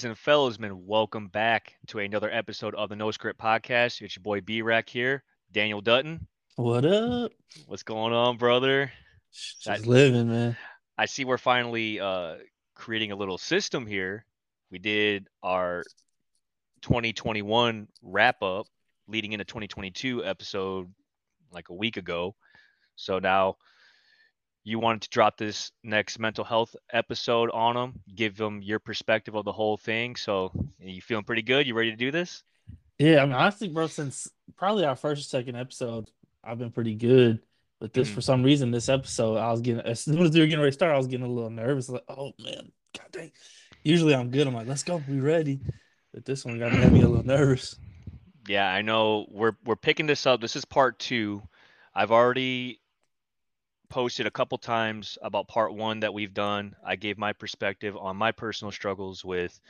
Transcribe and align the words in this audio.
Ladies 0.00 0.08
and 0.08 0.18
fellows, 0.18 0.58
man, 0.58 0.86
welcome 0.86 1.28
back 1.28 1.76
to 1.88 1.98
another 1.98 2.30
episode 2.30 2.74
of 2.74 2.88
the 2.88 2.96
No 2.96 3.10
Script 3.10 3.38
Podcast. 3.38 4.00
It's 4.00 4.16
your 4.16 4.22
boy 4.22 4.40
B 4.40 4.62
Rack 4.62 4.88
here, 4.88 5.22
Daniel 5.52 5.82
Dutton. 5.82 6.26
What 6.56 6.86
up? 6.86 7.32
What's 7.66 7.82
going 7.82 8.14
on, 8.14 8.38
brother? 8.38 8.90
Just 9.30 9.68
I, 9.68 9.76
living, 9.76 10.30
man. 10.30 10.56
I 10.96 11.04
see 11.04 11.26
we're 11.26 11.36
finally 11.36 12.00
uh, 12.00 12.36
creating 12.74 13.12
a 13.12 13.14
little 13.14 13.36
system 13.36 13.86
here. 13.86 14.24
We 14.70 14.78
did 14.78 15.28
our 15.42 15.82
2021 16.80 17.86
wrap 18.00 18.42
up 18.42 18.68
leading 19.06 19.32
into 19.32 19.44
2022 19.44 20.24
episode 20.24 20.90
like 21.52 21.68
a 21.68 21.74
week 21.74 21.98
ago. 21.98 22.34
So 22.96 23.18
now 23.18 23.56
you 24.64 24.78
wanted 24.78 25.02
to 25.02 25.08
drop 25.08 25.36
this 25.36 25.72
next 25.82 26.18
mental 26.18 26.44
health 26.44 26.76
episode 26.92 27.50
on 27.50 27.74
them, 27.74 28.00
give 28.14 28.36
them 28.36 28.60
your 28.62 28.78
perspective 28.78 29.34
of 29.34 29.44
the 29.44 29.52
whole 29.52 29.76
thing. 29.76 30.16
So, 30.16 30.52
you 30.78 31.00
feeling 31.00 31.24
pretty 31.24 31.42
good? 31.42 31.66
You 31.66 31.74
ready 31.74 31.90
to 31.90 31.96
do 31.96 32.10
this? 32.10 32.42
Yeah, 32.98 33.22
I 33.22 33.24
mean, 33.24 33.34
honestly, 33.34 33.68
bro, 33.68 33.86
since 33.86 34.28
probably 34.56 34.84
our 34.84 34.96
first 34.96 35.22
or 35.22 35.24
second 35.24 35.56
episode, 35.56 36.10
I've 36.44 36.58
been 36.58 36.70
pretty 36.70 36.94
good. 36.94 37.40
But 37.80 37.94
this, 37.94 38.08
mm-hmm. 38.08 38.14
for 38.14 38.20
some 38.20 38.42
reason, 38.42 38.70
this 38.70 38.90
episode, 38.90 39.38
I 39.38 39.50
was 39.50 39.62
getting 39.62 39.80
as 39.80 40.00
soon 40.00 40.18
as 40.18 40.32
we 40.32 40.40
were 40.40 40.46
getting 40.46 40.60
ready 40.60 40.70
to 40.70 40.74
start, 40.74 40.92
I 40.92 40.98
was 40.98 41.06
getting 41.06 41.24
a 41.24 41.30
little 41.30 41.48
nervous. 41.48 41.88
Like, 41.88 42.04
oh 42.08 42.32
man, 42.38 42.70
god 42.94 43.06
dang. 43.10 43.32
Usually 43.82 44.14
I'm 44.14 44.30
good. 44.30 44.46
I'm 44.46 44.54
like, 44.54 44.68
let's 44.68 44.82
go, 44.82 45.02
we 45.08 45.20
ready. 45.20 45.60
But 46.12 46.26
this 46.26 46.44
one 46.44 46.58
got 46.58 46.72
me 46.72 46.82
a 46.82 47.08
little 47.08 47.24
nervous. 47.24 47.76
Yeah, 48.46 48.70
I 48.70 48.82
know. 48.82 49.26
We're 49.30 49.56
we're 49.64 49.76
picking 49.76 50.06
this 50.06 50.26
up. 50.26 50.42
This 50.42 50.56
is 50.56 50.66
part 50.66 50.98
two. 50.98 51.42
I've 51.94 52.10
already 52.10 52.80
posted 53.90 54.26
a 54.26 54.30
couple 54.30 54.58
times 54.58 55.18
about 55.22 55.48
part 55.48 55.74
one 55.74 56.00
that 56.00 56.14
we've 56.14 56.34
done. 56.34 56.74
I 56.86 56.96
gave 56.96 57.18
my 57.18 57.32
perspective 57.32 57.96
on 57.96 58.16
my 58.16 58.32
personal 58.32 58.72
struggles 58.72 59.24
with 59.24 59.60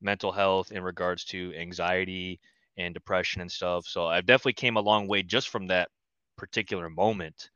mental 0.00 0.32
health 0.32 0.72
in 0.72 0.82
regards 0.82 1.24
to 1.26 1.52
anxiety 1.56 2.40
and 2.78 2.94
depression 2.94 3.42
and 3.42 3.50
stuff. 3.52 3.86
So 3.86 4.06
I've 4.06 4.26
definitely 4.26 4.54
came 4.54 4.76
a 4.76 4.80
long 4.80 5.08
way 5.08 5.22
just 5.22 5.48
from 5.50 5.66
that 5.68 5.90
particular 6.36 6.88
moment. 6.88 7.50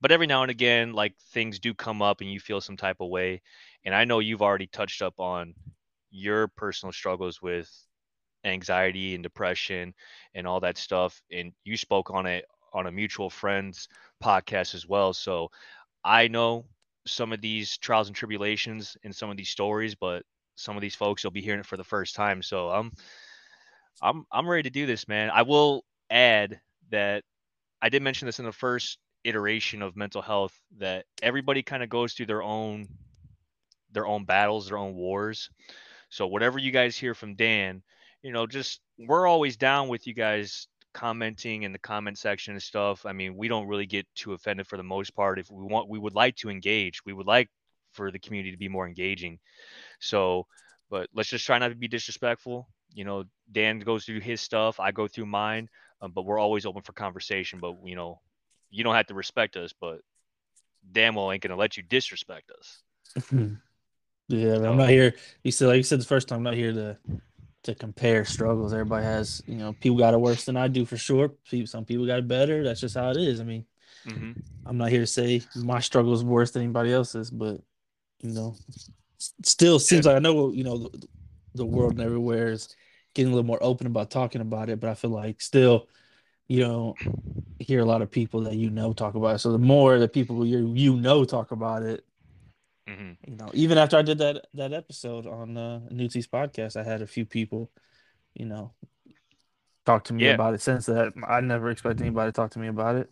But 0.00 0.12
every 0.12 0.26
now 0.26 0.42
and 0.42 0.50
again, 0.50 0.92
like 0.92 1.14
things 1.32 1.58
do 1.58 1.74
come 1.74 2.02
up 2.02 2.20
and 2.20 2.32
you 2.32 2.40
feel 2.40 2.60
some 2.60 2.76
type 2.76 2.98
of 3.00 3.08
way. 3.08 3.42
And 3.84 3.94
I 3.94 4.04
know 4.04 4.20
you've 4.20 4.42
already 4.42 4.68
touched 4.68 5.02
up 5.02 5.18
on 5.18 5.54
your 6.10 6.48
personal 6.48 6.92
struggles 6.92 7.42
with 7.42 7.70
anxiety 8.44 9.14
and 9.14 9.22
depression 9.22 9.94
and 10.34 10.46
all 10.46 10.60
that 10.60 10.78
stuff. 10.78 11.20
And 11.32 11.52
you 11.64 11.76
spoke 11.76 12.10
on 12.10 12.26
it 12.26 12.44
on 12.72 12.86
a 12.86 12.92
mutual 12.92 13.30
friend's 13.30 13.88
podcast 14.22 14.74
as 14.74 14.86
well. 14.86 15.12
So 15.12 15.50
I 16.04 16.28
know 16.28 16.64
some 17.06 17.32
of 17.32 17.40
these 17.40 17.78
trials 17.78 18.08
and 18.08 18.16
tribulations 18.16 18.96
and 19.04 19.14
some 19.14 19.30
of 19.30 19.36
these 19.36 19.48
stories, 19.48 19.94
but 19.94 20.22
some 20.56 20.76
of 20.76 20.82
these 20.82 20.94
folks 20.94 21.24
will 21.24 21.30
be 21.30 21.40
hearing 21.40 21.60
it 21.60 21.66
for 21.66 21.76
the 21.76 21.84
first 21.84 22.14
time. 22.14 22.42
So 22.42 22.68
I'm 22.68 22.92
I'm 24.02 24.24
I'm 24.30 24.48
ready 24.48 24.64
to 24.64 24.70
do 24.70 24.86
this, 24.86 25.08
man. 25.08 25.30
I 25.30 25.42
will 25.42 25.84
add 26.10 26.60
that 26.90 27.24
I 27.80 27.88
did 27.88 28.02
mention 28.02 28.26
this 28.26 28.38
in 28.38 28.44
the 28.44 28.52
first 28.52 28.98
iteration 29.24 29.82
of 29.82 29.96
mental 29.96 30.22
health 30.22 30.58
that 30.78 31.04
everybody 31.22 31.62
kind 31.62 31.82
of 31.82 31.88
goes 31.88 32.12
through 32.12 32.26
their 32.26 32.42
own 32.42 32.88
their 33.92 34.06
own 34.06 34.24
battles, 34.24 34.68
their 34.68 34.78
own 34.78 34.94
wars. 34.94 35.50
So 36.10 36.26
whatever 36.26 36.58
you 36.58 36.70
guys 36.70 36.96
hear 36.96 37.14
from 37.14 37.34
Dan, 37.34 37.82
you 38.22 38.32
know, 38.32 38.46
just 38.46 38.80
we're 38.98 39.26
always 39.26 39.56
down 39.56 39.88
with 39.88 40.06
you 40.06 40.14
guys 40.14 40.68
commenting 40.94 41.62
in 41.62 41.72
the 41.72 41.78
comment 41.78 42.18
section 42.18 42.54
and 42.54 42.62
stuff. 42.62 43.06
I 43.06 43.12
mean, 43.12 43.36
we 43.36 43.48
don't 43.48 43.66
really 43.66 43.86
get 43.86 44.06
too 44.14 44.32
offended 44.32 44.66
for 44.66 44.76
the 44.76 44.82
most 44.82 45.14
part. 45.14 45.38
If 45.38 45.50
we 45.50 45.64
want, 45.64 45.88
we 45.88 45.98
would 45.98 46.14
like 46.14 46.36
to 46.36 46.50
engage. 46.50 47.04
We 47.04 47.12
would 47.12 47.26
like 47.26 47.48
for 47.92 48.10
the 48.10 48.18
community 48.18 48.52
to 48.52 48.58
be 48.58 48.68
more 48.68 48.86
engaging. 48.86 49.38
So, 50.00 50.46
but 50.90 51.08
let's 51.14 51.28
just 51.28 51.46
try 51.46 51.58
not 51.58 51.68
to 51.68 51.74
be 51.74 51.88
disrespectful. 51.88 52.68
You 52.94 53.04
know, 53.04 53.24
Dan 53.52 53.80
goes 53.80 54.04
through 54.04 54.20
his 54.20 54.40
stuff, 54.40 54.80
I 54.80 54.92
go 54.92 55.06
through 55.06 55.26
mine, 55.26 55.68
um, 56.00 56.12
but 56.12 56.24
we're 56.24 56.38
always 56.38 56.64
open 56.64 56.82
for 56.82 56.92
conversation. 56.92 57.58
But 57.60 57.74
you 57.84 57.96
know, 57.96 58.20
you 58.70 58.84
don't 58.84 58.94
have 58.94 59.06
to 59.08 59.14
respect 59.14 59.56
us, 59.56 59.72
but 59.78 60.00
damn 60.90 61.14
well 61.14 61.30
ain't 61.30 61.42
gonna 61.42 61.56
let 61.56 61.76
you 61.76 61.82
disrespect 61.82 62.50
us. 62.58 62.82
yeah, 64.28 64.54
I'm 64.54 64.76
not 64.76 64.88
here. 64.88 65.14
You 65.42 65.52
said, 65.52 65.68
like 65.68 65.76
you 65.76 65.82
said 65.82 66.00
the 66.00 66.06
first 66.06 66.28
time, 66.28 66.38
I'm 66.38 66.44
not 66.44 66.54
here 66.54 66.72
to 66.72 66.98
to 67.68 67.74
compare 67.74 68.24
struggles. 68.24 68.72
Everybody 68.72 69.04
has, 69.04 69.42
you 69.46 69.56
know, 69.56 69.74
people 69.74 69.98
got 69.98 70.14
it 70.14 70.20
worse 70.20 70.46
than 70.46 70.56
I 70.56 70.68
do 70.68 70.86
for 70.86 70.96
sure. 70.96 71.32
Some 71.66 71.84
people 71.84 72.06
got 72.06 72.18
it 72.18 72.26
better. 72.28 72.64
That's 72.64 72.80
just 72.80 72.96
how 72.96 73.10
it 73.10 73.18
is. 73.18 73.40
I 73.40 73.44
mean, 73.44 73.66
mm-hmm. 74.06 74.32
I'm 74.64 74.78
not 74.78 74.88
here 74.88 75.00
to 75.00 75.06
say 75.06 75.42
my 75.54 75.80
struggle 75.80 76.14
is 76.14 76.24
worse 76.24 76.50
than 76.50 76.62
anybody 76.62 76.92
else's, 76.92 77.30
but 77.30 77.60
you 78.22 78.32
know, 78.32 78.56
still 79.18 79.78
seems 79.78 80.06
like 80.06 80.16
I 80.16 80.18
know, 80.18 80.50
you 80.50 80.64
know, 80.64 80.78
the, 80.78 81.06
the 81.56 81.66
world 81.66 81.92
and 81.92 82.00
everywhere 82.00 82.48
is 82.48 82.74
getting 83.12 83.32
a 83.32 83.34
little 83.34 83.46
more 83.46 83.62
open 83.62 83.86
about 83.86 84.10
talking 84.10 84.40
about 84.40 84.70
it, 84.70 84.80
but 84.80 84.88
I 84.88 84.94
feel 84.94 85.10
like 85.10 85.42
still, 85.42 85.88
you 86.46 86.60
know, 86.60 86.94
hear 87.58 87.80
a 87.80 87.84
lot 87.84 88.00
of 88.00 88.10
people 88.10 88.40
that 88.44 88.56
you 88.56 88.70
know 88.70 88.94
talk 88.94 89.14
about 89.14 89.36
it. 89.36 89.38
So 89.40 89.52
the 89.52 89.58
more 89.58 89.98
the 89.98 90.08
people 90.08 90.46
you 90.46 90.72
you 90.74 90.96
know 90.96 91.24
talk 91.26 91.50
about 91.50 91.82
it, 91.82 92.06
Mm-hmm. 92.88 93.30
You 93.30 93.36
know, 93.36 93.50
even 93.52 93.78
after 93.78 93.96
I 93.96 94.02
did 94.02 94.18
that 94.18 94.46
that 94.54 94.72
episode 94.72 95.26
on 95.26 95.56
uh, 95.56 95.80
Newt's 95.90 96.26
podcast, 96.26 96.76
I 96.76 96.82
had 96.82 97.02
a 97.02 97.06
few 97.06 97.26
people, 97.26 97.70
you 98.34 98.46
know, 98.46 98.72
talk 99.84 100.04
to 100.04 100.14
me 100.14 100.24
yeah. 100.24 100.34
about 100.34 100.54
it. 100.54 100.62
Since 100.62 100.86
that, 100.86 101.12
I 101.26 101.40
never 101.40 101.70
expected 101.70 102.02
anybody 102.02 102.28
to 102.28 102.32
talk 102.32 102.52
to 102.52 102.58
me 102.58 102.68
about 102.68 102.96
it. 102.96 103.10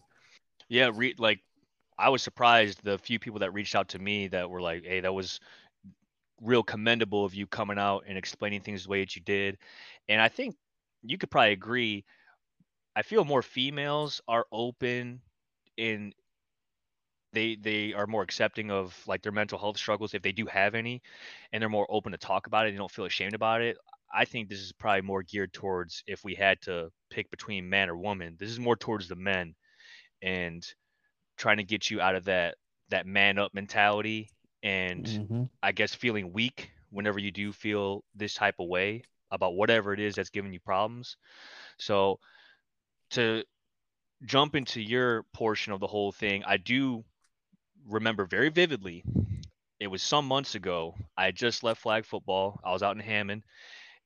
Yeah, 0.68 0.90
re- 0.94 1.14
like 1.18 1.40
I 1.98 2.08
was 2.08 2.22
surprised 2.22 2.82
the 2.82 2.98
few 2.98 3.18
people 3.18 3.40
that 3.40 3.52
reached 3.52 3.74
out 3.74 3.88
to 3.88 3.98
me 3.98 4.28
that 4.28 4.48
were 4.48 4.62
like, 4.62 4.84
"Hey, 4.84 5.00
that 5.00 5.12
was 5.12 5.40
real 6.40 6.62
commendable 6.62 7.24
of 7.24 7.34
you 7.34 7.46
coming 7.46 7.78
out 7.78 8.04
and 8.06 8.16
explaining 8.16 8.60
things 8.60 8.84
the 8.84 8.90
way 8.90 9.00
that 9.00 9.14
you 9.14 9.22
did." 9.22 9.58
And 10.08 10.20
I 10.22 10.28
think 10.28 10.56
you 11.02 11.18
could 11.18 11.30
probably 11.30 11.52
agree. 11.52 12.04
I 12.94 13.02
feel 13.02 13.26
more 13.26 13.42
females 13.42 14.22
are 14.26 14.46
open 14.50 15.20
in 15.76 16.14
they 17.36 17.54
they 17.56 17.92
are 17.92 18.06
more 18.06 18.22
accepting 18.22 18.70
of 18.70 18.98
like 19.06 19.22
their 19.22 19.30
mental 19.30 19.58
health 19.58 19.76
struggles 19.76 20.14
if 20.14 20.22
they 20.22 20.32
do 20.32 20.46
have 20.46 20.74
any 20.74 21.02
and 21.52 21.60
they're 21.60 21.68
more 21.68 21.86
open 21.90 22.10
to 22.10 22.18
talk 22.18 22.46
about 22.46 22.66
it 22.66 22.70
they 22.70 22.78
don't 22.78 22.90
feel 22.90 23.04
ashamed 23.04 23.34
about 23.34 23.60
it 23.60 23.76
i 24.12 24.24
think 24.24 24.48
this 24.48 24.58
is 24.58 24.72
probably 24.72 25.02
more 25.02 25.22
geared 25.22 25.52
towards 25.52 26.02
if 26.06 26.24
we 26.24 26.34
had 26.34 26.60
to 26.62 26.88
pick 27.10 27.30
between 27.30 27.68
man 27.68 27.90
or 27.90 27.96
woman 27.96 28.36
this 28.40 28.50
is 28.50 28.58
more 28.58 28.74
towards 28.74 29.06
the 29.06 29.14
men 29.14 29.54
and 30.22 30.66
trying 31.36 31.58
to 31.58 31.64
get 31.64 31.90
you 31.90 32.00
out 32.00 32.14
of 32.14 32.24
that 32.24 32.56
that 32.88 33.06
man 33.06 33.38
up 33.38 33.52
mentality 33.52 34.30
and 34.62 35.04
mm-hmm. 35.04 35.42
i 35.62 35.70
guess 35.70 35.94
feeling 35.94 36.32
weak 36.32 36.70
whenever 36.90 37.18
you 37.18 37.30
do 37.30 37.52
feel 37.52 38.02
this 38.14 38.32
type 38.32 38.54
of 38.58 38.66
way 38.66 39.02
about 39.30 39.54
whatever 39.54 39.92
it 39.92 40.00
is 40.00 40.14
that's 40.14 40.30
giving 40.30 40.54
you 40.54 40.60
problems 40.60 41.18
so 41.78 42.18
to 43.10 43.44
jump 44.24 44.54
into 44.56 44.80
your 44.80 45.24
portion 45.34 45.74
of 45.74 45.80
the 45.80 45.86
whole 45.86 46.12
thing 46.12 46.42
i 46.46 46.56
do 46.56 47.04
remember 47.88 48.24
very 48.24 48.48
vividly. 48.48 49.04
It 49.78 49.88
was 49.88 50.02
some 50.02 50.26
months 50.26 50.54
ago. 50.54 50.94
I 51.16 51.26
had 51.26 51.36
just 51.36 51.62
left 51.62 51.82
flag 51.82 52.04
football. 52.04 52.60
I 52.64 52.72
was 52.72 52.82
out 52.82 52.96
in 52.96 53.02
Hammond, 53.02 53.42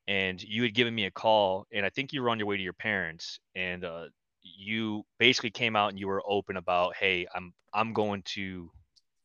and 0.07 0.41
you 0.41 0.63
had 0.63 0.73
given 0.73 0.93
me 0.93 1.05
a 1.05 1.11
call, 1.11 1.65
and 1.71 1.85
I 1.85 1.89
think 1.89 2.11
you 2.11 2.21
were 2.21 2.29
on 2.29 2.39
your 2.39 2.47
way 2.47 2.57
to 2.57 2.63
your 2.63 2.73
parents, 2.73 3.39
and 3.55 3.85
uh, 3.85 4.05
you 4.41 5.03
basically 5.19 5.51
came 5.51 5.75
out 5.75 5.89
and 5.89 5.99
you 5.99 6.07
were 6.07 6.23
open 6.27 6.57
about, 6.57 6.95
hey, 6.95 7.27
I'm 7.33 7.53
I'm 7.73 7.93
going 7.93 8.23
to 8.23 8.69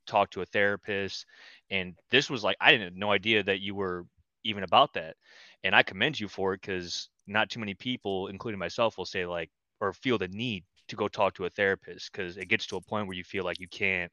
talk 0.06 0.30
to 0.30 0.42
a 0.42 0.46
therapist, 0.46 1.26
and 1.70 1.94
this 2.10 2.30
was 2.30 2.44
like 2.44 2.56
I 2.60 2.70
didn't 2.70 2.84
have 2.84 2.96
no 2.96 3.10
idea 3.10 3.42
that 3.42 3.60
you 3.60 3.74
were 3.74 4.06
even 4.44 4.62
about 4.62 4.94
that, 4.94 5.16
and 5.64 5.74
I 5.74 5.82
commend 5.82 6.20
you 6.20 6.28
for 6.28 6.54
it 6.54 6.60
because 6.60 7.08
not 7.26 7.50
too 7.50 7.60
many 7.60 7.74
people, 7.74 8.28
including 8.28 8.60
myself, 8.60 8.98
will 8.98 9.04
say 9.04 9.26
like 9.26 9.50
or 9.80 9.92
feel 9.92 10.18
the 10.18 10.28
need 10.28 10.64
to 10.88 10.96
go 10.96 11.08
talk 11.08 11.34
to 11.34 11.46
a 11.46 11.50
therapist 11.50 12.12
because 12.12 12.36
it 12.36 12.46
gets 12.48 12.66
to 12.66 12.76
a 12.76 12.80
point 12.80 13.08
where 13.08 13.16
you 13.16 13.24
feel 13.24 13.44
like 13.44 13.58
you 13.58 13.68
can't 13.68 14.12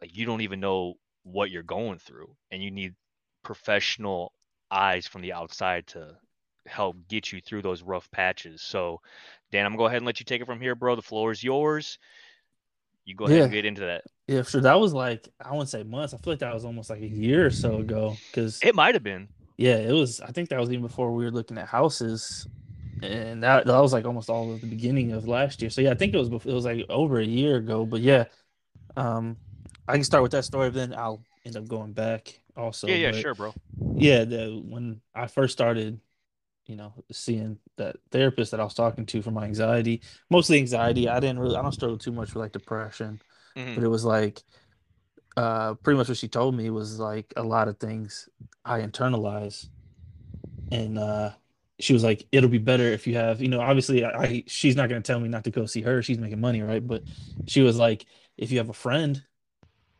like 0.00 0.16
you 0.16 0.26
don't 0.26 0.40
even 0.40 0.60
know 0.60 0.94
what 1.22 1.50
you're 1.50 1.62
going 1.62 1.98
through 1.98 2.34
and 2.50 2.62
you 2.62 2.70
need 2.70 2.94
professional 3.42 4.32
eyes 4.70 5.06
from 5.06 5.22
the 5.22 5.32
outside 5.32 5.86
to 5.88 6.16
help 6.66 6.96
get 7.08 7.32
you 7.32 7.40
through 7.40 7.62
those 7.62 7.82
rough 7.82 8.10
patches. 8.10 8.62
So, 8.62 9.00
Dan, 9.50 9.66
I'm 9.66 9.72
gonna 9.72 9.78
go 9.78 9.86
ahead 9.86 9.98
and 9.98 10.06
let 10.06 10.20
you 10.20 10.24
take 10.24 10.40
it 10.40 10.46
from 10.46 10.60
here, 10.60 10.74
bro. 10.74 10.96
The 10.96 11.02
floor 11.02 11.32
is 11.32 11.42
yours. 11.42 11.98
You 13.04 13.14
go 13.14 13.24
ahead 13.24 13.38
yeah. 13.38 13.44
and 13.44 13.52
get 13.52 13.64
into 13.64 13.82
that. 13.82 14.04
Yeah, 14.28 14.42
sure. 14.42 14.60
That 14.60 14.78
was 14.78 14.92
like 14.92 15.28
I 15.44 15.50
wouldn't 15.50 15.70
say 15.70 15.82
months. 15.82 16.14
I 16.14 16.18
feel 16.18 16.32
like 16.32 16.40
that 16.40 16.54
was 16.54 16.64
almost 16.64 16.90
like 16.90 17.00
a 17.00 17.08
year 17.08 17.46
or 17.46 17.50
so 17.50 17.78
ago. 17.78 18.16
Because 18.30 18.60
it 18.62 18.74
might 18.74 18.94
have 18.94 19.02
been. 19.02 19.28
Yeah, 19.56 19.76
it 19.76 19.92
was. 19.92 20.20
I 20.20 20.30
think 20.30 20.48
that 20.50 20.60
was 20.60 20.70
even 20.70 20.82
before 20.82 21.12
we 21.12 21.24
were 21.24 21.30
looking 21.30 21.58
at 21.58 21.66
houses, 21.66 22.46
and 23.02 23.42
that 23.42 23.66
that 23.66 23.78
was 23.78 23.92
like 23.92 24.04
almost 24.04 24.30
all 24.30 24.52
of 24.52 24.60
the 24.60 24.66
beginning 24.66 25.12
of 25.12 25.26
last 25.26 25.60
year. 25.60 25.70
So 25.70 25.80
yeah, 25.80 25.90
I 25.90 25.94
think 25.94 26.14
it 26.14 26.18
was 26.18 26.28
it 26.28 26.44
was 26.46 26.64
like 26.64 26.86
over 26.88 27.18
a 27.18 27.24
year 27.24 27.56
ago. 27.56 27.84
But 27.84 28.00
yeah, 28.00 28.24
um, 28.96 29.36
I 29.90 29.94
can 29.94 30.04
start 30.04 30.22
with 30.22 30.32
that 30.32 30.44
story, 30.44 30.70
then 30.70 30.94
I'll 30.94 31.22
end 31.44 31.56
up 31.56 31.66
going 31.66 31.92
back 31.92 32.40
also. 32.56 32.86
Yeah, 32.86 32.94
yeah, 32.94 33.10
but 33.10 33.20
sure, 33.20 33.34
bro. 33.34 33.54
Yeah, 33.96 34.24
the 34.24 34.62
when 34.64 35.00
I 35.14 35.26
first 35.26 35.52
started, 35.52 36.00
you 36.66 36.76
know, 36.76 36.92
seeing 37.10 37.58
that 37.76 37.96
therapist 38.10 38.52
that 38.52 38.60
I 38.60 38.64
was 38.64 38.74
talking 38.74 39.06
to 39.06 39.22
for 39.22 39.30
my 39.30 39.44
anxiety, 39.44 40.02
mostly 40.30 40.58
anxiety. 40.58 41.08
I 41.08 41.18
didn't 41.20 41.40
really, 41.40 41.56
I 41.56 41.62
don't 41.62 41.72
struggle 41.72 41.98
too 41.98 42.12
much 42.12 42.28
with 42.28 42.42
like 42.42 42.52
depression, 42.52 43.20
mm-hmm. 43.56 43.74
but 43.74 43.84
it 43.84 43.88
was 43.88 44.04
like 44.04 44.42
uh, 45.36 45.74
pretty 45.74 45.98
much 45.98 46.08
what 46.08 46.18
she 46.18 46.28
told 46.28 46.54
me 46.54 46.70
was 46.70 46.98
like 46.98 47.32
a 47.36 47.42
lot 47.42 47.68
of 47.68 47.78
things 47.78 48.28
I 48.64 48.80
internalize, 48.80 49.66
and 50.70 50.98
uh, 50.98 51.30
she 51.80 51.92
was 51.92 52.04
like, 52.04 52.26
"It'll 52.30 52.50
be 52.50 52.58
better 52.58 52.84
if 52.84 53.06
you 53.06 53.16
have, 53.16 53.40
you 53.40 53.48
know, 53.48 53.60
obviously, 53.60 54.04
I, 54.04 54.10
I 54.10 54.44
she's 54.46 54.76
not 54.76 54.88
gonna 54.88 55.00
tell 55.00 55.18
me 55.18 55.28
not 55.28 55.44
to 55.44 55.50
go 55.50 55.66
see 55.66 55.82
her. 55.82 56.02
She's 56.02 56.18
making 56.18 56.40
money, 56.40 56.62
right? 56.62 56.86
But 56.86 57.02
she 57.46 57.62
was 57.62 57.76
like, 57.76 58.06
if 58.36 58.52
you 58.52 58.58
have 58.58 58.68
a 58.68 58.74
friend 58.74 59.22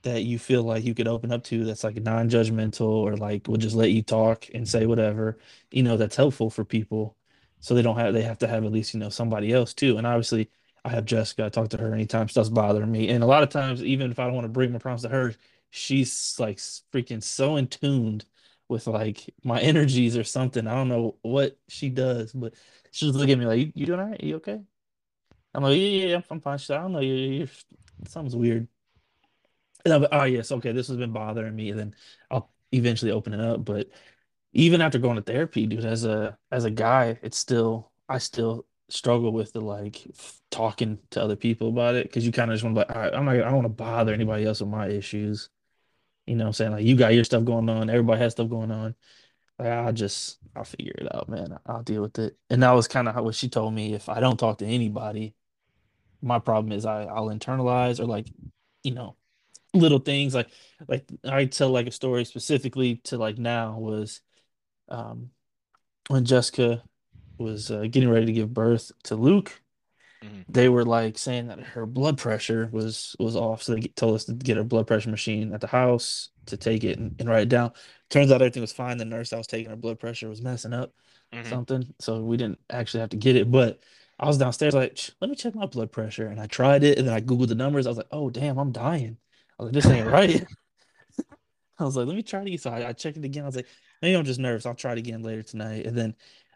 that 0.03 0.25
you 0.25 0.39
feel 0.39 0.63
like 0.63 0.85
you 0.85 0.95
could 0.95 1.09
open 1.09 1.33
up 1.33 1.45
to 1.45 1.65
that's 1.65 1.85
like 1.85 1.97
non-judgmental 1.97 2.81
or 2.83 3.17
like 3.17 3.47
will 3.49 3.57
just 3.57 3.77
let 3.77 3.91
you 3.91 4.03
talk 4.03 4.47
and 4.55 4.69
say 4.69 4.87
whatever, 4.87 5.39
you 5.71 5.83
know, 5.83 5.97
that's 5.97 6.17
helpful 6.17 6.51
for 6.51 6.65
people. 6.65 7.17
So 7.61 7.75
they 7.75 7.83
don't 7.83 7.97
have 7.99 8.15
they 8.15 8.23
have 8.23 8.39
to 8.39 8.47
have 8.49 8.65
at 8.65 8.73
least, 8.73 8.95
you 8.95 9.01
know, 9.01 9.11
somebody 9.11 9.53
else 9.53 9.75
too. 9.75 9.99
And 9.99 10.07
obviously 10.07 10.51
I 10.85 10.91
have 10.91 11.05
Jessica, 11.05 11.45
I 11.47 11.49
talk 11.51 11.69
to 11.71 11.77
her 11.79 11.93
anytime 11.93 12.29
stuff's 12.29 12.49
bothering 12.49 12.91
me. 12.91 13.09
And 13.11 13.23
a 13.23 13.27
lot 13.27 13.43
of 13.43 13.51
times, 13.51 13.83
even 13.85 14.11
if 14.11 14.19
I 14.19 14.25
don't 14.25 14.35
want 14.35 14.47
to 14.47 14.49
bring 14.49 14.73
my 14.73 14.79
problems 14.79 15.03
to 15.03 15.09
her, 15.11 15.35
she's 15.71 16.37
like 16.39 16.57
freaking 16.59 17.23
so 17.23 17.57
in 17.57 17.67
tuned 17.69 18.25
with 18.69 18.87
like 18.87 19.29
my 19.45 19.61
energies 19.61 20.17
or 20.17 20.25
something. 20.25 20.67
I 20.67 20.75
don't 20.75 20.89
know 20.89 21.17
what 21.23 21.59
she 21.69 21.89
does, 21.91 22.33
but 22.33 22.55
she 22.93 23.07
just 23.07 23.19
look 23.19 23.29
at 23.29 23.39
me 23.39 23.47
like, 23.47 23.59
"You, 23.61 23.73
you 23.75 23.87
doing 23.87 24.01
all 24.01 24.07
right? 24.07 24.23
You 24.23 24.37
okay?" 24.37 24.61
I'm 25.55 25.63
like, 25.65 25.79
"Yeah, 25.79 25.85
yeah, 25.89 26.07
yeah 26.09 26.23
I'm 26.31 26.41
fine." 26.41 26.59
She's 26.59 26.71
like, 26.71 26.81
"I 26.81 26.83
don't 26.85 26.93
know, 26.93 27.01
you, 27.01 27.15
you, 27.15 27.49
something's 28.09 28.37
weird." 28.37 28.69
And 29.85 29.95
I'm 29.95 30.03
like, 30.03 30.11
oh 30.13 30.25
yes, 30.25 30.53
okay, 30.53 30.73
this 30.73 30.89
has 30.89 30.97
been 30.97 31.13
bothering 31.13 31.55
me. 31.57 31.71
And 31.71 31.79
then 31.79 31.95
I'll 32.31 32.51
eventually 32.73 33.11
open 33.11 33.35
it 33.35 33.41
up. 33.41 33.65
But 33.65 33.89
even 34.53 34.81
after 34.81 34.99
going 34.99 35.17
to 35.17 35.23
therapy, 35.23 35.67
dude, 35.67 35.85
as 35.85 36.05
a 36.05 36.37
as 36.51 36.65
a 36.65 36.71
guy, 36.71 37.19
it's 37.23 37.39
still 37.39 37.91
I 38.09 38.19
still 38.19 38.67
struggle 38.89 39.33
with 39.33 39.53
the 39.53 39.61
like 39.61 40.07
talking 40.51 40.99
to 41.11 41.23
other 41.23 41.37
people 41.37 41.69
about 41.69 41.95
it 41.95 42.05
because 42.05 42.27
you 42.27 42.33
kind 42.33 42.51
of 42.51 42.57
just 42.57 42.65
want 42.65 42.75
to 42.75 42.81
like, 42.81 42.91
right, 42.91 43.15
I'm 43.15 43.25
not, 43.25 43.37
I 43.37 43.39
don't 43.39 43.55
want 43.55 43.65
to 43.67 43.69
bother 43.69 44.13
anybody 44.13 44.45
else 44.45 44.61
with 44.61 44.71
my 44.71 44.89
issues. 44.89 45.49
You 46.27 46.37
know 46.37 46.47
I'm 46.47 46.53
saying? 46.53 46.73
Like 46.73 46.85
you 46.85 46.97
got 46.97 47.15
your 47.15 47.25
stuff 47.25 47.45
going 47.45 47.69
on, 47.69 47.91
everybody 47.91 48.21
has 48.21 48.33
stuff 48.33 48.51
going 48.51 48.71
on. 48.71 48.95
Like 49.59 49.69
I'll 49.69 49.93
just 49.93 50.39
I'll 50.57 50.65
figure 50.65 50.95
it 50.99 51.15
out, 51.15 51.29
man. 51.29 51.59
I'll 51.67 51.83
deal 51.83 52.03
with 52.03 52.19
it. 52.19 52.37
And 52.51 52.63
that 52.63 52.73
was 52.73 52.89
kind 52.89 53.09
of 53.09 53.25
what 53.25 53.35
she 53.35 53.49
told 53.49 53.75
me. 53.75 53.95
If 53.95 54.09
I 54.09 54.21
don't 54.21 54.39
talk 54.39 54.59
to 54.59 54.67
anybody, 54.67 55.35
my 56.23 56.39
problem 56.39 56.73
is 56.73 56.87
I 56.87 57.05
I'll 57.05 57.29
internalize 57.29 58.01
or 58.01 58.07
like, 58.07 58.29
you 58.83 58.93
know, 58.93 59.17
little 59.75 59.99
things 60.01 60.35
like 60.35 60.51
like 60.89 61.09
I 61.25 61.47
tell 61.47 61.71
like 61.71 61.87
a 61.87 61.93
story 61.93 62.25
specifically 62.25 62.97
to 63.05 63.19
like 63.19 63.39
now 63.39 63.79
was 63.79 64.21
um 64.89 65.31
when 66.09 66.25
Jessica 66.25 66.85
was 67.39 67.71
uh, 67.71 67.83
getting 67.91 68.11
ready 68.11 68.27
to 68.27 68.33
give 68.33 68.55
birth 68.55 68.93
to 69.05 69.17
Luke, 69.17 69.63
hmm 70.23 70.43
they 70.49 70.69
were 70.69 70.85
like 70.85 71.19
saying 71.19 71.49
that 71.49 71.61
her 71.61 71.87
blood 71.87 72.19
pressure 72.19 72.69
was 72.73 73.15
was 73.19 73.37
off, 73.37 73.63
so 73.63 73.75
they 73.75 73.83
told 73.83 74.15
us 74.17 74.25
to 74.27 74.35
get 74.35 74.59
a 74.59 74.65
blood 74.65 74.87
pressure 74.87 75.11
machine 75.11 75.53
at 75.55 75.61
the 75.61 75.67
house 75.69 76.31
to 76.47 76.57
take 76.57 76.85
it 76.85 76.99
and, 76.99 77.15
and 77.19 77.29
write 77.29 77.43
it 77.43 77.49
down. 77.49 77.73
Turns 78.11 78.31
out 78.33 78.43
everything 78.43 78.63
was 78.63 78.73
fine. 78.73 78.99
The 78.99 79.05
nurse 79.05 79.31
that 79.31 79.39
was 79.39 79.47
taking 79.47 79.71
her 79.71 79.77
blood 79.77 80.01
pressure 80.01 80.29
was 80.29 80.43
messing 80.43 80.73
up 80.73 80.93
hmm 81.33 81.61
something, 81.61 81.95
so 82.01 82.21
we 82.23 82.37
didn't 82.37 82.59
actually 82.71 83.01
have 83.01 83.11
to 83.11 83.17
get 83.17 83.37
it. 83.37 83.51
But 83.51 83.81
I 84.19 84.27
was 84.27 84.39
downstairs 84.39 84.75
like, 84.75 84.99
let 85.21 85.31
me 85.31 85.37
check 85.37 85.55
my 85.55 85.67
blood 85.67 85.93
pressure, 85.93 86.27
and 86.27 86.41
I 86.41 86.47
tried 86.47 86.83
it, 86.85 86.99
and 86.99 87.07
then 87.07 87.15
I 87.15 87.21
googled 87.21 87.49
the 87.49 87.55
numbers. 87.55 87.87
I 87.87 87.91
was 87.91 87.99
like, 87.99 88.09
oh 88.11 88.31
damn, 88.31 88.59
I'm 88.59 88.73
dying. 88.73 89.19
I 89.61 89.65
was 89.65 89.69
like, 89.69 89.75
this 89.75 89.91
ain't 89.91 90.09
right. 90.09 90.49
I 91.79 91.85
was 91.85 91.97
like, 91.97 92.07
let 92.07 92.17
me 92.17 92.23
try 92.23 92.41
it 92.43 92.47
again. 92.47 92.59
So 92.59 92.71
I, 92.71 92.89
I 92.89 92.93
checked 92.93 93.17
it 93.17 93.25
again. 93.25 93.45
I 93.45 93.47
was 93.47 93.57
like, 93.57 93.69
maybe 94.03 94.17
I'm 94.17 94.25
just 94.25 94.41
nervous. 94.41 94.67
I'll 94.67 94.75
try 94.75 94.93
it 94.93 94.99
again 94.99 95.23
later 95.23 95.43
tonight. 95.43 95.87
And 95.87 95.97
then 95.97 96.15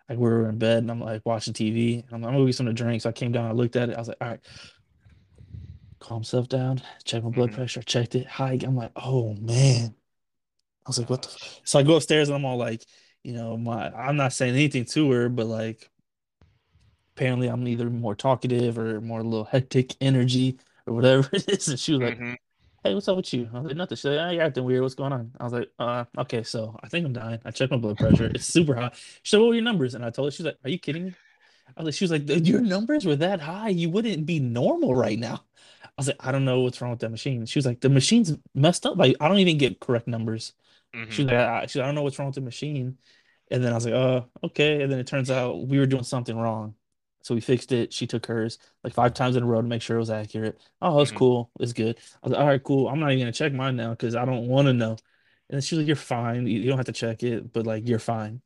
like 0.09 0.19
we 0.19 0.25
were 0.29 0.49
in 0.49 0.59
bed 0.59 0.79
and 0.79 0.91
I'm 0.91 1.01
like 1.01 1.23
watching 1.25 1.55
TV. 1.55 2.05
I'm, 2.13 2.21
like, 2.23 2.29
I'm 2.29 2.35
gonna 2.37 2.47
get 2.47 2.55
something 2.55 2.75
to 2.77 2.83
drink. 2.83 3.03
So 3.03 3.09
I 3.09 3.13
came 3.13 3.33
down, 3.33 3.47
I 3.47 3.53
looked 3.53 3.77
at 3.77 3.89
it. 3.89 3.97
I 3.97 4.01
was 4.01 4.09
like, 4.09 4.19
all 4.21 4.29
right, 4.29 4.41
calm 6.01 6.21
myself 6.21 6.49
down, 6.49 6.83
check 7.05 7.23
my 7.25 7.31
blood 7.31 7.53
hmm 7.53 7.53
pressure. 7.53 7.81
I 7.81 7.83
checked 7.83 8.15
it. 8.15 8.27
High. 8.27 8.59
I'm 8.63 8.77
like, 8.77 8.93
oh 8.97 9.35
man. 9.35 9.95
I 10.87 10.91
was 10.91 10.99
like, 10.99 11.11
what 11.11 11.23
the 11.23 11.29
f-? 11.29 11.61
So 11.65 11.79
I 11.81 11.85
go 11.85 11.97
upstairs 11.97 12.29
and 12.31 12.37
I'm 12.37 12.45
all 12.47 12.59
like, 12.59 12.85
you 13.25 13.35
know, 13.35 13.57
my 13.59 13.91
I'm 13.91 14.17
not 14.17 14.33
saying 14.35 14.55
anything 14.55 14.87
to 14.87 15.11
her, 15.13 15.29
but 15.29 15.47
like 15.47 15.91
apparently 17.17 17.49
I'm 17.49 17.67
either 17.69 17.91
more 17.91 18.15
talkative 18.15 18.79
or 18.79 19.01
more 19.01 19.21
a 19.21 19.25
little 19.25 19.45
hectic 19.45 19.95
energy 20.01 20.59
or 20.87 20.95
whatever 20.95 21.29
it 21.33 21.49
is. 21.49 21.69
And 21.69 21.79
she 21.79 21.93
was 21.93 22.03
like, 22.03 22.19
hmm 22.19 22.35
hey, 22.85 22.95
what's 22.95 23.09
up 23.09 23.17
with 23.17 23.33
you? 23.35 23.49
I 23.53 23.59
was 23.59 23.67
like, 23.69 23.77
nothing. 23.77 23.97
She's 23.97 24.05
like, 24.07 24.19
oh, 24.21 24.31
you're 24.31 24.43
acting 24.45 24.65
weird. 24.65 24.83
What's 24.83 24.95
going 24.95 25.13
on? 25.13 25.33
I 25.41 25.45
was 25.45 25.53
like, 25.55 25.71
uh, 25.79 26.05
okay, 26.19 26.43
so 26.45 26.79
I 26.83 26.89
think 26.89 27.07
I'm 27.07 27.15
dying. 27.15 27.41
I 27.45 27.51
checked 27.53 27.73
my 27.73 27.79
blood 27.79 27.99
pressure. 27.99 28.27
It's 28.35 28.47
super 28.47 28.75
high. 28.77 28.91
She 28.95 29.31
said, 29.31 29.39
what 29.41 29.49
were 29.49 29.55
your 29.55 29.65
numbers? 29.65 29.95
And 29.95 30.05
I 30.05 30.11
told 30.11 30.29
her, 30.29 30.31
she's 30.31 30.47
like, 30.47 30.59
are 30.65 30.71
you 30.71 30.79
kidding 30.79 31.07
me? 31.07 31.17
I 31.77 31.83
was 31.83 31.87
like, 31.87 31.95
she 31.95 32.05
was 32.05 32.13
like, 32.13 32.47
your 32.47 32.61
numbers 32.63 33.07
were 33.07 33.17
that 33.17 33.41
high. 33.41 33.71
You 33.71 33.91
wouldn't 33.91 34.27
be 34.27 34.41
normal 34.41 34.95
right 34.95 35.19
now. 35.19 35.45
I 35.85 35.91
was 35.99 36.09
like, 36.09 36.17
I 36.21 36.33
don't 36.33 36.45
know 36.45 36.61
what's 36.63 36.81
wrong 36.81 36.91
with 36.93 37.01
that 37.01 37.11
machine. 37.11 37.47
She 37.47 37.59
was 37.59 37.67
like, 37.67 37.81
the 37.81 37.91
machine's 37.91 38.37
messed 38.55 38.87
up. 38.87 38.97
Like, 38.99 39.17
I 39.21 39.29
don't 39.29 39.39
even 39.39 39.59
get 39.59 39.81
correct 39.81 40.09
numbers. 40.09 40.55
She 41.09 41.23
hmm 41.23 41.25
was 41.25 41.33
like, 41.33 41.41
I, 41.41 41.67
she, 41.67 41.81
I 41.81 41.87
don't 41.87 41.95
know 41.97 42.03
what's 42.03 42.19
wrong 42.19 42.29
with 42.29 42.37
the 42.37 42.41
machine. 42.43 42.99
And 43.51 43.65
then 43.65 43.73
I 43.73 43.77
was 43.77 43.87
like, 43.87 43.95
oh, 43.95 44.31
okay. 44.45 44.83
And 44.83 44.93
then 44.93 44.99
it 45.01 45.07
turns 45.09 45.31
out 45.31 45.67
we 45.69 45.79
were 45.79 45.87
doing 45.87 46.05
something 46.05 46.37
wrong. 46.37 46.75
So 47.25 47.35
we 47.35 47.43
fixed 47.43 47.73
it. 47.73 47.93
She 47.93 48.07
took 48.07 48.27
hers 48.27 48.59
like 48.85 48.95
five 48.95 49.15
times 49.15 49.37
in 49.37 49.43
a 49.45 49.47
row 49.47 49.63
to 49.63 49.69
make 49.69 49.83
sure 49.83 49.97
it 49.97 50.01
was 50.01 50.11
accurate. 50.11 50.61
Oh, 50.83 51.01
it's 51.03 51.11
hmm 51.11 51.25
cool. 51.25 51.51
It's 51.61 51.75
good. 51.75 51.99
I 52.23 52.29
was 52.29 52.33
like, 52.33 52.41
all 52.43 52.49
right, 52.49 52.65
cool. 52.65 52.89
I'm 52.89 53.01
not 53.01 53.13
even 53.13 53.21
gonna 53.25 53.33
check 53.33 53.53
mine 53.55 53.77
now 53.77 53.91
because 53.93 54.17
I 54.17 54.25
don't 54.27 54.49
want 54.49 54.67
to 54.69 54.75
know. 54.75 54.93
And 54.93 55.57
then 55.57 55.63
she 55.63 55.77
was 55.77 55.83
like, 55.83 55.89
you're 55.89 55.97
fine. 55.97 56.47
You, 56.47 56.65
don't 56.69 56.79
have 56.79 56.87
to 56.87 56.93
check 56.93 57.23
it, 57.25 57.53
but 57.53 57.67
like 57.67 57.89
you're 57.89 57.99
fine. 57.99 58.43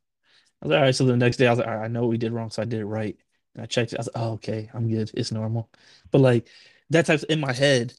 I 0.62 0.66
was 0.66 0.70
like, 0.72 0.78
all 0.78 0.84
right. 0.86 0.94
So 0.94 1.04
the 1.06 1.16
next 1.16 1.36
day 1.38 1.46
I 1.46 1.50
was 1.50 1.58
like, 1.58 1.69
all 1.69 1.76
right, 1.76 1.84
I 1.84 1.88
know 1.88 2.02
what 2.02 2.10
we 2.10 2.19
did 2.19 2.32
wrong, 2.32 2.50
so 2.50 2.62
I 2.62 2.64
did 2.66 2.80
it 2.80 2.86
right. 2.86 3.16
And 3.54 3.62
I 3.62 3.66
checked 3.66 3.92
it. 3.92 3.96
I 3.98 4.00
was 4.00 4.08
like, 4.14 4.22
oh, 4.25 4.32
okay, 4.34 4.70
I'm 4.75 4.88
good. 4.90 5.10
It's 5.14 5.32
normal. 5.32 5.70
But 6.10 6.20
like 6.20 6.48
that 6.90 7.06
type's 7.06 7.24
in 7.24 7.40
my 7.40 7.52
head 7.52 7.94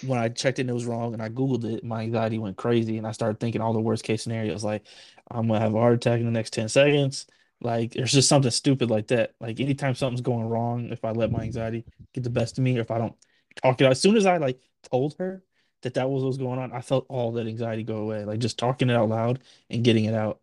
when 0.00 0.18
I 0.18 0.28
checked 0.28 0.58
it 0.58 0.62
and 0.62 0.70
it 0.70 0.74
was 0.74 0.86
wrong 0.86 1.12
and 1.12 1.22
I 1.22 1.28
Googled 1.28 1.64
it, 1.64 1.84
my 1.84 2.02
anxiety 2.02 2.38
went 2.38 2.56
crazy 2.56 2.96
and 2.98 3.06
I 3.06 3.12
started 3.12 3.38
thinking 3.40 3.60
all 3.60 3.72
the 3.74 3.80
worst 3.80 4.02
case 4.04 4.22
scenarios. 4.22 4.64
Like, 4.64 4.86
I'm 5.30 5.46
gonna 5.48 5.60
have 5.60 5.74
a 5.74 5.78
heart 5.78 5.94
attack 5.94 6.20
in 6.20 6.26
the 6.26 6.32
next 6.32 6.52
10 6.54 6.68
seconds. 6.68 7.26
Like, 7.60 7.92
there's 7.92 8.12
just 8.12 8.28
something 8.28 8.50
stupid 8.50 8.90
like 8.90 9.08
that. 9.08 9.34
Like, 9.40 9.60
anytime 9.60 9.94
something's 9.94 10.22
going 10.22 10.48
wrong, 10.48 10.90
if 10.90 11.04
I 11.04 11.10
let 11.10 11.30
my 11.30 11.42
anxiety 11.42 11.84
get 12.14 12.24
the 12.24 12.30
best 12.30 12.58
of 12.58 12.64
me, 12.64 12.78
or 12.78 12.80
if 12.80 12.90
I 12.90 12.98
don't 12.98 13.14
talk 13.62 13.80
it 13.80 13.84
out, 13.84 13.92
as 13.92 14.00
soon 14.00 14.16
as 14.16 14.26
I 14.26 14.38
like 14.38 14.60
told 14.90 15.16
her 15.18 15.42
that 15.82 15.94
that 15.94 16.08
was 16.08 16.22
what 16.22 16.28
was 16.28 16.38
going 16.38 16.58
on, 16.58 16.72
I 16.72 16.80
felt 16.80 17.06
all 17.08 17.32
that 17.32 17.46
anxiety 17.46 17.82
go 17.82 17.96
away. 17.96 18.24
Like, 18.24 18.40
just 18.40 18.58
talking 18.58 18.90
it 18.90 18.96
out 18.96 19.08
loud 19.08 19.40
and 19.68 19.84
getting 19.84 20.06
it 20.06 20.14
out. 20.14 20.40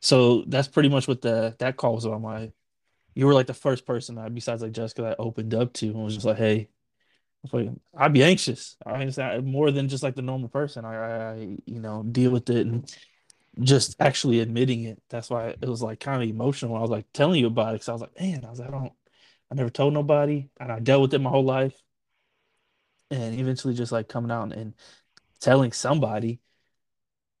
So 0.00 0.44
that's 0.46 0.68
pretty 0.68 0.88
much 0.88 1.08
what 1.08 1.22
the 1.22 1.56
that 1.58 1.76
call 1.76 1.94
was 1.94 2.04
about. 2.04 2.22
My 2.22 2.52
you 3.14 3.26
were 3.26 3.34
like 3.34 3.48
the 3.48 3.54
first 3.54 3.84
person 3.84 4.16
I, 4.16 4.28
besides 4.28 4.62
like 4.62 4.72
Jessica, 4.72 5.02
that 5.02 5.16
I 5.18 5.22
opened 5.22 5.54
up 5.54 5.72
to 5.74 5.86
and 5.86 6.04
was 6.04 6.14
just 6.14 6.26
like, 6.26 6.36
hey, 6.36 6.68
like 7.52 7.68
I'd 7.96 8.12
be 8.12 8.22
anxious. 8.22 8.76
I 8.86 9.04
mean, 9.04 9.44
more 9.44 9.70
than 9.70 9.88
just 9.88 10.02
like 10.02 10.14
the 10.14 10.22
normal 10.22 10.48
person. 10.48 10.84
I, 10.84 11.32
I, 11.32 11.56
you 11.66 11.80
know, 11.80 12.04
deal 12.04 12.30
with 12.30 12.48
it 12.50 12.66
and 12.66 12.88
just 13.60 13.96
actually 14.00 14.40
admitting 14.40 14.84
it. 14.84 15.02
That's 15.08 15.30
why 15.30 15.48
it 15.50 15.64
was 15.68 15.82
like 15.82 16.00
kind 16.00 16.22
of 16.22 16.28
emotional 16.28 16.76
I 16.76 16.80
was 16.80 16.90
like 16.90 17.06
telling 17.12 17.40
you 17.40 17.48
about 17.48 17.70
it. 17.70 17.72
Because 17.76 17.88
I 17.88 17.92
was 17.92 18.02
like, 18.02 18.20
man, 18.20 18.44
I 18.44 18.50
was 18.50 18.60
like, 18.60 18.68
I 18.68 18.72
don't, 18.72 18.92
I 19.50 19.54
never 19.54 19.70
told 19.70 19.94
nobody, 19.94 20.48
and 20.60 20.70
I 20.72 20.80
dealt 20.80 21.02
with 21.02 21.14
it 21.14 21.20
my 21.20 21.30
whole 21.30 21.44
life. 21.44 21.80
And 23.10 23.38
eventually, 23.40 23.74
just 23.74 23.92
like 23.92 24.08
coming 24.08 24.30
out 24.30 24.52
and 24.52 24.74
telling 25.40 25.72
somebody, 25.72 26.40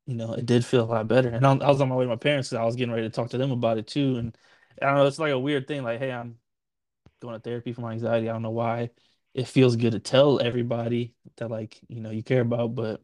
you 0.06 0.14
know, 0.14 0.32
it 0.34 0.46
did 0.46 0.64
feel 0.64 0.84
a 0.84 0.86
lot 0.86 1.08
better. 1.08 1.28
And 1.28 1.46
I, 1.46 1.52
I 1.56 1.68
was 1.68 1.80
on 1.80 1.88
my 1.88 1.94
way 1.96 2.04
to 2.04 2.08
my 2.08 2.16
parents 2.16 2.48
because 2.48 2.60
I 2.62 2.64
was 2.64 2.76
getting 2.76 2.94
ready 2.94 3.06
to 3.08 3.14
talk 3.14 3.30
to 3.30 3.38
them 3.38 3.50
about 3.50 3.78
it 3.78 3.86
too. 3.86 4.16
And 4.16 4.36
I 4.80 4.86
don't 4.86 4.96
know, 4.96 5.06
it's 5.06 5.18
like 5.18 5.32
a 5.32 5.38
weird 5.38 5.68
thing. 5.68 5.82
Like, 5.82 5.98
hey, 5.98 6.10
I'm 6.12 6.38
going 7.20 7.34
to 7.36 7.40
therapy 7.40 7.72
for 7.72 7.82
my 7.82 7.92
anxiety. 7.92 8.28
I 8.28 8.34
don't 8.34 8.42
know 8.42 8.50
why 8.50 8.90
it 9.34 9.48
feels 9.48 9.76
good 9.76 9.92
to 9.92 10.00
tell 10.00 10.40
everybody 10.40 11.14
that 11.38 11.50
like 11.50 11.80
you 11.88 12.00
know 12.00 12.10
you 12.10 12.22
care 12.24 12.42
about, 12.42 12.74
but 12.74 13.02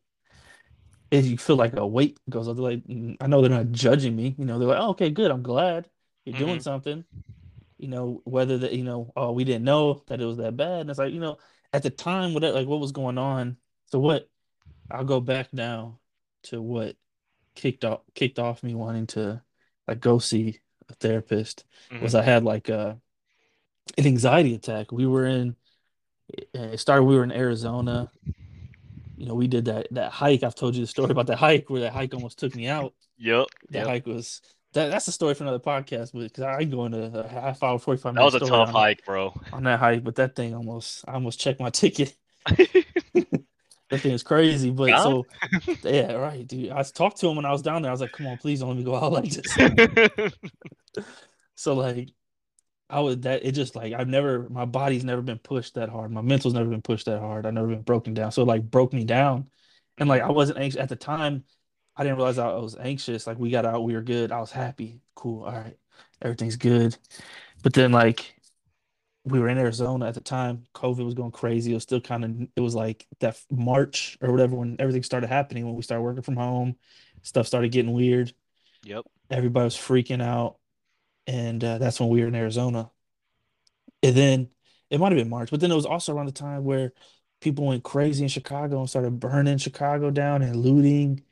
if 1.18 1.26
you 1.26 1.38
feel 1.38 1.56
like 1.56 1.74
a 1.76 1.86
weight 1.86 2.18
goes 2.30 2.48
up. 2.48 2.58
Like, 2.58 2.84
mm, 2.86 3.16
I 3.20 3.26
know 3.26 3.40
they're 3.40 3.50
not 3.50 3.72
judging 3.72 4.16
me. 4.16 4.34
You 4.38 4.44
know, 4.44 4.58
they're 4.58 4.68
like, 4.68 4.78
oh, 4.80 4.90
okay, 4.90 5.10
good. 5.10 5.30
I'm 5.30 5.42
glad 5.42 5.88
you're 6.24 6.34
doing 6.34 6.58
hmm 6.58 6.60
something. 6.60 7.04
You 7.78 7.88
know, 7.88 8.22
whether 8.24 8.58
that 8.58 8.72
you 8.74 8.84
know, 8.84 9.12
oh, 9.16 9.32
we 9.32 9.44
didn't 9.44 9.64
know 9.64 10.04
that 10.08 10.20
it 10.20 10.26
was 10.26 10.38
that 10.38 10.56
bad. 10.56 10.82
And 10.82 10.90
it's 10.90 10.98
like, 10.98 11.12
you 11.12 11.20
know, 11.20 11.38
at 11.72 11.82
the 11.82 11.90
time, 11.90 12.34
what 12.34 12.42
like 12.44 12.68
what 12.68 12.80
was 12.80 12.92
going 12.92 13.18
on. 13.18 13.56
So 13.86 13.98
what? 13.98 14.28
I'll 14.90 15.04
go 15.04 15.20
back 15.20 15.52
now 15.52 16.00
to 16.44 16.62
what 16.62 16.96
kicked 17.56 17.84
off 17.84 18.02
kicked 18.14 18.38
off 18.40 18.62
me 18.62 18.74
wanting 18.74 19.06
to 19.08 19.42
like 19.88 20.00
go 20.00 20.18
see 20.18 20.60
a 20.90 20.94
therapist 20.94 21.64
was 22.00 22.14
hmm 22.14 22.16
I 22.16 22.22
had 22.22 22.44
like 22.44 22.68
a 22.70 23.00
an 23.98 24.06
anxiety 24.06 24.54
attack. 24.54 24.92
We 24.92 25.06
were 25.06 25.26
in 25.26 25.56
it 26.28 26.78
started 26.80 27.04
we 27.04 27.16
were 27.16 27.24
in 27.24 27.32
Arizona. 27.32 28.10
You 29.16 29.26
know, 29.26 29.34
we 29.34 29.46
did 29.46 29.66
that 29.66 29.88
that 29.92 30.10
hike. 30.12 30.42
I've 30.42 30.54
told 30.54 30.74
you 30.74 30.82
the 30.82 30.86
story 30.86 31.10
about 31.10 31.26
that 31.28 31.36
hike 31.38 31.70
where 31.70 31.82
that 31.82 31.92
hike 31.92 32.14
almost 32.14 32.38
took 32.38 32.54
me 32.54 32.66
out. 32.68 32.94
Yep. 33.18 33.46
That 33.70 33.78
Yep. 33.80 33.86
hike 33.86 34.06
was 34.06 34.40
that 34.72 34.88
that's 34.90 35.06
a 35.08 35.12
story 35.12 35.34
for 35.34 35.44
another 35.44 35.60
podcast, 35.60 36.12
but 36.12 36.20
because 36.22 36.42
I 36.42 36.64
go 36.64 36.84
into 36.86 36.98
a 37.20 37.28
half 37.28 37.62
hour, 37.62 37.78
45 37.78 38.02
That 38.14 38.20
minute 38.20 38.24
was 38.24 38.34
a 38.34 38.40
tough 38.40 38.68
on 38.68 38.74
hike, 38.74 39.04
bro. 39.06 39.32
on 39.52 39.62
that 39.64 39.78
hike, 39.78 40.02
but 40.02 40.16
that 40.16 40.34
thing 40.34 40.54
almost 40.54 41.04
I 41.06 41.12
almost 41.14 41.38
checked 41.40 41.60
my 41.60 41.70
ticket. 41.82 42.14
That 43.90 44.00
thing 44.00 44.12
is 44.12 44.22
crazy. 44.22 44.70
But 44.70 44.88
God. 44.88 45.02
so 45.02 45.26
yeah, 45.84 46.12
right, 46.14 46.44
dude. 46.46 46.70
I 46.70 46.82
talked 46.82 47.18
to 47.20 47.28
him 47.28 47.36
when 47.36 47.44
I 47.44 47.52
was 47.52 47.60
down 47.60 47.82
there. 47.82 47.90
I 47.90 47.92
was 47.92 48.00
like, 48.00 48.12
come 48.12 48.26
on, 48.26 48.38
please 48.38 48.60
don't 48.60 48.70
let 48.70 48.78
me 48.78 48.82
go 48.82 48.96
out 48.96 49.12
like 49.12 49.30
this. 49.30 49.56
So 51.54 51.74
like 51.74 52.08
I 52.90 53.00
would 53.00 53.22
that 53.22 53.44
it 53.44 53.52
just 53.52 53.74
like 53.76 53.92
I've 53.92 54.08
never 54.08 54.48
my 54.48 54.64
body's 54.64 55.04
never 55.04 55.22
been 55.22 55.38
pushed 55.38 55.74
that 55.74 55.88
hard. 55.88 56.10
My 56.10 56.20
mental's 56.20 56.54
never 56.54 56.68
been 56.68 56.82
pushed 56.82 57.06
that 57.06 57.20
hard. 57.20 57.46
I've 57.46 57.54
never 57.54 57.68
been 57.68 57.82
broken 57.82 58.14
down. 58.14 58.32
So 58.32 58.42
it 58.42 58.46
like 58.46 58.70
broke 58.70 58.92
me 58.92 59.04
down. 59.04 59.50
And 59.98 60.08
like 60.08 60.22
I 60.22 60.30
wasn't 60.30 60.58
anxious 60.58 60.80
at 60.80 60.88
the 60.88 60.96
time. 60.96 61.44
I 61.96 62.02
didn't 62.02 62.16
realize 62.16 62.38
I 62.38 62.48
was 62.54 62.76
anxious. 62.76 63.26
Like 63.26 63.38
we 63.38 63.50
got 63.50 63.64
out, 63.64 63.84
we 63.84 63.94
were 63.94 64.02
good. 64.02 64.32
I 64.32 64.40
was 64.40 64.50
happy. 64.52 65.00
Cool. 65.14 65.44
All 65.44 65.52
right. 65.52 65.76
Everything's 66.20 66.56
good. 66.56 66.96
But 67.62 67.72
then 67.72 67.92
like 67.92 68.34
we 69.24 69.40
were 69.40 69.48
in 69.48 69.58
Arizona 69.58 70.06
at 70.06 70.14
the 70.14 70.20
time. 70.20 70.64
COVID 70.74 71.04
was 71.04 71.14
going 71.14 71.30
crazy. 71.30 71.70
It 71.70 71.74
was 71.74 71.82
still 71.82 72.00
kind 72.00 72.24
of 72.24 72.48
it 72.54 72.60
was 72.60 72.74
like 72.74 73.06
that 73.20 73.40
March 73.50 74.18
or 74.20 74.30
whatever 74.30 74.56
when 74.56 74.76
everything 74.78 75.02
started 75.02 75.28
happening 75.28 75.64
when 75.64 75.74
we 75.74 75.82
started 75.82 76.02
working 76.02 76.22
from 76.22 76.36
home. 76.36 76.76
Stuff 77.22 77.46
started 77.46 77.72
getting 77.72 77.92
weird. 77.94 78.34
Yep. 78.84 79.04
Everybody 79.30 79.64
was 79.64 79.76
freaking 79.76 80.22
out. 80.22 80.58
And 81.26 81.62
uh, 81.62 81.78
that's 81.78 82.00
when 82.00 82.08
we 82.08 82.20
were 82.20 82.28
in 82.28 82.34
Arizona. 82.34 82.90
And 84.02 84.14
then 84.14 84.48
it 84.90 85.00
might 85.00 85.12
have 85.12 85.18
been 85.18 85.30
March, 85.30 85.50
but 85.50 85.60
then 85.60 85.70
it 85.70 85.76
was 85.76 85.86
also 85.86 86.14
around 86.14 86.26
the 86.26 86.32
time 86.32 86.64
where 86.64 86.92
people 87.40 87.66
went 87.66 87.82
crazy 87.82 88.22
in 88.22 88.28
Chicago 88.28 88.80
and 88.80 88.88
started 88.88 89.18
burning 89.20 89.58
Chicago 89.58 90.10
down 90.10 90.42
and 90.42 90.56
looting 90.56 91.22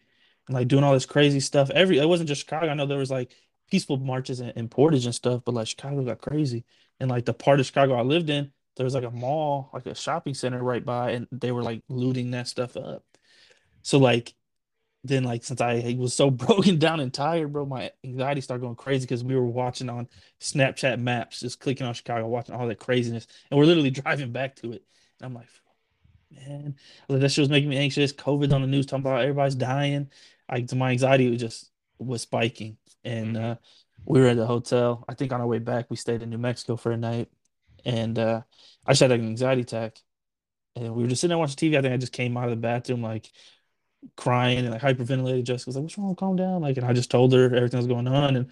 and 0.47 0.55
like 0.55 0.69
doing 0.69 0.85
all 0.85 0.93
this 0.93 1.07
crazy 1.07 1.41
stuff. 1.41 1.71
Every 1.71 1.99
it 1.99 2.09
wasn't 2.09 2.29
just 2.29 2.43
Chicago. 2.43 2.69
I 2.69 2.75
know 2.75 2.87
there 2.87 2.99
was 2.99 3.11
like 3.11 3.33
peaceful 3.71 3.97
marches 3.97 4.41
and, 4.41 4.53
in 4.57 4.69
Portage 4.69 5.07
and 5.07 5.15
stuff, 5.15 5.43
but 5.45 5.55
like 5.55 5.69
Chicago 5.69 6.03
got 6.03 6.21
crazy. 6.21 6.65
And 7.01 7.11
like 7.11 7.25
the 7.25 7.35
part 7.35 7.61
of 7.61 7.67
Chicago 7.67 7.95
I 7.95 8.03
lived 8.03 8.31
in, 8.31 8.53
there 8.77 8.85
was 8.85 8.95
like 8.95 9.05
a 9.05 9.11
mall, 9.11 9.71
like 9.73 9.87
a 9.87 9.95
shopping 9.95 10.35
center 10.35 10.63
right 10.63 10.85
by, 10.85 11.13
and 11.13 11.27
they 11.31 11.53
were 11.53 11.63
like 11.63 11.83
looting 11.89 12.31
that 12.33 12.49
stuff 12.49 12.77
up. 12.77 13.05
So 13.83 13.99
like 13.99 14.35
then 15.05 15.25
like 15.25 15.45
since 15.45 15.61
I 15.61 15.97
was 15.99 16.15
so 16.15 16.31
broken 16.31 16.79
down 16.79 17.01
and 17.01 17.13
tired, 17.13 17.53
bro, 17.53 17.67
my 17.67 17.91
anxiety 18.05 18.41
started 18.41 18.63
going 18.63 18.77
crazy 18.77 19.05
because 19.07 19.25
we 19.25 19.35
were 19.37 19.47
watching 19.47 19.89
on 19.91 20.09
Snapchat 20.41 21.01
maps, 21.01 21.41
just 21.41 21.61
clicking 21.61 21.87
on 21.87 21.95
Chicago, 21.95 22.29
watching 22.29 22.55
all 22.55 22.69
that 22.69 22.79
craziness, 22.79 23.27
and 23.51 23.59
we're 23.59 23.67
literally 23.67 23.91
driving 23.93 24.33
back 24.33 24.57
to 24.57 24.73
it. 24.73 24.85
And 25.21 25.27
I'm 25.27 25.35
like, 25.35 25.49
man, 26.31 26.77
like, 27.09 27.21
that 27.21 27.31
shit 27.31 27.43
was 27.43 27.51
making 27.51 27.69
me 27.71 27.77
anxious. 27.79 28.13
COVID's 28.13 28.53
on 28.53 28.63
the 28.63 28.67
news 28.67 28.87
talking 28.87 29.03
about 29.05 29.23
everybody's 29.23 29.55
dying. 29.55 30.11
I 30.49 30.67
my 30.75 30.91
anxiety 30.93 31.31
was 31.31 31.41
just 31.41 31.71
was 31.99 32.23
spiking. 32.23 32.79
And 33.05 33.37
hmm 33.37 33.43
uh 33.45 33.57
we 34.05 34.21
were 34.21 34.29
at 34.29 34.37
the 34.37 34.47
hotel. 34.47 35.05
I 35.09 35.15
think 35.15 35.33
on 35.33 35.41
our 35.41 35.47
way 35.47 35.59
back, 35.61 35.87
we 35.91 35.97
stayed 35.97 36.23
in 36.23 36.31
New 36.31 36.39
Mexico 36.39 36.77
for 36.77 36.93
a 36.93 36.97
night. 36.97 37.29
And 37.85 38.19
uh 38.19 38.43
I 38.87 38.93
just 38.93 39.01
had 39.03 39.11
like, 39.11 39.21
an 39.21 39.29
anxiety 39.29 39.63
attack. 39.63 39.99
And 40.77 40.95
we 40.95 41.03
were 41.03 41.09
just 41.09 41.21
sitting 41.21 41.31
there 41.31 41.39
watching 41.39 41.57
TV. 41.57 41.79
I 41.79 41.83
think 41.83 41.95
I 41.95 41.99
just 41.99 42.13
came 42.13 42.37
out 42.37 42.45
of 42.45 42.51
the 42.51 42.57
bathroom 42.57 43.03
like 43.03 43.31
crying 44.17 44.59
and 44.59 44.71
like 44.71 44.83
hyperventilated. 44.83 45.45
Jessica 45.45 45.69
was 45.69 45.77
like, 45.77 45.83
"What's 45.85 45.99
wrong? 45.99 46.17
Calm 46.17 46.37
down." 46.37 46.63
Like, 46.63 46.77
and 46.77 46.87
I 46.87 46.93
just 46.93 47.11
told 47.11 47.33
her 47.33 47.55
everything 47.55 47.79
was 47.79 47.87
going 47.87 48.09
on. 48.09 48.37
And 48.37 48.51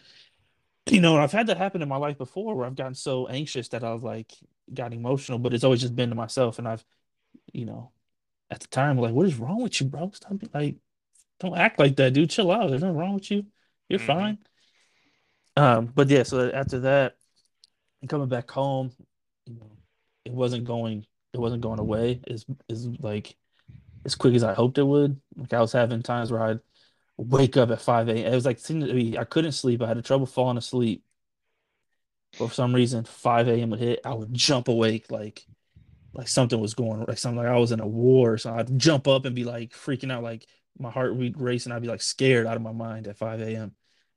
you 0.91 1.01
know, 1.01 1.17
I've 1.19 1.33
had 1.33 1.49
that 1.49 1.59
happen 1.59 1.83
in 1.83 1.89
my 1.89 1.97
life 1.97 2.19
before, 2.19 2.55
where 2.55 2.67
I've 2.67 2.77
gotten 2.77 2.95
so 2.95 3.29
anxious 3.29 3.69
that 3.71 3.85
I've 3.85 4.03
like 4.05 4.33
got 4.75 4.93
emotional. 4.95 5.39
But 5.39 5.55
it's 5.55 5.65
always 5.65 5.81
just 5.81 5.97
been 5.97 6.11
to 6.11 6.15
myself, 6.17 6.59
and 6.59 6.69
I've, 6.69 6.85
you 7.53 7.67
know, 7.67 7.93
at 8.51 8.61
the 8.61 8.69
time, 8.69 8.99
like, 8.99 9.15
"What 9.15 9.27
is 9.27 9.37
wrong 9.37 9.63
with 9.63 9.81
you, 9.81 9.89
bro? 9.89 10.11
Stop 10.15 10.39
being 10.39 10.51
like, 10.55 10.77
don't 11.41 11.59
act 11.59 11.79
like 11.81 11.97
that, 11.97 12.15
dude. 12.15 12.31
Chill 12.31 12.51
out. 12.53 12.71
There's 12.71 12.83
nothing 12.83 12.99
wrong 12.99 13.15
with 13.15 13.31
you. 13.31 13.47
You're 13.89 13.99
hmm 13.99 14.01
fine." 14.01 14.39
Um, 15.57 15.87
but 15.95 16.09
yeah, 16.09 16.23
so 16.23 16.51
after 16.51 16.81
that, 16.81 17.17
and 18.03 18.11
coming 18.11 18.29
back 18.29 18.51
home, 18.51 18.93
you 19.47 19.55
know, 19.57 19.71
it 20.25 20.33
wasn't 20.33 20.65
going, 20.65 21.07
it 21.35 21.41
wasn't 21.41 21.63
going 21.63 21.81
away. 21.81 22.21
Is 22.27 22.47
is 22.69 22.89
like 23.01 23.37
as 24.05 24.15
quick 24.15 24.35
as 24.35 24.45
I 24.45 24.55
hoped 24.55 24.79
it 24.79 24.85
would. 24.85 25.21
Like 25.37 25.53
I 25.53 25.61
was 25.61 25.73
having 25.73 26.03
times 26.03 26.33
where 26.33 26.43
I'd 26.43 26.61
wake 27.17 27.57
up 27.57 27.71
at 27.71 27.83
5 27.83 28.09
a.m. 28.09 28.33
It 28.33 28.35
was 28.35 28.47
like 28.47 28.59
seemed 28.59 28.87
to 28.87 28.95
be 28.95 29.19
I 29.19 29.25
couldn't 29.25 29.53
sleep. 29.53 29.83
I 29.83 29.89
had 29.89 30.05
trouble 30.05 30.27
falling 30.27 30.59
asleep. 30.59 31.05
But 32.39 32.49
for 32.49 32.55
some 32.55 32.75
reason, 32.75 33.05
5 33.05 33.49
a.m. 33.49 33.71
would 33.71 33.81
hit. 33.81 34.01
I 34.05 34.15
would 34.15 34.33
jump 34.35 34.69
awake 34.69 35.11
like 35.11 35.47
like 36.15 36.29
something 36.29 36.61
was 36.61 36.75
going 36.75 37.05
like 37.07 37.19
something 37.19 37.39
like 37.39 37.47
I 37.49 37.59
was 37.59 37.73
in 37.73 37.81
a 37.81 37.87
war. 37.87 38.39
So 38.39 38.53
I'd 38.55 38.79
jump 38.79 39.09
up 39.09 39.25
and 39.25 39.37
be 39.37 39.45
like 39.45 39.73
freaking 39.73 40.13
out, 40.13 40.23
like 40.23 40.47
my 40.79 40.91
heart 40.91 41.17
would 41.17 41.41
race 41.41 41.67
and 41.67 41.75
I'd 41.75 41.83
be 41.83 41.89
like 41.89 42.03
scared 42.03 42.47
out 42.47 42.57
of 42.57 42.63
my 42.63 42.73
mind 42.73 43.09
at 43.09 43.19
5 43.19 43.41
a.m. 43.43 43.75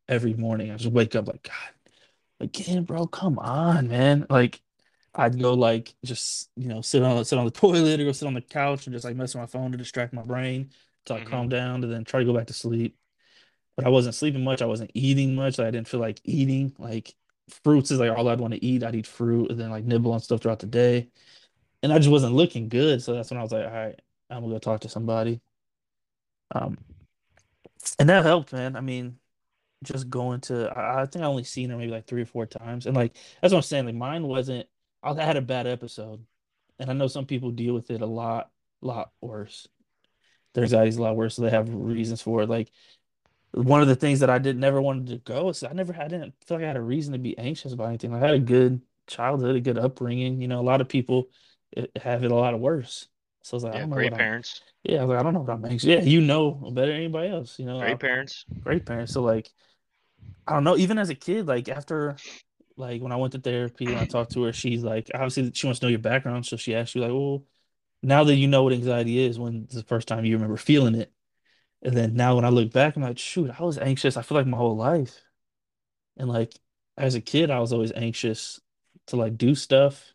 every 0.07 0.33
morning. 0.33 0.71
I 0.71 0.77
just 0.77 0.93
wake 0.93 1.15
up 1.15 1.27
like 1.27 1.43
God, 1.43 1.53
again, 2.39 2.85
bro, 2.85 3.07
come 3.07 3.39
on, 3.39 3.89
man. 3.89 4.27
Like 4.29 4.61
I'd 5.15 5.39
go 5.39 5.53
like 5.53 5.93
just 6.03 6.49
you 6.55 6.67
know 6.67 6.81
sit 6.81 7.03
on 7.03 7.23
sit 7.25 7.37
on 7.39 7.45
the 7.45 7.51
toilet 7.51 7.99
or 7.99 8.05
go 8.05 8.11
sit 8.11 8.27
on 8.27 8.33
the 8.33 8.41
couch 8.41 8.87
and 8.87 8.93
just 8.93 9.05
like 9.05 9.15
mess 9.15 9.35
with 9.35 9.41
my 9.41 9.47
phone 9.47 9.71
to 9.71 9.77
distract 9.77 10.13
my 10.13 10.23
brain 10.23 10.71
till 11.05 11.17
I 11.17 11.19
hmm 11.19 11.21
calm 11.21 11.49
down 11.49 11.83
and 11.83 11.91
then 11.93 12.03
try 12.05 12.19
to 12.19 12.25
go 12.25 12.33
back 12.33 12.47
to 12.47 12.53
sleep. 12.53 12.97
But 13.75 13.85
I 13.87 13.89
wasn't 13.89 14.15
sleeping 14.15 14.43
much. 14.43 14.61
I 14.61 14.65
wasn't 14.67 14.91
eating 14.93 15.35
much. 15.35 15.59
I 15.59 15.71
didn't 15.71 15.87
feel 15.87 15.99
like 16.01 16.21
eating. 16.25 16.75
Like 16.79 17.15
fruits 17.63 17.91
is 17.91 17.99
like 17.99 18.11
all 18.11 18.27
I'd 18.29 18.39
want 18.41 18.53
to 18.53 18.63
eat. 18.65 18.83
I'd 18.83 18.95
eat 18.95 19.07
fruit 19.07 19.51
and 19.51 19.59
then 19.59 19.71
like 19.71 19.85
nibble 19.85 20.13
on 20.13 20.19
stuff 20.21 20.41
throughout 20.41 20.59
the 20.59 20.67
day. 20.67 21.09
And 21.83 21.93
I 21.93 21.99
just 21.99 22.11
wasn't 22.11 22.35
looking 22.35 22.69
good. 22.69 23.01
So 23.03 23.13
that's 23.13 23.31
when 23.31 23.39
I 23.39 23.43
was 23.43 23.51
like, 23.53 23.65
all 23.65 23.71
right, 23.73 23.99
I'm 24.29 24.41
gonna 24.43 24.53
go 24.55 24.59
talk 24.59 24.81
to 24.81 24.89
somebody. 24.89 25.41
Um, 26.55 26.77
and 27.99 28.09
that 28.09 28.23
helped, 28.25 28.53
man. 28.53 28.75
I 28.75 28.81
mean, 28.81 29.19
just 29.83 30.09
going 30.09 30.41
to 30.41 30.69
I, 30.77 31.03
I 31.03 31.05
think 31.07 31.23
I 31.23 31.27
only 31.27 31.43
seen 31.45 31.69
her 31.71 31.77
maybe 31.77 31.91
like 31.91 32.07
three 32.07 32.23
or 32.23 32.25
four 32.25 32.45
times. 32.47 32.87
And 32.87 32.95
like 32.97 33.15
that's 33.41 33.53
what 33.53 33.59
I'm 33.59 33.63
saying. 33.63 33.85
Like 33.87 33.95
mine 33.95 34.23
wasn't 34.27 34.67
I 35.03 35.13
had 35.23 35.37
a 35.37 35.41
bad 35.41 35.67
episode. 35.67 36.25
And 36.79 36.89
I 36.89 36.93
know 36.93 37.07
some 37.07 37.25
people 37.25 37.51
deal 37.51 37.73
with 37.73 37.91
it 37.91 38.01
a 38.01 38.05
lot, 38.05 38.49
lot 38.81 39.11
worse. 39.21 39.67
Their 40.53 40.63
anxiety's 40.63 40.97
a 40.97 41.01
lot 41.01 41.15
worse, 41.15 41.35
so 41.35 41.43
they 41.43 41.49
have 41.49 41.73
reasons 41.73 42.21
for 42.21 42.41
it. 42.41 42.49
Like 42.49 42.71
one 43.51 43.81
of 43.81 43.87
the 43.87 43.95
things 43.95 44.19
that 44.21 44.29
I 44.29 44.39
did 44.39 44.57
never 44.57 44.81
wanted 44.81 45.07
to 45.07 45.17
go 45.17 45.49
is 45.49 45.63
I 45.63 45.73
never 45.73 45.93
had, 45.93 46.05
I 46.05 46.07
didn't 46.17 46.33
feel 46.45 46.57
like 46.57 46.63
I 46.63 46.67
had 46.67 46.77
a 46.77 46.81
reason 46.81 47.13
to 47.13 47.19
be 47.19 47.37
anxious 47.37 47.73
about 47.73 47.89
anything. 47.89 48.13
I 48.13 48.19
had 48.19 48.31
a 48.31 48.39
good 48.39 48.81
childhood, 49.07 49.55
a 49.55 49.61
good 49.61 49.77
upbringing. 49.77 50.41
You 50.41 50.47
know, 50.47 50.59
a 50.59 50.63
lot 50.63 50.81
of 50.81 50.89
people 50.89 51.29
eh, 51.77 51.85
have 52.01 52.23
it 52.23 52.31
a 52.31 52.35
lot 52.35 52.59
worse. 52.59 53.07
So 53.43 53.55
I 53.55 53.57
was 53.57 53.63
like, 53.65 53.75
I 53.75 53.79
don't 53.79 53.89
know 53.89 53.95
Great 53.95 54.11
what 54.11 54.13
I'm. 54.13 54.19
parents. 54.19 54.61
Yeah, 54.83 55.01
I 55.01 55.05
was 55.05 55.09
like, 55.09 55.19
I 55.19 55.23
don't 55.23 55.33
know 55.33 55.41
what 55.41 55.49
I'm 55.53 55.65
anxious. 55.65 55.87
Yeah, 55.87 56.01
you 56.01 56.21
know 56.21 56.51
better 56.51 56.87
than 56.91 56.97
anybody 57.01 57.29
else. 57.29 57.59
You 57.59 57.65
know, 57.65 57.79
I, 57.79 57.85
Great 57.85 57.99
parents. 57.99 58.45
great 58.61 58.85
parents. 58.85 59.13
So 59.13 59.21
like, 59.21 59.51
I 60.47 60.53
don't 60.53 60.63
know. 60.63 60.77
Even 60.77 60.97
as 60.97 61.09
a 61.09 61.15
kid, 61.15 61.47
like 61.47 61.69
after, 61.69 62.15
like 62.77 63.01
when 63.01 63.11
I 63.11 63.17
went 63.17 63.33
to 63.33 63.39
therapy 63.39 63.85
and 63.85 63.97
I 63.97 64.05
talked 64.05 64.31
to 64.33 64.43
her, 64.43 64.53
she's 64.53 64.83
like, 64.83 65.09
obviously 65.13 65.51
she 65.53 65.67
wants 65.67 65.79
to 65.79 65.85
know 65.85 65.89
your 65.89 65.99
background, 65.99 66.45
so 66.45 66.57
she 66.57 66.75
asked 66.75 66.95
you 66.95 67.01
like, 67.01 67.11
well, 67.11 67.43
now 68.01 68.23
that 68.23 68.35
you 68.35 68.47
know 68.47 68.63
what 68.63 68.73
anxiety 68.73 69.19
is, 69.19 69.39
when's 69.39 69.73
the 69.73 69.83
first 69.83 70.07
time 70.07 70.25
you 70.25 70.35
remember 70.35 70.57
feeling 70.57 70.95
it? 70.95 71.11
And 71.81 71.95
then 71.95 72.15
now 72.15 72.35
when 72.35 72.45
I 72.45 72.49
look 72.49 72.71
back, 72.71 72.95
I'm 72.95 73.03
like, 73.03 73.17
shoot, 73.17 73.51
I 73.57 73.63
was 73.63 73.77
anxious. 73.77 74.17
I 74.17 74.21
feel 74.21 74.37
like 74.37 74.47
my 74.47 74.57
whole 74.57 74.75
life. 74.75 75.19
And 76.17 76.29
like 76.29 76.53
as 76.97 77.15
a 77.15 77.21
kid, 77.21 77.51
I 77.51 77.59
was 77.59 77.73
always 77.73 77.91
anxious 77.91 78.59
to 79.07 79.15
like 79.15 79.37
do 79.37 79.55
stuff. 79.55 80.13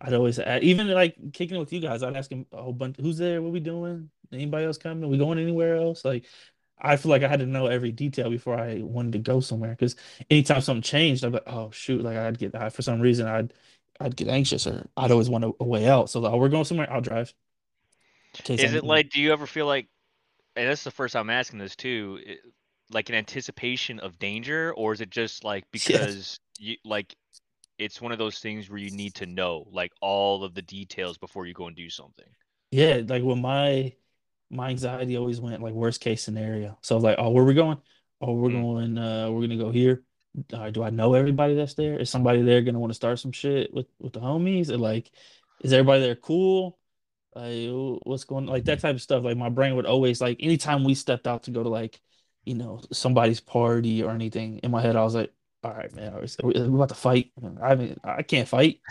I'd 0.00 0.14
always 0.14 0.40
even 0.40 0.88
like 0.88 1.16
kicking 1.32 1.56
it 1.56 1.60
with 1.60 1.72
you 1.72 1.80
guys, 1.80 2.02
I'd 2.02 2.16
ask 2.16 2.30
him 2.30 2.46
a 2.52 2.62
whole 2.62 2.72
bunch, 2.72 2.96
who's 2.98 3.18
there? 3.18 3.40
What 3.40 3.52
we 3.52 3.60
doing? 3.60 4.10
Anybody 4.32 4.64
else 4.64 4.78
coming? 4.78 5.08
we 5.08 5.18
going 5.18 5.38
anywhere 5.38 5.76
else? 5.76 6.04
Like 6.04 6.24
I 6.82 6.96
feel 6.96 7.10
like 7.10 7.22
I 7.22 7.28
had 7.28 7.40
to 7.40 7.46
know 7.46 7.66
every 7.68 7.92
detail 7.92 8.30
before 8.30 8.58
I 8.58 8.82
wanted 8.82 9.12
to 9.14 9.18
go 9.20 9.40
somewhere. 9.40 9.70
Because 9.72 9.96
anytime 10.30 10.60
something 10.62 10.82
changed, 10.82 11.24
I'd 11.24 11.28
be 11.32 11.34
like, 11.38 11.44
oh 11.48 11.70
shoot, 11.70 12.02
like 12.02 12.16
I'd 12.18 12.38
get 12.38 12.54
I, 12.56 12.70
for 12.70 12.82
some 12.82 13.00
reason 13.00 13.26
I'd 13.28 13.54
I'd 14.00 14.16
get 14.16 14.28
anxious 14.28 14.66
or 14.66 14.86
I'd 14.96 15.10
always 15.12 15.30
want 15.30 15.44
a, 15.44 15.52
a 15.60 15.64
way 15.64 15.88
out. 15.88 16.10
So 16.10 16.20
like, 16.20 16.32
oh, 16.32 16.38
we're 16.38 16.48
going 16.50 16.64
somewhere, 16.64 16.92
I'll 16.92 17.00
drive 17.00 17.34
in 18.38 18.42
case 18.44 18.64
I 18.64 18.66
Is 18.66 18.72
need, 18.72 18.80
it 18.80 18.84
like? 18.84 19.10
Do 19.10 19.20
you 19.20 19.32
ever 19.32 19.46
feel 19.46 19.66
like? 19.66 19.88
And 20.56 20.68
this 20.70 20.80
is 20.80 20.84
the 20.84 20.90
first 20.92 21.12
time 21.14 21.22
I'm 21.22 21.30
asking 21.30 21.58
this 21.60 21.76
too. 21.76 22.20
i- 22.28 22.38
like 22.90 23.08
an 23.10 23.16
anticipation 23.16 24.00
of 24.00 24.18
danger, 24.18 24.74
or 24.74 24.92
is 24.94 25.00
it 25.02 25.10
just 25.10 25.44
like 25.44 25.64
Yes. 25.88 26.18
because 26.18 26.38
you 26.58 26.76
like 26.84 27.16
it's 27.78 28.00
one 28.00 28.12
of 28.12 28.18
those 28.18 28.38
things 28.40 28.70
where 28.70 28.78
you 28.78 28.90
need 28.92 29.14
to 29.16 29.26
know 29.26 29.66
like 29.72 29.92
all 30.02 30.44
of 30.44 30.54
the 30.54 30.62
details 30.62 31.18
before 31.18 31.46
you 31.46 31.54
go 31.54 31.68
and 31.68 31.76
do 31.76 31.90
something. 31.90 32.28
Yeah, 32.70 33.02
like 33.06 33.22
when 33.22 33.40
my 33.42 33.94
my 34.52 34.70
anxiety 34.70 35.16
always 35.16 35.40
went 35.40 35.62
like 35.62 35.74
worst 35.74 36.00
case 36.00 36.22
scenario. 36.22 36.78
So 36.82 36.94
I 36.94 36.96
was 36.96 37.04
like, 37.04 37.16
oh, 37.18 37.30
where 37.30 37.44
we 37.44 37.54
going? 37.54 37.78
Oh, 38.20 38.34
we're 38.34 38.50
Mm, 38.50 38.52
going. 38.52 38.98
Uh, 38.98 39.30
we're 39.30 39.42
gonna 39.42 39.56
go 39.56 39.70
here. 39.72 40.04
Uh, 40.52 40.70
do 40.70 40.82
I 40.82 40.90
know 40.90 41.14
everybody 41.14 41.54
that's 41.54 41.74
there? 41.74 41.98
Is 41.98 42.10
somebody 42.10 42.42
there 42.42 42.62
gonna 42.62 42.78
want 42.78 42.90
to 42.90 42.94
start 42.94 43.18
some 43.18 43.32
shit 43.32 43.72
with 43.74 43.86
with 43.98 44.12
the 44.12 44.20
homies? 44.20 44.70
Or 44.70 44.78
like, 44.78 45.10
is 45.60 45.72
everybody 45.72 46.02
there 46.02 46.16
cool? 46.16 46.78
Like, 47.34 47.68
what's 48.04 48.24
going 48.24 48.46
like 48.46 48.64
that 48.66 48.80
type 48.80 48.94
of 48.94 49.02
stuff? 49.02 49.24
Like 49.24 49.36
my 49.38 49.48
brain 49.48 49.74
would 49.76 49.86
always 49.86 50.20
like 50.20 50.36
anytime 50.40 50.84
we 50.84 50.94
stepped 50.94 51.26
out 51.26 51.44
to 51.44 51.50
go 51.50 51.62
to 51.62 51.68
like, 51.68 52.00
you 52.44 52.54
know, 52.54 52.80
somebody's 52.92 53.40
party 53.40 54.02
or 54.02 54.10
anything. 54.10 54.58
In 54.62 54.70
my 54.70 54.82
head, 54.82 54.96
I 54.96 55.02
was 55.04 55.14
like, 55.14 55.32
all 55.64 55.72
right, 55.72 55.94
man, 55.94 56.12
are 56.14 56.20
we, 56.42 56.54
about 56.54 56.90
to 56.90 56.94
fight? 56.94 57.32
I 57.62 57.74
mean, 57.74 57.96
I 58.04 58.22
can't 58.22 58.48
fight. 58.48 58.80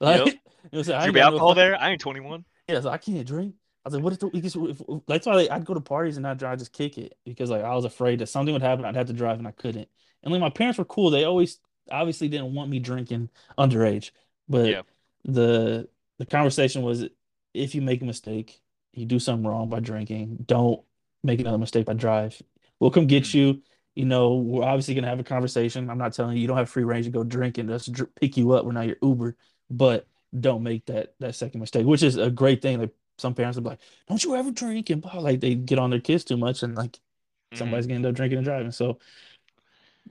Like, 0.00 0.24
Yep. 0.24 0.26
you 0.26 0.32
know, 0.32 0.38
what 0.70 0.78
I'm 0.78 0.84
saying? 0.84 0.98
Is 0.98 1.02
I 1.02 1.04
there 1.04 1.04
ain't 1.06 1.14
be 1.14 1.20
got 1.20 1.28
no 1.30 1.34
alcohol 1.34 1.48
fight. 1.48 1.56
there? 1.56 1.76
I 1.80 1.90
ain't 1.90 2.00
21. 2.00 2.44
Yeah, 2.68 2.80
so 2.80 2.90
I 2.90 2.98
can't 2.98 3.26
drink. 3.26 3.54
I 3.84 3.88
was 3.88 3.94
like, 3.94 4.04
what 4.04 4.12
if, 4.12 4.18
the, 4.20 4.28
because 4.30 4.56
if, 4.56 4.80
if- 4.80 5.02
that's 5.06 5.26
why 5.26 5.34
like, 5.34 5.50
I'd 5.50 5.64
go 5.64 5.74
to 5.74 5.80
parties 5.80 6.16
and 6.16 6.26
I'd, 6.26 6.42
I'd 6.42 6.58
just 6.58 6.72
kick 6.72 6.98
it 6.98 7.16
because 7.24 7.50
like 7.50 7.62
I 7.64 7.74
was 7.74 7.84
afraid 7.84 8.18
that 8.20 8.26
something 8.28 8.52
would 8.52 8.62
happen. 8.62 8.84
I'd 8.84 8.96
have 8.96 9.06
to 9.08 9.12
drive 9.12 9.38
and 9.38 9.48
I 9.48 9.52
couldn't. 9.52 9.88
And 10.22 10.32
like 10.32 10.40
my 10.40 10.50
parents 10.50 10.78
were 10.78 10.84
cool. 10.84 11.10
They 11.10 11.24
always 11.24 11.58
obviously 11.90 12.28
didn't 12.28 12.54
want 12.54 12.70
me 12.70 12.78
drinking 12.78 13.30
underage, 13.58 14.10
but 14.48 14.76
Yeah. 14.76 14.82
the 15.24 15.88
the 16.18 16.26
conversation 16.26 16.82
was 16.82 17.06
if 17.54 17.74
you 17.74 17.82
make 17.82 18.02
a 18.02 18.04
mistake, 18.04 18.60
you 18.92 19.06
do 19.06 19.18
something 19.18 19.46
wrong 19.46 19.68
by 19.68 19.80
drinking, 19.80 20.44
don't 20.46 20.82
make 21.22 21.40
another 21.40 21.58
mistake 21.58 21.86
by 21.86 21.94
drive. 21.94 22.40
We'll 22.78 22.90
come 22.90 23.06
get 23.06 23.32
Mm, 23.32 23.34
you. 23.34 23.62
You 23.94 24.04
know, 24.04 24.36
we're 24.36 24.62
obviously 24.64 24.94
gonna 24.94 25.08
have 25.08 25.20
a 25.20 25.24
conversation. 25.24 25.90
I'm 25.90 25.98
not 25.98 26.12
telling 26.14 26.36
you 26.36 26.42
you 26.42 26.48
don't 26.48 26.56
have 26.56 26.70
free 26.70 26.84
range 26.84 27.06
to 27.06 27.10
go 27.10 27.24
drinking. 27.24 27.66
Let's 27.68 27.86
dr 27.86 28.06
pick 28.20 28.36
you 28.36 28.52
up. 28.52 28.64
We're 28.64 28.72
not 28.72 28.86
your 28.86 28.96
Uber, 29.02 29.36
but 29.68 30.06
don't 30.38 30.62
make 30.62 30.86
that 30.86 31.14
that 31.20 31.34
second 31.34 31.60
mistake, 31.60 31.86
which 31.86 32.02
is 32.02 32.16
a 32.16 32.30
great 32.30 32.62
thing. 32.62 32.78
Like 32.80 32.94
some 33.20 33.34
parents 33.34 33.56
would 33.56 33.64
be 33.64 33.70
like, 33.70 33.80
"Don't 34.08 34.22
you 34.24 34.34
ever 34.36 34.50
drink?" 34.50 34.90
and 34.90 35.02
blah, 35.02 35.18
like 35.18 35.40
they 35.40 35.54
get 35.54 35.78
on 35.78 35.90
their 35.90 36.00
kids 36.00 36.24
too 36.24 36.36
much, 36.36 36.62
and 36.62 36.74
like 36.74 36.92
mm-hmm. 36.92 37.58
somebody's 37.58 37.86
gonna 37.86 37.96
end 37.96 38.06
up 38.06 38.14
drinking 38.14 38.38
and 38.38 38.44
driving. 38.44 38.72
So 38.72 38.98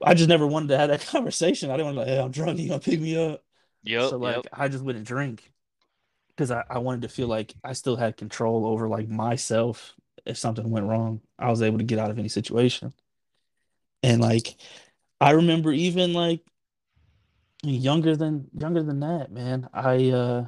I 0.02 0.14
just 0.14 0.28
never 0.28 0.46
wanted 0.46 0.68
to 0.68 0.78
have 0.78 0.88
that 0.88 1.06
conversation. 1.06 1.70
I 1.70 1.76
didn't 1.76 1.94
want 1.94 1.96
to 1.96 2.00
like, 2.00 2.08
"Hey, 2.08 2.20
I'm 2.20 2.30
drunk. 2.30 2.58
You 2.58 2.68
gonna 2.68 2.80
pick 2.80 3.00
me 3.00 3.16
up?" 3.16 3.44
Yeah. 3.82 4.08
So 4.08 4.16
like, 4.18 4.36
yep. 4.36 4.46
I 4.52 4.68
just 4.68 4.84
wouldn't 4.84 5.06
drink 5.06 5.52
because 6.30 6.50
I, 6.50 6.64
I 6.70 6.78
wanted 6.78 7.02
to 7.02 7.08
feel 7.08 7.28
like 7.28 7.54
I 7.64 7.72
still 7.72 7.96
had 7.96 8.16
control 8.16 8.66
over 8.66 8.88
like 8.88 9.08
myself 9.08 9.94
if 10.24 10.38
something 10.38 10.70
went 10.70 10.86
wrong. 10.86 11.20
I 11.38 11.50
was 11.50 11.62
able 11.62 11.78
to 11.78 11.84
get 11.84 11.98
out 11.98 12.10
of 12.10 12.18
any 12.18 12.28
situation. 12.28 12.92
And 14.02 14.20
like, 14.20 14.56
I 15.20 15.32
remember 15.32 15.72
even 15.72 16.12
like 16.12 16.40
younger 17.62 18.16
than 18.16 18.48
younger 18.56 18.82
than 18.82 19.00
that, 19.00 19.30
man. 19.30 19.68
I 19.72 20.10
uh 20.10 20.46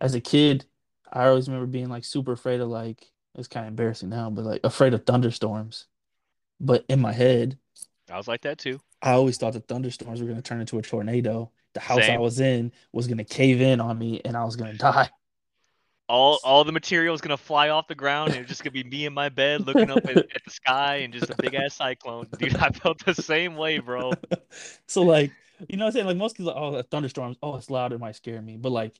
as 0.00 0.14
a 0.14 0.20
kid, 0.20 0.66
I 1.12 1.26
always 1.26 1.48
remember 1.48 1.66
being 1.66 1.88
like 1.88 2.04
super 2.04 2.32
afraid 2.32 2.60
of 2.60 2.68
like 2.68 3.10
it's 3.36 3.48
kind 3.48 3.66
of 3.66 3.70
embarrassing 3.70 4.08
now, 4.08 4.30
but 4.30 4.44
like 4.44 4.60
afraid 4.64 4.94
of 4.94 5.04
thunderstorms. 5.04 5.86
But 6.60 6.84
in 6.88 7.00
my 7.00 7.12
head, 7.12 7.58
I 8.10 8.16
was 8.16 8.28
like 8.28 8.42
that 8.42 8.58
too. 8.58 8.80
I 9.02 9.12
always 9.12 9.36
thought 9.36 9.52
the 9.52 9.60
thunderstorms 9.60 10.20
were 10.20 10.26
going 10.26 10.36
to 10.36 10.42
turn 10.42 10.60
into 10.60 10.78
a 10.78 10.82
tornado. 10.82 11.50
The 11.74 11.80
house 11.80 12.06
Same. 12.06 12.16
I 12.16 12.18
was 12.18 12.40
in 12.40 12.72
was 12.92 13.06
going 13.06 13.18
to 13.18 13.24
cave 13.24 13.60
in 13.60 13.80
on 13.80 13.98
me 13.98 14.20
and 14.24 14.36
I 14.36 14.44
was 14.44 14.56
going 14.56 14.72
to 14.72 14.78
die. 14.78 15.10
All 16.08 16.38
all 16.44 16.64
the 16.64 16.72
material 16.72 17.14
is 17.14 17.20
going 17.20 17.36
to 17.36 17.42
fly 17.42 17.68
off 17.68 17.88
the 17.88 17.94
ground 17.94 18.30
and 18.30 18.40
it's 18.40 18.48
just 18.48 18.64
going 18.64 18.72
to 18.72 18.82
be 18.82 18.88
me 18.88 19.04
in 19.04 19.12
my 19.12 19.28
bed 19.28 19.66
looking 19.66 19.90
up 19.90 20.04
at, 20.06 20.16
at 20.16 20.44
the 20.44 20.50
sky 20.50 20.96
and 20.96 21.12
just 21.12 21.28
a 21.30 21.34
big 21.36 21.54
ass 21.54 21.74
cyclone. 21.74 22.28
Dude, 22.38 22.56
I 22.56 22.70
felt 22.70 23.04
the 23.04 23.14
same 23.14 23.56
way, 23.56 23.78
bro. 23.78 24.12
so 24.86 25.02
like, 25.02 25.32
you 25.68 25.76
know 25.76 25.84
what 25.84 25.88
I'm 25.88 25.92
saying? 25.92 26.06
Like 26.06 26.16
most 26.16 26.36
kids 26.36 26.46
like, 26.46 26.56
oh, 26.56 26.80
thunderstorms, 26.82 27.36
oh, 27.42 27.56
it's 27.56 27.70
loud, 27.70 27.92
it 27.92 28.00
might 28.00 28.16
scare 28.16 28.40
me. 28.40 28.56
But 28.56 28.70
like 28.70 28.94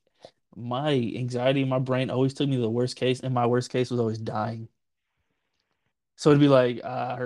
my 0.57 0.93
anxiety 0.93 1.63
in 1.63 1.69
my 1.69 1.79
brain 1.79 2.11
always 2.11 2.35
took 2.35 2.49
me 2.49 2.57
to 2.57 2.63
the 2.63 2.71
worst 2.71 2.97
case, 2.97 3.21
and 3.21 3.35
my 3.35 3.47
worst 3.47 3.71
case 3.71 3.91
was 3.91 4.01
always 4.01 4.19
dying. 4.19 4.69
So 6.17 6.31
it'd 6.31 6.41
be 6.41 6.49
like 6.49 6.81
uh, 6.83 7.17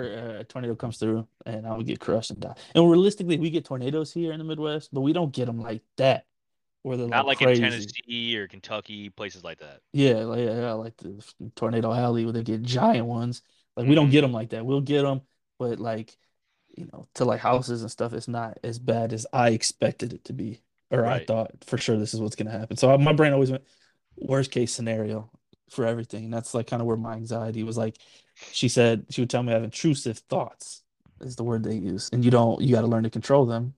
a 0.40 0.44
tornado 0.44 0.74
comes 0.74 0.98
through 0.98 1.26
and 1.46 1.64
I 1.64 1.76
would 1.76 1.86
get 1.86 2.00
crushed 2.00 2.32
and 2.32 2.40
die. 2.40 2.56
And 2.74 2.90
realistically, 2.90 3.38
we 3.38 3.50
get 3.50 3.64
tornadoes 3.64 4.12
here 4.12 4.32
in 4.32 4.38
the 4.38 4.44
Midwest, 4.44 4.92
but 4.92 5.02
we 5.02 5.12
don't 5.12 5.32
get 5.32 5.46
them 5.46 5.60
like 5.60 5.82
that. 5.96 6.26
Where 6.82 6.96
they're 6.96 7.06
not 7.06 7.26
like, 7.26 7.40
like 7.40 7.56
in 7.56 7.62
Tennessee 7.62 8.36
or 8.36 8.48
Kentucky, 8.48 9.10
places 9.10 9.44
like 9.44 9.60
that. 9.60 9.80
Yeah, 9.92 10.24
like 10.24 10.40
yeah, 10.40 10.72
like 10.72 10.96
the 10.96 11.22
tornado 11.54 11.92
alley 11.92 12.24
where 12.24 12.32
they 12.32 12.42
get 12.42 12.62
giant 12.62 13.06
ones. 13.06 13.42
Like 13.76 13.86
we 13.86 13.94
don't 13.94 14.06
mm-hmm. 14.06 14.12
get 14.12 14.20
them 14.22 14.32
like 14.32 14.50
that. 14.50 14.64
We'll 14.66 14.80
get 14.80 15.02
them, 15.02 15.20
but 15.58 15.78
like 15.78 16.16
you 16.76 16.88
know, 16.92 17.06
to 17.14 17.24
like 17.24 17.40
houses 17.40 17.82
and 17.82 17.90
stuff, 17.90 18.12
it's 18.12 18.28
not 18.28 18.58
as 18.64 18.78
bad 18.78 19.12
as 19.12 19.26
I 19.32 19.50
expected 19.50 20.12
it 20.14 20.24
to 20.24 20.32
be, 20.32 20.62
or 20.90 21.02
right. 21.02 21.22
I 21.22 21.24
thought 21.24 21.52
for 21.64 21.78
sure 21.78 21.98
this 21.98 22.14
is 22.14 22.20
what's 22.20 22.36
gonna 22.36 22.50
happen. 22.50 22.76
So 22.76 22.96
my 22.98 23.12
brain 23.12 23.32
always 23.32 23.50
went 23.50 23.64
worst 24.16 24.50
case 24.50 24.72
scenario 24.72 25.30
for 25.70 25.86
everything. 25.86 26.24
And 26.24 26.32
that's 26.32 26.54
like 26.54 26.66
kind 26.66 26.82
of 26.82 26.86
where 26.86 26.96
my 26.96 27.14
anxiety 27.14 27.62
was 27.62 27.78
like 27.78 27.96
she 28.52 28.68
said 28.68 29.06
she 29.10 29.20
would 29.20 29.30
tell 29.30 29.42
me 29.42 29.52
I 29.52 29.54
have 29.54 29.64
intrusive 29.64 30.18
thoughts 30.18 30.82
is 31.20 31.36
the 31.36 31.44
word 31.44 31.62
they 31.62 31.74
use. 31.74 32.08
And 32.12 32.24
you 32.24 32.30
don't 32.30 32.60
you 32.60 32.74
gotta 32.74 32.86
learn 32.86 33.04
to 33.04 33.10
control 33.10 33.46
them 33.46 33.74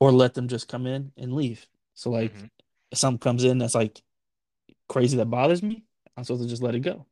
or 0.00 0.12
let 0.12 0.34
them 0.34 0.48
just 0.48 0.68
come 0.68 0.86
in 0.86 1.12
and 1.16 1.32
leave. 1.32 1.66
So 1.94 2.10
like 2.10 2.34
mm-hmm. 2.34 2.46
if 2.90 2.98
something 2.98 3.18
comes 3.18 3.44
in 3.44 3.58
that's 3.58 3.74
like 3.74 4.00
crazy 4.88 5.16
that 5.18 5.26
bothers 5.26 5.62
me, 5.62 5.84
I'm 6.16 6.24
supposed 6.24 6.42
to 6.42 6.48
just 6.48 6.62
let 6.62 6.74
it 6.74 6.80
go. 6.80 7.06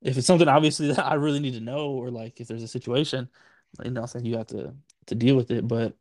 If 0.00 0.18
it's 0.18 0.26
something 0.26 0.48
obviously 0.48 0.88
that 0.92 1.06
I 1.06 1.14
really 1.14 1.40
need 1.40 1.54
to 1.54 1.60
know, 1.60 1.90
or 1.90 2.10
like 2.10 2.40
if 2.40 2.48
there's 2.48 2.62
a 2.62 2.68
situation, 2.68 3.28
you 3.84 3.90
know, 3.90 4.06
then 4.06 4.24
you 4.24 4.36
have 4.36 4.48
to 4.48 4.74
to 5.06 5.14
deal 5.14 5.36
with 5.36 5.50
it. 5.50 5.66
But 5.66 5.94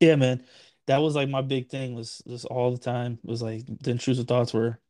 yeah, 0.00 0.16
man, 0.16 0.44
that 0.86 0.98
was 0.98 1.14
like 1.14 1.28
my 1.28 1.42
big 1.42 1.68
thing 1.68 1.94
was 1.94 2.22
just 2.26 2.44
all 2.46 2.70
the 2.72 2.78
time 2.78 3.18
was 3.24 3.42
like 3.42 3.64
the 3.66 3.90
intrusive 3.90 4.26
thoughts 4.26 4.54
were 4.54 4.80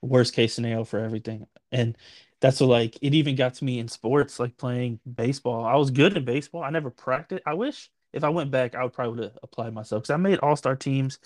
worst 0.00 0.34
case 0.34 0.54
scenario 0.54 0.84
for 0.84 0.98
everything. 0.98 1.46
And 1.70 1.96
that's 2.40 2.60
what 2.60 2.68
like 2.68 2.98
it 3.00 3.14
even 3.14 3.36
got 3.36 3.54
to 3.54 3.64
me 3.64 3.78
in 3.78 3.88
sports, 3.88 4.40
like 4.40 4.56
playing 4.56 5.00
baseball. 5.10 5.64
I 5.64 5.76
was 5.76 5.90
good 5.90 6.16
in 6.16 6.24
baseball. 6.24 6.62
I 6.62 6.70
never 6.70 6.90
practiced. 6.90 7.42
I 7.46 7.54
wish 7.54 7.90
if 8.12 8.24
I 8.24 8.28
went 8.28 8.50
back, 8.50 8.74
I 8.74 8.82
would 8.82 8.92
probably 8.92 9.24
have 9.24 9.38
applied 9.42 9.72
myself 9.72 10.02
because 10.02 10.14
I 10.14 10.16
made 10.16 10.40
all 10.40 10.56
star 10.56 10.76
teams 10.76 11.18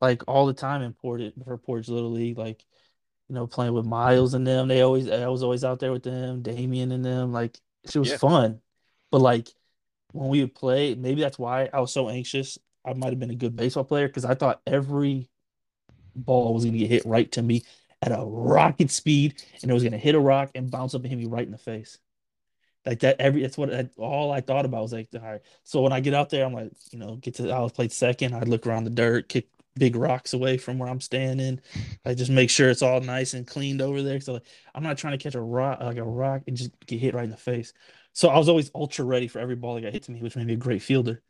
like 0.00 0.22
all 0.28 0.46
the 0.46 0.54
time 0.54 0.82
in 0.82 0.92
Port 0.92 1.22
for 1.44 1.56
Portage 1.58 1.88
Little 1.88 2.12
League. 2.12 2.38
Like, 2.38 2.64
you 3.28 3.34
know, 3.34 3.46
playing 3.46 3.72
with 3.74 3.86
Miles 3.86 4.34
and 4.34 4.46
them. 4.46 4.68
They 4.68 4.82
always 4.82 5.08
I 5.10 5.28
was 5.28 5.42
always 5.42 5.64
out 5.64 5.80
there 5.80 5.92
with 5.92 6.02
them, 6.02 6.42
Damien 6.42 6.92
and 6.92 7.04
them. 7.04 7.32
Like 7.32 7.58
it 7.84 7.96
was 7.96 8.10
yeah. 8.10 8.18
fun. 8.18 8.60
But 9.10 9.20
like 9.20 9.48
when 10.12 10.28
we 10.28 10.40
would 10.40 10.54
play, 10.54 10.94
maybe 10.94 11.20
that's 11.22 11.38
why 11.38 11.68
I 11.72 11.80
was 11.80 11.92
so 11.92 12.08
anxious. 12.08 12.58
I 12.84 12.94
might 12.94 13.10
have 13.10 13.20
been 13.20 13.30
a 13.30 13.34
good 13.34 13.56
baseball 13.56 13.84
player 13.84 14.08
because 14.08 14.24
I 14.24 14.34
thought 14.34 14.62
every 14.66 15.28
ball 16.14 16.54
was 16.54 16.64
gonna 16.64 16.78
get 16.78 16.90
hit 16.90 17.04
right 17.04 17.30
to 17.32 17.42
me 17.42 17.64
at 18.02 18.12
a 18.12 18.24
rocket 18.24 18.90
speed 18.90 19.42
and 19.62 19.70
it 19.70 19.74
was 19.74 19.82
going 19.82 19.92
to 19.92 19.98
hit 19.98 20.14
a 20.14 20.20
rock 20.20 20.50
and 20.54 20.70
bounce 20.70 20.94
up 20.94 21.02
and 21.02 21.10
hit 21.10 21.18
me 21.18 21.26
right 21.26 21.44
in 21.44 21.52
the 21.52 21.58
face. 21.58 21.98
Like 22.86 23.00
that, 23.00 23.20
every 23.20 23.42
that's 23.42 23.58
what 23.58 23.90
all 23.98 24.32
I 24.32 24.40
thought 24.40 24.64
about 24.64 24.82
was 24.82 24.92
like, 24.92 25.08
all 25.14 25.20
right. 25.20 25.42
So 25.64 25.82
when 25.82 25.92
I 25.92 26.00
get 26.00 26.14
out 26.14 26.30
there, 26.30 26.46
I'm 26.46 26.54
like, 26.54 26.72
you 26.92 26.98
know, 26.98 27.16
get 27.16 27.34
to 27.34 27.50
I 27.50 27.60
was 27.60 27.72
played 27.72 27.92
second. 27.92 28.34
I'd 28.34 28.48
look 28.48 28.66
around 28.66 28.84
the 28.84 28.90
dirt, 28.90 29.28
kick 29.28 29.48
big 29.76 29.96
rocks 29.96 30.32
away 30.32 30.56
from 30.56 30.78
where 30.78 30.88
I'm 30.88 31.00
standing. 31.00 31.60
I 32.06 32.14
just 32.14 32.30
make 32.30 32.48
sure 32.48 32.70
it's 32.70 32.82
all 32.82 33.00
nice 33.00 33.34
and 33.34 33.46
cleaned 33.46 33.82
over 33.82 34.02
there. 34.02 34.18
So 34.20 34.34
like, 34.34 34.46
I'm 34.74 34.82
not 34.82 34.96
trying 34.96 35.16
to 35.16 35.22
catch 35.22 35.34
a 35.34 35.40
rock 35.40 35.80
like 35.80 35.98
a 35.98 36.02
rock 36.02 36.42
and 36.46 36.56
just 36.56 36.70
get 36.86 37.00
hit 37.00 37.14
right 37.14 37.24
in 37.24 37.30
the 37.30 37.36
face. 37.36 37.74
So 38.14 38.30
I 38.30 38.38
was 38.38 38.48
always 38.48 38.70
ultra 38.74 39.04
ready 39.04 39.28
for 39.28 39.40
every 39.40 39.56
ball 39.56 39.74
that 39.74 39.82
got 39.82 39.92
hit 39.92 40.04
to 40.04 40.12
me, 40.12 40.22
which 40.22 40.36
made 40.36 40.46
me 40.46 40.54
a 40.54 40.56
great 40.56 40.82
fielder 40.82 41.22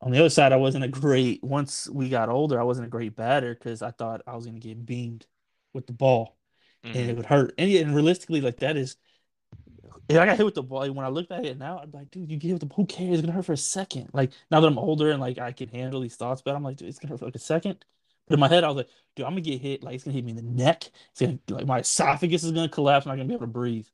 on 0.00 0.12
the 0.12 0.18
other 0.18 0.30
side, 0.30 0.52
I 0.52 0.56
wasn't 0.56 0.84
a 0.84 0.88
great. 0.88 1.42
Once 1.42 1.88
we 1.88 2.08
got 2.08 2.28
older, 2.28 2.60
I 2.60 2.64
wasn't 2.64 2.86
a 2.86 2.90
great 2.90 3.16
batter 3.16 3.54
because 3.54 3.82
I 3.82 3.90
thought 3.90 4.22
I 4.26 4.36
was 4.36 4.46
going 4.46 4.60
to 4.60 4.68
get 4.68 4.86
beamed 4.86 5.26
with 5.72 5.86
the 5.86 5.92
ball, 5.92 6.36
mm-hmm. 6.84 6.96
and 6.96 7.04
it 7.04 7.08
mm-hmm. 7.08 7.16
would 7.18 7.26
hurt. 7.26 7.54
And, 7.58 7.70
and 7.72 7.94
realistically, 7.94 8.40
like 8.40 8.58
that 8.60 8.76
is, 8.76 8.96
if 10.08 10.18
I 10.18 10.26
got 10.26 10.36
hit 10.36 10.46
with 10.46 10.54
the 10.54 10.62
ball, 10.62 10.90
when 10.90 11.04
I 11.06 11.08
look 11.08 11.30
at 11.30 11.44
it 11.44 11.58
now, 11.58 11.78
I'm 11.78 11.90
like, 11.92 12.10
dude, 12.10 12.30
you 12.30 12.36
get 12.36 12.48
hit 12.48 12.54
with 12.54 12.60
the 12.60 12.66
ball, 12.66 12.76
who 12.76 12.86
cares? 12.86 13.14
It's 13.14 13.22
gonna 13.22 13.32
hurt 13.32 13.46
for 13.46 13.52
a 13.52 13.56
second. 13.56 14.10
Like 14.12 14.32
now 14.50 14.60
that 14.60 14.66
I'm 14.66 14.78
older 14.78 15.10
and 15.10 15.20
like 15.20 15.38
I 15.38 15.52
can 15.52 15.68
handle 15.68 16.00
these 16.00 16.16
thoughts, 16.16 16.42
but 16.42 16.54
I'm 16.54 16.62
like, 16.62 16.76
dude, 16.76 16.88
it's 16.88 16.98
gonna 16.98 17.10
hurt 17.10 17.20
for 17.20 17.26
like 17.26 17.34
a 17.34 17.40
second. 17.40 17.84
But 18.28 18.34
in 18.34 18.40
my 18.40 18.48
head, 18.48 18.64
I 18.64 18.68
was 18.68 18.76
like, 18.76 18.88
dude, 19.14 19.26
I'm 19.26 19.32
gonna 19.32 19.42
get 19.42 19.60
hit. 19.60 19.82
Like 19.82 19.94
it's 19.94 20.04
gonna 20.04 20.14
hit 20.14 20.24
me 20.24 20.30
in 20.30 20.36
the 20.36 20.42
neck. 20.42 20.84
It's 21.12 21.20
gonna 21.20 21.38
like 21.48 21.66
my 21.66 21.80
esophagus 21.80 22.44
is 22.44 22.52
gonna 22.52 22.68
collapse. 22.68 23.06
I'm 23.06 23.10
not 23.10 23.16
gonna 23.16 23.28
be 23.28 23.34
able 23.34 23.46
to 23.46 23.52
breathe, 23.52 23.86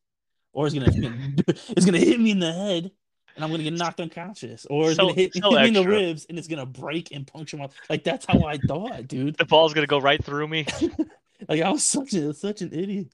or 0.53 0.67
it's 0.67 0.75
gonna 0.75 0.91
it's 1.47 1.85
gonna 1.85 1.99
hit 1.99 2.21
me 2.21 2.31
in 2.31 2.39
the 2.39 2.53
head 2.53 2.91
and 3.35 3.45
I'm 3.45 3.51
gonna 3.51 3.63
get 3.63 3.75
knocked 3.75 4.01
unconscious, 4.01 4.67
or 4.69 4.89
it's 4.89 4.97
so, 4.97 5.09
gonna 5.09 5.15
hit, 5.15 5.35
hit 5.35 5.45
me 5.45 5.69
in 5.69 5.75
the 5.75 5.85
ribs 5.87 6.27
and 6.29 6.39
it's 6.39 6.49
gonna 6.49 6.67
break 6.67 7.13
and 7.13 7.27
puncture 7.27 7.57
my 7.57 7.69
like 7.89 8.05
that's 8.05 8.27
how 8.27 8.45
I 8.45 8.59
thought, 8.59 9.09
dude. 9.09 9.37
The 9.37 9.45
ball's 9.45 9.75
gonna 9.75 9.87
go 9.87 10.01
right 10.01 10.23
through 10.23 10.49
me. 10.49 10.67
Like 11.49 11.63
I 11.63 11.71
was 11.71 11.85
such 11.85 12.15
a 12.15 12.33
such 12.35 12.63
an 12.63 12.73
idiot 12.73 13.09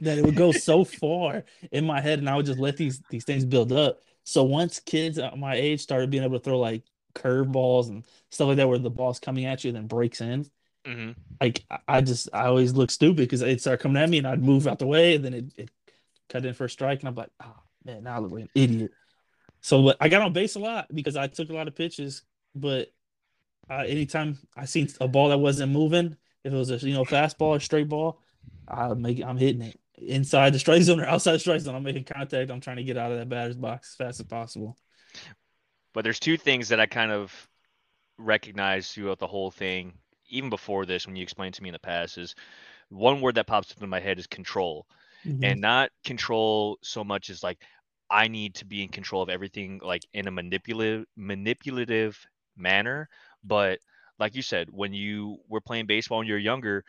that 0.00 0.18
it 0.18 0.24
would 0.24 0.36
go 0.36 0.52
so 0.52 0.84
far 1.00 1.44
in 1.70 1.86
my 1.86 2.00
head, 2.00 2.18
and 2.18 2.28
I 2.28 2.36
would 2.36 2.46
just 2.46 2.58
let 2.58 2.76
these 2.76 3.02
these 3.10 3.24
things 3.24 3.44
build 3.44 3.72
up. 3.72 4.00
So 4.24 4.42
once 4.44 4.80
kids 4.80 5.18
at 5.18 5.38
my 5.38 5.54
age 5.54 5.80
started 5.80 6.10
being 6.10 6.24
able 6.24 6.38
to 6.38 6.44
throw 6.44 6.58
like 6.58 6.82
curveballs 7.14 7.88
and 7.88 8.04
stuff 8.30 8.48
like 8.48 8.56
that, 8.56 8.68
where 8.68 8.78
the 8.78 8.90
ball's 8.90 9.20
coming 9.20 9.44
at 9.44 9.64
you 9.64 9.68
and 9.68 9.76
then 9.76 9.86
breaks 9.86 10.20
in, 10.20 10.46
mm-hmm. 10.86 11.12
like 11.40 11.64
I 11.86 12.00
just 12.00 12.28
I 12.32 12.46
always 12.46 12.72
look 12.72 12.90
stupid 12.90 13.16
because 13.16 13.42
it 13.42 13.60
started 13.60 13.82
coming 13.82 14.02
at 14.02 14.08
me, 14.08 14.18
and 14.18 14.26
I'd 14.26 14.42
move 14.42 14.66
out 14.66 14.78
the 14.78 14.86
way, 14.86 15.16
and 15.16 15.24
then 15.24 15.34
it, 15.34 15.44
it 15.56 15.70
cut 16.28 16.44
in 16.44 16.54
for 16.54 16.64
a 16.64 16.70
strike, 16.70 17.00
and 17.00 17.08
I'm 17.08 17.14
like, 17.14 17.30
oh 17.42 17.56
man, 17.84 18.04
now 18.04 18.16
I 18.16 18.18
look 18.18 18.32
like 18.32 18.44
an 18.44 18.50
idiot. 18.54 18.92
So 19.64 19.94
I 19.98 20.10
got 20.10 20.20
on 20.20 20.34
base 20.34 20.56
a 20.56 20.58
lot 20.58 20.94
because 20.94 21.16
I 21.16 21.26
took 21.26 21.48
a 21.48 21.54
lot 21.54 21.68
of 21.68 21.74
pitches, 21.74 22.20
but 22.54 22.92
uh, 23.70 23.84
anytime 23.86 24.38
I 24.54 24.66
seen 24.66 24.90
a 25.00 25.08
ball 25.08 25.30
that 25.30 25.38
wasn't 25.38 25.72
moving, 25.72 26.18
if 26.44 26.52
it 26.52 26.56
was 26.56 26.70
a 26.70 26.76
you 26.86 26.92
know 26.92 27.06
fastball 27.06 27.56
or 27.56 27.60
straight 27.60 27.88
ball, 27.88 28.20
I 28.68 28.92
make 28.92 29.24
I'm 29.24 29.38
hitting 29.38 29.62
it 29.62 29.80
inside 29.96 30.52
the 30.52 30.58
strike 30.58 30.82
zone 30.82 31.00
or 31.00 31.06
outside 31.06 31.32
the 31.32 31.38
strike 31.38 31.62
zone. 31.62 31.74
I'm 31.74 31.82
making 31.82 32.04
contact. 32.04 32.50
I'm 32.50 32.60
trying 32.60 32.76
to 32.76 32.84
get 32.84 32.98
out 32.98 33.10
of 33.10 33.16
that 33.16 33.30
batter's 33.30 33.56
box 33.56 33.92
as 33.92 33.96
fast 34.06 34.20
as 34.20 34.26
possible. 34.26 34.76
But 35.94 36.04
there's 36.04 36.20
two 36.20 36.36
things 36.36 36.68
that 36.68 36.78
I 36.78 36.84
kind 36.84 37.10
of 37.10 37.48
recognize 38.18 38.92
throughout 38.92 39.18
the 39.18 39.26
whole 39.26 39.50
thing, 39.50 39.94
even 40.28 40.50
before 40.50 40.84
this, 40.84 41.06
when 41.06 41.16
you 41.16 41.22
explained 41.22 41.54
to 41.54 41.62
me 41.62 41.70
in 41.70 41.74
the 41.74 41.78
past, 41.78 42.18
is 42.18 42.34
one 42.90 43.22
word 43.22 43.36
that 43.36 43.46
pops 43.46 43.72
up 43.72 43.82
in 43.82 43.88
my 43.88 44.00
head 44.00 44.18
is 44.18 44.26
control, 44.26 44.86
mm-hmm. 45.24 45.42
and 45.42 45.58
not 45.58 45.88
control 46.04 46.76
so 46.82 47.02
much 47.02 47.30
as 47.30 47.42
like 47.42 47.62
I 48.10 48.28
need 48.28 48.54
to 48.56 48.64
be 48.64 48.82
in 48.82 48.88
control 48.88 49.22
of 49.22 49.28
everything, 49.28 49.80
like 49.82 50.04
in 50.12 50.28
a 50.28 50.30
manipulative 50.30 51.06
manipulative 51.16 52.18
manner, 52.56 53.08
but 53.42 53.78
like 54.18 54.34
you 54.34 54.42
said, 54.42 54.68
when 54.70 54.92
you 54.92 55.38
were 55.48 55.60
playing 55.60 55.86
baseball 55.86 56.18
when 56.18 56.26
you 56.26 56.34
were 56.34 56.38
younger, 56.38 56.84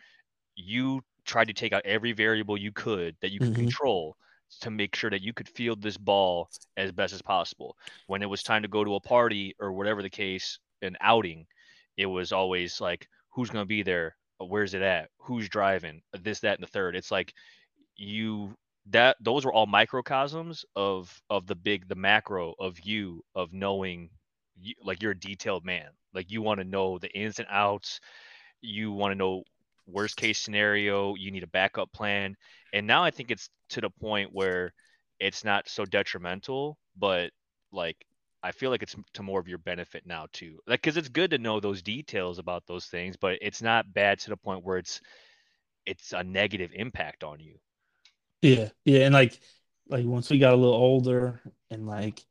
you 0.54 1.02
tried 1.24 1.48
to 1.48 1.52
take 1.52 1.72
out 1.72 1.84
every 1.84 2.12
variable 2.12 2.56
you 2.56 2.72
could 2.72 3.16
that 3.20 3.32
you 3.32 3.38
could 3.38 3.48
mm-hmm. 3.48 3.62
control 3.62 4.16
to 4.60 4.70
make 4.70 4.94
sure 4.94 5.10
that 5.10 5.22
you 5.22 5.32
could 5.32 5.48
field 5.48 5.82
this 5.82 5.96
ball 5.96 6.48
as 6.76 6.92
best 6.92 7.12
as 7.12 7.22
possible. 7.22 7.76
When 8.06 8.22
it 8.22 8.30
was 8.30 8.42
time 8.42 8.62
to 8.62 8.68
go 8.68 8.84
to 8.84 8.94
a 8.94 9.00
party 9.00 9.54
or 9.58 9.72
whatever 9.72 10.02
the 10.02 10.10
case, 10.10 10.58
an 10.82 10.96
outing, 11.00 11.46
it 11.96 12.06
was 12.06 12.32
always 12.32 12.80
like, 12.80 13.08
who's 13.30 13.50
going 13.50 13.64
to 13.64 13.68
be 13.68 13.82
there? 13.82 14.16
Where's 14.38 14.74
it 14.74 14.82
at? 14.82 15.10
Who's 15.18 15.48
driving? 15.48 16.02
This, 16.20 16.40
that, 16.40 16.58
and 16.58 16.62
the 16.62 16.70
third. 16.70 16.94
It's 16.94 17.10
like 17.10 17.34
you 17.96 18.54
that 18.90 19.16
those 19.20 19.44
were 19.44 19.52
all 19.52 19.66
microcosms 19.66 20.64
of 20.76 21.20
of 21.30 21.46
the 21.46 21.56
big 21.56 21.88
the 21.88 21.94
macro 21.96 22.54
of 22.58 22.78
you 22.80 23.22
of 23.34 23.52
knowing 23.52 24.10
you, 24.58 24.74
like 24.82 25.02
you're 25.02 25.12
a 25.12 25.18
detailed 25.18 25.64
man 25.64 25.88
like 26.14 26.30
you 26.30 26.42
want 26.42 26.58
to 26.60 26.64
know 26.64 26.98
the 26.98 27.10
ins 27.12 27.38
and 27.38 27.48
outs. 27.50 28.00
You 28.60 28.92
want 28.92 29.12
to 29.12 29.16
know 29.16 29.44
worst 29.86 30.16
case 30.16 30.38
scenario, 30.38 31.14
you 31.14 31.30
need 31.30 31.42
a 31.42 31.48
backup 31.48 31.92
plan. 31.92 32.36
And 32.72 32.86
now 32.86 33.04
I 33.04 33.10
think 33.10 33.30
it's 33.30 33.48
to 33.70 33.80
the 33.80 33.90
point 33.90 34.30
where 34.32 34.72
it's 35.20 35.44
not 35.44 35.68
so 35.68 35.84
detrimental, 35.84 36.78
but 36.96 37.30
like 37.72 37.96
I 38.42 38.52
feel 38.52 38.70
like 38.70 38.82
it's 38.82 38.96
to 39.14 39.22
more 39.22 39.40
of 39.40 39.48
your 39.48 39.58
benefit 39.58 40.04
now 40.06 40.26
too. 40.32 40.58
Like 40.66 40.82
cuz 40.82 40.96
it's 40.96 41.08
good 41.08 41.30
to 41.32 41.38
know 41.38 41.60
those 41.60 41.82
details 41.82 42.38
about 42.38 42.66
those 42.66 42.86
things, 42.86 43.16
but 43.16 43.38
it's 43.42 43.62
not 43.62 43.92
bad 43.92 44.18
to 44.20 44.30
the 44.30 44.36
point 44.36 44.64
where 44.64 44.78
it's 44.78 45.00
it's 45.86 46.12
a 46.12 46.24
negative 46.24 46.72
impact 46.74 47.24
on 47.24 47.40
you. 47.40 47.58
Yeah, 48.46 48.68
yeah, 48.84 49.00
and 49.00 49.12
like 49.12 49.40
like 49.88 50.04
once 50.06 50.30
we 50.30 50.38
got 50.38 50.52
a 50.52 50.56
little 50.56 50.74
older 50.74 51.40
and 51.68 51.84
like 51.84 52.24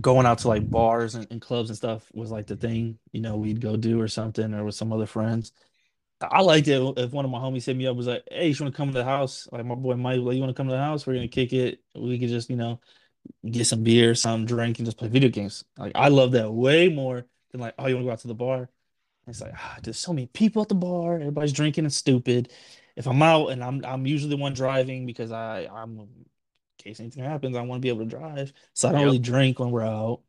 going 0.00 0.24
out 0.24 0.38
to 0.38 0.48
like 0.48 0.70
bars 0.70 1.16
and, 1.16 1.26
and 1.32 1.40
clubs 1.40 1.68
and 1.68 1.76
stuff 1.76 2.08
was 2.14 2.30
like 2.30 2.46
the 2.46 2.54
thing, 2.54 2.96
you 3.10 3.20
know, 3.20 3.36
we'd 3.36 3.60
go 3.60 3.76
do 3.76 4.00
or 4.00 4.06
something 4.06 4.54
or 4.54 4.64
with 4.64 4.76
some 4.76 4.92
other 4.92 5.06
friends. 5.06 5.50
I 6.20 6.42
liked 6.42 6.68
it 6.68 6.80
if 6.96 7.10
one 7.10 7.24
of 7.24 7.30
my 7.32 7.38
homies 7.38 7.66
hit 7.66 7.76
me 7.76 7.88
up 7.88 7.96
was 7.96 8.06
like, 8.06 8.22
"Hey, 8.30 8.48
you 8.48 8.56
want 8.60 8.72
to 8.72 8.76
come 8.76 8.88
to 8.88 8.94
the 8.94 9.04
house?" 9.04 9.48
Like 9.50 9.64
my 9.64 9.74
boy 9.74 9.96
Mike, 9.96 10.20
like, 10.20 10.34
"You 10.34 10.40
want 10.42 10.50
to 10.50 10.54
come 10.54 10.68
to 10.68 10.72
the 10.74 10.78
house? 10.78 11.06
We're 11.06 11.14
gonna 11.14 11.28
kick 11.28 11.52
it. 11.52 11.80
We 11.96 12.18
could 12.20 12.28
just, 12.28 12.50
you 12.50 12.56
know, 12.56 12.80
get 13.50 13.66
some 13.66 13.82
beer, 13.84 14.14
some 14.14 14.46
drink, 14.46 14.78
and 14.78 14.86
just 14.86 14.98
play 14.98 15.08
video 15.08 15.30
games." 15.30 15.64
Like 15.76 15.92
I 15.96 16.08
love 16.08 16.32
that 16.32 16.52
way 16.52 16.88
more 16.88 17.26
than 17.50 17.60
like, 17.60 17.74
"Oh, 17.78 17.86
you 17.88 17.96
want 17.96 18.04
to 18.04 18.08
go 18.08 18.12
out 18.12 18.18
to 18.20 18.28
the 18.28 18.34
bar?" 18.34 18.68
It's 19.28 19.40
like 19.40 19.52
ah, 19.56 19.78
there's 19.82 19.98
so 19.98 20.12
many 20.12 20.26
people 20.28 20.62
at 20.62 20.68
the 20.68 20.74
bar. 20.74 21.16
Everybody's 21.16 21.52
drinking 21.52 21.84
and 21.84 21.92
stupid. 21.92 22.50
If 22.98 23.08
I'm 23.08 23.22
out 23.22 23.48
and 23.48 23.64
I'm 23.64 23.84
I'm 23.86 24.06
usually 24.06 24.32
the 24.36 24.42
one 24.42 24.54
driving 24.54 25.06
because 25.06 25.32
I 25.32 25.66
I'm 25.72 26.00
in 26.00 26.26
case 26.78 27.00
anything 27.00 27.24
happens, 27.24 27.56
I 27.56 27.62
want 27.62 27.80
to 27.80 27.82
be 27.82 27.90
able 27.90 28.00
to 28.00 28.06
drive. 28.06 28.52
So 28.74 28.90
I 28.90 28.92
don't 28.92 29.04
Yep. 29.04 29.06
really 29.06 29.20
drink 29.20 29.60
when 29.60 29.72
we're 29.72 29.84
out. 29.86 30.22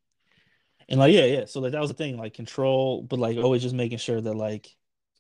And 0.90 1.00
like 1.00 1.14
yeah, 1.14 1.26
yeah. 1.26 1.46
So 1.46 1.60
like 1.62 1.74
that 1.74 1.82
was 1.82 1.90
the 1.92 1.96
thing, 1.96 2.18
like 2.18 2.34
control, 2.34 3.04
but 3.04 3.20
like 3.20 3.38
always 3.38 3.62
just 3.64 3.76
making 3.76 4.00
sure 4.00 4.22
that 4.22 4.36
like 4.36 4.76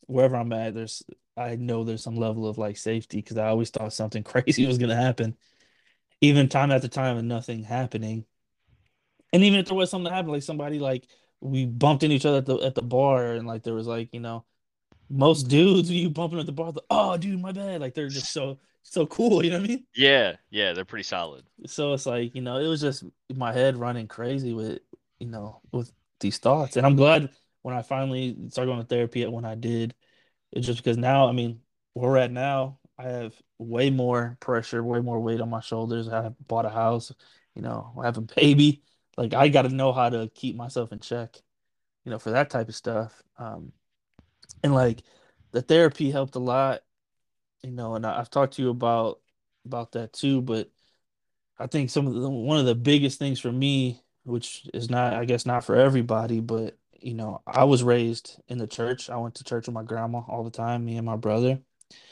wherever 0.08 0.36
I'm 0.38 0.54
at, 0.54 0.74
there's 0.76 1.04
I 1.38 1.56
know 1.58 1.84
there's 1.84 2.04
some 2.04 2.16
level 2.18 2.48
of 2.48 2.58
like 2.60 2.78
safety 2.78 3.20
because 3.20 3.38
I 3.38 3.48
always 3.50 3.70
thought 3.72 3.94
something 3.94 4.24
crazy 4.26 4.66
was 4.68 4.78
gonna 4.80 4.96
happen. 4.96 5.38
Even 6.22 6.50
time 6.50 6.72
after 6.72 6.88
time 6.90 7.18
and 7.18 7.28
nothing 7.30 7.64
happening. 7.64 8.26
And 9.34 9.44
even 9.44 9.60
if 9.60 9.68
there 9.68 9.76
was 9.76 9.90
something 9.92 10.06
that 10.06 10.16
happened, 10.16 10.34
like 10.34 10.44
somebody 10.44 10.80
like 10.80 11.08
we 11.42 11.66
bumped 11.66 12.04
into 12.04 12.16
each 12.16 12.26
other 12.26 12.40
at 12.40 12.46
the 12.46 12.58
at 12.60 12.76
the 12.76 12.82
bar 12.82 13.34
and 13.34 13.48
like 13.48 13.64
there 13.64 13.74
was 13.76 13.88
like, 13.88 14.10
you 14.14 14.20
know, 14.20 14.46
most 15.10 15.43
dudes 15.43 15.89
when 15.89 15.98
you 15.98 16.10
bumping 16.10 16.39
at 16.39 16.45
the 16.45 16.52
bar, 16.52 16.72
like, 16.72 16.84
oh 16.89 17.17
dude, 17.17 17.41
my 17.41 17.52
bad. 17.52 17.82
Like 17.82 17.93
they're 17.93 18.10
just 18.10 18.32
so 18.32 18.60
so 18.84 19.06
cool, 19.06 19.43
you 19.43 19.52
know 19.52 19.60
what 19.60 19.65
I 19.65 19.67
mean? 19.67 19.86
Yeah, 19.95 20.36
yeah, 20.50 20.74
they're 20.74 20.86
pretty 20.86 21.04
solid. 21.04 21.43
So 21.67 21.93
it's 21.93 22.06
like, 22.06 22.36
you 22.36 22.41
know, 22.41 22.58
it 22.58 22.67
was 22.67 22.82
just 22.82 23.04
my 23.36 23.54
head 23.54 23.78
running 23.78 24.08
crazy 24.08 24.54
with, 24.54 24.80
you 25.19 25.28
know, 25.28 25.62
with 25.72 25.91
these 26.19 26.38
thoughts. 26.38 26.76
And 26.78 26.86
I'm 26.86 26.95
glad 26.95 27.30
when 27.62 27.76
I 27.76 27.82
finally 27.82 28.36
started 28.50 28.72
going 28.72 28.82
to 28.82 28.88
therapy 28.88 29.24
at 29.24 29.32
when 29.32 29.45
I 29.45 29.56
did, 29.56 29.93
it's 30.52 30.65
just 30.65 30.84
because 30.84 30.98
now, 30.98 31.28
I 31.28 31.34
mean, 31.34 31.60
where 31.93 32.12
we're 32.12 32.17
at 32.17 32.32
now, 32.32 32.80
I 32.98 33.04
have 33.04 33.34
way 33.58 33.89
more 33.89 34.38
pressure, 34.39 34.84
way 34.84 35.02
more 35.02 35.19
weight 35.19 35.41
on 35.41 35.50
my 35.50 35.62
shoulders. 35.62 36.10
I 36.10 36.24
have 36.24 36.36
bought 36.48 36.65
a 36.65 36.69
house, 36.69 37.12
you 37.56 37.62
know, 37.62 37.93
I 38.00 38.06
have 38.06 38.17
a 38.17 38.22
baby. 38.22 38.82
Like 39.17 39.34
I 39.34 39.50
got 39.50 39.63
to 39.63 39.69
know 39.69 39.91
how 39.91 40.10
to 40.10 40.32
keep 40.34 40.56
myself 40.56 40.91
in 40.91 41.00
check, 41.00 41.38
you 42.06 42.12
know, 42.12 42.19
for 42.19 42.32
that 42.32 42.50
type 42.50 42.69
of 42.69 42.76
stuff. 42.76 43.22
Um, 43.38 43.72
and 44.63 44.74
like 44.74 45.04
the 45.52 45.62
therapy 45.62 46.12
helped 46.12 46.36
a 46.36 46.39
lot, 46.39 46.82
you 47.63 47.72
know, 47.72 47.95
and 47.95 48.06
I, 48.06 48.19
I've 48.19 48.30
talked 48.32 48.56
to 48.56 48.62
you 48.63 48.69
about 48.69 49.22
about 49.65 49.93
that 49.93 50.13
too, 50.13 50.41
but 50.41 50.72
I 51.60 51.67
think 51.67 51.89
some 51.89 52.08
of 52.08 52.13
the 52.15 52.30
one 52.30 52.60
of 52.60 52.65
the 52.65 52.76
biggest 52.76 53.19
things 53.19 53.39
for 53.39 53.52
me, 53.52 54.02
which 54.24 54.69
is 54.74 54.89
not, 54.89 55.13
I 55.13 55.26
guess, 55.26 55.45
not 55.45 55.63
for 55.65 55.76
everybody, 55.76 56.39
but 56.41 56.78
you 57.02 57.13
know, 57.13 57.41
I 57.48 57.63
was 57.65 57.84
raised 57.84 58.41
in 58.48 58.58
the 58.58 58.67
church. 58.67 59.10
I 59.10 59.17
went 59.17 59.36
to 59.36 59.43
church 59.43 59.67
with 59.67 59.74
my 59.76 59.84
grandma 59.84 60.19
all 60.28 60.43
the 60.43 60.52
time, 60.52 60.86
me 60.86 60.98
and 60.98 61.06
my 61.06 61.15
brother, 61.17 61.60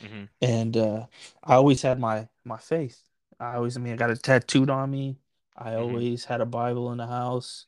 hmm 0.01 0.25
and 0.41 0.77
uh, 0.77 1.07
I 1.43 1.55
always 1.55 1.81
had 1.81 1.99
my 1.99 2.27
my 2.45 2.57
faith. 2.57 3.01
I 3.39 3.55
always, 3.55 3.77
I 3.77 3.79
mean, 3.81 3.93
I 3.93 3.97
got 3.97 4.09
it 4.11 4.23
tattooed 4.23 4.69
on 4.69 4.89
me. 4.91 5.17
I 5.55 5.75
hmm 5.77 5.99
always 5.99 6.25
had 6.25 6.41
a 6.41 6.45
Bible 6.45 6.91
in 6.91 6.97
the 6.97 7.07
house. 7.07 7.65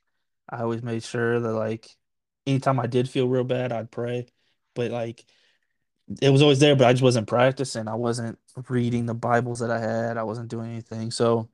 I 0.50 0.62
always 0.62 0.82
made 0.84 1.04
sure 1.04 1.40
that 1.40 1.54
like 1.54 1.96
anytime 2.48 2.80
I 2.80 2.88
did 2.88 3.10
feel 3.10 3.28
real 3.28 3.44
bad, 3.44 3.72
I'd 3.72 3.92
pray. 3.92 4.28
But 4.76 4.92
like 4.92 5.26
it 6.22 6.30
was 6.30 6.42
always 6.42 6.60
there, 6.60 6.76
but 6.76 6.88
I 6.88 6.94
just 6.94 7.04
wasn't 7.04 7.28
practicing. 7.28 7.88
I 7.88 7.96
wasn't 7.96 8.40
reading 8.68 9.06
the 9.06 9.14
Bibles 9.14 9.60
that 9.60 9.72
I 9.72 9.80
had. 9.80 10.18
I 10.18 10.24
wasn't 10.24 10.50
doing 10.50 10.72
anything. 10.72 11.12
So, 11.12 11.50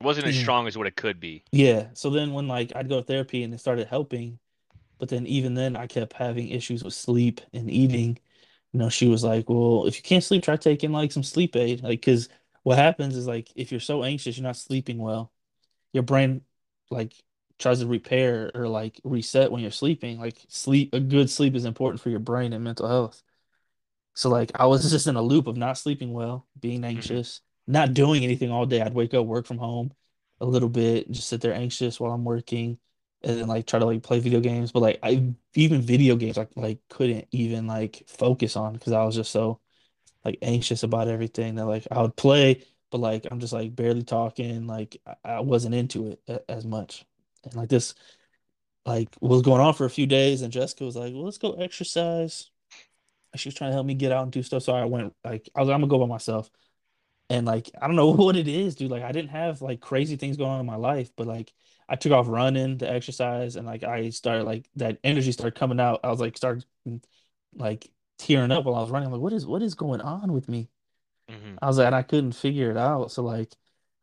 It 0.00 0.04
wasn't 0.04 0.26
as 0.26 0.36
strong 0.36 0.66
as 0.66 0.76
what 0.76 0.86
it 0.86 0.96
could 0.96 1.20
be. 1.20 1.44
Yeah. 1.52 1.88
So 1.94 2.10
then 2.10 2.32
when 2.32 2.48
like 2.48 2.72
I'd 2.76 2.88
go 2.88 3.00
to 3.00 3.06
therapy 3.06 3.42
and 3.42 3.52
it 3.54 3.60
started 3.60 3.88
helping, 3.88 4.38
but 4.98 5.08
then 5.08 5.26
even 5.26 5.54
then 5.54 5.76
I 5.76 5.86
kept 5.86 6.12
having 6.14 6.48
issues 6.48 6.84
with 6.84 6.94
sleep 6.94 7.40
and 7.52 7.70
eating. 7.70 8.18
You 8.72 8.80
know, 8.80 8.90
she 8.90 9.08
was 9.08 9.24
like, 9.24 9.48
"Well, 9.48 9.86
if 9.86 9.96
you 9.96 10.02
can't 10.02 10.24
sleep, 10.24 10.44
try 10.44 10.56
taking 10.56 10.92
like 10.92 11.12
some 11.12 11.22
sleep 11.24 11.56
aid." 11.56 11.82
Like, 11.82 12.00
because 12.00 12.28
what 12.64 12.78
happens 12.78 13.16
is 13.16 13.26
like 13.26 13.50
if 13.56 13.70
you're 13.72 13.80
so 13.80 14.04
anxious, 14.04 14.36
you're 14.38 14.44
not 14.46 14.56
sleeping 14.56 14.98
well. 14.98 15.32
Your 15.92 16.02
brain 16.04 16.42
like 16.90 17.14
tries 17.58 17.80
to 17.80 17.86
repair 17.86 18.50
or 18.54 18.68
like 18.68 19.00
reset 19.04 19.50
when 19.52 19.62
you're 19.62 19.70
sleeping. 19.70 20.18
Like 20.18 20.38
sleep, 20.48 20.94
a 20.94 21.00
good 21.00 21.30
sleep 21.30 21.54
is 21.54 21.64
important 21.64 22.00
for 22.00 22.10
your 22.10 22.20
brain 22.20 22.52
and 22.52 22.64
mental 22.64 22.88
health. 22.88 23.22
So 24.14 24.28
like 24.30 24.50
I 24.54 24.66
was 24.66 24.90
just 24.90 25.06
in 25.06 25.16
a 25.16 25.22
loop 25.22 25.46
of 25.46 25.56
not 25.56 25.78
sleeping 25.78 26.12
well, 26.12 26.46
being 26.58 26.84
hmm 26.94 27.18
anxious, 27.18 27.40
not 27.66 27.94
doing 27.94 28.24
anything 28.24 28.50
all 28.50 28.66
day. 28.66 28.80
I'd 28.82 28.94
wake 28.94 29.14
up, 29.14 29.26
work 29.26 29.46
from 29.46 29.58
home 29.58 29.92
a 30.40 30.46
little 30.46 30.68
bit, 30.68 31.10
just 31.10 31.28
sit 31.28 31.40
there 31.40 31.54
anxious 31.54 32.00
while 32.00 32.12
I'm 32.12 32.24
working, 32.24 32.78
and 33.22 33.38
then 33.38 33.46
like 33.48 33.66
try 33.66 33.78
to 33.78 33.86
like 33.86 34.02
play 34.02 34.18
video 34.20 34.40
games. 34.40 34.72
But 34.72 34.80
like 34.80 34.98
I 35.02 35.34
even 35.54 35.80
video 35.82 36.16
games 36.16 36.36
like 36.36 36.50
like 36.56 36.80
couldn't 36.88 37.28
even 37.32 37.66
like 37.66 38.04
focus 38.08 38.56
on 38.56 38.72
because 38.74 38.92
I 38.92 39.04
was 39.04 39.14
just 39.16 39.30
so 39.32 39.60
like 40.24 40.38
anxious 40.42 40.82
about 40.82 41.08
everything 41.08 41.56
that 41.56 41.66
like 41.66 41.86
I 41.90 42.02
would 42.02 42.16
play, 42.16 42.64
but 42.90 42.98
like 43.00 43.26
I'm 43.30 43.40
just 43.40 43.52
like 43.52 43.74
barely 43.76 44.02
talking, 44.04 44.66
like 44.66 45.00
I, 45.06 45.16
I 45.24 45.40
wasn't 45.40 45.74
into 45.74 46.08
it 46.12 46.22
a- 46.28 46.50
as 46.50 46.66
much. 46.66 47.04
And 47.52 47.60
like 47.60 47.68
this 47.70 47.94
like 48.86 49.10
was 49.20 49.42
going 49.42 49.60
on 49.60 49.74
for 49.74 49.86
a 49.86 49.90
few 49.90 50.06
days, 50.06 50.42
and 50.42 50.52
Jessica 50.52 50.84
was 50.84 50.96
like, 50.96 51.12
"Well, 51.14 51.24
let's 51.24 51.38
go 51.38 51.52
exercise." 51.54 52.50
she 53.36 53.48
was 53.48 53.54
trying 53.54 53.70
to 53.70 53.74
help 53.74 53.86
me 53.86 53.94
get 53.94 54.12
out 54.12 54.24
and 54.24 54.32
do 54.32 54.42
stuff. 54.42 54.62
So 54.62 54.74
I 54.74 54.84
went 54.86 55.14
like 55.24 55.48
I 55.54 55.60
was 55.60 55.68
like, 55.68 55.74
I'm 55.74 55.80
gonna 55.82 55.90
go 55.90 55.98
by 56.00 56.06
myself. 56.06 56.50
And 57.30 57.46
like 57.46 57.70
I 57.80 57.86
don't 57.86 57.96
know 57.96 58.12
what 58.12 58.36
it 58.36 58.48
is, 58.48 58.74
dude. 58.76 58.90
Like 58.90 59.02
I 59.02 59.12
didn't 59.12 59.30
have 59.30 59.62
like 59.62 59.80
crazy 59.80 60.16
things 60.16 60.36
going 60.36 60.50
on 60.50 60.60
in 60.60 60.66
my 60.66 60.76
life, 60.76 61.10
but 61.16 61.26
like 61.26 61.52
I 61.88 61.96
took 61.96 62.12
off 62.12 62.28
running 62.28 62.78
to 62.78 62.90
exercise 62.90 63.56
and 63.56 63.66
like 63.66 63.84
I 63.84 64.10
started 64.10 64.44
like 64.44 64.68
that 64.76 64.98
energy 65.04 65.32
started 65.32 65.58
coming 65.58 65.80
out. 65.80 66.00
I 66.04 66.10
was 66.10 66.20
like 66.20 66.36
started 66.36 66.64
like 67.54 67.90
tearing 68.18 68.52
up 68.52 68.64
while 68.64 68.76
I 68.76 68.80
was 68.80 68.90
running. 68.90 69.06
I'm 69.08 69.12
like, 69.12 69.22
what 69.22 69.32
is 69.32 69.46
what 69.46 69.62
is 69.62 69.74
going 69.74 70.00
on 70.00 70.32
with 70.32 70.48
me? 70.48 70.68
hmm 71.28 71.60
I 71.60 71.66
was 71.66 71.78
like, 71.78 71.86
and 71.86 71.94
I 71.94 72.02
couldn't 72.02 72.32
figure 72.32 72.70
it 72.70 72.76
out. 72.76 73.10
So 73.12 73.22
like 73.22 73.54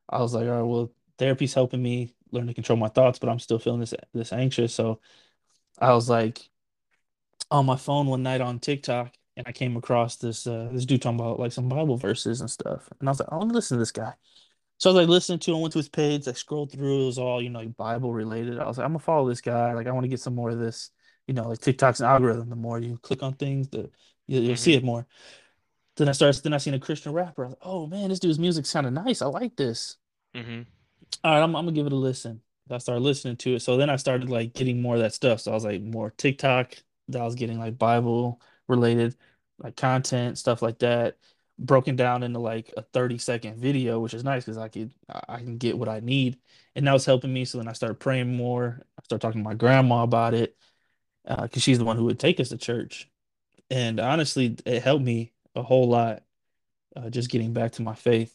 I 0.10 0.20
was 0.20 0.34
like, 0.34 0.46
all 0.48 0.52
right, 0.52 0.62
well, 0.64 0.94
therapy's 1.18 1.54
helping 1.54 1.84
me 1.84 2.16
learn 2.32 2.48
to 2.48 2.54
control 2.54 2.78
my 2.78 2.90
thoughts, 2.90 3.20
but 3.20 3.30
I'm 3.30 3.40
still 3.40 3.60
feeling 3.60 3.80
this 3.82 3.94
this 4.14 4.34
anxious. 4.34 4.74
So 4.74 5.02
I 5.80 5.94
was 5.94 6.10
like, 6.10 6.50
on 7.52 7.66
my 7.66 7.76
phone 7.76 8.08
one 8.08 8.24
night 8.24 8.42
on 8.42 8.60
TikTok 8.60 9.14
and 9.38 9.46
I 9.48 9.52
came 9.52 9.78
across 9.78 10.16
this 10.18 10.48
uh 10.48 10.70
this 10.72 10.86
dude 10.86 11.02
talking 11.02 11.20
about 11.20 11.40
like 11.40 11.52
some 11.52 11.70
Bible 11.70 11.98
verses 11.98 12.42
and 12.42 12.50
stuff. 12.50 12.90
And 13.00 13.08
I 13.08 13.12
was 13.12 13.20
like, 13.20 13.30
I 13.32 13.36
want 13.36 13.50
to 13.50 13.56
listen 13.56 13.78
to 13.78 13.80
this 13.82 13.92
guy. 13.92 14.14
So 14.80 14.90
I 14.92 14.94
was 14.94 15.02
like 15.04 15.10
listening 15.10 15.40
to 15.40 15.54
him, 15.54 15.62
went 15.62 15.74
to 15.74 15.80
his 15.80 15.90
page, 15.90 16.28
I 16.28 16.34
scrolled 16.34 16.72
through, 16.72 17.04
it 17.04 17.08
was 17.08 17.20
all, 17.20 17.42
you 17.42 17.50
know, 17.50 17.60
like 17.60 17.78
Bible 17.78 18.14
related. 18.14 18.60
I 18.60 18.68
was 18.68 18.78
like, 18.78 18.86
I'm 18.86 18.92
gonna 18.94 19.00
follow 19.00 19.30
this 19.30 19.42
guy. 19.42 19.74
Like 19.74 19.88
I 19.88 19.92
want 19.92 20.06
to 20.06 20.10
get 20.10 20.22
some 20.22 20.36
more 20.36 20.52
of 20.52 20.60
this, 20.60 20.92
you 21.28 21.34
know, 21.34 21.50
like 21.50 21.60
TikTok's 21.62 22.02
an 22.02 22.08
algorithm. 22.08 22.50
The 22.50 22.56
more 22.56 22.80
you 22.80 22.98
click 23.00 23.24
on 23.24 23.36
things, 23.36 23.70
the 23.70 23.92
you, 24.28 24.42
you'll 24.42 24.56
see 24.58 24.74
hmm 24.74 24.76
it 24.76 24.84
more. 24.84 25.08
Then 25.98 26.10
I 26.10 26.14
started 26.14 26.44
then 26.44 26.54
I 26.54 26.58
seen 26.60 26.76
a 26.76 26.80
Christian 26.80 27.14
rapper. 27.14 27.44
I 27.46 27.48
was 27.50 27.54
like, 27.54 27.68
oh 27.68 27.88
man, 27.88 28.10
this 28.10 28.20
dude's 28.20 28.40
music 28.40 28.66
of 28.76 28.94
nice. 28.94 29.22
I 29.22 29.28
like 29.28 29.56
this 29.58 29.98
hmm 30.34 30.68
all 31.24 31.34
right, 31.34 31.44
I'm, 31.44 31.56
I'm 31.56 31.66
gonna 31.66 31.72
give 31.76 31.86
it 31.88 31.94
a 31.94 31.96
listen. 31.96 32.42
I 32.70 32.78
started 32.80 33.02
listening 33.02 33.38
to 33.38 33.56
it. 33.56 33.62
So 33.62 33.78
then 33.78 33.90
I 33.90 33.96
started 33.96 34.30
like 34.30 34.54
getting 34.54 34.82
more 34.82 34.96
of 34.96 35.02
that 35.02 35.14
stuff. 35.14 35.42
So 35.42 35.52
I 35.52 35.54
was 35.54 35.66
like 35.66 35.82
more 35.82 36.10
TikTok 36.12 36.76
that 37.10 37.22
I 37.22 37.26
was 37.26 37.36
getting 37.36 37.60
like 37.60 37.78
Bible 37.78 38.42
related 38.68 39.16
like 39.60 39.76
content, 39.76 40.38
stuff 40.38 40.62
like 40.62 40.80
that, 40.80 41.18
broken 41.60 41.96
down 41.96 42.24
into 42.24 42.40
like 42.40 42.74
a 42.78 42.82
30 42.82 43.18
second 43.20 43.58
video, 43.60 44.00
which 44.00 44.14
is 44.14 44.24
nice 44.24 44.44
because 44.46 44.58
I 44.58 44.68
could 44.68 44.92
I 45.30 45.38
can 45.38 45.58
get 45.58 45.78
what 45.78 45.90
I 45.90 46.00
need. 46.00 46.40
And 46.76 46.88
that 46.88 46.94
was 46.94 47.06
helping 47.06 47.34
me. 47.34 47.46
So 47.46 47.58
then 47.60 47.68
I 47.68 47.74
started 47.74 48.00
praying 48.00 48.36
more. 48.36 48.82
I 49.00 49.04
started 49.04 49.22
talking 49.26 49.42
to 49.42 49.50
my 49.50 49.54
grandma 49.56 50.04
about 50.04 50.34
it, 50.34 50.58
uh, 51.28 51.44
because 51.44 51.64
she's 51.64 51.80
the 51.80 51.86
one 51.86 51.98
who 51.98 52.06
would 52.06 52.20
take 52.20 52.40
us 52.40 52.50
to 52.50 52.58
church. 52.58 53.10
And 53.72 54.00
honestly, 54.00 54.58
it 54.66 54.84
helped 54.84 55.06
me 55.06 55.34
a 55.56 55.64
whole 55.64 55.90
lot, 55.90 56.24
uh, 56.96 57.10
just 57.10 57.30
getting 57.32 57.54
back 57.54 57.74
to 57.74 57.84
my 57.84 57.96
faith. 57.96 58.35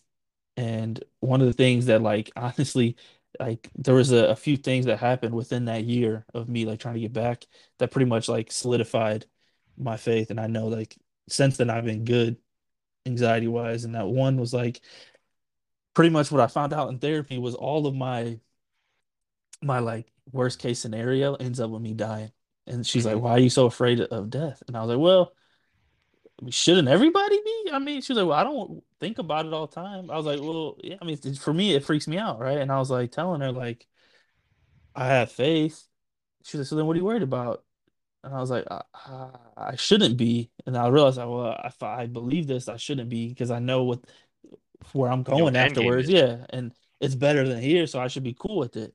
And 0.61 1.03
one 1.21 1.41
of 1.41 1.47
the 1.47 1.53
things 1.55 1.87
that 1.87 2.03
like 2.03 2.31
honestly, 2.37 2.97
like 3.41 3.71
there 3.77 3.95
was 3.95 4.13
a, 4.13 4.27
a 4.29 4.37
few 4.37 4.57
things 4.57 4.87
that 4.87 4.99
happened 4.99 5.35
within 5.35 5.67
that 5.67 5.85
year 5.85 6.27
of 6.35 6.49
me 6.49 6.67
like 6.67 6.81
trying 6.81 6.95
to 6.95 7.01
get 7.01 7.13
back 7.13 7.47
that 7.79 7.91
pretty 7.93 8.07
much 8.07 8.29
like 8.29 8.53
solidified 8.53 9.27
my 9.79 9.97
faith. 9.97 10.31
And 10.31 10.41
I 10.41 10.47
know 10.49 10.69
like 10.69 10.97
since 11.29 11.57
then 11.57 11.71
I've 11.71 11.85
been 11.85 12.05
good 12.05 12.39
anxiety 13.07 13.49
wise. 13.49 13.85
And 13.85 13.95
that 13.95 14.09
one 14.09 14.39
was 14.39 14.55
like 14.55 14.81
pretty 15.95 16.11
much 16.11 16.31
what 16.31 16.41
I 16.41 16.47
found 16.47 16.73
out 16.73 16.89
in 16.91 16.99
therapy 16.99 17.39
was 17.39 17.55
all 17.55 17.87
of 17.87 17.95
my 17.95 18.41
my 19.63 19.79
like 19.79 20.13
worst 20.33 20.59
case 20.59 20.79
scenario 20.79 21.35
ends 21.35 21.61
up 21.61 21.71
with 21.71 21.83
me 21.83 21.95
dying. 21.95 22.33
And 22.67 22.87
she's 22.87 23.05
like, 23.07 23.17
hmm 23.17 23.21
Why 23.21 23.33
are 23.33 23.39
you 23.41 23.51
so 23.51 23.67
afraid 23.67 24.01
of 24.01 24.31
death? 24.31 24.63
And 24.67 24.77
I 24.77 24.81
was 24.81 24.91
like, 24.91 24.99
Well, 24.99 25.33
shouldn't 26.49 26.89
everybody 26.89 27.39
be? 27.45 27.71
I 27.73 27.79
mean, 27.79 28.01
she 28.01 28.13
was 28.13 28.23
like, 28.23 28.29
well, 28.29 28.39
I 28.39 28.45
don't 28.45 28.83
think 28.99 29.19
about 29.19 29.47
it 29.47 29.53
all 29.53 29.67
the 29.67 29.75
time. 29.75 30.11
I 30.11 30.17
was 30.17 30.27
like, 30.27 30.41
well, 30.41 30.77
yeah, 30.83 30.97
I 31.01 31.05
mean, 31.05 31.17
for 31.35 31.53
me, 31.53 31.75
it 31.75 31.85
freaks 31.85 32.09
me 32.09 32.19
out, 32.19 32.41
right? 32.41 32.59
And 32.59 32.73
I 32.73 32.79
was 32.79 32.91
like 32.91 33.13
telling 33.13 33.41
her, 33.41 33.53
like, 33.53 33.87
I 34.95 35.07
have 35.09 35.31
faith. 35.31 35.87
She 36.45 36.57
was 36.57 36.67
like, 36.67 36.71
so 36.71 36.77
then 36.77 36.87
what 36.87 36.97
are 36.97 36.99
you 36.99 37.05
worried 37.05 37.23
about? 37.23 37.65
And 38.23 38.35
I 38.35 38.41
was 38.41 38.51
like, 38.51 38.67
I, 38.71 38.83
I 39.57 39.77
shouldn't 39.77 40.17
be. 40.17 40.51
And 40.67 40.77
I 40.77 40.89
realized, 40.89 41.19
like, 41.19 41.29
well, 41.29 41.61
if 41.65 41.83
I 41.83 42.07
believe 42.07 42.47
this, 42.47 42.69
I 42.69 42.77
shouldn't 42.77 43.09
be 43.09 43.29
because 43.29 43.51
I 43.51 43.59
know 43.59 43.85
what 43.85 44.01
where 44.93 45.11
I'm 45.11 45.23
going 45.23 45.45
what 45.45 45.53
the 45.53 45.59
end 45.59 45.75
game 45.75 45.85
afterwards. 45.85 46.09
Yeah, 46.09 46.45
and 46.51 46.73
it's 47.01 47.15
better 47.15 47.47
than 47.47 47.61
here, 47.61 47.87
so 47.87 48.01
I 48.01 48.09
should 48.09 48.25
be 48.25 48.37
cool 48.39 48.59
with 48.59 48.77
it. 48.77 48.95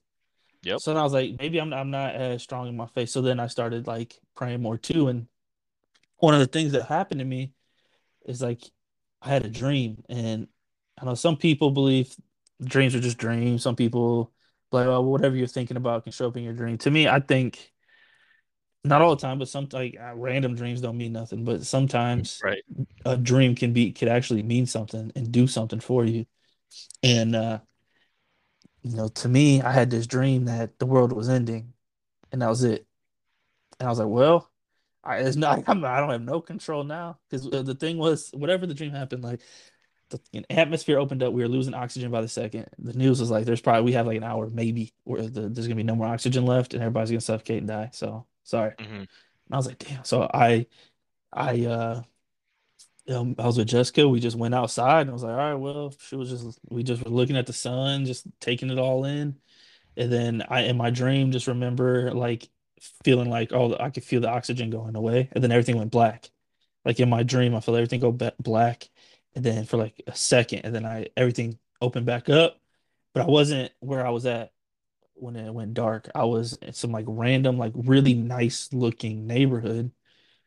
Yep. 0.64 0.80
So 0.80 0.92
then 0.92 1.00
I 1.00 1.04
was 1.04 1.14
like, 1.14 1.36
maybe 1.40 1.60
I'm 1.60 1.74
I'm 1.74 1.92
not 1.92 2.16
as 2.16 2.42
strong 2.44 2.68
in 2.68 2.78
my 2.78 2.88
faith. 2.88 3.10
So 3.10 3.22
then 3.22 3.40
I 3.40 3.48
started 3.48 3.88
like 3.88 4.20
praying 4.36 4.62
more 4.62 4.78
too. 4.78 5.08
And 5.08 5.28
one 6.18 6.34
of 6.34 6.40
the 6.40 6.48
things 6.48 6.74
that 6.74 6.86
happened 6.86 7.20
to 7.20 7.26
me 7.26 7.54
is 8.26 8.42
like 8.42 8.62
I 9.22 9.30
had 9.30 9.46
a 9.46 9.50
dream, 9.50 10.04
and 10.10 10.48
I 11.00 11.06
know 11.06 11.16
some 11.16 11.38
people 11.38 11.72
believe 11.72 12.16
dreams 12.64 12.96
are 12.96 13.00
just 13.02 13.18
dreams. 13.18 13.64
Some 13.64 13.76
people 13.76 14.34
like, 14.72 14.88
oh, 14.88 15.02
whatever 15.02 15.36
you're 15.36 15.48
thinking 15.48 15.78
about 15.78 16.04
can 16.04 16.12
show 16.12 16.28
up 16.28 16.38
in 16.38 16.44
your 16.44 16.54
dream. 16.54 16.78
To 16.80 16.92
me, 16.92 17.08
I 17.08 17.20
think 17.20 17.72
not 18.84 19.02
all 19.02 19.16
the 19.16 19.22
time, 19.22 19.40
but 19.40 19.48
some 19.50 19.68
like 19.72 19.98
uh, 20.00 20.14
random 20.16 20.56
dreams 20.56 20.82
don't 20.82 20.98
mean 20.98 21.14
nothing. 21.14 21.44
But 21.44 21.66
sometimes 21.66 22.44
Right. 22.44 22.64
a 23.06 23.18
dream 23.18 23.56
can 23.56 23.74
be 23.74 23.92
could 23.94 24.10
actually 24.10 24.44
mean 24.44 24.66
something 24.66 25.12
and 25.16 25.32
do 25.32 25.48
something 25.48 25.80
for 25.80 26.06
you. 26.06 26.26
And 27.04 27.36
uh, 27.36 27.60
you 28.84 28.96
know, 28.96 29.08
to 29.08 29.28
me, 29.28 29.62
I 29.62 29.72
had 29.72 29.90
this 29.90 30.08
dream 30.08 30.46
that 30.46 30.78
the 30.80 30.86
world 30.86 31.12
was 31.12 31.30
ending, 31.30 31.74
and 32.32 32.42
that 32.42 32.50
was 32.50 32.64
it. 32.64 32.86
And 33.80 33.88
I 33.88 33.90
was 33.92 34.00
like, 34.00 34.10
well, 34.10 34.52
I 35.06 35.18
it's 35.20 35.36
not 35.38 35.64
I'm, 35.68 35.84
I 35.86 36.00
don't 36.00 36.10
have 36.12 36.22
no 36.22 36.42
control 36.42 36.84
now 36.84 37.20
because 37.30 37.50
the 37.50 37.76
thing 37.76 37.98
was 37.98 38.32
whatever 38.34 38.66
the 38.66 38.74
dream 38.74 38.92
happened, 38.92 39.24
like 39.24 39.42
the 40.10 40.20
an 40.34 40.46
atmosphere 40.50 41.00
opened 41.00 41.24
up, 41.24 41.34
we 41.34 41.44
were 41.44 41.50
losing 41.50 41.74
oxygen 41.74 42.12
by 42.12 42.22
the 42.22 42.28
second. 42.30 42.68
The 42.80 42.94
news 42.94 43.20
was 43.20 43.32
like, 43.32 43.46
there's 43.46 43.62
probably 43.62 43.84
we 43.84 43.94
have 43.94 44.08
like 44.08 44.18
an 44.18 44.24
hour 44.24 44.50
maybe 44.50 44.94
where 45.06 45.24
the, 45.24 45.50
there's 45.50 45.68
gonna 45.68 45.76
be 45.76 45.84
no 45.84 45.96
more 45.96 46.08
oxygen 46.08 46.46
left, 46.46 46.74
and 46.74 46.84
everybody's 46.84 47.12
gonna 47.12 47.22
suffocate 47.22 47.60
and 47.60 47.68
die. 47.68 47.90
So 47.94 48.28
sorry. 48.44 48.72
hmm 48.80 49.06
And 49.48 49.54
I 49.54 49.58
was 49.58 49.68
like, 49.68 49.80
damn. 49.80 50.04
So 50.06 50.30
I 50.34 50.68
I 51.34 51.66
uh 51.66 52.04
um, 53.10 53.36
I 53.38 53.46
was 53.46 53.58
with 53.58 53.68
Jessica. 53.68 54.08
We 54.08 54.20
just 54.20 54.36
went 54.38 54.56
outside 54.56 55.02
and 55.02 55.10
I 55.12 55.14
was 55.14 55.24
like, 55.24 55.32
all 55.32 55.38
right, 55.38 55.54
well, 55.56 55.94
she 56.00 56.16
was 56.16 56.30
just 56.30 56.60
we 56.70 56.84
just 56.84 57.04
were 57.04 57.12
looking 57.12 57.38
at 57.38 57.46
the 57.46 57.54
sun, 57.54 58.06
just 58.06 58.26
taking 58.40 58.70
it 58.70 58.80
all 58.80 59.06
in. 59.06 59.36
And 59.98 60.12
then 60.12 60.44
I 60.50 60.62
in 60.64 60.78
my 60.78 60.90
dream 60.92 61.32
just 61.32 61.48
remember 61.48 62.14
like 62.14 62.50
feeling 63.04 63.30
like 63.30 63.54
oh 63.54 63.76
I 63.80 63.90
could 63.90 64.04
feel 64.04 64.22
the 64.22 64.30
oxygen 64.30 64.70
going 64.70 64.96
away. 64.96 65.30
And 65.34 65.44
then 65.44 65.52
everything 65.52 65.78
went 65.78 65.92
black. 65.92 66.30
Like 66.86 67.00
in 67.00 67.10
my 67.10 67.24
dream, 67.24 67.56
I 67.56 67.60
felt 67.62 67.78
everything 67.78 68.00
go 68.02 68.12
black. 68.40 68.90
And 69.36 69.44
then 69.44 69.66
for 69.66 69.78
like 69.78 70.02
a 70.08 70.16
second, 70.16 70.62
and 70.66 70.74
then 70.76 70.86
I 70.86 71.08
everything 71.18 71.60
opened 71.82 72.06
back 72.06 72.30
up. 72.30 72.60
But 73.14 73.24
I 73.24 73.28
wasn't 73.28 73.72
where 73.80 74.06
I 74.06 74.12
was 74.12 74.26
at 74.26 74.54
when 75.16 75.36
it 75.38 75.54
went 75.54 75.74
dark. 75.76 76.10
I 76.16 76.26
was 76.26 76.54
in 76.62 76.74
some 76.74 76.92
like 76.92 77.06
random, 77.08 77.58
like 77.58 77.74
really 77.76 78.14
nice 78.14 78.70
looking 78.74 79.28
neighborhood 79.28 79.92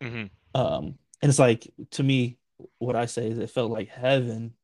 hmm 0.02 0.38
um, 0.54 0.98
and 1.22 1.28
it's 1.30 1.38
like 1.38 1.68
to 1.92 2.02
me, 2.02 2.38
what 2.78 2.96
I 2.96 3.06
say 3.06 3.28
is 3.28 3.38
it 3.38 3.50
felt 3.50 3.70
like 3.70 3.88
heaven, 3.88 4.54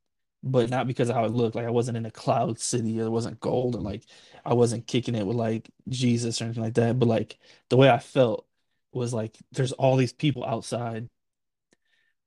but 0.45 0.69
not 0.69 0.87
because 0.87 1.09
of 1.09 1.15
how 1.15 1.25
it 1.25 1.31
looked. 1.31 1.55
Like 1.55 1.65
I 1.65 1.71
wasn't 1.71 1.97
in 1.97 2.05
a 2.05 2.11
cloud 2.11 2.59
city, 2.59 2.99
it 2.99 3.09
wasn't 3.09 3.39
gold, 3.39 3.75
and 3.75 3.83
like 3.83 4.03
I 4.45 4.53
wasn't 4.53 4.87
kicking 4.87 5.15
it 5.15 5.25
with 5.25 5.35
like 5.35 5.69
Jesus 5.89 6.39
or 6.41 6.45
anything 6.45 6.63
like 6.63 6.75
that. 6.75 6.99
But 6.99 7.07
like 7.09 7.39
the 7.69 7.77
way 7.77 7.89
I 7.89 7.99
felt 7.99 8.47
was 8.93 9.13
like 9.13 9.37
there's 9.51 9.71
all 9.73 9.97
these 9.97 10.13
people 10.13 10.45
outside, 10.45 11.09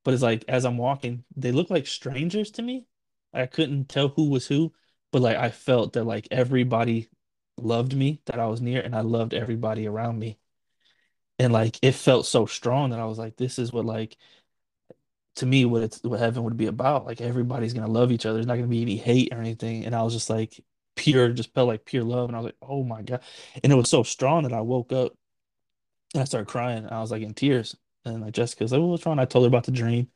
but 0.04 0.14
it's 0.14 0.22
like 0.22 0.44
as 0.48 0.64
I'm 0.64 0.78
walking, 0.78 1.24
they 1.36 1.52
look 1.52 1.70
like 1.70 1.86
strangers 1.86 2.50
to 2.52 2.62
me. 2.62 2.86
I 3.32 3.46
couldn't 3.46 3.88
tell 3.88 4.08
who 4.08 4.30
was 4.30 4.46
who, 4.48 4.72
but 5.12 5.22
like 5.22 5.36
I 5.36 5.50
felt 5.50 5.92
that 5.94 6.04
like 6.04 6.28
everybody 6.30 7.08
loved 7.56 7.94
me, 7.94 8.22
that 8.26 8.40
I 8.40 8.46
was 8.46 8.60
near, 8.60 8.80
and 8.80 8.94
I 8.96 9.02
loved 9.02 9.34
everybody 9.34 9.86
around 9.86 10.18
me. 10.18 10.38
And 11.38 11.52
like 11.52 11.78
it 11.82 11.92
felt 11.92 12.26
so 12.26 12.46
strong 12.46 12.90
that 12.90 13.00
I 13.00 13.04
was 13.04 13.18
like, 13.18 13.36
this 13.36 13.58
is 13.58 13.72
what 13.72 13.84
like 13.84 14.16
to 15.38 15.46
me 15.46 15.64
what 15.64 15.82
it's 15.82 16.02
what 16.02 16.20
heaven 16.20 16.44
would 16.44 16.56
be 16.56 16.66
about. 16.66 17.06
Like 17.06 17.20
everybody's 17.20 17.72
gonna 17.74 17.88
love 17.88 18.12
each 18.12 18.26
other. 18.26 18.34
There's 18.34 18.46
not 18.46 18.56
gonna 18.56 18.66
be 18.68 18.82
any 18.82 18.96
hate 18.96 19.32
or 19.32 19.38
anything. 19.40 19.84
And 19.84 19.94
I 19.94 20.02
was 20.02 20.12
just 20.12 20.30
like 20.30 20.60
pure, 20.96 21.30
just 21.30 21.54
felt 21.54 21.68
like 21.68 21.84
pure 21.84 22.04
love. 22.04 22.28
And 22.28 22.36
I 22.36 22.40
was 22.40 22.46
like, 22.46 22.56
oh 22.62 22.82
my 22.84 23.02
God. 23.02 23.22
And 23.62 23.72
it 23.72 23.76
was 23.76 23.88
so 23.88 24.02
strong 24.02 24.44
that 24.44 24.52
I 24.52 24.60
woke 24.60 24.92
up 24.92 25.12
and 26.14 26.22
I 26.22 26.24
started 26.24 26.48
crying. 26.48 26.86
I 26.86 27.00
was 27.00 27.10
like 27.10 27.22
in 27.22 27.34
tears. 27.34 27.76
And 28.04 28.22
like 28.22 28.34
Jessica 28.34 28.64
was 28.64 28.72
like, 28.72 28.80
well, 28.80 28.90
what's 28.90 29.06
wrong? 29.06 29.18
I 29.18 29.24
told 29.24 29.44
her 29.44 29.48
about 29.48 29.64
the 29.64 29.72
dream. 29.72 30.08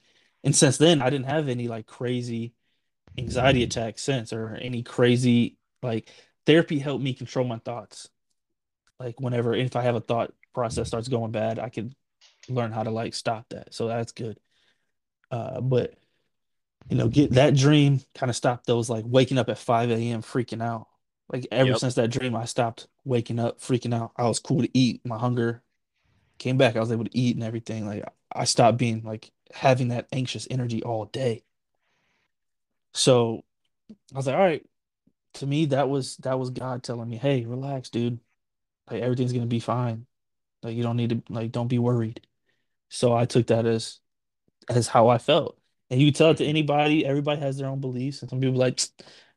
And 0.44 0.54
since 0.54 0.76
then 0.78 1.02
I 1.02 1.10
didn't 1.10 1.26
have 1.26 1.48
any 1.48 1.68
like 1.68 1.86
crazy 1.86 2.54
anxiety 3.18 3.62
attacks 3.62 4.02
since 4.02 4.32
or 4.32 4.56
any 4.56 4.82
crazy 4.82 5.56
like 5.82 6.08
therapy 6.46 6.78
helped 6.78 7.04
me 7.04 7.14
control 7.14 7.46
my 7.46 7.58
thoughts. 7.58 8.08
Like 8.98 9.20
whenever 9.20 9.54
if 9.54 9.76
I 9.76 9.82
have 9.82 9.94
a 9.94 10.00
thought 10.00 10.32
process 10.54 10.88
starts 10.88 11.08
going 11.08 11.32
bad, 11.32 11.58
I 11.58 11.68
can 11.68 11.94
learn 12.48 12.72
how 12.72 12.82
to 12.82 12.90
like 12.90 13.14
stop 13.14 13.46
that. 13.50 13.74
So 13.74 13.88
that's 13.88 14.12
good. 14.12 14.38
Uh, 15.32 15.62
but 15.62 15.94
you 16.90 16.96
know, 16.96 17.08
get 17.08 17.32
that 17.32 17.56
dream 17.56 18.00
kind 18.14 18.30
of 18.30 18.36
stopped 18.36 18.66
those 18.66 18.90
like 18.90 19.04
waking 19.06 19.38
up 19.38 19.48
at 19.48 19.58
5 19.58 19.90
a.m. 19.90 20.22
freaking 20.22 20.62
out. 20.62 20.88
Like 21.32 21.46
ever 21.50 21.72
Yep. 21.72 21.78
since 21.78 21.94
that 21.94 22.10
dream, 22.10 22.36
I 22.36 22.44
stopped 22.46 22.88
waking 23.04 23.38
up 23.40 23.60
freaking 23.60 23.94
out. 23.94 24.12
I 24.16 24.28
was 24.28 24.40
cool 24.40 24.62
to 24.62 24.70
eat. 24.78 25.00
My 25.06 25.18
hunger 25.18 25.62
came 26.38 26.58
back. 26.58 26.76
I 26.76 26.80
was 26.80 26.92
able 26.92 27.04
to 27.04 27.18
eat 27.18 27.36
and 27.36 27.44
everything. 27.44 27.86
Like 27.86 28.04
I 28.32 28.44
stopped 28.44 28.78
being 28.78 29.02
like 29.04 29.32
having 29.54 29.88
that 29.88 30.08
anxious 30.12 30.48
energy 30.50 30.82
all 30.82 31.06
day. 31.06 31.44
So 32.94 33.44
I 34.14 34.18
was 34.18 34.26
like, 34.26 34.36
all 34.36 34.42
right, 34.42 34.66
to 35.34 35.46
me, 35.46 35.66
that 35.66 35.88
was 35.88 36.16
that 36.18 36.38
was 36.38 36.50
God 36.50 36.82
telling 36.82 37.08
me, 37.08 37.16
hey, 37.18 37.44
relax, 37.46 37.90
dude. 37.90 38.20
Like 38.90 39.02
everything's 39.02 39.32
gonna 39.34 39.46
be 39.46 39.60
fine. 39.60 40.06
Like 40.62 40.76
you 40.76 40.82
don't 40.84 40.96
need 40.98 41.10
to 41.10 41.22
like 41.32 41.52
don't 41.52 41.68
be 41.68 41.78
worried. 41.80 42.26
So 42.90 43.14
I 43.14 43.26
took 43.26 43.48
that 43.48 43.66
as 43.66 44.00
as 44.68 44.88
how 44.88 45.08
I 45.08 45.18
felt. 45.18 45.58
And 45.90 46.00
you 46.00 46.10
tell 46.12 46.30
it 46.30 46.38
to 46.38 46.46
hmm 46.46 46.46
anybody, 46.46 47.04
everybody 47.06 47.40
has 47.40 47.58
their 47.58 47.68
own 47.68 47.80
beliefs. 47.80 48.22
And 48.22 48.30
some 48.30 48.40
people 48.40 48.56
like, 48.58 48.80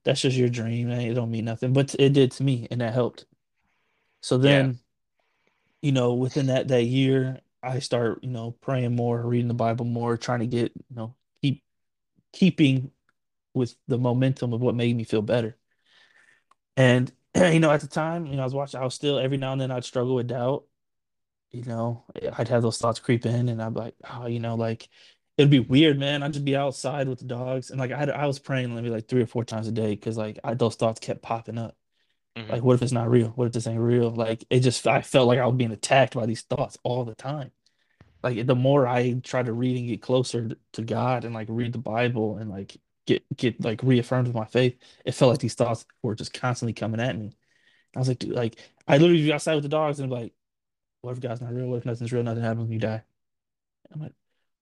that's 0.04 0.22
just 0.22 0.38
your 0.38 0.50
dream, 0.50 0.90
man. 0.90 1.02
It 1.02 1.14
don't 1.16 1.32
mean 1.32 1.46
nothing. 1.46 1.74
But 1.74 1.96
it 2.00 2.14
did 2.14 2.32
to 2.34 2.44
me, 2.44 2.68
and 2.72 2.82
that 2.82 2.94
helped. 2.94 3.26
So 4.22 4.38
Yeah. 4.42 4.68
then, 4.68 4.80
you 5.82 5.92
know, 5.92 6.14
within 6.14 6.48
that 6.48 6.68
that 6.70 6.84
year, 6.84 7.42
I 7.64 7.80
start, 7.80 8.24
you 8.24 8.30
know, 8.30 8.52
praying 8.62 8.96
more, 8.96 9.22
reading 9.22 9.48
the 9.48 9.54
Bible 9.54 9.86
more, 9.86 10.18
trying 10.18 10.40
to 10.40 10.48
get, 10.48 10.72
you 10.90 10.96
know, 10.96 11.16
keep 11.42 11.64
keeping 12.34 12.92
with 13.54 13.76
the 13.88 13.98
momentum 14.00 14.54
of 14.54 14.62
what 14.62 14.76
made 14.76 14.96
me 14.98 15.04
feel 15.06 15.24
better. 15.24 15.58
And 16.78 17.12
you 17.36 17.60
know, 17.60 17.72
at 17.72 17.82
the 17.82 17.88
time, 17.88 18.26
you 18.28 18.36
know, 18.36 18.42
I 18.42 18.46
was 18.46 18.54
watching, 18.54 18.80
I 18.80 18.84
was 18.84 18.96
still 18.96 19.20
every 19.20 19.38
now 19.38 19.52
and 19.54 19.62
then 19.62 19.72
I'd 19.72 19.86
struggle 19.86 20.16
with 20.16 20.28
doubt. 20.28 20.66
you 21.52 21.64
know, 21.64 22.06
I'd 22.38 22.50
have 22.50 22.62
those 22.64 22.80
thoughts 22.80 23.00
creep 23.00 23.26
in 23.26 23.50
and 23.50 23.62
I'd 23.64 23.74
be 23.74 23.80
like, 23.82 23.96
oh, 24.12 24.28
you 24.28 24.40
know, 24.42 24.56
like 24.56 24.90
it'd 25.38 25.52
be 25.52 25.60
weird, 25.60 26.00
man. 26.00 26.24
I'd 26.24 26.34
just 26.34 26.46
be 26.46 26.56
outside 26.56 27.08
with 27.10 27.20
the 27.20 27.26
dogs 27.26 27.70
and 27.72 27.80
like 27.80 27.92
I 27.92 27.98
had, 28.00 28.10
I 28.10 28.26
was 28.28 28.40
praying 28.40 28.74
maybe 28.76 28.90
like 28.90 29.08
three 29.08 29.22
or 29.22 29.28
four 29.28 29.44
times 29.46 29.68
a 29.68 29.72
day 29.72 29.92
because 29.96 30.18
like 30.18 30.40
I, 30.44 30.54
those 30.54 30.76
thoughts 30.76 31.00
kept 31.00 31.22
popping 31.22 31.58
up. 31.58 31.76
hmm 32.36 32.46
Like, 32.50 32.64
what 32.64 32.76
if 32.76 32.82
it's 32.84 32.92
not 32.94 33.10
real? 33.10 33.30
What 33.30 33.48
if 33.48 33.54
this 33.54 33.68
ain't 33.68 33.80
real? 33.80 34.12
Like 34.12 34.46
it 34.50 34.62
just 34.62 34.88
I 34.88 35.02
felt 35.02 35.28
like 35.28 35.40
I 35.40 35.48
was 35.48 35.56
being 35.58 35.72
attacked 35.72 36.16
by 36.16 36.26
these 36.28 36.44
thoughts 36.44 36.78
all 36.84 37.06
the 37.06 37.16
time. 37.16 37.52
Like 38.24 38.46
the 38.48 38.56
more 38.56 38.88
I 38.88 39.14
try 39.24 39.44
to 39.44 39.54
read 39.54 39.78
and 39.78 39.88
get 39.88 40.02
closer 40.02 40.52
to 40.74 40.82
God 40.84 41.26
and 41.26 41.34
like 41.36 41.48
read 41.50 41.74
the 41.74 41.80
Bible 41.80 42.38
and 42.38 42.50
like 42.50 42.78
get 43.06 43.24
get 43.36 43.64
like 43.64 43.84
reaffirmed 43.84 44.28
with 44.28 44.36
my 44.36 44.46
faith, 44.46 44.78
it 45.06 45.14
felt 45.14 45.32
like 45.32 45.40
these 45.40 45.56
thoughts 45.56 45.86
were 46.04 46.16
just 46.16 46.34
constantly 46.34 46.74
coming 46.74 47.00
at 47.02 47.18
me. 47.18 47.34
I 47.96 48.00
was 48.00 48.08
like, 48.10 48.20
dude, 48.20 48.34
like 48.36 48.58
I 48.88 48.98
literally 48.98 49.24
be 49.24 49.34
outside 49.34 49.56
with 49.56 49.64
the 49.64 49.70
dogs 49.70 50.00
and 50.00 50.10
be 50.10 50.16
like, 50.16 50.34
what 51.02 51.14
if 51.14 51.22
God's 51.22 51.42
not 51.42 51.54
real? 51.54 51.68
What 51.68 51.78
if 51.78 51.86
nothing's 51.86 52.14
real? 52.14 52.24
Nothing 52.24 52.44
happens 52.44 52.64
when 52.64 52.74
you 52.74 52.80
die. 52.80 53.04
I'm 53.94 54.02
like, 54.02 54.14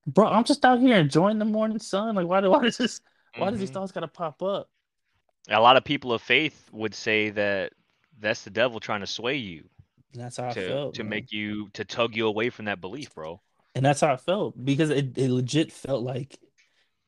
bro, 0.07 0.27
I'm 0.27 0.43
just 0.43 0.65
out 0.65 0.79
here 0.79 0.97
enjoying 0.97 1.39
the 1.39 1.45
morning 1.45 1.79
sun. 1.79 2.15
Like, 2.15 2.27
why 2.27 2.41
do 2.41 2.51
why 2.51 2.63
does 2.63 2.77
this 2.77 3.01
why 3.35 3.51
does 3.51 3.59
these 3.59 3.69
hmm 3.69 3.71
thoughts 3.71 3.91
gotta 3.91 4.07
pop 4.07 4.41
up? 4.43 4.69
A 5.49 5.59
lot 5.61 5.77
of 5.77 5.85
people 5.85 6.11
of 6.11 6.21
faith 6.21 6.69
would 6.73 6.93
say 6.93 7.29
that 7.29 7.71
that's 8.19 8.43
the 8.43 8.49
devil 8.49 8.79
trying 8.81 8.99
to 9.01 9.07
sway 9.07 9.35
you 9.37 9.69
And 10.13 10.21
that's 10.21 10.37
how 10.37 10.49
I 10.51 10.53
to 10.53 10.55
felt, 10.55 10.95
to 10.95 11.03
man. 11.03 11.05
make 11.05 11.31
you 11.31 11.69
to 11.71 11.85
tug 11.85 12.15
you 12.15 12.27
away 12.27 12.49
from 12.51 12.65
that 12.65 12.81
belief, 12.81 13.13
bro. 13.15 13.41
And 13.75 13.83
that's 13.85 14.01
how 14.01 14.13
I 14.13 14.17
felt 14.17 14.63
because 14.63 14.89
it, 14.89 15.17
it 15.17 15.31
legit 15.31 15.71
felt 15.71 16.03
like 16.03 16.37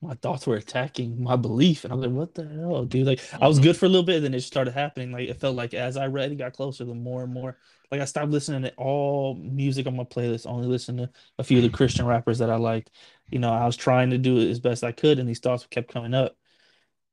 my 0.08 0.15
thoughts 0.15 0.48
were 0.48 0.56
attacking 0.56 1.22
my 1.22 1.36
belief. 1.36 1.84
And 1.84 1.94
I 1.94 1.96
was 1.96 2.06
like, 2.06 2.15
what 2.15 2.36
the 2.36 2.48
hell, 2.48 2.86
dude? 2.86 3.08
Like, 3.08 3.22
I 3.41 3.48
was 3.48 3.58
hmm 3.58 3.63
good 3.63 3.78
for 3.78 3.86
a 3.86 3.89
little 3.89 4.06
bit, 4.06 4.22
then 4.22 4.34
it 4.34 4.41
started 4.41 4.74
happening. 4.74 5.12
Like, 5.12 5.30
it 5.30 5.39
felt 5.39 5.56
like 5.56 5.74
as 5.74 5.98
I 5.98 6.08
read 6.08 6.30
and 6.30 6.39
got 6.39 6.54
closer, 6.54 6.86
the 6.86 6.94
more 6.94 7.24
and 7.24 7.34
more, 7.34 7.58
like, 7.91 8.02
I 8.02 8.06
stopped 8.06 8.32
listening 8.32 8.63
to 8.63 8.74
all 8.76 9.36
music 9.36 9.88
on 9.88 9.96
my 9.96 10.04
playlist, 10.04 10.46
only 10.48 10.68
listened 10.68 11.00
to 11.00 11.10
a 11.39 11.44
few 11.44 11.58
of 11.58 11.63
the 11.63 11.70
Christian 11.70 12.06
rappers 12.06 12.39
that 12.39 12.50
I 12.50 12.58
liked. 12.58 12.91
You 13.32 13.39
know, 13.39 13.52
I 13.52 13.65
was 13.65 13.78
trying 13.78 14.12
to 14.12 14.18
do 14.18 14.38
it 14.39 14.50
as 14.50 14.60
best 14.60 14.84
I 14.84 14.91
could, 14.91 15.20
and 15.20 15.28
these 15.28 15.39
thoughts 15.39 15.65
kept 15.68 15.91
coming 15.94 16.13
up. 16.13 16.36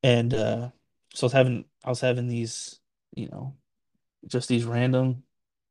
And 0.02 0.34
uh, 0.34 0.70
so 1.14 1.24
I 1.24 1.26
was 1.26 1.32
having, 1.32 1.64
I 1.84 1.90
was 1.90 2.00
having 2.00 2.28
these, 2.28 2.80
you 3.14 3.28
know, 3.28 3.56
just 4.26 4.48
these 4.48 4.64
random, 4.64 5.24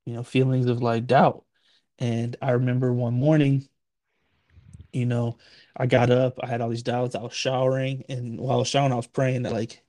you 0.05 0.13
know, 0.13 0.23
feelings 0.23 0.67
of 0.67 0.81
like 0.81 1.07
doubt. 1.07 1.45
And 1.99 2.35
I 2.41 2.51
remember 2.51 2.93
one 2.93 3.13
morning, 3.13 3.67
you 4.93 5.05
know, 5.05 5.37
I 5.75 5.85
got 5.85 6.09
up, 6.09 6.39
I 6.41 6.47
had 6.47 6.61
all 6.61 6.69
these 6.69 6.83
doubts, 6.83 7.15
I 7.15 7.21
was 7.21 7.33
showering, 7.33 8.03
and 8.09 8.39
while 8.39 8.55
I 8.57 8.59
was 8.59 8.67
showering, 8.67 8.93
I 8.93 8.97
was 8.97 9.07
praying 9.07 9.43
that 9.43 9.53
like 9.53 9.83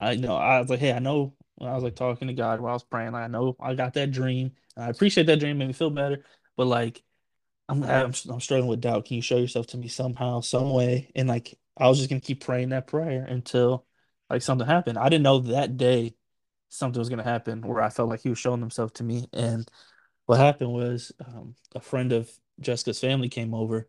I 0.00 0.16
know 0.16 0.36
I 0.36 0.60
was 0.60 0.70
like, 0.70 0.80
hey, 0.80 0.92
I 0.92 1.00
know 1.00 1.34
I 1.60 1.74
was 1.74 1.84
like 1.84 1.96
talking 1.96 2.28
to 2.28 2.34
God 2.34 2.60
while 2.60 2.70
I 2.70 2.74
was 2.74 2.84
praying, 2.84 3.12
like 3.12 3.24
I 3.24 3.28
know 3.28 3.56
I 3.60 3.74
got 3.74 3.94
that 3.94 4.12
dream. 4.12 4.52
I 4.76 4.88
appreciate 4.88 5.26
that 5.26 5.40
dream, 5.40 5.58
made 5.58 5.68
me 5.68 5.72
feel 5.72 5.90
better, 5.90 6.24
but 6.56 6.66
like 6.66 7.02
I'm, 7.68 7.82
I'm 7.82 8.12
I'm 8.30 8.40
struggling 8.40 8.68
with 8.68 8.80
doubt. 8.80 9.04
Can 9.04 9.16
you 9.16 9.22
show 9.22 9.36
yourself 9.36 9.66
to 9.68 9.76
me 9.76 9.88
somehow, 9.88 10.40
some 10.40 10.70
way? 10.72 11.10
And 11.14 11.28
like 11.28 11.58
I 11.76 11.88
was 11.88 11.98
just 11.98 12.08
gonna 12.10 12.20
keep 12.20 12.44
praying 12.44 12.70
that 12.70 12.86
prayer 12.86 13.24
until 13.24 13.86
like 14.30 14.42
something 14.42 14.66
happened. 14.66 14.98
I 14.98 15.08
didn't 15.08 15.24
know 15.24 15.40
that 15.40 15.76
day 15.76 16.14
something 16.70 16.98
was 16.98 17.08
gonna 17.08 17.24
happen 17.24 17.62
where 17.62 17.82
I 17.82 17.90
felt 17.90 18.08
like 18.08 18.20
he 18.20 18.30
was 18.30 18.38
showing 18.38 18.60
himself 18.60 18.92
to 18.94 19.04
me. 19.04 19.26
And 19.32 19.68
what 20.26 20.38
happened 20.38 20.72
was 20.72 21.12
um, 21.26 21.54
a 21.74 21.80
friend 21.80 22.12
of 22.12 22.30
Jessica's 22.60 23.00
family 23.00 23.28
came 23.28 23.54
over, 23.54 23.88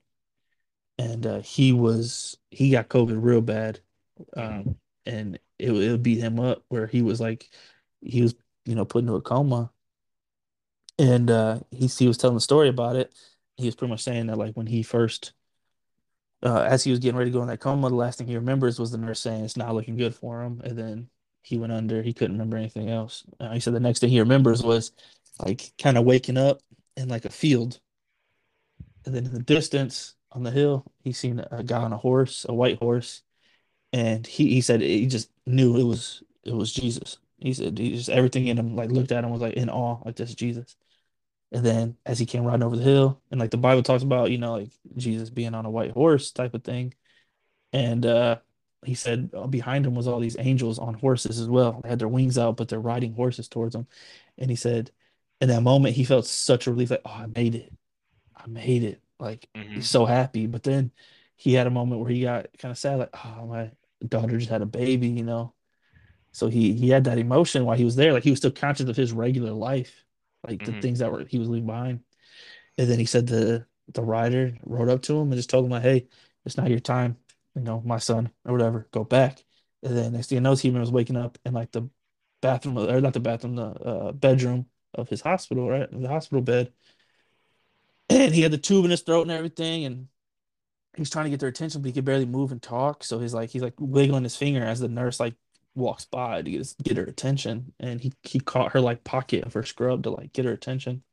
and 1.00 1.26
uh, 1.26 1.40
he 1.40 1.74
was 1.74 2.38
he 2.52 2.70
got 2.70 2.90
COVID 2.90 3.18
real 3.20 3.42
bad, 3.42 3.80
um, 4.38 4.76
and 5.08 5.40
it, 5.58 5.72
it 5.72 6.04
beat 6.04 6.20
him 6.20 6.40
up 6.40 6.64
where 6.70 6.86
he 6.86 7.02
was 7.02 7.20
like 7.20 7.50
he 8.02 8.22
was 8.22 8.36
you 8.66 8.76
know 8.76 8.86
put 8.86 9.00
into 9.00 9.16
a 9.16 9.22
coma 9.22 9.72
and 11.00 11.32
uh, 11.32 11.60
he 11.72 11.88
he 11.88 12.08
was 12.08 12.18
telling 12.18 12.36
the 12.36 12.42
story 12.42 12.68
about 12.68 12.98
it. 12.98 13.14
He 13.56 13.66
was 13.66 13.76
pretty 13.76 13.90
much 13.90 14.04
saying 14.04 14.28
that 14.28 14.38
like 14.38 14.56
when 14.56 14.68
he 14.68 14.84
first, 14.84 15.32
uh, 16.44 16.62
as 16.62 16.84
he 16.84 16.92
was 16.92 17.00
getting 17.00 17.18
ready 17.18 17.32
to 17.32 17.34
go 17.34 17.42
in 17.42 17.48
that 17.48 17.62
coma, 17.62 17.90
the 17.90 17.96
last 17.96 18.18
thing 18.18 18.28
he 18.28 18.36
remembers 18.36 18.80
was 18.80 18.92
the 18.92 18.98
nurse 18.98 19.22
saying 19.22 19.44
it's 19.44 19.58
not 19.58 19.74
looking 19.74 19.98
good 19.98 20.14
for 20.14 20.44
him, 20.44 20.62
and 20.64 20.78
then 20.78 21.10
he 21.42 21.58
went 21.58 21.72
under. 21.72 22.04
He 22.04 22.14
couldn't 22.14 22.36
remember 22.36 22.58
anything 22.58 22.90
else. 22.90 23.24
Uh, 23.40 23.54
he 23.54 23.62
said 23.62 23.74
the 23.74 23.80
next 23.80 24.00
thing 24.00 24.10
he 24.10 24.20
remembers 24.20 24.62
was 24.62 24.92
like 25.44 25.72
kind 25.82 25.98
of 25.98 26.04
waking 26.04 26.38
up 26.38 26.60
in 26.98 27.08
like 27.08 27.26
a 27.26 27.30
field, 27.30 27.80
and 29.06 29.16
then 29.16 29.26
in 29.26 29.34
the 29.34 29.40
distance 29.40 30.16
on 30.32 30.44
the 30.44 30.52
hill, 30.52 30.86
he 31.04 31.12
seen 31.14 31.40
a 31.52 31.64
guy 31.64 31.82
on 31.82 31.94
a 31.94 31.98
horse, 31.98 32.46
a 32.48 32.54
white 32.54 32.80
horse, 32.80 33.24
and 33.94 34.26
he 34.28 34.50
he 34.50 34.62
said 34.62 34.82
he 34.82 35.08
just 35.08 35.32
knew 35.46 35.78
it 35.78 35.84
was 35.84 36.24
it 36.44 36.54
was 36.54 36.74
Jesus. 36.74 37.18
He 37.40 37.54
said 37.54 37.78
he 37.78 37.96
just 37.96 38.10
everything 38.10 38.48
in 38.48 38.58
him 38.60 38.76
like 38.76 38.92
looked 38.92 39.12
at 39.12 39.24
him 39.24 39.32
was 39.32 39.42
like 39.42 39.56
in 39.56 39.70
awe, 39.70 40.02
like 40.06 40.16
this 40.16 40.30
is 40.30 40.36
Jesus. 40.36 40.76
And 41.52 41.66
then 41.66 41.98
as 42.06 42.20
he 42.20 42.26
came 42.26 42.44
riding 42.46 42.64
over 42.64 42.76
the 42.78 42.84
hill, 42.84 43.22
and 43.32 43.40
like 43.40 43.52
the 43.52 43.58
Bible 43.58 43.84
talks 43.84 44.04
about, 44.04 44.32
you 44.32 44.38
know, 44.38 44.54
like 44.58 44.70
Jesus 44.98 45.30
being 45.32 45.56
on 45.56 45.66
a 45.66 45.72
white 45.72 45.92
horse 45.92 46.32
type 46.32 46.54
of 46.54 46.64
thing. 46.64 46.94
And 47.74 48.06
uh 48.06 48.40
he 48.86 48.96
said 48.96 49.32
uh, 49.34 49.48
behind 49.48 49.86
him 49.86 49.96
was 49.96 50.08
all 50.08 50.20
these 50.20 50.38
angels 50.40 50.80
on 50.80 50.94
horses 50.94 51.40
as 51.40 51.50
well. 51.50 51.82
They 51.84 51.90
had 51.90 52.00
their 52.00 52.08
wings 52.08 52.38
out, 52.38 52.58
but 52.58 52.70
they're 52.70 52.80
riding 52.80 53.14
horses 53.14 53.48
towards 53.50 53.76
him. 53.76 53.88
And 54.38 54.50
he 54.50 54.56
said 54.56 54.92
in 55.42 55.50
that 55.50 55.62
moment 55.64 55.96
he 55.96 56.06
felt 56.06 56.26
such 56.26 56.68
a 56.68 56.72
relief, 56.72 56.92
like, 56.92 57.02
oh, 57.06 57.12
I 57.12 57.26
made 57.28 57.56
it. 57.56 57.74
I 58.36 58.48
made 58.48 58.84
it. 58.84 59.02
Like 59.20 59.50
he's 59.74 59.88
hmm 59.88 59.90
so 59.90 60.06
happy. 60.06 60.48
But 60.48 60.64
then 60.64 60.92
he 61.38 61.54
had 61.54 61.68
a 61.68 61.72
moment 61.72 62.02
where 62.02 62.12
he 62.12 62.22
got 62.22 62.48
kind 62.58 62.72
of 62.72 62.78
sad, 62.78 63.00
like, 63.00 63.10
oh, 63.26 63.48
my 63.48 63.72
daughter 64.08 64.38
just 64.38 64.50
had 64.52 64.62
a 64.62 64.66
baby, 64.66 65.10
you 65.10 65.24
know. 65.24 65.54
So 66.34 66.48
he 66.48 66.74
he 66.74 66.90
had 66.90 67.06
that 67.06 67.18
emotion 67.18 67.66
while 67.66 67.78
he 67.78 67.86
was 67.86 67.96
there. 67.96 68.14
Like 68.14 68.24
he 68.24 68.30
was 68.32 68.40
still 68.40 68.52
conscious 68.52 68.90
of 68.90 68.96
his 68.98 69.12
regular 69.14 69.52
life, 69.52 70.06
like 70.48 70.64
the 70.64 70.74
hmm 70.74 70.82
things 70.82 71.00
that 71.00 71.12
were 71.12 71.26
he 71.26 71.40
was 71.40 71.50
leaving 71.50 71.68
behind. 71.68 72.02
And 72.78 72.90
then 72.90 73.00
he 73.00 73.06
said 73.06 73.28
the 73.28 73.66
the 73.90 74.04
rider 74.04 74.58
rode 74.64 74.90
up 74.90 75.02
to 75.04 75.14
him 75.16 75.24
and 75.32 75.36
just 75.36 75.50
told 75.50 75.66
him 75.66 75.72
like, 75.72 75.84
"Hey, 75.84 76.08
it's 76.46 76.58
not 76.58 76.70
your 76.70 76.80
time, 76.80 77.18
you 77.56 77.62
know, 77.62 77.82
my 77.82 77.98
son 77.98 78.32
or 78.46 78.54
whatever. 78.54 78.88
Go 78.92 79.04
back." 79.04 79.44
And 79.84 79.98
then 79.98 80.14
next 80.14 80.28
thing 80.30 80.38
you 80.38 80.42
know, 80.42 80.56
he 80.56 80.72
was 80.72 80.92
waking 80.92 81.18
up 81.18 81.38
in 81.46 81.54
like 81.54 81.72
the 81.72 81.90
bathroom 82.42 82.78
or 82.78 83.02
not 83.02 83.14
the 83.14 83.20
bathroom, 83.20 83.56
the 83.56 83.64
uh, 83.66 84.12
bedroom 84.14 84.68
of 84.94 85.10
his 85.10 85.22
hospital, 85.22 85.70
right, 85.70 85.90
the 85.92 86.08
hospital 86.08 86.42
bed, 86.42 86.74
and 88.10 88.34
he 88.34 88.42
had 88.42 88.52
the 88.52 88.58
tube 88.58 88.86
in 88.86 88.92
his 88.92 89.02
throat 89.02 89.24
and 89.24 89.32
everything, 89.32 89.86
and 89.86 90.08
he's 90.96 91.10
trying 91.10 91.26
to 91.26 91.30
get 91.30 91.40
their 91.40 91.50
attention, 91.50 91.82
but 91.82 91.88
he 91.88 91.94
could 91.94 92.06
barely 92.06 92.26
move 92.26 92.52
and 92.52 92.62
talk. 92.62 93.04
So 93.04 93.20
he's 93.20 93.34
like 93.34 93.50
he's 93.50 93.62
like 93.62 93.76
wiggling 93.80 94.24
his 94.24 94.36
finger 94.36 94.64
as 94.64 94.80
the 94.80 94.88
nurse 94.88 95.20
like 95.20 95.36
walks 95.76 96.06
by 96.06 96.42
to 96.42 96.50
get, 96.52 96.58
his, 96.58 96.74
get 96.84 96.98
her 96.98 97.04
attention, 97.04 97.74
and 97.80 98.02
he 98.02 98.14
he 98.24 98.40
caught 98.40 98.74
her 98.74 98.82
like 98.82 99.04
pocket 99.04 99.44
of 99.46 99.54
her 99.54 99.64
scrub 99.64 100.04
to 100.04 100.10
like 100.12 100.34
get 100.34 100.46
her 100.46 100.52
attention. 100.54 101.04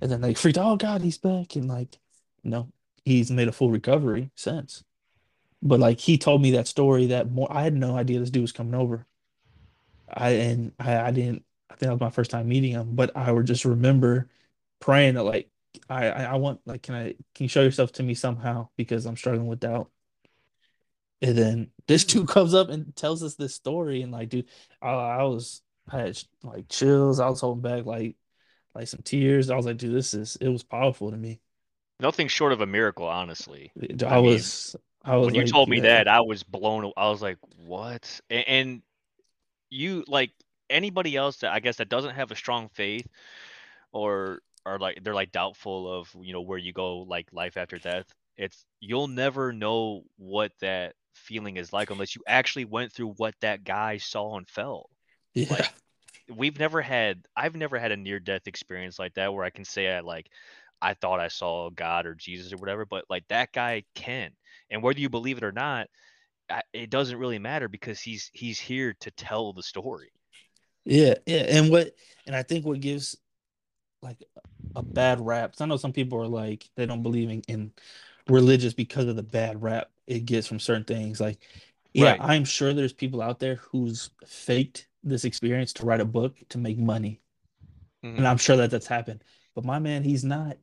And 0.00 0.10
then 0.10 0.20
they 0.20 0.34
freaked, 0.34 0.58
oh 0.58 0.76
God, 0.76 1.02
he's 1.02 1.18
back. 1.18 1.56
And 1.56 1.68
like, 1.68 1.98
you 2.42 2.50
know, 2.50 2.68
he's 3.04 3.30
made 3.30 3.48
a 3.48 3.52
full 3.52 3.70
recovery 3.70 4.30
since. 4.34 4.82
But 5.62 5.80
like 5.80 6.00
he 6.00 6.18
told 6.18 6.42
me 6.42 6.52
that 6.52 6.68
story 6.68 7.06
that 7.06 7.30
more 7.30 7.48
I 7.50 7.62
had 7.62 7.74
no 7.74 7.96
idea 7.96 8.20
this 8.20 8.30
dude 8.30 8.42
was 8.42 8.52
coming 8.52 8.74
over. 8.74 9.06
I 10.12 10.30
and 10.30 10.72
I, 10.78 10.96
I 11.00 11.10
didn't 11.10 11.44
I 11.70 11.74
think 11.74 11.88
that 11.88 11.92
was 11.92 12.00
my 12.00 12.10
first 12.10 12.30
time 12.30 12.48
meeting 12.48 12.72
him, 12.72 12.94
but 12.94 13.16
I 13.16 13.32
would 13.32 13.46
just 13.46 13.64
remember 13.64 14.28
praying 14.80 15.14
that 15.14 15.24
like 15.24 15.48
I, 15.88 16.08
I 16.08 16.22
I 16.24 16.34
want 16.36 16.60
like 16.66 16.82
can 16.82 16.94
I 16.94 17.14
can 17.34 17.44
you 17.44 17.48
show 17.48 17.62
yourself 17.62 17.92
to 17.92 18.02
me 18.02 18.14
somehow 18.14 18.68
because 18.76 19.06
I'm 19.06 19.16
struggling 19.16 19.46
with 19.46 19.60
doubt. 19.60 19.90
And 21.22 21.36
then 21.36 21.70
this 21.86 22.04
dude 22.04 22.28
comes 22.28 22.54
up 22.54 22.68
and 22.68 22.94
tells 22.96 23.22
us 23.22 23.34
this 23.34 23.54
story 23.54 24.02
and 24.02 24.12
like 24.12 24.28
dude 24.28 24.48
I, 24.82 24.90
I 24.90 25.22
was 25.24 25.62
I 25.90 25.98
had 25.98 26.18
like 26.42 26.68
chills. 26.68 27.20
I 27.20 27.28
was 27.28 27.40
holding 27.40 27.62
back 27.62 27.84
like 27.84 28.16
like 28.74 28.88
some 28.88 29.00
tears. 29.02 29.50
I 29.50 29.56
was 29.56 29.66
like, 29.66 29.76
dude, 29.76 29.94
this 29.94 30.14
is 30.14 30.36
it 30.36 30.48
was 30.48 30.62
powerful 30.62 31.10
to 31.10 31.16
me. 31.16 31.40
Nothing 32.00 32.28
short 32.28 32.52
of 32.52 32.60
a 32.60 32.66
miracle, 32.66 33.06
honestly. 33.06 33.70
I 34.02 34.06
I 34.06 34.16
mean, 34.16 34.24
was 34.24 34.76
I 35.04 35.16
was 35.16 35.26
when 35.26 35.34
you 35.34 35.46
told 35.46 35.68
me 35.68 35.76
yeah, 35.76 35.82
that, 35.82 36.08
I 36.08 36.20
was 36.20 36.42
blown. 36.42 36.90
I 36.96 37.08
was 37.08 37.22
like, 37.22 37.38
"What?" 37.56 38.20
And, 38.30 38.48
and 38.48 38.82
you 39.70 40.04
like 40.08 40.30
anybody 40.70 41.16
else 41.16 41.38
that 41.38 41.52
I 41.52 41.60
guess 41.60 41.76
that 41.76 41.88
doesn't 41.88 42.14
have 42.14 42.30
a 42.30 42.36
strong 42.36 42.68
faith 42.74 43.06
or 43.92 44.40
are 44.66 44.78
like 44.78 44.98
they're 45.02 45.14
like 45.14 45.32
doubtful 45.32 46.00
of 46.00 46.10
you 46.20 46.32
know 46.32 46.42
where 46.42 46.58
you 46.58 46.72
go 46.72 46.98
like 47.00 47.28
life 47.32 47.56
after 47.56 47.78
death. 47.78 48.06
It's 48.36 48.64
you'll 48.80 49.08
never 49.08 49.52
know 49.52 50.02
what 50.16 50.52
that 50.60 50.94
feeling 51.14 51.56
is 51.56 51.72
like 51.72 51.90
unless 51.90 52.16
you 52.16 52.22
actually 52.26 52.64
went 52.64 52.92
through 52.92 53.12
what 53.16 53.34
that 53.40 53.64
guy 53.64 53.98
saw 53.98 54.36
and 54.36 54.48
felt. 54.48 54.90
yeah, 55.34 55.46
Like 55.48 55.68
we've 56.28 56.58
never 56.58 56.82
had 56.82 57.26
I've 57.36 57.56
never 57.56 57.78
had 57.78 57.92
a 57.92 57.96
near 57.96 58.20
death 58.20 58.46
experience 58.46 58.98
like 58.98 59.14
that 59.14 59.32
where 59.34 59.44
I 59.44 59.50
can 59.50 59.64
say 59.64 59.88
I 59.90 60.00
like 60.00 60.28
I 60.82 60.94
thought 60.94 61.20
I 61.20 61.28
saw 61.28 61.70
God 61.70 62.06
or 62.06 62.14
Jesus 62.14 62.52
or 62.52 62.58
whatever, 62.58 62.86
but 62.86 63.04
like 63.10 63.26
that 63.28 63.52
guy 63.52 63.84
can. 63.94 64.32
And 64.70 64.82
whether 64.82 65.00
you 65.00 65.08
believe 65.10 65.38
it 65.38 65.44
or 65.44 65.52
not, 65.52 65.88
it 66.72 66.90
doesn't 66.90 67.18
really 67.18 67.38
matter 67.38 67.68
because 67.68 68.00
he's 68.00 68.30
he's 68.32 68.58
here 68.60 68.94
to 69.00 69.10
tell 69.12 69.52
the 69.52 69.62
story. 69.62 70.10
yeah, 70.84 71.14
yeah. 71.26 71.44
And 71.48 71.70
what 71.70 71.92
and 72.26 72.36
I 72.36 72.42
think 72.42 72.64
what 72.66 72.80
gives 72.80 73.16
like 74.04 74.24
a 74.76 74.82
bad 74.82 75.20
rap. 75.20 75.52
'cause 75.52 75.62
I 75.62 75.66
know 75.66 75.76
some 75.78 75.92
people 75.94 76.20
are 76.22 76.28
like 76.28 76.70
they 76.76 76.86
don't 76.86 77.02
believe 77.04 77.30
in, 77.30 77.42
in 77.48 77.72
religious 78.28 78.74
because 78.74 79.06
of 79.08 79.16
the 79.16 79.22
bad 79.24 79.62
rap 79.62 79.90
it 80.06 80.26
gets 80.26 80.46
from 80.48 80.60
certain 80.60 80.84
things. 80.84 81.20
Like, 81.20 81.40
yeah, 81.94 82.14
Right. 82.14 82.20
I'm 82.20 82.44
sure 82.44 82.74
there's 82.74 82.92
people 82.94 83.22
out 83.22 83.38
there 83.40 83.56
who's 83.56 84.10
faked 84.26 84.88
this 85.04 85.24
experience 85.24 85.72
to 85.74 85.86
write 85.86 86.00
a 86.00 86.04
book 86.06 86.36
to 86.50 86.58
make 86.58 86.78
money, 86.78 87.22
and 88.16 88.26
hmm 88.26 88.28
I'm 88.28 88.38
sure 88.38 88.56
that 88.56 88.70
that's 88.70 88.86
happened. 88.86 89.24
But 89.54 89.64
my 89.64 89.78
man, 89.78 90.02
he's 90.04 90.24
not. 90.24 90.58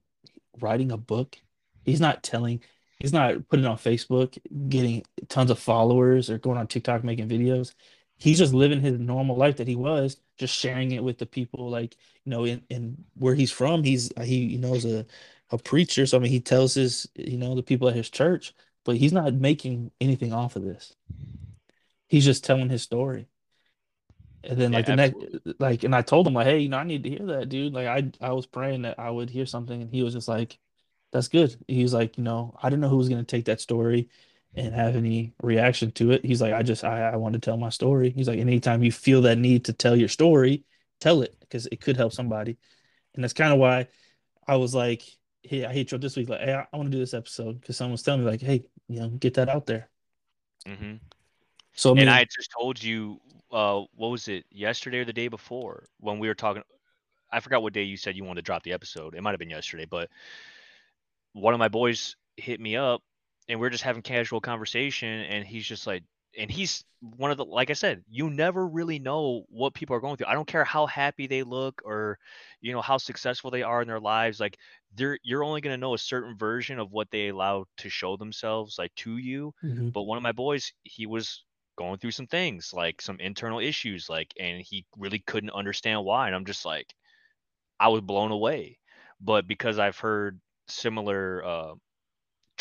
writing 0.61 0.91
a 0.91 0.97
book. 0.97 1.37
He's 1.85 2.01
not 2.01 2.23
telling, 2.23 2.63
he's 2.99 3.13
not 3.13 3.47
putting 3.49 3.65
it 3.65 3.69
on 3.69 3.77
Facebook, 3.77 4.37
getting 4.69 5.03
tons 5.29 5.51
of 5.51 5.59
followers 5.59 6.29
or 6.29 6.39
going 6.39 6.57
on 6.59 6.67
TikTok 6.67 7.03
making 7.05 7.29
videos. 7.29 7.73
He's 8.21 8.37
just 8.39 8.53
living 8.53 8.81
his 8.81 8.99
normal 8.99 9.35
life 9.37 9.57
that 9.57 9.67
he 9.67 9.75
was, 9.75 10.17
just 10.37 10.55
sharing 10.55 10.91
it 10.91 11.03
with 11.03 11.17
the 11.19 11.25
people 11.25 11.69
like, 11.69 11.97
you 12.25 12.31
know, 12.31 12.45
in, 12.45 12.63
in 12.69 13.05
where 13.15 13.35
he's 13.35 13.51
from. 13.51 13.83
He's 13.83 14.11
he 14.23 14.37
you 14.45 14.59
know 14.59 14.75
is 14.75 14.85
a 14.85 15.05
a 15.51 15.57
preacher. 15.57 16.05
So 16.05 16.17
I 16.17 16.21
mean 16.21 16.31
he 16.31 16.39
tells 16.41 16.75
his, 16.75 17.07
you 17.15 17.37
know, 17.37 17.55
the 17.55 17.63
people 17.63 17.89
at 17.89 17.95
his 17.95 18.09
church, 18.09 18.53
but 18.85 18.97
he's 18.97 19.13
not 19.13 19.33
making 19.33 19.91
anything 20.01 20.33
off 20.33 20.55
of 20.55 20.63
this. 20.63 20.95
He's 22.07 22.25
just 22.25 22.43
telling 22.43 22.69
his 22.69 22.83
story. 22.83 23.27
And 24.43 24.59
then 24.59 24.71
Yeah, 24.71 24.81
like 24.81 24.85
the 24.87 24.93
next 24.93 25.17
like 25.59 25.83
and 25.83 25.95
I 25.95 26.01
told 26.01 26.25
him 26.27 26.33
like, 26.33 26.47
hey, 26.47 26.59
you 26.59 26.69
know, 26.69 26.77
I 26.77 26.83
need 26.83 27.03
to 27.03 27.09
hear 27.09 27.25
that, 27.27 27.49
dude. 27.49 27.73
Like 27.73 27.87
I 27.87 28.11
I 28.27 28.31
was 28.33 28.47
praying 28.47 28.83
that 28.83 28.97
I 28.99 29.09
would 29.09 29.29
hear 29.29 29.45
something 29.45 29.81
and 29.81 29.93
he 29.93 30.01
was 30.03 30.13
just 30.13 30.27
like, 30.27 30.57
That's 31.13 31.29
good. 31.29 31.57
He's 31.67 31.93
like, 31.95 32.17
you 32.19 32.25
know, 32.25 32.55
I 32.63 32.69
didn't 32.69 32.81
know 32.83 32.89
who 32.89 32.97
was 32.99 33.09
gonna 33.09 33.25
take 33.25 33.45
that 33.47 33.61
story 33.61 34.09
and 34.55 34.73
have 34.75 34.95
any 34.95 35.33
reaction 35.41 35.91
to 35.93 36.11
it. 36.11 36.25
He's 36.25 36.41
like, 36.41 36.53
I 36.53 36.63
just 36.63 36.83
I, 36.83 37.11
I 37.11 37.15
want 37.17 37.33
to 37.33 37.39
tell 37.39 37.57
my 37.57 37.69
story. 37.69 38.11
He's 38.11 38.27
like, 38.27 38.39
anytime 38.39 38.83
you 38.83 38.91
feel 38.91 39.21
that 39.23 39.37
need 39.37 39.65
to 39.65 39.73
tell 39.73 39.95
your 39.95 40.09
story, 40.09 40.65
tell 40.99 41.21
it 41.21 41.35
because 41.39 41.67
it 41.67 41.81
could 41.81 41.97
help 41.97 42.13
somebody. 42.13 42.57
And 43.15 43.23
that's 43.23 43.33
kind 43.33 43.53
of 43.53 43.59
why 43.59 43.87
I 44.47 44.57
was 44.57 44.75
like, 44.75 45.03
Hey, 45.43 45.65
I 45.65 45.73
hit 45.73 45.91
you 45.91 45.97
up 45.97 46.01
this 46.01 46.17
week, 46.17 46.29
like, 46.29 46.41
hey, 46.41 46.53
I, 46.55 46.67
I 46.73 46.77
want 46.77 46.87
to 46.91 46.97
do 46.97 46.99
this 46.99 47.13
episode 47.15 47.61
because 47.61 47.77
someone 47.77 47.93
was 47.93 48.03
telling 48.03 48.21
me, 48.23 48.29
like, 48.31 48.41
hey, 48.41 48.65
you 48.89 48.99
know, 49.01 49.09
get 49.09 49.35
that 49.35 49.49
out 49.49 49.65
there. 49.67 49.89
hmm 50.65 50.95
So 51.73 51.93
I 51.93 52.01
And 52.01 52.09
I 52.09 52.19
had 52.19 52.29
just 52.29 52.51
told 52.51 52.81
you, 52.81 53.19
uh, 53.51 53.83
what 53.95 54.09
was 54.09 54.27
it, 54.27 54.45
yesterday 54.51 54.99
or 54.99 55.05
the 55.05 55.13
day 55.13 55.27
before 55.27 55.85
when 55.99 56.19
we 56.19 56.27
were 56.27 56.35
talking. 56.35 56.63
I 57.31 57.41
forgot 57.41 57.63
what 57.63 57.73
day 57.73 57.83
you 57.83 57.97
said 57.97 58.15
you 58.17 58.23
wanted 58.25 58.41
to 58.41 58.45
drop 58.45 58.63
the 58.63 58.73
episode. 58.73 59.15
It 59.15 59.21
might 59.21 59.31
have 59.31 59.39
been 59.39 59.49
yesterday, 59.49 59.85
but 59.85 60.09
one 61.33 61.53
of 61.53 61.59
my 61.59 61.67
boys 61.67 62.15
hit 62.37 62.59
me 62.59 62.75
up 62.75 63.01
and 63.47 63.59
we 63.59 63.67
are 63.67 63.71
just 63.71 63.83
having 63.83 64.01
casual 64.01 64.41
conversation 64.41 65.09
and 65.21 65.45
he's 65.45 65.65
just 65.65 65.87
like 65.87 66.03
and 66.37 66.49
he's 66.49 66.85
one 67.01 67.31
of 67.31 67.37
the 67.37 67.45
like 67.45 67.69
I 67.69 67.73
said, 67.73 68.03
you 68.09 68.29
never 68.29 68.65
really 68.67 68.99
know 68.99 69.43
what 69.49 69.73
people 69.73 69.95
are 69.95 69.99
going 69.99 70.15
through. 70.17 70.27
I 70.27 70.33
don't 70.33 70.47
care 70.47 70.63
how 70.63 70.85
happy 70.87 71.27
they 71.27 71.43
look 71.43 71.81
or 71.83 72.17
you 72.61 72.71
know 72.73 72.81
how 72.81 72.97
successful 72.97 73.51
they 73.51 73.63
are 73.63 73.81
in 73.81 73.87
their 73.87 73.99
lives. 73.99 74.39
Like 74.39 74.57
they're 74.93 75.17
you're 75.23 75.43
only 75.43 75.61
going 75.61 75.73
to 75.73 75.77
know 75.81 75.93
a 75.93 75.97
certain 75.97 76.37
version 76.37 76.79
of 76.79 76.91
what 76.91 77.09
they 77.11 77.29
allow 77.29 77.65
to 77.77 77.89
show 77.89 78.17
themselves 78.17 78.77
like 78.77 78.93
to 78.95 79.17
you. 79.17 79.53
hmm 79.61 79.91
But 79.93 80.03
one 80.03 80.17
of 80.17 80.23
my 80.23 80.31
boys, 80.31 80.71
he 80.83 81.05
was 81.05 81.43
going 81.77 81.97
through 81.99 82.11
some 82.11 82.27
things, 82.27 82.71
like 82.73 83.01
some 83.01 83.19
internal 83.19 83.59
issues 83.59 84.09
like 84.09 84.33
and 84.39 84.61
he 84.61 84.85
really 84.97 85.19
couldn't 85.19 85.51
understand 85.51 86.03
why 86.05 86.27
and 86.27 86.35
I'm 86.35 86.45
just 86.45 86.65
like 86.65 86.93
I 87.79 87.89
was 87.89 88.01
blown 88.01 88.31
away. 88.31 88.79
But 89.19 89.47
because 89.47 89.79
I've 89.79 89.97
heard 89.99 90.39
similar 90.67 91.43
uh 91.43 91.75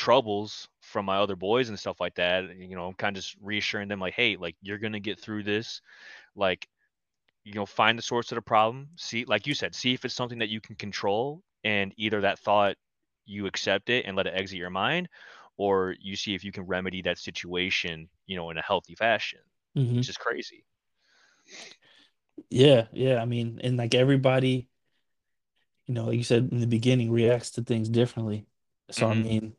troubles 0.00 0.68
from 0.80 1.04
my 1.06 1.18
other 1.18 1.36
boys 1.36 1.68
and 1.68 1.78
stuff 1.78 2.00
like 2.00 2.14
that, 2.16 2.44
you 2.58 2.76
know, 2.76 2.86
I'm 2.88 2.94
kind 2.94 3.16
of 3.16 3.22
just 3.22 3.36
reassuring 3.42 3.88
them 3.88 4.00
like, 4.00 4.14
hey, 4.14 4.36
like 4.36 4.56
you're 4.62 4.78
gonna 4.78 5.00
get 5.00 5.20
through 5.20 5.44
this. 5.44 5.82
Like, 6.36 6.68
you 7.44 7.54
know, 7.54 7.66
find 7.66 7.98
the 7.98 8.02
source 8.02 8.32
of 8.32 8.36
the 8.36 8.42
problem. 8.42 8.88
See, 8.96 9.24
like 9.26 9.46
you 9.46 9.54
said, 9.54 9.74
see 9.74 9.94
if 9.94 10.04
it's 10.04 10.14
something 10.14 10.38
that 10.40 10.50
you 10.50 10.60
can 10.60 10.76
control, 10.76 11.42
and 11.64 11.92
either 11.96 12.22
that 12.22 12.38
thought 12.40 12.76
you 13.26 13.46
accept 13.46 13.90
it 13.90 14.06
and 14.06 14.16
let 14.16 14.26
it 14.28 14.34
exit 14.36 14.58
your 14.58 14.70
mind, 14.70 15.08
or 15.58 15.96
you 16.00 16.16
see 16.16 16.34
if 16.34 16.44
you 16.44 16.52
can 16.52 16.64
remedy 16.64 17.02
that 17.02 17.18
situation, 17.18 18.08
you 18.26 18.36
know, 18.36 18.50
in 18.50 18.58
a 18.58 18.62
healthy 18.62 18.94
fashion. 18.96 19.40
hmm 19.74 20.02
It's 20.02 20.08
just 20.08 20.20
crazy. 20.20 20.64
Yeah, 22.50 22.88
yeah. 22.92 23.20
I 23.22 23.24
mean, 23.26 23.60
and 23.62 23.76
like 23.76 23.94
everybody, 23.94 24.68
you 25.86 25.94
know, 25.94 26.06
like 26.06 26.16
you 26.16 26.22
said 26.24 26.48
in 26.52 26.60
the 26.60 26.66
beginning, 26.66 27.10
reacts 27.10 27.50
to 27.52 27.62
things 27.62 27.88
differently. 27.88 28.46
So 28.90 29.06
I 29.06 29.14
hmm 29.14 29.14
mean, 29.14 29.56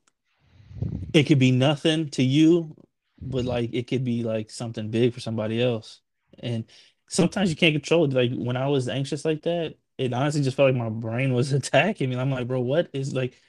it 1.14 1.24
could 1.24 1.40
be 1.40 1.52
nothing 1.52 2.10
to 2.12 2.24
you, 2.24 2.76
but 3.22 3.46
like 3.46 3.74
it 3.74 3.88
could 3.88 4.04
be 4.04 4.24
like 4.24 4.50
something 4.50 4.90
big 4.92 5.14
for 5.14 5.20
somebody 5.20 5.62
else. 5.62 6.02
And 6.40 6.66
sometimes 7.10 7.50
you 7.50 7.56
can't 7.56 7.74
control 7.76 8.06
it. 8.06 8.14
Like 8.14 8.32
when 8.34 8.58
I 8.58 8.68
was 8.68 8.88
anxious 8.90 9.26
like 9.26 9.44
that, 9.44 9.76
it 9.98 10.14
honestly 10.14 10.42
just 10.42 10.58
felt 10.58 10.70
like 10.74 10.80
my 10.82 10.90
brain 10.90 11.34
was 11.34 11.54
attacking 11.54 12.10
me. 12.10 12.18
I'm 12.18 12.32
like, 12.32 12.48
bro, 12.48 12.62
what 12.62 12.90
is 12.94 13.14
like 13.14 13.40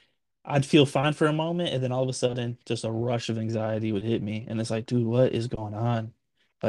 I'd 0.45 0.65
feel 0.65 0.85
fine 0.85 1.13
for 1.13 1.27
a 1.27 1.33
moment, 1.33 1.73
and 1.73 1.83
then 1.83 1.91
all 1.93 2.03
of 2.03 2.09
a 2.09 2.13
sudden 2.13 2.57
just 2.65 2.83
a 2.85 2.91
rush 2.91 3.29
of 3.29 3.37
anxiety 3.37 3.91
would 3.93 4.03
hit 4.03 4.21
me. 4.21 4.45
And 4.49 4.59
it's 4.61 4.69
like, 4.71 4.85
dude, 4.87 5.05
what 5.07 5.33
is 5.33 5.47
going 5.47 5.73
on? 5.73 6.13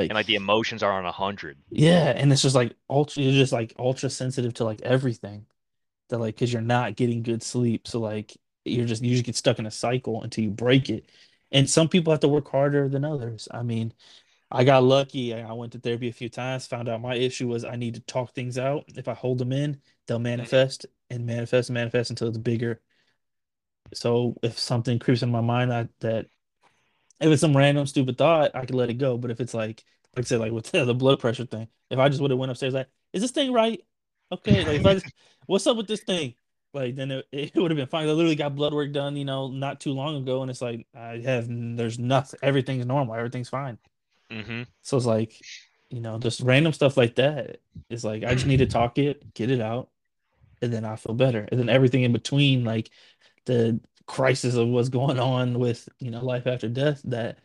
And 0.09 0.15
Like, 0.15 0.17
like 0.17 0.25
the 0.25 0.35
emotions 0.37 0.83
are 0.83 0.93
on 0.93 1.05
a 1.05 1.13
hundred. 1.13 1.59
yeah, 1.71 2.13
and 2.17 2.33
it's 2.33 2.43
just 2.43 2.55
like 2.55 2.77
ultra 2.89 3.23
you're 3.23 3.33
just 3.33 3.53
like 3.53 3.75
ultra 3.79 4.11
sensitive 4.11 4.55
to 4.55 4.65
like 4.65 4.81
everything. 4.83 5.47
That 6.11 6.19
like 6.19 6.37
because 6.37 6.53
you're 6.53 6.63
not 6.63 6.97
getting 6.97 7.23
good 7.23 7.43
sleep. 7.43 7.89
So 7.89 8.01
like 8.01 8.37
you're 8.65 8.87
just 8.87 9.03
you 9.03 9.13
just 9.13 9.25
get 9.25 9.37
stuck 9.37 9.59
in 9.59 9.67
a 9.67 9.71
cycle 9.71 10.23
until 10.23 10.45
you 10.45 10.51
break 10.51 10.91
it. 10.91 11.11
And 11.53 11.69
some 11.71 11.89
people 11.89 12.13
have 12.13 12.21
to 12.21 12.29
work 12.29 12.49
harder 12.51 12.89
than 12.89 13.05
others. 13.05 13.49
I 13.51 13.63
mean, 13.63 13.93
I 14.51 14.65
got 14.65 14.85
lucky. 14.85 15.35
I 15.35 15.53
went 15.53 15.73
to 15.75 15.81
therapy 15.81 16.09
a 16.09 16.13
few 16.13 16.29
times, 16.31 16.67
found 16.67 16.89
out 16.89 17.01
my 17.03 17.17
issue 17.17 17.49
was 17.49 17.65
I 17.65 17.77
need 17.77 17.95
to 17.97 18.01
talk 18.03 18.35
things 18.35 18.59
out. 18.59 18.85
If 18.97 19.09
I 19.09 19.15
hold 19.15 19.39
them 19.39 19.53
in, 19.53 19.81
they'll 20.07 20.19
hmm 20.37 20.59
manifest 20.59 20.87
and 21.11 21.27
manifest 21.27 21.71
and 21.71 21.75
manifest 21.75 22.11
until 22.11 22.29
it's 22.29 22.39
bigger. 22.39 22.81
So 23.95 24.37
if 24.43 24.59
something 24.59 24.99
creeps 24.99 25.23
in 25.23 25.31
my 25.31 25.41
mind 25.41 25.73
I, 25.73 25.89
that 26.01 26.27
if 27.21 27.31
it's 27.33 27.41
some 27.41 27.57
random 27.57 27.87
stupid 27.87 28.19
thought, 28.19 28.53
I 28.55 28.67
can 28.67 28.77
let 28.77 28.91
it 28.91 28.95
go. 28.97 29.19
But 29.19 29.31
if 29.31 29.41
it's 29.41 29.55
like, 29.55 29.85
like 30.17 30.27
I 30.27 30.29
said, 30.29 30.41
like 30.41 30.53
with 30.53 30.67
the 30.73 30.95
blood 30.95 31.21
pressure 31.21 31.47
thing, 31.47 31.69
if 31.91 31.99
I 31.99 32.09
just 32.09 32.21
would 32.23 32.31
have 32.33 32.41
went 32.41 32.51
upstairs, 32.53 32.75
like, 32.75 32.89
is 33.13 33.23
this 33.23 33.33
thing 33.33 33.53
right? 33.53 33.81
Okay, 34.33 34.65
like 34.65 34.79
if 34.79 34.87
I 34.87 34.95
just, 34.95 35.09
what's 35.47 35.67
up 35.67 35.77
with 35.77 35.89
this 35.89 36.03
thing? 36.03 36.35
Like 36.75 36.97
then 36.97 37.11
it, 37.13 37.27
it 37.33 37.57
would 37.57 37.71
have 37.71 37.77
been 37.79 37.89
fine. 37.89 38.09
I 38.09 38.13
literally 38.13 38.37
got 38.37 38.57
blood 38.57 38.75
work 38.75 38.93
done, 38.93 39.17
you 39.17 39.25
know, 39.25 39.49
not 39.49 39.81
too 39.81 39.93
long 39.93 40.17
ago, 40.17 40.43
and 40.43 40.51
it's 40.51 40.63
like 40.63 40.87
I 40.95 41.19
have 41.21 41.47
there's 41.49 41.99
nothing, 41.99 42.41
everything's 42.43 42.87
normal, 42.87 43.15
everything's 43.17 43.49
fine. 43.49 43.79
hmm 44.31 44.65
So 44.83 44.97
it's 44.97 45.07
like, 45.07 45.45
you 45.91 46.01
know, 46.01 46.19
just 46.19 46.41
random 46.41 46.73
stuff 46.73 46.97
like 46.97 47.17
that. 47.17 47.59
It's 47.91 48.05
like 48.05 48.25
I 48.25 48.35
just 48.35 48.47
need 48.47 48.59
to 48.59 48.67
talk 48.67 48.99
it, 48.99 49.35
get 49.35 49.51
it 49.51 49.61
out, 49.61 49.91
and 50.63 50.73
then 50.73 50.85
I 50.85 50.97
feel 50.97 51.15
better. 51.15 51.49
And 51.51 51.61
then 51.61 51.69
everything 51.71 52.03
in 52.05 52.13
between, 52.13 52.65
like 52.65 52.91
the 53.47 53.81
crisis 54.07 54.57
of 54.57 54.69
what's 54.69 54.91
going 54.91 55.21
on 55.21 55.59
with, 55.61 55.89
you 56.01 56.11
know, 56.11 56.25
life 56.25 56.47
after 56.47 56.69
death, 56.69 57.03
that 57.07 57.39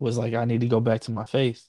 was 0.00 0.18
like 0.18 0.34
I 0.34 0.44
need 0.46 0.62
to 0.62 0.68
go 0.68 0.80
back 0.80 1.02
to 1.02 1.12
my 1.12 1.26
faith. 1.26 1.68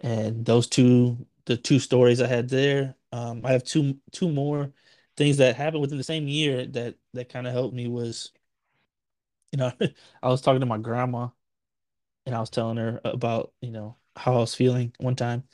And 0.00 0.44
those 0.46 0.68
two, 0.68 1.26
the 1.46 1.56
two 1.56 1.78
stories 1.78 2.20
I 2.20 2.26
had 2.28 2.48
there, 2.48 2.96
um, 3.12 3.42
I 3.44 3.52
have 3.52 3.64
two 3.64 3.98
two 4.12 4.30
more 4.30 4.72
things 5.18 5.38
that 5.38 5.56
happened 5.56 5.82
within 5.82 5.98
the 5.98 6.04
same 6.04 6.28
year 6.28 6.66
that 6.68 6.96
that 7.14 7.30
kind 7.30 7.48
of 7.48 7.54
helped 7.54 7.76
me 7.76 7.88
was, 7.88 8.32
you 9.52 9.58
know, 9.58 9.72
I 10.22 10.28
was 10.28 10.40
talking 10.40 10.60
to 10.60 10.66
my 10.66 10.78
grandma 10.78 11.28
and 12.26 12.34
I 12.34 12.40
was 12.40 12.50
telling 12.50 12.76
her 12.78 13.00
about, 13.04 13.52
you 13.60 13.70
know, 13.72 13.96
how 14.16 14.34
I 14.34 14.38
was 14.38 14.54
feeling 14.54 14.94
one 14.98 15.16
time. 15.16 15.44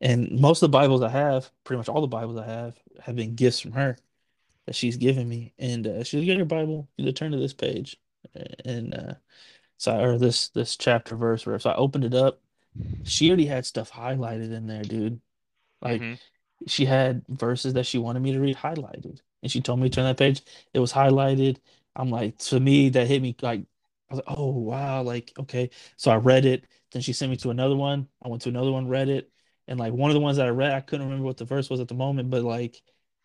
And 0.00 0.40
most 0.40 0.62
of 0.62 0.70
the 0.70 0.78
Bibles 0.78 1.02
I 1.02 1.10
have, 1.10 1.50
pretty 1.64 1.78
much 1.78 1.88
all 1.88 2.00
the 2.02 2.08
Bibles 2.08 2.38
I 2.38 2.46
have, 2.46 2.78
have 3.02 3.16
been 3.16 3.34
gifts 3.36 3.60
from 3.60 3.72
her 3.72 3.98
that 4.66 4.74
she's 4.76 4.96
given 4.98 5.28
me. 5.28 5.54
And 5.58 5.86
uh, 5.86 6.04
she's 6.04 6.24
get 6.24 6.36
your 6.38 6.46
Bible, 6.46 6.88
you 6.96 7.10
turn 7.12 7.32
to 7.32 7.38
this 7.38 7.54
page, 7.54 7.98
and 8.64 8.94
uh, 8.94 9.14
so 9.78 9.98
or 10.00 10.18
this 10.18 10.50
this 10.50 10.76
chapter 10.76 11.16
verse 11.16 11.46
where 11.46 11.58
so 11.58 11.70
I 11.70 11.76
opened 11.76 12.04
it 12.04 12.14
up. 12.14 12.40
She 13.04 13.28
already 13.28 13.46
had 13.46 13.66
stuff 13.66 13.90
highlighted 13.92 14.52
in 14.52 14.66
there, 14.66 14.84
dude. 14.84 15.20
Like 15.82 16.04
hmm 16.04 16.14
she 16.66 16.84
had 16.84 17.24
verses 17.28 17.74
that 17.74 17.86
she 17.86 17.98
wanted 17.98 18.20
me 18.20 18.32
to 18.32 18.40
read 18.40 18.56
highlighted, 18.56 19.20
and 19.42 19.50
she 19.50 19.60
told 19.60 19.80
me 19.80 19.88
to 19.88 19.94
turn 19.94 20.04
that 20.04 20.18
page. 20.18 20.42
It 20.74 20.78
was 20.80 20.92
highlighted. 20.92 21.58
I'm 21.96 22.10
like, 22.10 22.38
to 22.38 22.60
me, 22.60 22.88
that 22.90 23.06
hit 23.08 23.22
me 23.22 23.36
like, 23.42 23.60
I 24.10 24.14
was 24.14 24.22
like, 24.26 24.36
oh 24.38 24.50
wow, 24.50 25.02
like 25.02 25.32
okay. 25.38 25.70
So 25.96 26.10
I 26.10 26.16
read 26.16 26.44
it. 26.46 26.66
Then 26.92 27.02
she 27.02 27.12
sent 27.12 27.30
me 27.30 27.36
to 27.38 27.50
another 27.50 27.76
one. 27.76 28.08
I 28.22 28.28
went 28.28 28.42
to 28.42 28.48
another 28.48 28.72
one, 28.72 28.88
read 28.88 29.08
it, 29.08 29.30
and 29.68 29.78
like 29.78 29.92
one 29.92 30.10
of 30.10 30.14
the 30.14 30.20
ones 30.20 30.36
that 30.38 30.46
I 30.46 30.50
read, 30.50 30.72
I 30.72 30.80
couldn't 30.80 31.06
remember 31.06 31.24
what 31.26 31.36
the 31.38 31.44
verse 31.44 31.70
was 31.70 31.80
at 31.80 31.88
the 31.88 31.94
moment, 31.94 32.30
but 32.30 32.42
like 32.42 32.82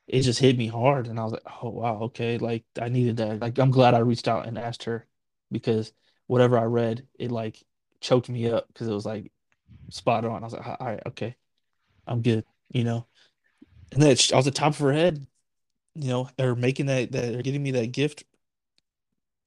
it 0.08 0.22
just 0.22 0.40
hit 0.40 0.58
me 0.58 0.68
hard, 0.68 1.08
and 1.08 1.20
I 1.20 1.24
was 1.24 1.34
like, 1.34 1.44
oh 1.64 1.70
wow, 1.70 2.00
okay, 2.04 2.38
like 2.38 2.64
I 2.80 2.90
needed 2.90 3.18
that. 3.18 3.40
Like 3.42 3.58
I'm 3.60 3.72
glad 3.72 3.94
I 3.96 4.00
reached 4.00 4.28
out 4.28 4.48
and 4.48 4.58
asked 4.58 4.84
her 4.84 5.08
because 5.52 5.94
whatever 6.28 6.58
I 6.60 6.64
read, 6.66 7.08
it 7.20 7.32
like 7.32 7.64
choked 8.02 8.30
me 8.30 8.50
up 8.52 8.68
because 8.68 8.88
it 8.88 8.94
was 8.94 9.06
like 9.06 9.32
spot 9.90 10.26
on. 10.26 10.44
I 10.44 10.46
was 10.46 10.54
like, 10.54 10.68
all 10.68 10.78
right, 10.82 11.02
okay, 11.08 11.36
I'm 12.08 12.22
good, 12.22 12.46
you 12.72 12.84
know. 12.84 13.08
And 13.96 14.04
then 14.04 14.18
I 14.34 14.36
was 14.36 14.46
the 14.46 14.52
top 14.52 14.74
of 14.74 14.80
her 14.80 14.94
head, 14.94 15.26
you 15.96 16.10
know, 16.10 16.30
or 16.38 16.56
making 16.56 16.88
that 16.88 17.14
that 17.14 17.34
or 17.34 17.42
getting 17.42 17.64
me 17.64 17.72
that 17.72 17.94
gift 17.94 18.26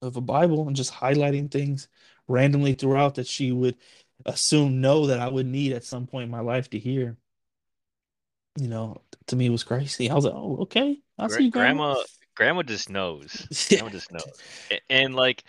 of 0.00 0.16
a 0.16 0.22
Bible 0.22 0.66
and 0.66 0.74
just 0.74 0.92
highlighting 0.92 1.50
things 1.50 1.88
randomly 2.28 2.72
throughout 2.74 3.16
that 3.16 3.26
she 3.26 3.52
would 3.52 3.76
assume 4.24 4.80
know 4.80 5.06
that 5.06 5.20
I 5.20 5.28
would 5.28 5.46
need 5.46 5.72
at 5.72 5.84
some 5.84 6.06
point 6.06 6.24
in 6.24 6.30
my 6.30 6.40
life 6.40 6.70
to 6.70 6.78
hear, 6.78 7.18
you 8.58 8.68
know, 8.68 9.02
to 9.26 9.36
me 9.36 9.46
it 9.46 9.50
was 9.50 9.64
crazy. 9.64 10.10
I 10.10 10.14
was 10.14 10.24
like, 10.24 10.34
oh, 10.34 10.58
okay, 10.62 10.98
I 11.18 11.28
see 11.28 11.50
Grandma. 11.50 11.94
grandma, 11.94 12.04
grandma 12.34 12.62
just 12.62 12.88
knows. 12.88 13.68
Yeah, 13.70 13.78
Grandma 13.80 13.92
just 13.92 14.12
knows. 14.12 14.80
And 14.88 15.14
like, 15.14 15.44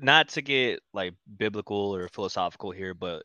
not 0.00 0.30
to 0.30 0.42
get 0.42 0.80
like 0.92 1.14
biblical 1.36 1.94
or 1.94 2.08
philosophical 2.08 2.72
here, 2.72 2.94
but 2.94 3.22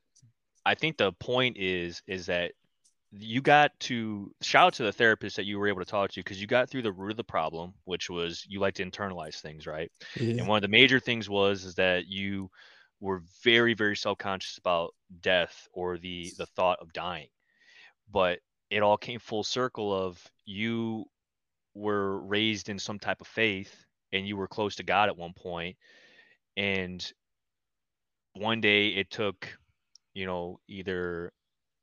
I 0.65 0.75
think 0.75 0.97
the 0.97 1.11
point 1.11 1.57
is 1.57 2.03
is 2.07 2.27
that 2.27 2.53
you 3.19 3.41
got 3.41 3.79
to 3.81 4.33
shout 4.41 4.67
out 4.67 4.73
to 4.75 4.83
the 4.83 4.91
therapist 4.91 5.35
that 5.35 5.45
you 5.45 5.59
were 5.59 5.67
able 5.67 5.81
to 5.81 5.85
talk 5.85 6.11
to 6.11 6.19
because 6.19 6.41
you 6.41 6.47
got 6.47 6.69
through 6.69 6.81
the 6.81 6.91
root 6.91 7.11
of 7.11 7.17
the 7.17 7.23
problem, 7.23 7.73
which 7.85 8.09
was 8.09 8.45
you 8.47 8.59
like 8.59 8.75
to 8.75 8.85
internalize 8.85 9.39
things, 9.41 9.67
right? 9.67 9.91
And 10.37 10.47
one 10.47 10.57
of 10.57 10.61
the 10.63 10.67
major 10.67 10.99
things 10.99 11.29
was 11.29 11.63
is 11.65 11.75
that 11.75 12.07
you 12.07 12.49
were 12.99 13.23
very, 13.43 13.73
very 13.73 13.95
self-conscious 13.95 14.57
about 14.57 14.95
death 15.21 15.67
or 15.73 15.97
the 15.97 16.33
the 16.37 16.45
thought 16.47 16.79
of 16.81 16.93
dying. 16.93 17.29
But 18.11 18.39
it 18.69 18.81
all 18.83 18.97
came 18.97 19.19
full 19.19 19.43
circle 19.43 19.93
of 19.93 20.25
you 20.45 21.05
were 21.73 22.19
raised 22.21 22.69
in 22.69 22.79
some 22.79 22.99
type 22.99 23.21
of 23.21 23.27
faith 23.27 23.85
and 24.11 24.27
you 24.27 24.37
were 24.37 24.47
close 24.47 24.75
to 24.77 24.83
God 24.83 25.09
at 25.09 25.17
one 25.17 25.33
point 25.33 25.77
and 26.57 27.13
one 28.33 28.61
day 28.61 28.89
it 28.89 29.09
took 29.09 29.57
you 30.13 30.25
know 30.25 30.59
either 30.67 31.31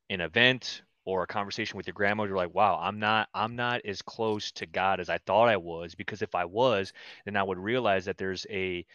an 0.09 0.21
event 0.21 0.83
or 1.05 1.23
a 1.23 1.27
conversation 1.27 1.77
with 1.77 1.87
your 1.87 1.93
grandma 1.93 2.23
you're 2.23 2.35
like 2.35 2.53
wow 2.53 2.79
i'm 2.81 2.99
not 2.99 3.27
i'm 3.33 3.55
not 3.55 3.81
as 3.85 4.01
close 4.01 4.51
to 4.51 4.65
god 4.65 4.99
as 4.99 5.09
i 5.09 5.17
thought 5.19 5.49
i 5.49 5.57
was 5.57 5.95
because 5.95 6.21
if 6.21 6.35
i 6.35 6.45
was 6.45 6.93
then 7.25 7.35
i 7.35 7.43
would 7.43 7.57
realize 7.57 8.05
that 8.05 8.17
there's 8.17 8.45
a 8.49 8.85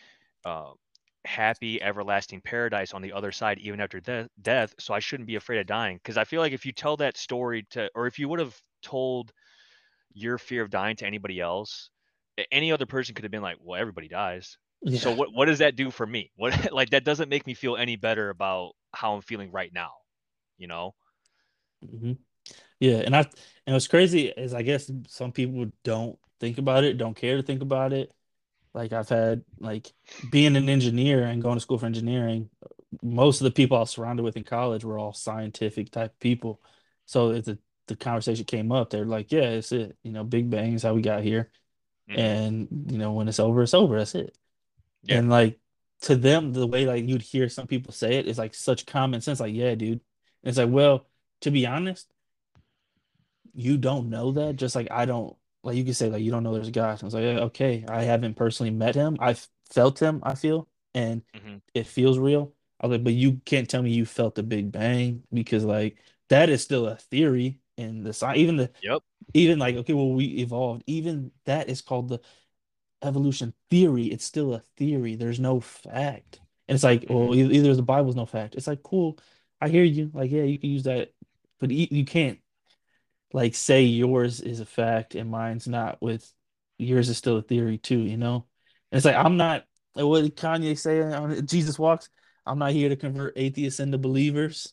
uh, 0.45 0.71
happy 1.25 1.83
everlasting 1.83 2.41
paradise 2.41 2.95
on 2.95 3.03
the 3.03 3.13
other 3.13 3.33
side 3.33 3.59
even 3.59 3.81
after 3.81 4.01
de- 4.01 4.29
death 4.43 4.75
so 4.79 4.95
i 4.95 5.01
shouldn't 5.01 5.27
be 5.27 5.35
afraid 5.37 5.59
of 5.59 5.67
dying. 5.67 5.97
Because 5.97 6.17
i 6.17 6.25
feel 6.25 6.41
like 6.41 6.53
if 6.53 6.65
you 6.65 6.73
tell 6.73 6.97
that 6.99 7.17
story 7.17 7.67
to 7.71 7.91
or 7.95 8.07
if 8.07 8.19
you 8.19 8.29
would 8.29 8.39
have 8.39 8.57
told 8.83 9.33
your 10.15 10.39
fear 10.39 10.63
of 10.63 10.71
dying 10.71 10.97
to 10.97 11.07
anybody 11.07 11.41
else 11.41 11.91
any 12.53 12.71
other 12.73 12.87
person 12.87 13.15
could 13.15 13.25
have 13.25 13.33
been 13.33 13.43
like 13.43 13.57
well 13.61 13.81
everybody 13.81 14.09
dies. 14.09 14.59
So 14.95 15.15
what 15.15 15.33
what 15.33 15.47
does 15.47 15.59
that 15.59 15.75
do 15.77 15.91
for 15.91 16.07
me? 16.07 16.31
What 16.37 16.73
like 16.73 16.91
that 16.91 17.05
doesn't 17.05 17.29
make 17.29 17.47
me 17.47 17.55
feel 17.55 17.77
any 17.77 17.97
better 17.97 18.31
about 18.31 18.73
how 18.95 19.15
i'm 19.15 19.23
feeling 19.23 19.51
right 19.53 19.73
now 19.73 19.93
you 20.59 20.67
know 20.67 20.95
hmm 21.91 22.13
yeah. 22.81 22.97
And 22.99 23.17
I 23.17 23.21
and 23.67 23.75
what's 23.75 23.89
crazy 23.89 24.29
is 24.29 24.55
I 24.55 24.63
guess 24.63 24.91
some 25.09 25.33
people 25.33 25.67
don't 25.85 26.19
think 26.41 26.59
about 26.59 26.85
it, 26.85 26.99
don't 26.99 27.17
care 27.17 27.37
to 27.37 27.43
think 27.43 27.63
about 27.63 27.93
it. 27.93 28.13
Like 28.75 28.93
I've 28.93 29.09
had 29.09 29.45
like 29.59 29.93
being 30.31 30.57
an 30.57 30.69
engineer 30.69 31.25
and 31.25 31.43
going 31.43 31.57
to 31.57 31.61
school 31.61 31.79
for 31.79 31.87
engineering. 31.87 32.51
most 33.03 33.41
of 33.41 33.47
the 33.47 33.51
people 33.53 33.77
I 33.77 33.81
was 33.81 33.91
surrounded 33.91 34.23
with 34.23 34.37
in 34.37 34.45
college 34.45 34.85
were 34.85 34.99
all 34.99 35.13
scientific 35.15 35.91
type 35.91 36.19
people. 36.21 36.63
So 37.07 37.33
if 37.33 37.47
the, 37.47 37.59
the 37.89 37.97
conversation 37.97 38.45
came 38.47 38.73
up, 38.73 38.91
they're 38.91 39.05
like, 39.07 39.33
yeah, 39.33 39.51
it's 39.51 39.73
it. 39.73 39.97
You 40.05 40.13
know, 40.13 40.25
Big 40.25 40.51
Bang 40.51 40.75
is 40.75 40.83
how 40.85 40.95
we 40.95 41.03
got 41.03 41.23
here. 41.25 41.51
Mhm. 42.11 42.19
And, 42.19 42.69
you 42.93 42.99
know, 42.99 43.13
when 43.13 43.29
it's 43.29 43.41
over, 43.41 43.63
it's 43.63 43.75
over. 43.75 43.99
That's 43.99 44.15
it. 44.15 44.37
Yeah. 45.03 45.19
And 45.19 45.31
like 45.31 45.59
to 46.03 46.17
them, 46.17 46.53
the 46.53 46.67
way 46.67 46.87
like 46.87 47.07
you'd 47.07 47.23
hear 47.23 47.49
some 47.49 47.67
people 47.67 47.93
say 47.93 48.17
it 48.17 48.27
is 48.27 48.39
like 48.39 48.55
such 48.55 48.87
common 48.87 49.21
sense. 49.21 49.41
Like, 49.41 49.55
yeah, 49.55 49.75
dude. 49.75 50.01
And 50.43 50.49
it's 50.51 50.59
like, 50.59 50.71
well, 50.71 51.07
to 51.43 51.51
be 51.51 51.67
honest, 51.67 52.13
you 53.55 53.79
don't 53.79 54.11
know 54.11 54.33
that. 54.33 54.57
Just 54.57 54.75
like 54.75 54.89
I 54.91 55.05
don't 55.07 55.37
like 55.63 55.77
you 55.77 55.85
can 55.85 55.95
say 55.95 56.11
like 56.11 56.23
you 56.23 56.31
don't 56.31 56.43
know 56.43 56.55
there's 56.55 56.69
a 56.69 56.73
God. 56.73 57.01
I 57.03 57.05
was 57.05 57.15
like, 57.15 57.25
okay, 57.25 57.85
I 57.89 58.03
haven't 58.03 58.35
personally 58.35 58.71
met 58.71 58.95
him. 58.95 59.17
I've 59.21 59.47
felt 59.73 60.01
him, 60.01 60.21
I 60.23 60.35
feel, 60.35 60.69
and 60.95 61.23
Mhm. 61.35 61.61
it 61.75 61.87
feels 61.87 62.19
real. 62.19 62.55
I 62.81 62.87
was 62.87 62.97
like, 62.99 63.05
but 63.05 63.15
you 63.15 63.41
can't 63.45 63.69
tell 63.69 63.83
me 63.83 63.93
you 63.93 64.05
felt 64.05 64.35
the 64.35 64.43
Big 64.43 64.71
Bang 64.73 65.23
because 65.33 65.65
like 65.65 65.99
that 66.29 66.51
is 66.51 66.63
still 66.63 66.87
a 66.87 66.97
theory 66.97 67.61
in 67.77 68.03
the 68.03 68.13
science. 68.13 68.39
Even 68.39 68.57
the 68.57 68.71
Yep. 68.83 69.03
even 69.35 69.59
like 69.59 69.77
okay, 69.77 69.95
well 69.95 70.13
we 70.13 70.27
evolved. 70.39 70.83
Even 70.87 71.33
that 71.45 71.69
is 71.69 71.83
called 71.83 72.09
the 72.09 72.21
evolution 73.03 73.55
theory. 73.71 74.07
It's 74.07 74.25
still 74.25 74.55
a 74.55 74.61
theory. 74.77 75.17
There's 75.17 75.41
no 75.41 75.61
fact. 75.61 76.41
And 76.69 76.75
it's 76.75 76.85
like, 76.85 77.07
well, 77.09 77.29
Mhm. 77.29 77.37
e- 77.53 77.57
either 77.59 77.75
the 77.75 77.83
Bible's 77.83 78.17
no 78.17 78.27
fact. 78.27 78.55
It's 78.57 78.67
like, 78.67 78.83
cool. 78.83 79.19
I 79.61 79.69
hear 79.69 79.85
you. 79.85 80.11
Like, 80.13 80.31
yeah, 80.31 80.43
you 80.43 80.59
can 80.59 80.71
use 80.71 80.83
that, 80.85 81.13
but 81.59 81.71
you, 81.71 81.87
you 81.91 82.05
can't 82.05 82.39
like 83.33 83.55
say 83.55 83.83
yours 83.83 84.41
is 84.41 84.61
a 84.61 84.67
fact 84.67 85.15
and 85.15 85.31
mine's 85.31 85.67
not 85.67 86.01
with 86.01 86.31
yours 86.79 87.09
is 87.09 87.19
still 87.19 87.39
a 87.39 87.43
theory 87.43 87.79
too, 87.79 87.99
you 87.99 88.17
know? 88.17 88.47
And 88.91 88.97
it's 88.97 89.05
like 89.05 89.17
I'm 89.17 89.37
not 89.37 89.65
like 89.95 90.05
what 90.07 90.23
did 90.23 90.37
Kanye 90.37 90.79
say 90.79 91.01
on 91.03 91.47
Jesus 91.47 91.79
Walks? 91.79 92.09
I'm 92.47 92.59
not 92.59 92.73
here 92.73 92.89
to 92.89 92.97
convert 92.97 93.35
atheists 93.37 93.81
into 93.81 93.99
believers. 93.99 94.73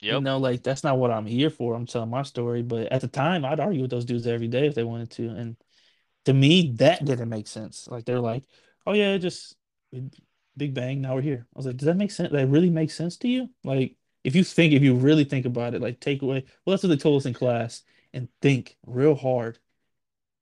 You 0.00 0.10
Yep. 0.10 0.22
know, 0.22 0.38
like 0.38 0.62
that's 0.62 0.84
not 0.84 0.98
what 0.98 1.10
I'm 1.10 1.24
here 1.24 1.48
for. 1.48 1.74
I'm 1.74 1.86
telling 1.86 2.10
my 2.10 2.22
story. 2.22 2.62
But 2.62 2.92
at 2.92 3.00
the 3.00 3.08
time, 3.08 3.44
I'd 3.44 3.60
argue 3.60 3.82
with 3.82 3.90
those 3.90 4.04
dudes 4.04 4.26
every 4.26 4.48
day 4.48 4.66
if 4.66 4.74
they 4.74 4.84
wanted 4.84 5.10
to. 5.12 5.28
And 5.30 5.56
to 6.26 6.34
me, 6.34 6.72
that 6.76 7.04
didn't 7.04 7.28
make 7.28 7.46
sense. 7.46 7.88
Like 7.88 8.04
they're 8.04 8.20
like, 8.20 8.44
oh 8.86 8.92
yeah, 8.92 9.16
just 9.16 9.56
Big 10.56 10.74
Bang, 10.74 11.00
now 11.00 11.14
we're 11.14 11.22
here. 11.22 11.46
I 11.54 11.58
was 11.58 11.66
like, 11.66 11.76
does 11.76 11.86
that 11.86 11.96
make 11.96 12.10
sense? 12.10 12.32
That 12.32 12.48
really 12.48 12.70
makes 12.70 12.94
sense 12.94 13.16
to 13.18 13.28
you? 13.28 13.48
Like, 13.64 13.96
if 14.24 14.34
you 14.34 14.44
think, 14.44 14.72
if 14.72 14.82
you 14.82 14.94
really 14.96 15.24
think 15.24 15.46
about 15.46 15.74
it, 15.74 15.82
like 15.82 16.00
take 16.00 16.22
away, 16.22 16.44
well, 16.64 16.74
that's 16.74 16.82
what 16.82 16.90
they 16.90 16.96
told 16.96 17.18
us 17.20 17.26
in 17.26 17.34
class, 17.34 17.82
and 18.12 18.28
think 18.42 18.76
real 18.86 19.14
hard. 19.14 19.58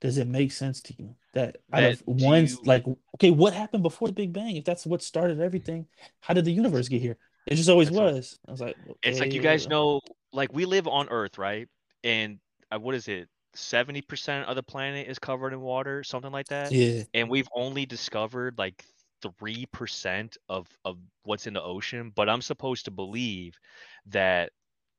Does 0.01 0.19
it 0.19 0.27
make 0.27 0.53
sense 0.53 0.81
to 0.83 0.95
you 0.99 1.15
that 1.33 1.59
out 1.73 1.85
That 1.85 1.93
of 1.93 2.03
do 2.17 2.25
one's 2.25 2.59
you 2.61 2.63
like, 2.67 2.85
okay, 3.17 3.31
what 3.31 3.55
happened 3.55 3.83
before 3.83 4.09
the 4.09 4.15
Big 4.15 4.33
Bang? 4.33 4.57
If 4.57 4.65
that's 4.65 4.85
what 4.87 5.03
started 5.03 5.41
everything, 5.41 5.87
how 6.21 6.35
did 6.35 6.45
the 6.45 6.53
universe 6.53 6.89
get 6.89 7.01
here? 7.01 7.19
It 7.47 7.55
just 7.57 7.69
always 7.71 7.89
that's 7.89 7.99
was. 7.99 8.39
I 8.47 8.51
was 8.51 8.61
like, 8.61 8.77
it's 9.03 9.21
like 9.21 9.35
you 9.35 9.41
guys 9.41 9.69
know 9.69 10.01
like 10.33 10.53
we 10.53 10.65
live 10.65 10.87
on 10.87 11.09
Earth, 11.09 11.39
right? 11.39 11.69
And 12.05 12.39
uh, 12.73 12.79
what 12.79 12.95
is 12.95 13.09
it? 13.09 13.29
70% 13.55 14.47
of 14.47 14.57
the 14.57 14.63
planet 14.63 15.09
is 15.09 15.19
covered 15.19 15.53
in 15.53 15.61
water, 15.61 16.03
something 16.05 16.33
like 16.33 16.49
that. 16.49 16.73
yeah, 16.73 17.03
And 17.15 17.29
we've 17.29 17.49
only 17.55 17.87
discovered 17.87 18.57
like 18.59 18.85
3% 19.31 20.37
of 20.49 20.67
of 20.85 20.99
what's 21.25 21.47
in 21.47 21.55
the 21.55 21.63
ocean, 21.63 22.11
but 22.15 22.29
I'm 22.29 22.43
supposed 22.43 22.85
to 22.87 22.91
believe 22.91 23.59
that 24.07 24.53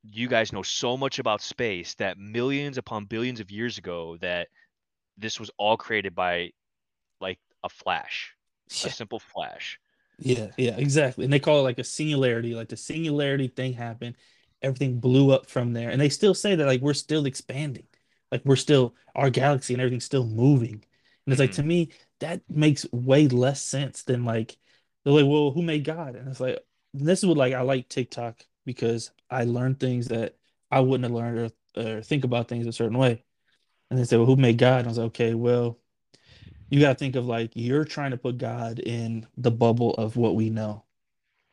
you 0.04 0.28
guys 0.28 0.52
know 0.54 0.64
so 0.64 0.98
much 0.98 1.20
about 1.20 1.42
space 1.42 1.96
that 1.96 2.18
millions 2.18 2.78
upon 2.78 3.06
billions 3.06 3.40
of 3.40 3.52
years 3.52 3.78
ago 3.78 4.18
that 4.18 4.50
this 5.18 5.40
was 5.40 5.52
all 5.58 5.78
created 5.78 6.16
by 6.16 6.52
like 7.22 7.40
a 7.64 7.70
flash, 7.70 8.36
a 8.84 8.90
simple 8.90 9.20
flash. 9.20 9.80
Yeah, 10.18 10.52
yeah, 10.58 10.78
exactly. 10.78 11.24
And 11.26 11.34
they 11.34 11.40
call 11.40 11.60
it 11.60 11.64
like 11.64 11.80
a 11.80 11.84
singularity. 11.84 12.54
Like 12.56 12.70
the 12.70 12.78
singularity 12.78 13.48
thing 13.48 13.74
happened, 13.74 14.16
everything 14.62 15.00
blew 15.00 15.32
up 15.32 15.48
from 15.48 15.74
there. 15.74 15.90
And 15.90 16.00
they 16.00 16.10
still 16.10 16.34
say 16.34 16.56
that 16.56 16.66
like 16.66 16.82
we're 16.82 16.94
still 16.94 17.26
expanding. 17.26 17.88
Like 18.32 18.44
we're 18.46 18.56
still 18.56 18.96
our 19.16 19.30
galaxy 19.30 19.74
and 19.74 19.82
everything's 19.82 20.06
still 20.06 20.26
moving. 20.26 20.74
And 21.26 21.32
it's 21.34 21.40
like 21.40 21.52
hmm 21.52 21.54
to 21.54 21.64
me, 21.64 21.90
that 22.20 22.42
makes 22.50 22.86
way 22.92 23.28
less 23.28 23.62
sense 23.62 24.04
than 24.04 24.26
like 24.26 24.58
they're 25.04 25.14
like, 25.14 25.26
well, 25.26 25.52
who 25.52 25.62
made 25.62 25.84
God? 25.84 26.16
And 26.16 26.28
it's 26.30 26.40
like 26.40 26.60
this 26.94 27.20
is 27.20 27.26
what 27.26 27.38
like 27.38 27.54
I 27.54 27.62
like 27.62 27.90
TikTok 27.90 28.46
because 28.66 29.12
I 29.30 29.44
learn 29.44 29.76
things 29.76 30.08
that 30.08 30.36
I 30.72 30.80
wouldn't 30.80 31.04
have 31.04 31.12
learned 31.12 31.54
or, 31.76 31.98
or 31.98 32.02
think 32.02 32.24
about 32.24 32.48
things 32.48 32.66
a 32.66 32.72
certain 32.72 32.98
way. 32.98 33.24
And 33.90 34.00
they 34.00 34.06
say, 34.06 34.18
well, 34.18 34.26
who 34.26 34.36
made 34.36 34.58
God? 34.58 34.80
And 34.80 34.88
I 34.88 34.90
was 34.90 34.98
like, 34.98 35.08
okay, 35.08 35.34
well, 35.34 35.80
you 36.70 36.80
got 36.80 36.94
to 36.94 37.00
think 37.00 37.16
of 37.16 37.26
like 37.26 37.52
you're 37.54 37.86
trying 37.86 38.12
to 38.12 38.18
put 38.18 38.38
God 38.38 38.80
in 38.80 39.28
the 39.38 39.52
bubble 39.52 39.94
of 39.96 40.16
what 40.16 40.36
we 40.36 40.50
know. 40.50 40.86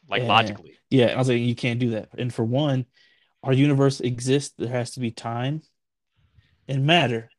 Like 0.08 0.20
And 0.20 0.28
logically. 0.28 0.78
yeah, 0.88 1.06
I 1.06 1.18
was 1.18 1.28
like, 1.28 1.38
you 1.38 1.54
can't 1.54 1.80
do 1.80 1.90
that. 1.90 2.08
And 2.16 2.32
for 2.32 2.44
one, 2.44 2.86
our 3.42 3.52
universe 3.52 4.00
exists, 4.00 4.54
there 4.56 4.68
has 4.68 4.92
to 4.92 5.00
be 5.00 5.10
time 5.10 5.62
and 6.68 6.86
matter 6.86 7.30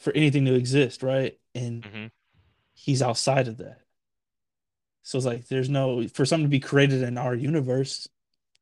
for 0.00 0.12
anything 0.14 0.46
to 0.46 0.54
exist, 0.56 1.04
right? 1.04 1.38
And 1.54 1.84
hmm 1.84 2.10
he's 2.74 3.02
outside 3.02 3.48
of 3.48 3.58
that. 3.58 3.82
So 5.02 5.18
it's 5.18 5.26
like 5.26 5.48
there's 5.48 5.68
no 5.68 6.06
for 6.08 6.24
something 6.26 6.44
to 6.46 6.50
be 6.50 6.60
created 6.60 7.02
in 7.02 7.18
our 7.18 7.34
universe, 7.34 8.08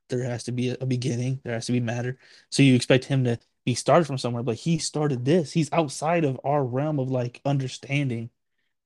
there 0.08 0.24
has 0.24 0.44
to 0.44 0.52
be 0.52 0.70
a, 0.70 0.76
a 0.82 0.86
beginning, 0.86 1.40
there 1.44 1.54
has 1.54 1.66
to 1.66 1.72
be 1.72 1.80
matter. 1.80 2.18
So 2.50 2.62
you 2.62 2.74
expect 2.76 3.06
him 3.06 3.24
to 3.24 3.38
be 3.64 3.74
started 3.76 4.06
from 4.06 4.18
somewhere, 4.18 4.42
but 4.42 4.56
he 4.56 4.78
started 4.78 5.24
this. 5.24 5.52
He's 5.52 5.72
outside 5.72 6.24
of 6.24 6.40
our 6.44 6.64
realm 6.64 7.00
of 7.00 7.10
like 7.10 7.40
understanding 7.44 8.30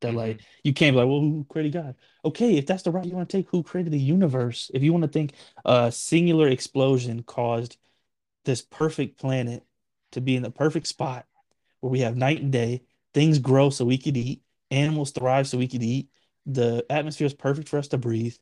that 0.00 0.12
hmm 0.12 0.14
like 0.14 0.42
you 0.64 0.74
can't 0.74 0.94
be 0.94 0.98
like, 1.00 1.08
well, 1.08 1.20
who 1.20 1.46
created 1.50 1.72
God? 1.74 1.96
Okay, 2.24 2.56
if 2.58 2.66
that's 2.66 2.84
the 2.84 2.92
route 2.92 3.06
you 3.06 3.16
want 3.16 3.28
to 3.30 3.38
take, 3.38 3.48
who 3.50 3.62
created 3.64 3.92
the 3.92 4.00
universe? 4.00 4.70
If 4.74 4.82
you 4.82 4.92
want 4.92 5.04
to 5.04 5.08
think 5.10 5.34
a 5.64 5.92
singular 5.92 6.48
explosion 6.48 7.22
caused 7.24 7.78
this 8.44 8.62
perfect 8.62 9.18
planet 9.18 9.64
to 10.12 10.20
be 10.20 10.36
in 10.36 10.42
the 10.42 10.50
perfect 10.50 10.86
spot 10.88 11.26
where 11.82 11.92
we 11.92 12.00
have 12.00 12.16
night 12.16 12.42
and 12.42 12.52
day, 12.52 12.84
things 13.14 13.40
grow 13.40 13.70
so 13.70 13.86
we 13.86 13.98
could 13.98 14.16
eat, 14.18 14.42
animals 14.72 15.12
thrive 15.12 15.48
so 15.48 15.58
we 15.58 15.68
could 15.68 15.84
eat, 15.84 16.10
the 16.46 16.86
atmosphere 16.90 17.26
is 17.28 17.34
perfect 17.34 17.68
for 17.70 17.78
us 17.78 17.88
to 17.90 17.98
breathe. 17.98 18.36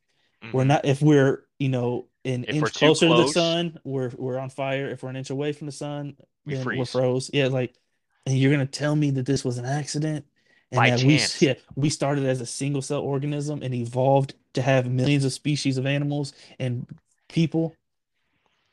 We're 0.53 0.64
hmm 0.64 0.66
not 0.66 0.84
if 0.84 1.03
we're, 1.03 1.47
you 1.59 1.68
know, 1.70 2.09
an 2.24 2.45
If 2.47 2.61
inch 2.61 2.74
closer 2.74 3.09
to 3.09 3.14
the 3.14 3.26
sun, 3.26 3.78
we're 3.84 4.11
we're 4.16 4.38
on 4.38 4.51
fire. 4.51 4.88
If 4.88 5.03
we're 5.03 5.11
an 5.11 5.16
inch 5.16 5.30
away 5.30 5.53
from 5.53 5.66
the 5.66 5.72
sun, 5.72 6.16
we 6.45 6.55
then 6.55 6.74
we're 6.74 6.84
froze. 6.86 7.30
Yeah, 7.32 7.49
like, 7.49 7.76
and 8.26 8.36
you're 8.38 8.51
gonna 8.53 8.66
tell 8.66 8.97
me 8.97 9.11
that 9.12 9.26
this 9.26 9.45
was 9.45 9.59
an 9.59 9.64
accident 9.64 10.26
and 10.72 10.84
by 10.84 10.88
that 10.88 11.01
we 11.01 11.18
chance. 11.18 11.34
yeah, 11.41 11.55
we 11.76 11.91
started 11.91 12.24
as 12.26 12.41
a 12.41 12.47
single 12.47 12.82
cell 12.82 13.03
organism 13.03 13.62
and 13.62 13.74
evolved 13.74 14.34
to 14.55 14.62
have 14.62 14.91
millions 14.91 15.24
of 15.24 15.32
species 15.32 15.78
of 15.78 15.86
animals 15.86 16.32
and 16.59 16.86
people. 17.28 17.78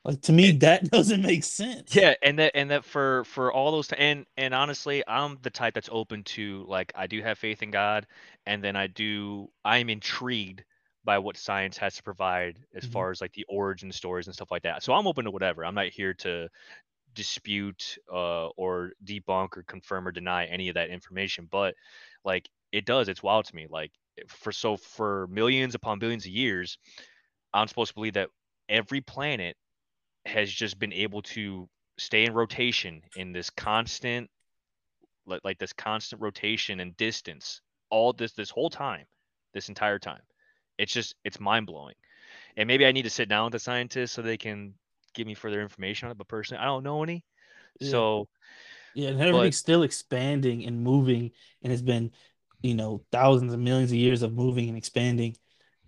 Like 0.08 0.22
to 0.24 0.34
me, 0.34 0.52
Eh, 0.52 0.54
that 0.54 0.86
doesn't 0.92 1.22
make 1.22 1.44
sense. 1.44 1.96
Yeah, 1.96 2.16
and 2.22 2.38
that 2.40 2.52
and 2.56 2.70
that 2.72 2.84
for 2.86 3.24
for 3.24 3.52
all 3.52 3.72
those 3.72 3.92
and 3.94 4.26
and 4.36 4.54
honestly, 4.54 5.04
I'm 5.08 5.38
the 5.42 5.50
type 5.50 5.74
that's 5.74 5.90
open 5.92 6.24
to 6.26 6.66
like 6.68 6.92
I 6.96 7.08
do 7.08 7.22
have 7.22 7.40
faith 7.40 7.64
in 7.64 7.72
God, 7.72 8.08
and 8.46 8.64
then 8.64 8.76
I 8.76 8.88
do 8.88 9.50
I'm 9.64 9.90
intrigued 9.90 10.66
by 11.06 11.18
what 11.20 11.38
science 11.38 11.78
has 11.78 11.96
to 11.96 12.04
provide 12.04 12.66
as 12.76 12.84
Mhm. 12.84 12.86
far 12.86 13.12
as 13.12 13.22
like 13.22 13.32
the 13.34 13.46
origin 13.48 13.92
stories 13.94 14.28
and 14.28 14.36
stuff 14.36 14.52
like 14.52 14.64
that. 14.64 14.84
So 14.84 14.94
I'm 14.94 15.08
open 15.08 15.24
to 15.26 15.32
whatever. 15.32 15.64
I'm 15.66 15.76
not 15.76 15.88
here 15.88 16.14
to 16.16 16.50
dispute 17.14 17.98
uh, 18.12 18.48
or 18.58 18.94
debunk 19.06 19.58
or 19.58 19.64
confirm 19.64 20.08
or 20.08 20.12
deny 20.14 20.46
any 20.48 20.70
of 20.70 20.76
that 20.76 20.90
information, 20.92 21.48
but 21.52 21.76
like 22.26 22.50
it 22.72 22.86
does, 22.86 23.10
it's 23.10 23.24
wild 23.24 23.46
to 23.46 23.56
me. 23.56 23.68
Like 23.70 23.94
for 24.30 24.52
so 24.54 24.78
for 24.78 25.28
millions 25.30 25.76
upon 25.76 26.00
billions 26.00 26.26
of 26.26 26.32
years, 26.32 26.78
I'm 27.54 27.68
supposed 27.68 27.90
to 27.90 27.96
believe 27.96 28.14
that 28.14 28.30
every 28.70 29.02
planet 29.02 29.58
has 30.28 30.52
just 30.52 30.80
been 30.80 30.94
able 30.94 31.22
to 31.24 31.70
stay 31.98 32.26
in 32.26 32.34
rotation 32.34 33.02
in 33.16 33.32
this 33.32 33.50
constant 33.50 34.30
like, 35.26 35.42
like 35.44 35.58
this 35.60 35.74
constant 35.74 36.22
rotation 36.22 36.80
and 36.80 36.96
distance 36.98 37.62
all 37.90 38.14
this 38.14 38.34
this 38.34 38.50
whole 38.50 38.70
time 38.70 39.06
this 39.54 39.70
entire 39.70 40.00
time 40.00 40.22
it's 40.78 40.94
just 40.94 41.16
it's 41.24 41.40
mind-blowing 41.40 41.96
and 42.58 42.68
maybe 42.68 42.86
i 42.86 42.92
need 42.92 43.04
to 43.04 43.10
sit 43.10 43.30
down 43.30 43.46
with 43.46 43.54
the 43.54 43.60
scientists 43.60 44.12
so 44.14 44.22
they 44.22 44.38
can 44.38 44.74
give 45.14 45.28
me 45.28 45.34
further 45.34 45.62
information 45.62 46.08
on 46.08 46.12
it 46.12 46.18
but 46.18 46.28
personally 46.28 46.62
i 46.62 46.66
don't 46.66 46.84
know 46.84 47.04
any 47.04 47.24
Yeah. 47.80 47.90
so 47.92 48.28
Yeah, 48.94 49.10
and 49.10 49.22
but 49.32 49.54
everything's 49.54 49.58
still 49.58 49.84
expanding 49.84 50.66
and 50.66 50.84
moving, 50.84 51.32
and 51.64 51.74
it's 51.74 51.82
been, 51.84 52.12
you 52.62 52.76
know, 52.76 53.06
thousands 53.12 53.54
and 53.54 53.64
millions 53.64 53.92
of 53.92 53.98
years 53.98 54.24
of 54.24 54.34
moving 54.34 54.70
and 54.70 54.78
expanding. 54.78 55.38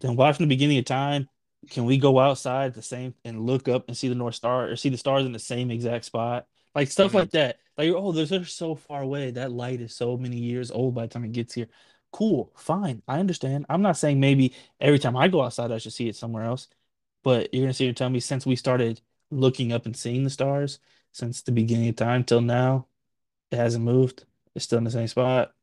Then 0.02 0.16
why 0.16 0.34
from 0.34 0.46
the 0.46 0.56
beginning 0.56 0.80
of 0.80 0.86
time, 0.86 1.30
can 1.70 1.86
we 1.86 1.98
go 1.98 2.20
outside 2.20 2.74
the 2.74 2.82
same 2.82 3.14
and 3.26 3.46
look 3.46 3.68
up 3.68 3.88
and 3.88 3.98
see 3.98 4.08
the 4.08 4.16
North 4.16 4.36
Star 4.36 4.70
or 4.70 4.76
see 4.76 4.90
the 4.90 4.98
stars 4.98 5.26
in 5.26 5.32
the 5.34 5.40
same 5.40 5.72
exact 5.72 6.06
spot? 6.06 6.48
Like 6.76 6.90
stuff 6.92 7.14
mhm, 7.14 7.16
like 7.16 7.32
that. 7.32 7.60
Like, 7.78 7.90
oh, 7.92 8.12
they're, 8.12 8.26
they're 8.26 8.46
so 8.46 8.76
far 8.76 9.02
away. 9.02 9.32
That 9.32 9.52
light 9.52 9.82
is 9.82 9.96
so 9.96 10.18
many 10.18 10.38
years 10.38 10.72
old 10.72 10.96
by 10.96 11.04
the 11.04 11.08
time 11.10 11.26
it 11.26 11.32
gets 11.32 11.54
here. 11.54 11.68
Cool, 12.12 12.52
fine. 12.58 13.02
I 13.08 13.20
understand. 13.20 13.66
I'm 13.70 13.82
not 13.82 13.98
saying 13.98 14.20
maybe 14.20 14.56
every 14.80 15.00
time 15.00 15.16
I 15.18 15.28
go 15.28 15.42
outside, 15.44 15.72
I 15.72 15.78
should 15.78 15.94
see 15.94 16.08
it 16.10 16.16
somewhere 16.16 16.44
else. 16.46 16.68
But 17.24 17.54
you're 17.54 17.64
gonna 17.64 17.74
sit 17.74 17.84
here 17.86 17.90
and 17.90 17.98
tell 17.98 18.10
me 18.10 18.20
since 18.20 18.46
we 18.46 18.56
started 18.56 19.02
looking 19.32 19.72
up 19.74 19.86
and 19.86 19.96
seeing 19.96 20.24
the 20.24 20.30
stars 20.30 20.80
since 21.12 21.42
the 21.42 21.52
beginning 21.52 21.90
of 21.90 21.96
time 21.98 22.24
till 22.24 22.42
now 22.42 22.88
it 23.52 23.58
hasn't 23.58 23.86
moved. 23.86 24.26
It's 24.56 24.66
still 24.66 24.80
in 24.80 24.84
the 24.86 24.92
same 24.92 25.08
spot. 25.08 25.54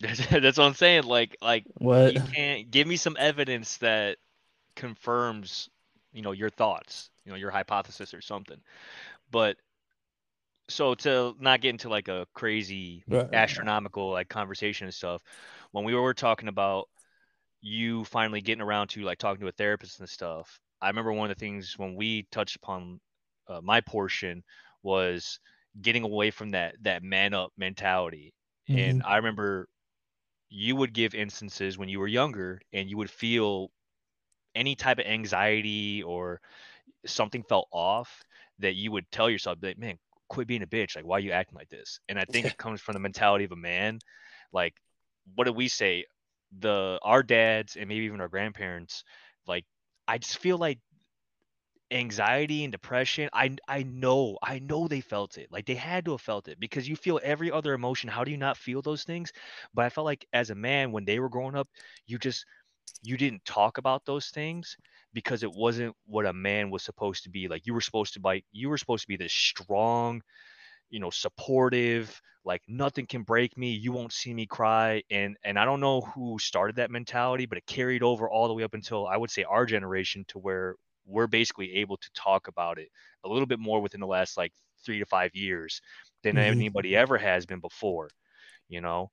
that's, 0.00 0.26
that's 0.30 0.58
what 0.58 0.64
i'm 0.66 0.74
saying 0.74 1.04
like 1.04 1.36
like 1.40 1.66
What? 1.74 2.14
you 2.14 2.20
can't 2.34 2.70
give 2.70 2.86
me 2.86 2.96
some 2.96 3.16
evidence 3.18 3.78
that 3.78 4.18
confirms, 4.76 5.68
you 6.12 6.22
know, 6.22 6.32
your 6.32 6.50
thoughts, 6.50 7.10
you 7.24 7.32
know, 7.32 7.38
your 7.38 7.50
hypothesis 7.50 8.14
or 8.14 8.20
something. 8.20 8.60
But 9.30 9.58
so 10.68 10.94
to 10.94 11.34
not 11.38 11.60
get 11.60 11.70
into 11.70 11.88
like 11.88 12.08
a 12.08 12.26
crazy 12.34 13.04
Right, 13.06 13.28
astronomical 13.32 14.10
like 14.10 14.28
conversation 14.28 14.86
and 14.86 14.94
stuff, 14.94 15.22
when 15.72 15.84
we 15.84 15.94
were 15.94 16.14
talking 16.14 16.48
about 16.48 16.88
you 17.62 18.04
finally 18.04 18.42
getting 18.42 18.62
around 18.62 18.88
to 18.88 19.02
like 19.02 19.18
talking 19.18 19.42
to 19.42 19.48
a 19.48 19.52
therapist 19.52 20.00
and 20.00 20.08
stuff, 20.10 20.60
I 20.82 20.88
remember 20.88 21.12
one 21.12 21.30
of 21.30 21.36
the 21.36 21.40
things 21.40 21.78
when 21.78 21.96
we 21.96 22.24
touched 22.32 22.56
upon 22.56 23.00
uh, 23.48 23.60
my 23.62 23.80
portion 23.82 24.44
was 24.82 25.40
getting 25.82 26.04
away 26.04 26.30
from 26.30 26.52
that 26.52 26.76
that 26.82 27.02
man 27.02 27.34
up 27.34 27.52
mentality. 27.56 28.34
And 28.72 29.02
Mhm. 29.02 29.04
I 29.04 29.16
remember 29.16 29.68
you 30.50 30.76
would 30.76 30.92
give 30.92 31.14
instances 31.14 31.78
when 31.78 31.88
you 31.88 31.98
were 32.00 32.06
younger 32.08 32.60
and 32.72 32.88
you 32.88 32.96
would 32.96 33.10
feel 33.10 33.70
any 34.54 34.74
type 34.74 34.98
of 34.98 35.06
anxiety 35.06 36.02
or 36.02 36.40
something 37.06 37.42
felt 37.42 37.68
off 37.72 38.22
that 38.58 38.74
you 38.74 38.90
would 38.92 39.10
tell 39.10 39.28
yourself 39.30 39.60
that 39.60 39.78
man 39.78 39.98
quit 40.28 40.46
being 40.46 40.62
a 40.62 40.66
bitch. 40.66 40.96
Like 40.96 41.04
why 41.04 41.16
are 41.16 41.20
you 41.20 41.32
acting 41.32 41.56
like 41.56 41.68
this? 41.68 42.00
And 42.08 42.18
i 42.18 42.24
think 42.24 42.46
it 42.46 42.56
comes 42.58 42.80
from 42.80 42.94
the 42.94 43.00
mentality 43.00 43.44
of 43.44 43.52
a 43.52 43.56
man. 43.56 43.98
Like 44.52 44.74
what 45.34 45.44
do 45.44 45.52
we 45.52 45.68
say? 45.68 46.04
The 46.60 46.98
our 47.02 47.22
dads 47.22 47.76
and 47.76 47.88
maybe 47.88 48.04
even 48.04 48.20
our 48.20 48.28
grandparents 48.28 49.04
like 49.46 49.64
i 50.06 50.18
just 50.18 50.38
feel 50.38 50.58
like 50.58 50.78
anxiety 51.90 52.64
and 52.64 52.72
depression 52.72 53.28
i 53.34 53.54
i 53.68 53.82
know 53.82 54.38
i 54.42 54.58
know 54.58 54.88
they 54.88 55.00
felt 55.00 55.36
it. 55.38 55.48
Like 55.50 55.66
they 55.66 55.74
had 55.74 56.04
to 56.06 56.12
have 56.12 56.20
felt 56.22 56.48
it 56.48 56.58
because 56.58 56.88
you 56.88 56.96
feel 56.96 57.20
every 57.22 57.50
other 57.50 57.74
emotion. 57.74 58.08
How 58.08 58.24
do 58.24 58.30
you 58.30 58.38
not 58.38 58.56
feel 58.56 58.82
those 58.82 59.04
things? 59.04 59.32
But 59.74 59.84
i 59.84 59.88
felt 59.90 60.06
like 60.06 60.26
as 60.32 60.50
a 60.50 60.54
man 60.54 60.92
when 60.92 61.04
they 61.04 61.18
were 61.18 61.28
growing 61.28 61.54
up 61.54 61.68
you 62.06 62.18
just 62.18 62.46
you 63.02 63.16
didn't 63.16 63.44
talk 63.44 63.78
about 63.78 64.04
those 64.04 64.28
things 64.30 64.76
because 65.12 65.42
it 65.42 65.52
wasn't 65.52 65.94
what 66.06 66.26
a 66.26 66.32
man 66.32 66.70
was 66.70 66.82
supposed 66.82 67.24
to 67.24 67.30
be 67.30 67.48
like 67.48 67.66
you 67.66 67.74
were 67.74 67.80
supposed 67.80 68.14
to 68.14 68.20
like 68.22 68.44
you 68.52 68.68
were 68.68 68.78
supposed 68.78 69.02
to 69.02 69.08
be 69.08 69.16
this 69.16 69.32
strong 69.32 70.22
you 70.90 71.00
know 71.00 71.10
supportive 71.10 72.20
like 72.44 72.62
nothing 72.68 73.06
can 73.06 73.22
break 73.22 73.56
me 73.56 73.72
you 73.72 73.92
won't 73.92 74.12
see 74.12 74.32
me 74.34 74.46
cry 74.46 75.02
and 75.10 75.36
and 75.44 75.58
i 75.58 75.64
don't 75.64 75.80
know 75.80 76.00
who 76.00 76.38
started 76.38 76.76
that 76.76 76.90
mentality 76.90 77.46
but 77.46 77.58
it 77.58 77.66
carried 77.66 78.02
over 78.02 78.28
all 78.30 78.48
the 78.48 78.54
way 78.54 78.62
up 78.62 78.74
until 78.74 79.06
i 79.06 79.16
would 79.16 79.30
say 79.30 79.44
our 79.44 79.64
generation 79.66 80.24
to 80.28 80.38
where 80.38 80.74
we're 81.06 81.26
basically 81.26 81.74
able 81.74 81.96
to 81.96 82.10
talk 82.14 82.48
about 82.48 82.78
it 82.78 82.88
a 83.24 83.28
little 83.28 83.46
bit 83.46 83.58
more 83.58 83.80
within 83.80 84.00
the 84.00 84.06
last 84.06 84.36
like 84.36 84.52
three 84.84 84.98
to 84.98 85.06
five 85.06 85.30
years 85.34 85.80
than 86.22 86.36
Mhm. 86.36 86.62
anybody 86.62 86.96
ever 86.96 87.18
has 87.18 87.46
been 87.46 87.60
before 87.60 88.08
you 88.68 88.80
know 88.80 89.10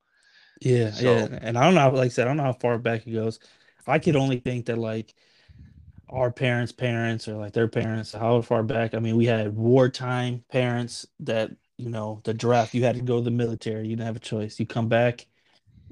Yeah, 0.60 1.00
yeah, 1.00 1.28
and 1.42 1.58
I 1.58 1.64
don't 1.64 1.76
know, 1.76 1.90
like 1.98 2.08
I 2.08 2.10
said, 2.10 2.28
I 2.28 2.30
don't 2.30 2.38
know 2.38 2.44
how 2.44 2.54
far 2.54 2.78
back 2.78 3.08
it 3.08 3.12
goes. 3.14 3.40
I 3.88 3.98
could 4.00 4.16
only 4.16 4.40
think 4.40 4.66
that 4.68 4.78
like 4.78 5.14
our 6.10 6.32
parents' 6.32 6.72
parents 6.72 7.28
or 7.28 7.36
like 7.38 7.54
their 7.54 7.68
parents, 7.68 8.14
how 8.14 8.42
far 8.42 8.64
back. 8.64 8.94
I 8.96 9.00
mean, 9.00 9.18
we 9.18 9.26
had 9.26 9.56
wartime 9.56 10.44
parents 10.50 11.08
that, 11.22 11.52
you 11.78 11.90
know, 11.90 12.22
the 12.26 12.34
draft, 12.34 12.74
you 12.74 12.84
had 12.86 12.96
to 12.96 13.02
go 13.02 13.18
to 13.20 13.24
the 13.24 13.32
military, 13.32 13.88
you 13.88 13.96
didn't 13.96 14.08
have 14.08 14.16
a 14.18 14.20
choice. 14.20 14.60
You 14.60 14.66
come 14.68 14.90
back 14.90 15.28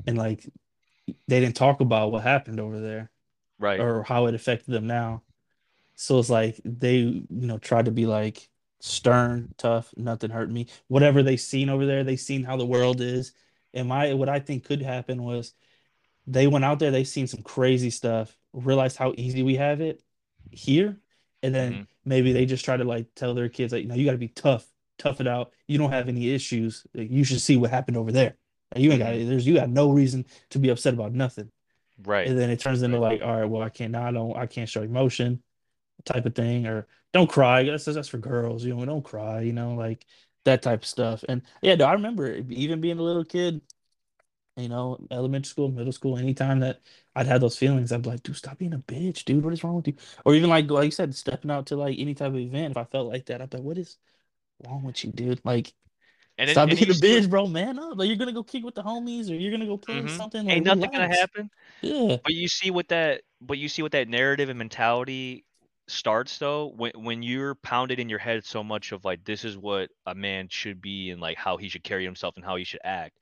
and 0.08 0.18
like 0.18 0.46
they 1.28 1.40
didn't 1.40 1.56
talk 1.56 1.82
about 1.82 2.12
what 2.12 2.24
happened 2.24 2.60
over 2.60 2.80
there 2.80 3.12
right 3.60 3.88
or 3.88 4.04
how 4.04 4.28
it 4.28 4.36
affected 4.36 4.72
them 4.72 4.88
now. 4.88 5.24
So 5.96 6.20
it's 6.20 6.30
like 6.30 6.60
they, 6.66 6.98
you 6.98 7.26
know, 7.30 7.58
tried 7.58 7.86
to 7.86 7.92
be 7.92 8.06
like 8.06 8.50
stern, 8.82 9.54
tough, 9.58 9.94
nothing 9.98 10.32
hurt 10.32 10.50
me. 10.52 10.68
Whatever 10.88 11.24
they 11.24 11.38
seen 11.38 11.70
over 11.70 11.86
there, 11.86 12.04
they 12.04 12.16
seen 12.18 12.44
how 12.44 12.58
the 12.58 12.66
world 12.66 13.02
is. 13.02 13.34
And 13.74 13.88
my 13.90 14.14
what 14.14 14.30
I 14.30 14.40
think 14.40 14.66
could 14.66 14.82
happen 14.82 15.24
was 15.24 15.54
they 16.28 16.48
went 16.48 16.66
out 16.66 16.80
there, 16.80 16.92
they 16.92 17.04
seen 17.04 17.28
some 17.28 17.42
crazy 17.44 17.90
stuff, 17.90 18.38
realized 18.54 18.98
how 18.98 19.14
easy 19.18 19.44
we 19.44 19.56
have 19.56 19.82
it 19.82 20.04
here, 20.52 20.98
and 21.44 21.54
then 21.56 21.80
hmm 21.80 21.98
maybe 22.06 22.34
they 22.34 22.46
just 22.46 22.66
try 22.66 22.78
to 22.78 22.84
like 22.84 23.08
tell 23.16 23.34
their 23.34 23.50
kids 23.50 23.74
like, 23.74 23.84
you 23.84 23.88
know, 23.90 23.96
you 23.96 24.06
got 24.06 24.12
to 24.14 24.18
be 24.18 24.28
tough, 24.30 24.68
tough 24.98 25.22
it 25.22 25.28
out. 25.28 25.54
You 25.68 25.78
don't 25.78 25.92
have 25.92 26.10
any 26.10 26.32
issues. 26.34 26.86
You 26.94 27.24
should 27.24 27.42
see 27.42 27.58
what 27.58 27.72
happened 27.72 27.98
over 27.98 28.12
there. 28.12 28.38
You 28.76 28.92
ain't 28.92 29.00
got 29.02 29.12
hmm 29.12 29.22
there's 29.30 29.48
you 29.48 29.56
got 29.56 29.70
no 29.70 29.92
reason 29.92 30.26
to 30.52 30.60
be 30.60 30.70
upset 30.70 30.94
about 30.94 31.14
nothing. 31.14 31.52
right 32.06 32.26
And 32.26 32.38
then 32.38 32.50
it 32.50 32.60
turns 32.60 32.82
into 32.84 33.00
like, 33.00 33.22
all 33.22 33.38
right, 33.42 33.46
well, 33.50 33.62
I 33.62 33.70
can't 33.70 33.92
now 33.92 34.08
I 34.08 34.12
don't 34.12 34.36
I 34.38 34.48
can't 34.48 34.70
show 34.70 34.82
emotion 34.84 35.44
type 36.06 36.26
of 36.26 36.36
thing, 36.36 36.68
or 36.68 36.88
don't 37.14 37.30
cry. 37.30 37.64
That's 37.64 37.86
that's 37.86 38.08
for 38.10 38.18
girls, 38.20 38.64
you 38.66 38.76
know, 38.76 38.86
don't 38.86 39.04
cry, 39.06 39.42
you 39.42 39.54
know, 39.54 39.76
like 39.76 40.06
that 40.48 40.64
type 40.64 40.82
of 40.84 40.88
stuff. 40.88 41.24
And 41.30 41.44
yeah, 41.64 41.76
no, 41.76 41.86
I 41.86 41.94
remember 41.94 42.34
even 42.50 42.82
being 42.82 43.00
a 43.00 43.04
little 43.04 43.26
kid 43.26 43.62
you 44.58 44.70
know, 44.70 44.98
elementary 45.12 45.50
school, 45.50 45.70
middle 45.70 45.92
school, 45.94 46.18
anytime 46.18 46.60
that 46.62 46.82
I'd 47.16 47.28
have 47.28 47.42
those 47.42 47.58
feelings, 47.58 47.92
I'd 47.92 48.02
be 48.02 48.10
like, 48.10 48.24
dude, 48.24 48.36
stop 48.38 48.58
being 48.58 48.74
a 48.74 48.80
bitch, 48.80 49.24
dude. 49.26 49.44
What 49.44 49.54
is 49.54 49.64
wrong 49.64 49.76
with 49.76 49.88
you? 49.88 49.96
Or 50.26 50.34
even 50.36 50.50
like 50.50 50.70
like 50.72 50.86
you 50.86 50.92
said, 50.92 51.14
stepping 51.16 51.52
out 51.52 51.68
to 51.68 51.76
like 51.78 51.98
any 52.00 52.16
type 52.16 52.30
of 52.30 52.38
event. 52.38 52.72
If 52.72 52.78
I 52.78 52.86
felt 52.86 53.08
like 53.08 53.28
that, 53.28 53.42
I'd 53.42 53.50
be 53.52 53.58
like, 53.58 53.66
what 53.66 53.78
is 53.78 53.98
wrong 54.66 54.84
with 54.84 55.04
you, 55.06 55.12
dude? 55.14 55.42
Like, 55.46 55.74
and 56.38 56.50
then 56.50 56.58
stop 56.58 56.70
and 56.70 56.80
being 56.80 56.92
a 56.92 56.96
bitch, 56.96 57.30
bro. 57.30 57.48
Man 57.48 57.80
up. 57.80 57.98
Like 57.98 58.08
you're 58.08 58.18
gonna 58.18 58.34
go 58.34 58.44
kick 58.44 58.64
with 58.64 58.76
the 58.76 58.84
homies 58.84 59.30
or 59.32 59.36
you're 59.36 59.52
gonna 59.52 59.68
go 59.68 59.78
play 59.78 60.08
hmm 60.08 60.08
something. 60.08 60.48
Like 60.48 60.64
ain't 60.64 60.66
nothing 60.66 60.90
gonna 60.92 61.08
happen 61.10 61.50
Yeah. 61.82 62.18
But 62.24 62.34
you 62.36 62.50
see 62.50 62.72
what 62.72 62.90
that 62.90 63.24
but 63.42 63.60
you 63.60 63.70
see 63.70 63.84
what 63.84 63.94
that 63.94 64.10
narrative 64.10 64.50
and 64.50 64.60
mentality 64.60 65.46
starts 65.88 66.38
though 66.38 66.74
when 66.76 66.92
when 66.96 67.24
you're 67.24 67.56
pounded 67.56 68.00
in 68.00 68.10
your 68.10 68.20
head 68.20 68.44
so 68.44 68.64
much 68.64 68.92
of 68.92 69.06
like 69.06 69.24
this 69.24 69.46
is 69.46 69.58
what 69.58 69.90
a 70.06 70.14
man 70.14 70.48
should 70.50 70.82
be 70.82 71.12
and 71.12 71.22
like 71.22 71.38
how 71.38 71.56
he 71.58 71.70
should 71.70 71.84
carry 71.84 72.04
himself 72.04 72.36
and 72.36 72.44
how 72.44 72.58
he 72.58 72.64
should 72.66 72.82
act 72.84 73.18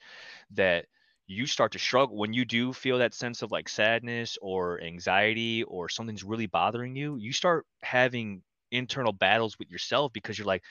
that 0.51 0.85
you 1.27 1.47
start 1.47 1.71
to 1.71 1.79
struggle. 1.79 2.17
When 2.17 2.33
you 2.33 2.45
do 2.45 2.71
feel 2.73 2.99
that 2.99 3.13
sense 3.15 3.41
of 3.41 3.51
like 3.51 3.67
sadness 3.69 4.37
or 4.41 4.81
anxiety 4.81 5.63
or 5.63 5.89
something's 5.89 6.23
really 6.23 6.47
bothering 6.47 6.95
you 6.95 7.17
you 7.17 7.33
start 7.33 7.65
having 7.83 8.41
internal 8.71 9.13
battles 9.13 9.57
with 9.59 9.69
yourself 9.69 10.11
because 10.13 10.37
you're 10.37 10.47
like 10.47 10.63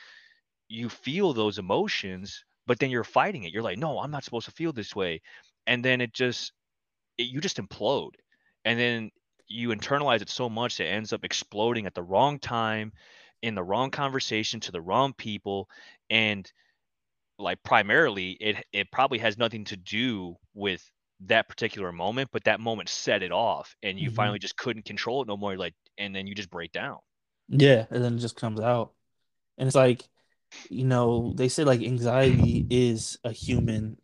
you 0.69 0.89
feel 0.89 1.33
those 1.33 1.59
emotions 1.59 2.45
but 2.67 2.79
then 2.79 2.91
you're 2.91 3.05
fighting 3.05 3.45
it. 3.45 3.53
You're 3.53 3.63
like 3.63 3.79
no 3.79 3.99
i'm 4.01 4.11
not 4.11 4.25
supposed 4.25 4.47
to 4.47 4.53
feel 4.53 4.73
this 4.73 4.97
way. 4.97 5.23
And 5.67 5.85
then 5.85 6.01
it 6.01 6.13
just 6.13 6.53
it, 7.19 7.25
you 7.25 7.41
just 7.41 7.59
implode. 7.59 8.15
And 8.65 8.79
then 8.79 9.11
you 9.49 9.71
internalize 9.71 10.23
it 10.23 10.31
so 10.31 10.49
much 10.49 10.79
that 10.79 10.87
it 10.87 10.91
ends 10.91 11.13
up 11.13 11.25
exploding 11.25 11.87
at 11.87 11.95
the 11.95 12.03
wrong 12.03 12.39
time 12.39 12.93
in 13.43 13.55
the 13.55 13.63
wrong 13.63 13.91
conversation 13.91 14.61
to 14.61 14.73
the 14.73 14.81
wrong 14.81 15.13
people 15.13 15.69
and 16.11 16.51
like 17.39 17.63
primarily 17.63 18.33
it 18.33 18.65
it 18.73 18.91
probably 18.93 19.19
has 19.19 19.39
nothing 19.39 19.65
to 19.65 19.77
do 19.77 20.37
with 20.55 20.89
that 21.21 21.49
particular 21.49 21.93
moment 21.93 22.31
but 22.33 22.45
that 22.45 22.61
moment 22.61 22.89
set 22.89 23.23
it 23.23 23.33
off 23.33 23.77
and 23.83 23.99
you 23.99 24.09
hmm 24.09 24.11
finally 24.11 24.39
just 24.39 24.57
couldn't 24.57 24.85
control 24.85 25.23
it 25.23 25.29
no 25.29 25.37
more 25.37 25.57
like 25.57 25.75
and 25.99 26.15
then 26.15 26.27
you 26.27 26.35
just 26.35 26.51
break 26.51 26.73
down 26.73 26.99
Yeah. 27.49 27.87
And 27.91 28.03
then 28.05 28.15
it 28.17 28.19
just 28.21 28.37
comes 28.37 28.61
out. 28.61 28.95
And 29.59 29.67
it's 29.69 29.77
like, 29.77 30.09
you 30.71 30.85
know, 30.85 31.35
they 31.37 31.49
say 31.49 31.65
like 31.65 31.83
anxiety 31.83 32.67
is 32.71 33.19
a 33.25 33.33
human 33.33 34.01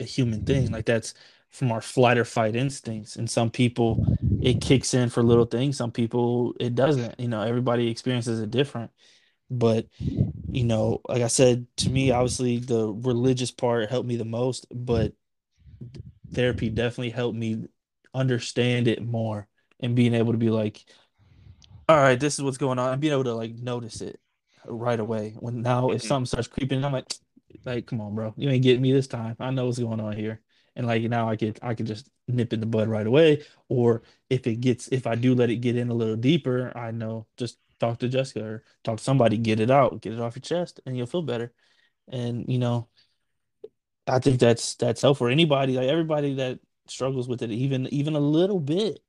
a 0.00 0.04
human 0.04 0.42
thing. 0.42 0.72
Like 0.72 0.86
that's 0.86 1.14
from 1.50 1.72
our 1.72 1.80
flight 1.82 2.18
or 2.18 2.24
fight 2.24 2.56
instincts. 2.56 3.16
And 3.16 3.30
some 3.30 3.50
people 3.50 4.04
it 4.44 4.62
kicks 4.62 4.94
in 4.94 5.10
for 5.10 5.24
little 5.24 5.46
things. 5.46 5.78
Some 5.78 5.92
people 5.92 6.54
it 6.60 6.76
doesn't. 6.76 7.20
You 7.20 7.28
know, 7.28 7.42
everybody 7.42 7.88
experiences 7.90 8.40
it 8.40 8.52
different. 8.52 8.92
But, 9.50 9.88
you 10.52 10.64
know, 10.64 11.02
like 11.08 11.22
I 11.22 11.28
said, 11.28 11.66
to 11.78 11.90
me, 11.90 12.10
obviously 12.12 12.58
the 12.58 12.88
religious 12.92 13.50
part 13.52 13.90
helped 13.90 14.08
me 14.08 14.16
the 14.16 14.24
most, 14.26 14.66
but 14.72 15.14
therapy 16.32 16.70
definitely 16.70 17.10
helped 17.10 17.36
me 17.36 17.64
understand 18.12 18.88
it 18.88 19.02
more 19.04 19.48
and 19.80 19.96
being 19.96 20.14
able 20.14 20.32
to 20.32 20.38
be 20.38 20.50
like, 20.50 20.84
all 21.88 21.96
right, 21.96 22.18
this 22.18 22.34
is 22.34 22.42
what's 22.42 22.58
going 22.58 22.78
on, 22.78 22.92
and 22.92 23.00
being 23.00 23.12
able 23.12 23.24
to 23.24 23.34
like 23.34 23.54
notice 23.56 24.00
it 24.00 24.18
right 24.66 24.98
away. 25.00 25.34
When 25.38 25.62
now 25.62 25.90
if 25.90 26.02
hmm 26.02 26.02
something 26.02 26.26
starts 26.26 26.48
creeping, 26.48 26.84
I'm 26.84 26.92
like, 26.92 27.14
like, 27.64 27.86
come 27.86 28.00
on, 28.00 28.14
bro, 28.14 28.34
you 28.36 28.48
ain't 28.50 28.62
getting 28.62 28.82
me 28.82 28.92
this 28.92 29.06
time. 29.06 29.36
I 29.40 29.50
know 29.50 29.66
what's 29.66 29.78
going 29.78 30.00
on 30.00 30.16
here, 30.16 30.40
and 30.76 30.86
like 30.86 31.02
now 31.02 31.28
I 31.28 31.36
could 31.36 31.58
I 31.62 31.74
could 31.74 31.86
just 31.86 32.08
nip 32.28 32.52
in 32.52 32.60
the 32.60 32.66
bud 32.66 32.88
right 32.88 33.06
away. 33.06 33.44
Or 33.68 34.02
if 34.30 34.46
it 34.46 34.56
gets 34.60 34.88
if 34.88 35.06
I 35.06 35.14
do 35.14 35.34
let 35.34 35.50
it 35.50 35.56
get 35.56 35.76
in 35.76 35.90
a 35.90 35.94
little 35.94 36.16
deeper, 36.16 36.76
I 36.76 36.90
know 36.90 37.26
just 37.36 37.58
talk 37.80 37.98
to 38.00 38.08
Jessica 38.08 38.44
or 38.44 38.64
talk 38.82 38.98
to 38.98 39.04
somebody, 39.04 39.38
get 39.38 39.60
it 39.60 39.70
out, 39.70 40.00
get 40.00 40.12
it 40.12 40.20
off 40.20 40.36
your 40.36 40.42
chest, 40.42 40.80
and 40.86 40.96
you'll 40.96 41.06
feel 41.06 41.22
better. 41.22 41.52
And 42.08 42.46
you 42.48 42.58
know, 42.58 42.88
I 44.06 44.18
think 44.18 44.40
that's 44.40 44.74
that's 44.76 45.02
helpful 45.02 45.26
for 45.26 45.30
anybody, 45.30 45.74
like 45.74 45.88
everybody 45.88 46.34
that 46.34 46.60
struggles 46.86 47.28
with 47.28 47.42
it, 47.42 47.50
even 47.50 47.86
even 47.88 48.14
a 48.14 48.20
little 48.20 48.60
bit 48.60 49.00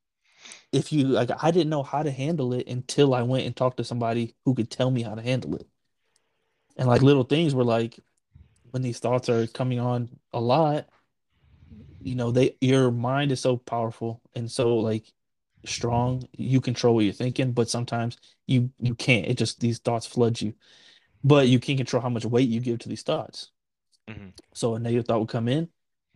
if 0.72 0.92
you 0.92 1.04
like 1.04 1.30
I 1.42 1.50
didn't 1.50 1.70
know 1.70 1.82
how 1.82 2.02
to 2.02 2.10
handle 2.10 2.52
it 2.52 2.68
until 2.68 3.14
I 3.14 3.22
went 3.22 3.46
and 3.46 3.56
talked 3.56 3.78
to 3.78 3.84
somebody 3.84 4.34
who 4.44 4.54
could 4.54 4.70
tell 4.70 4.90
me 4.90 5.02
how 5.02 5.14
to 5.14 5.22
handle 5.22 5.56
it. 5.56 5.66
And 6.76 6.88
like 6.88 7.02
little 7.02 7.24
things 7.24 7.54
were 7.54 7.64
like 7.64 7.98
when 8.70 8.82
these 8.82 8.98
thoughts 8.98 9.28
are 9.28 9.46
coming 9.46 9.80
on 9.80 10.08
a 10.32 10.40
lot, 10.40 10.88
you 12.06 12.16
know, 12.16 12.32
they 12.32 12.56
your 12.62 12.92
mind 12.92 13.32
is 13.32 13.40
so 13.40 13.58
powerful 13.58 14.22
and 14.36 14.50
so 14.50 14.78
like 14.78 15.12
strong, 15.66 16.28
you 16.32 16.60
control 16.62 16.94
what 16.96 17.04
you're 17.04 17.14
thinking, 17.14 17.52
but 17.52 17.70
sometimes 17.70 18.18
you 18.46 18.70
you 18.80 18.94
can't. 18.96 19.26
It 19.26 19.38
just 19.38 19.60
these 19.60 19.80
thoughts 19.80 20.06
flood 20.06 20.40
you. 20.40 20.54
But 21.24 21.48
you 21.48 21.60
can't 21.60 21.78
control 21.78 22.02
how 22.02 22.10
much 22.10 22.24
weight 22.26 22.48
you 22.48 22.60
give 22.60 22.80
to 22.80 22.88
these 22.88 23.02
thoughts. 23.02 23.50
hmm 24.08 24.30
So 24.54 24.74
a 24.76 24.78
negative 24.78 25.06
thought 25.06 25.18
will 25.18 25.26
come 25.26 25.48
in. 25.48 25.68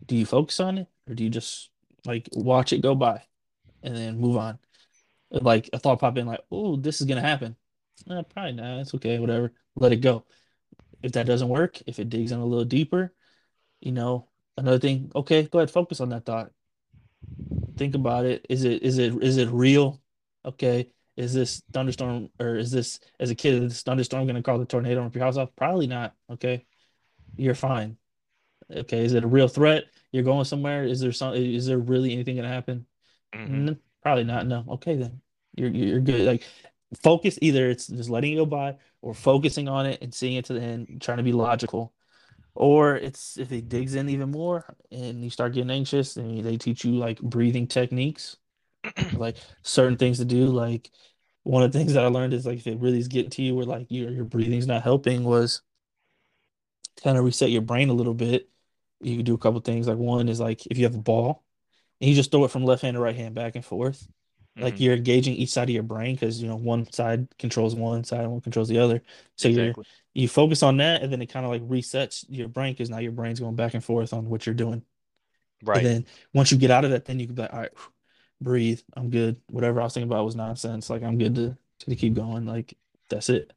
Do 0.07 0.17
you 0.17 0.27
focus 0.27 0.61
on 0.61 0.79
it 0.79 0.89
or 1.09 1.15
do 1.15 1.25
you 1.25 1.31
just 1.31 1.71
like 2.07 2.29
watch 2.33 2.73
it 2.73 2.83
go 2.83 2.95
by 2.95 3.23
and 3.83 3.97
then 3.97 4.19
move 4.19 4.37
on? 4.37 4.59
like 5.31 5.71
a 5.73 5.79
thought 5.79 6.01
pop 6.01 6.19
in 6.19 6.27
like, 6.27 6.41
oh, 6.51 6.77
this 6.77 7.01
is 7.01 7.07
gonna 7.07 7.21
happen. 7.21 7.57
Eh, 8.11 8.23
probably 8.31 8.53
not. 8.53 8.81
It's 8.81 8.95
okay, 8.95 9.19
whatever. 9.19 9.53
Let 9.77 9.93
it 9.93 9.99
go. 9.99 10.25
If 11.03 11.13
that 11.13 11.27
doesn't 11.27 11.49
work, 11.49 11.83
if 11.87 11.99
it 12.01 12.11
digs 12.11 12.33
in 12.33 12.41
a 12.41 12.47
little 12.47 12.65
deeper, 12.67 13.15
you 13.81 13.93
know, 13.93 14.30
another 14.57 14.79
thing, 14.79 15.11
okay, 15.15 15.45
go 15.45 15.59
ahead, 15.59 15.71
focus 15.71 16.01
on 16.01 16.11
that 16.11 16.25
thought. 16.27 16.53
Think 17.77 17.95
about 17.95 18.27
it. 18.27 18.47
Is 18.49 18.65
it 18.65 18.83
is 18.83 18.99
it 18.99 19.23
is 19.23 19.37
it 19.39 19.49
real? 19.51 20.01
Okay. 20.45 20.91
Is 21.17 21.35
this 21.35 21.63
thunderstorm 21.73 22.31
or 22.39 22.57
is 22.57 22.71
this 22.71 23.01
as 23.19 23.31
a 23.31 23.35
kid, 23.35 23.55
is 23.63 23.73
this 23.73 23.83
thunderstorm 23.83 24.27
gonna 24.27 24.43
cause 24.43 24.61
a 24.61 24.65
tornado 24.67 24.97
and 24.99 25.07
rip 25.07 25.15
your 25.15 25.25
house 25.25 25.37
off? 25.37 25.55
Probably 25.57 25.87
not. 25.87 26.15
Okay. 26.31 26.67
You're 27.37 27.55
fine. 27.55 27.99
Okay. 28.71 29.05
Is 29.05 29.15
it 29.15 29.25
a 29.25 29.29
real 29.29 29.49
threat? 29.49 29.85
You're 30.13 30.25
going 30.25 30.45
somewhere? 30.45 30.85
Is 30.85 31.01
there 31.01 31.13
some 31.13 31.35
is 31.35 31.67
there 31.67 31.79
really 31.79 32.13
anything 32.13 32.37
gonna 32.37 32.49
happen? 32.49 32.87
hmm 33.35 33.69
Mm, 33.71 33.79
probably 34.03 34.25
not. 34.25 34.47
No. 34.47 34.65
Okay 34.71 34.97
then. 34.97 35.21
You're 35.57 35.71
you're 35.71 36.01
good. 36.01 36.23
Like 36.27 36.45
focus 37.03 37.39
either 37.43 37.71
it's 37.71 37.87
just 37.87 38.11
letting 38.11 38.33
it 38.33 38.37
go 38.37 38.47
by 38.47 38.77
or 39.03 39.15
focusing 39.15 39.69
on 39.69 39.87
it 39.87 40.03
and 40.03 40.13
seeing 40.15 40.37
it 40.37 40.47
to 40.47 40.55
the 40.55 40.63
end, 40.63 41.01
trying 41.03 41.19
to 41.19 41.23
be 41.25 41.33
logical. 41.33 41.95
Or 42.55 42.97
it's 42.97 43.39
if 43.39 43.53
it 43.53 43.69
digs 43.69 43.95
in 43.95 44.09
even 44.09 44.31
more 44.31 44.77
and 44.91 45.23
you 45.23 45.31
start 45.31 45.55
getting 45.55 45.71
anxious 45.71 46.17
and 46.17 46.45
they 46.45 46.57
teach 46.57 46.85
you 46.85 46.93
like 46.93 47.21
breathing 47.21 47.67
techniques, 47.67 48.37
like 49.13 49.37
certain 49.63 49.97
things 49.97 50.19
to 50.19 50.25
do. 50.25 50.47
Like 50.47 50.91
one 51.43 51.63
of 51.63 51.73
the 51.73 51.79
things 51.79 51.95
that 51.95 52.05
I 52.05 52.09
learned 52.09 52.35
is 52.35 52.47
like 52.47 52.59
if 52.59 52.67
it 52.67 52.81
really 52.81 52.99
is 52.99 53.09
getting 53.09 53.31
to 53.31 53.43
you 53.43 53.55
where 53.55 53.67
like 53.67 53.87
your 53.91 54.11
your 54.11 54.25
breathing's 54.25 54.67
not 54.67 54.83
helping 54.83 55.25
was 55.25 55.63
kind 57.03 57.17
of 57.17 57.25
reset 57.25 57.51
your 57.51 57.63
brain 57.63 57.89
a 57.89 57.95
little 57.95 58.15
bit. 58.15 58.49
You 59.01 59.17
can 59.17 59.25
do 59.25 59.35
a 59.35 59.39
couple 59.39 59.61
things. 59.61 59.89
Like 59.89 59.99
one 59.99 60.29
is 60.29 60.41
like 60.41 60.67
if 60.67 60.79
you 60.79 60.85
have 60.85 60.95
a 60.95 60.99
ball 60.99 61.45
and 62.01 62.11
you 62.11 62.17
just 62.17 62.31
throw 62.31 62.45
it 62.45 62.51
from 62.51 62.65
left 62.65 62.83
hand 62.83 62.97
to 62.97 63.01
right 63.01 63.17
hand 63.17 63.35
back 63.35 63.55
and 63.57 63.65
forth 63.65 64.07
like 64.59 64.79
hmm 64.79 64.81
you're 64.81 64.95
engaging 64.95 65.35
each 65.35 65.51
side 65.51 65.69
of 65.69 65.75
your 65.75 65.83
brain 65.83 66.15
because 66.15 66.41
you 66.43 66.49
know 66.49 66.57
one 66.57 66.91
side 66.93 67.29
controls 67.39 67.75
one 67.75 68.05
side 68.05 68.21
and 68.23 68.33
one 68.33 68.41
controls 68.41 68.69
the 68.69 68.79
other. 68.79 69.03
So 69.37 69.49
you're 69.49 69.75
Exactly. 69.75 69.85
you 70.15 70.29
focus 70.29 70.63
on 70.63 70.77
that 70.79 71.03
and 71.03 71.13
then 71.13 71.23
it 71.23 71.27
kind 71.27 71.47
of 71.47 71.53
like 71.53 71.63
resets 71.63 72.25
your 72.29 72.49
brain 72.49 72.73
because 72.75 72.91
now 72.91 72.99
your 72.99 73.13
brain's 73.13 73.41
going 73.41 73.57
back 73.57 73.75
and 73.75 73.85
forth 73.85 74.13
on 74.13 74.29
what 74.29 74.47
you're 74.47 74.55
doing. 74.55 74.85
Right. 75.63 75.71
And 75.75 75.85
then 75.87 76.07
once 76.35 76.51
you 76.53 76.59
get 76.59 76.71
out 76.71 76.85
of 76.85 76.91
that, 76.93 77.05
then 77.05 77.21
you 77.21 77.27
can 77.27 77.35
be 77.37 77.43
like, 77.43 77.53
all 77.53 77.61
right, 77.61 77.73
breathe. 78.41 78.81
I'm 78.97 79.11
good. 79.11 79.41
Whatever 79.49 79.81
I 79.81 79.85
was 79.85 79.95
thinking 79.95 80.11
about 80.11 80.25
was 80.25 80.37
nonsense. 80.37 80.91
Like 80.91 81.03
I'm 81.03 81.19
good 81.19 81.35
to 81.37 81.59
to 81.81 81.97
keep 81.97 82.15
going. 82.15 82.47
Like 82.47 82.77
that's 83.09 83.29
it. 83.31 83.53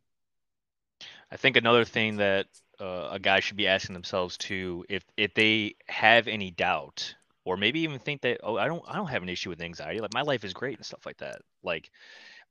I 1.31 1.37
think 1.37 1.57
another 1.57 1.83
thing 1.85 2.17
that 2.17 2.47
uh, 2.79 3.09
a 3.11 3.19
guy 3.19 3.39
should 3.41 3.57
be 3.57 3.67
asking 3.67 3.93
themselves 3.93 4.37
too, 4.37 4.85
if 4.89 5.03
if 5.17 5.33
they 5.33 5.75
have 5.87 6.27
any 6.27 6.51
doubt, 6.51 7.15
or 7.45 7.57
maybe 7.57 7.81
even 7.81 7.99
think 7.99 8.21
that, 8.21 8.39
oh, 8.43 8.57
I 8.57 8.67
don't 8.67 8.83
I 8.87 8.95
don't 8.95 9.07
have 9.07 9.23
an 9.23 9.29
issue 9.29 9.49
with 9.49 9.61
anxiety, 9.61 9.99
like 9.99 10.13
my 10.13 10.21
life 10.21 10.43
is 10.43 10.53
great 10.53 10.77
and 10.77 10.85
stuff 10.85 11.05
like 11.05 11.17
that. 11.17 11.41
Like, 11.63 11.89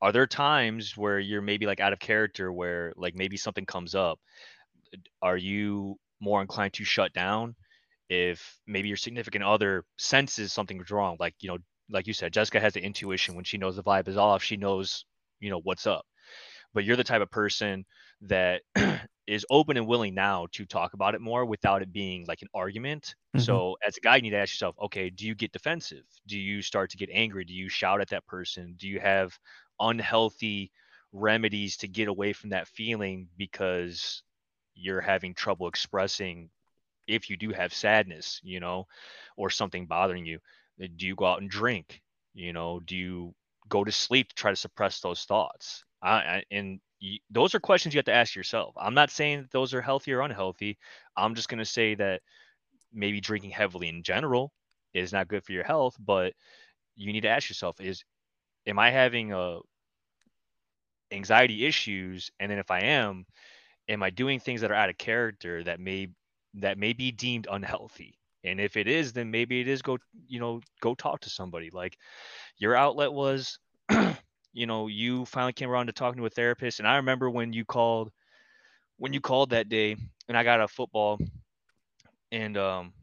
are 0.01 0.11
there 0.11 0.27
times 0.27 0.97
where 0.97 1.19
you're 1.19 1.41
maybe 1.41 1.65
like 1.65 1.79
out 1.79 1.93
of 1.93 1.99
character, 1.99 2.51
where 2.51 2.93
like 2.95 3.15
maybe 3.15 3.37
something 3.37 3.65
comes 3.65 3.95
up? 3.95 4.19
Are 5.21 5.37
you 5.37 5.97
more 6.21 6.41
inclined 6.41 6.73
to 6.73 6.83
shut 6.83 7.13
down 7.13 7.55
if 8.09 8.59
maybe 8.67 8.87
your 8.87 8.97
significant 8.97 9.43
other 9.43 9.85
senses 9.97 10.53
something's 10.53 10.91
wrong? 10.91 11.17
Like, 11.19 11.35
you 11.41 11.49
know, 11.49 11.57
like 11.89 12.07
you 12.07 12.13
said, 12.13 12.33
Jessica 12.33 12.59
has 12.59 12.73
the 12.73 12.83
intuition 12.83 13.35
when 13.35 13.45
she 13.45 13.57
knows 13.57 13.75
the 13.75 13.83
vibe 13.83 14.07
is 14.07 14.17
off, 14.17 14.43
she 14.43 14.57
knows, 14.57 15.05
you 15.39 15.49
know, 15.49 15.59
what's 15.63 15.87
up 15.87 16.05
but 16.73 16.83
you're 16.83 16.95
the 16.97 17.03
type 17.03 17.21
of 17.21 17.31
person 17.31 17.85
that 18.21 18.61
is 19.27 19.45
open 19.49 19.77
and 19.77 19.87
willing 19.87 20.13
now 20.13 20.47
to 20.53 20.65
talk 20.65 20.93
about 20.93 21.15
it 21.15 21.21
more 21.21 21.45
without 21.45 21.81
it 21.81 21.91
being 21.93 22.25
like 22.27 22.41
an 22.41 22.49
argument. 22.53 23.15
hmm 23.33 23.57
So 23.57 23.77
as 23.85 23.97
a 23.97 24.01
guy, 24.01 24.17
you 24.17 24.21
need 24.23 24.31
to 24.31 24.37
ask 24.37 24.53
yourself, 24.53 24.75
okay, 24.79 25.09
do 25.09 25.25
you 25.25 25.35
get 25.35 25.51
defensive? 25.51 26.05
Do 26.27 26.37
you 26.37 26.61
start 26.61 26.91
to 26.91 26.97
get 26.97 27.09
angry? 27.11 27.45
Do 27.45 27.53
you 27.53 27.69
shout 27.69 28.01
at 28.01 28.09
that 28.09 28.25
person? 28.27 28.75
Do 28.77 28.87
you 28.87 28.99
have 28.99 29.37
unhealthy 29.79 30.71
remedies 31.11 31.77
to 31.77 31.87
get 31.87 32.07
away 32.07 32.33
from 32.33 32.49
that 32.51 32.67
feeling 32.67 33.29
because 33.37 34.23
you're 34.75 35.01
having 35.01 35.33
trouble 35.33 35.67
expressing 35.67 36.49
if 37.07 37.29
you 37.29 37.37
do 37.37 37.51
have 37.51 37.73
sadness, 37.73 38.39
you 38.43 38.59
know, 38.59 38.85
or 39.37 39.49
something 39.49 39.87
bothering 39.87 40.25
you? 40.25 40.39
Uh, 40.81 40.87
Do 40.95 41.07
you 41.07 41.15
go 41.15 41.25
out 41.25 41.41
and 41.41 41.49
drink? 41.49 42.01
You 42.33 42.53
know, 42.53 42.79
do 42.79 42.95
you 42.95 43.35
go 43.69 43.83
to 43.83 43.91
sleep 43.91 44.29
to 44.29 44.35
try 44.35 44.51
to 44.51 44.55
suppress 44.55 44.99
those 45.01 45.25
thoughts? 45.25 45.85
I, 46.01 46.11
I, 46.11 46.43
and 46.51 46.81
y 47.03 47.19
those 47.31 47.55
are 47.55 47.59
questions 47.59 47.93
you 47.93 47.99
have 47.99 48.05
to 48.05 48.13
ask 48.13 48.35
yourself. 48.35 48.75
I'm 48.77 48.95
not 48.95 49.11
saying 49.11 49.43
that 49.43 49.51
those 49.51 49.73
are 49.73 49.81
healthy 49.81 50.13
or 50.13 50.21
unhealthy. 50.21 50.77
I'm 51.17 51.35
just 51.35 51.49
going 51.49 51.59
to 51.59 51.65
say 51.65 51.95
that 51.95 52.21
maybe 52.93 53.21
drinking 53.21 53.51
heavily 53.51 53.89
in 53.89 54.03
general 54.03 54.53
is 54.93 55.13
not 55.13 55.27
good 55.27 55.43
for 55.45 55.53
your 55.53 55.65
health, 55.65 55.97
but 55.99 56.33
you 56.95 57.13
need 57.13 57.21
to 57.21 57.29
ask 57.29 57.49
yourself 57.49 57.81
is 57.81 58.03
am 58.67 58.79
I 58.79 58.91
having 58.91 59.33
a 59.33 59.59
anxiety 61.11 61.65
issues 61.65 62.31
and 62.39 62.51
then 62.51 62.59
if 62.59 62.71
I 62.71 62.81
am, 62.81 63.25
am 63.89 64.03
I 64.03 64.09
doing 64.09 64.39
things 64.39 64.61
that 64.61 64.71
are 64.71 64.75
out 64.75 64.89
of 64.89 64.97
character 64.97 65.63
that 65.63 65.79
may 65.79 66.09
that 66.55 66.77
may 66.77 66.93
be 66.93 67.11
deemed 67.11 67.47
unhealthy? 67.51 68.19
And 68.45 68.59
if 68.59 68.77
it 68.77 68.87
is, 68.87 69.13
then 69.13 69.31
maybe 69.31 69.61
it 69.61 69.67
is 69.67 69.81
go, 69.81 69.97
you 70.27 70.39
know, 70.39 70.61
go 70.81 70.95
talk 70.95 71.21
to 71.21 71.29
somebody. 71.29 71.69
Like 71.71 71.97
your 72.57 72.75
outlet 72.75 73.13
was, 73.13 73.59
you 74.53 74.65
know, 74.67 74.87
you 74.87 75.25
finally 75.25 75.53
came 75.53 75.69
around 75.69 75.87
to 75.87 75.93
talking 75.93 76.19
to 76.21 76.25
a 76.25 76.29
therapist. 76.29 76.79
And 76.79 76.87
I 76.87 76.97
remember 76.97 77.29
when 77.29 77.53
you 77.53 77.65
called, 77.65 78.11
when 78.97 79.13
you 79.13 79.21
called 79.21 79.51
that 79.51 79.69
day, 79.69 79.97
and 80.27 80.37
I 80.37 80.43
got 80.43 80.61
a 80.61 80.67
football, 80.67 81.19
and 82.31 82.57
um, 82.57 82.93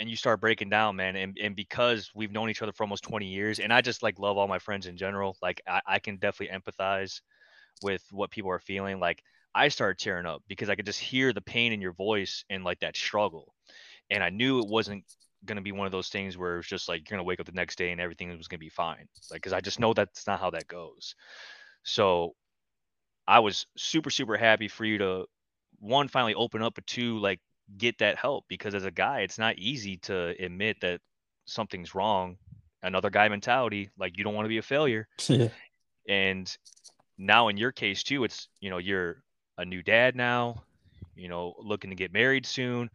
and 0.00 0.10
you 0.10 0.16
start 0.16 0.40
breaking 0.40 0.70
down, 0.70 0.96
man. 0.96 1.16
And 1.16 1.38
and 1.40 1.56
because 1.56 2.10
we've 2.14 2.32
known 2.32 2.50
each 2.50 2.62
other 2.62 2.72
for 2.72 2.84
almost 2.84 3.04
20 3.04 3.26
years, 3.26 3.60
and 3.60 3.72
I 3.72 3.80
just 3.80 4.02
like 4.02 4.18
love 4.18 4.38
all 4.38 4.48
my 4.48 4.58
friends 4.58 4.86
in 4.86 4.96
general. 4.96 5.36
Like 5.42 5.62
I, 5.68 5.80
I 5.86 5.98
can 5.98 6.16
definitely 6.16 6.56
empathize 6.56 7.20
with 7.82 8.04
what 8.10 8.30
people 8.30 8.50
are 8.50 8.60
feeling. 8.60 9.00
Like 9.00 9.22
I 9.54 9.68
started 9.68 9.98
tearing 10.02 10.26
up 10.26 10.42
because 10.48 10.70
I 10.70 10.76
could 10.76 10.86
just 10.86 11.00
hear 11.00 11.32
the 11.32 11.42
pain 11.42 11.72
in 11.72 11.80
your 11.80 11.92
voice 11.94 12.44
and 12.50 12.64
like 12.64 12.80
that 12.80 12.96
struggle. 12.96 13.54
And 14.10 14.22
I 14.24 14.30
knew 14.30 14.60
it 14.60 14.68
wasn't 14.68 15.04
going 15.44 15.56
to 15.56 15.62
be 15.62 15.72
one 15.72 15.86
of 15.86 15.92
those 15.92 16.08
things 16.08 16.36
where 16.36 16.58
it's 16.58 16.68
just 16.68 16.88
like 16.88 17.00
you're 17.00 17.16
going 17.16 17.24
to 17.24 17.28
wake 17.28 17.40
up 17.40 17.46
the 17.46 17.52
next 17.52 17.76
day 17.76 17.90
and 17.90 18.00
everything 18.00 18.28
was 18.36 18.48
going 18.48 18.58
to 18.58 18.64
be 18.64 18.68
fine. 18.68 19.06
Like, 19.30 19.42
cause 19.42 19.52
I 19.52 19.60
just 19.60 19.80
know 19.80 19.94
that's 19.94 20.26
not 20.26 20.40
how 20.40 20.50
that 20.50 20.68
goes. 20.68 21.14
So 21.82 22.34
I 23.26 23.40
was 23.40 23.66
super, 23.76 24.10
super 24.10 24.36
happy 24.36 24.68
for 24.68 24.84
you 24.84 24.98
to 24.98 25.26
one, 25.78 26.08
finally 26.08 26.34
open 26.34 26.62
up, 26.62 26.74
but 26.74 26.86
two, 26.86 27.18
like 27.18 27.40
get 27.78 27.98
that 27.98 28.16
help 28.16 28.44
because 28.48 28.74
as 28.74 28.84
a 28.84 28.90
guy, 28.90 29.20
it's 29.20 29.38
not 29.38 29.58
easy 29.58 29.96
to 29.98 30.34
admit 30.38 30.76
that 30.80 31.00
something's 31.46 31.94
wrong. 31.94 32.36
Another 32.82 33.10
guy 33.10 33.28
mentality, 33.28 33.90
like 33.98 34.16
you 34.16 34.24
don't 34.24 34.34
want 34.34 34.46
to 34.46 34.50
be 34.50 34.58
a 34.58 34.62
failure. 34.62 35.08
Yeah. 35.28 35.48
And 36.08 36.56
now 37.18 37.48
in 37.48 37.56
your 37.56 37.70
case 37.70 38.02
too, 38.02 38.24
it's 38.24 38.48
you 38.60 38.70
know 38.70 38.78
you're 38.78 39.22
a 39.58 39.64
new 39.64 39.82
dad 39.82 40.16
now, 40.16 40.64
you 41.14 41.28
know 41.28 41.54
looking 41.58 41.90
to 41.90 41.96
get 41.96 42.12
married 42.12 42.46
soon. 42.46 42.90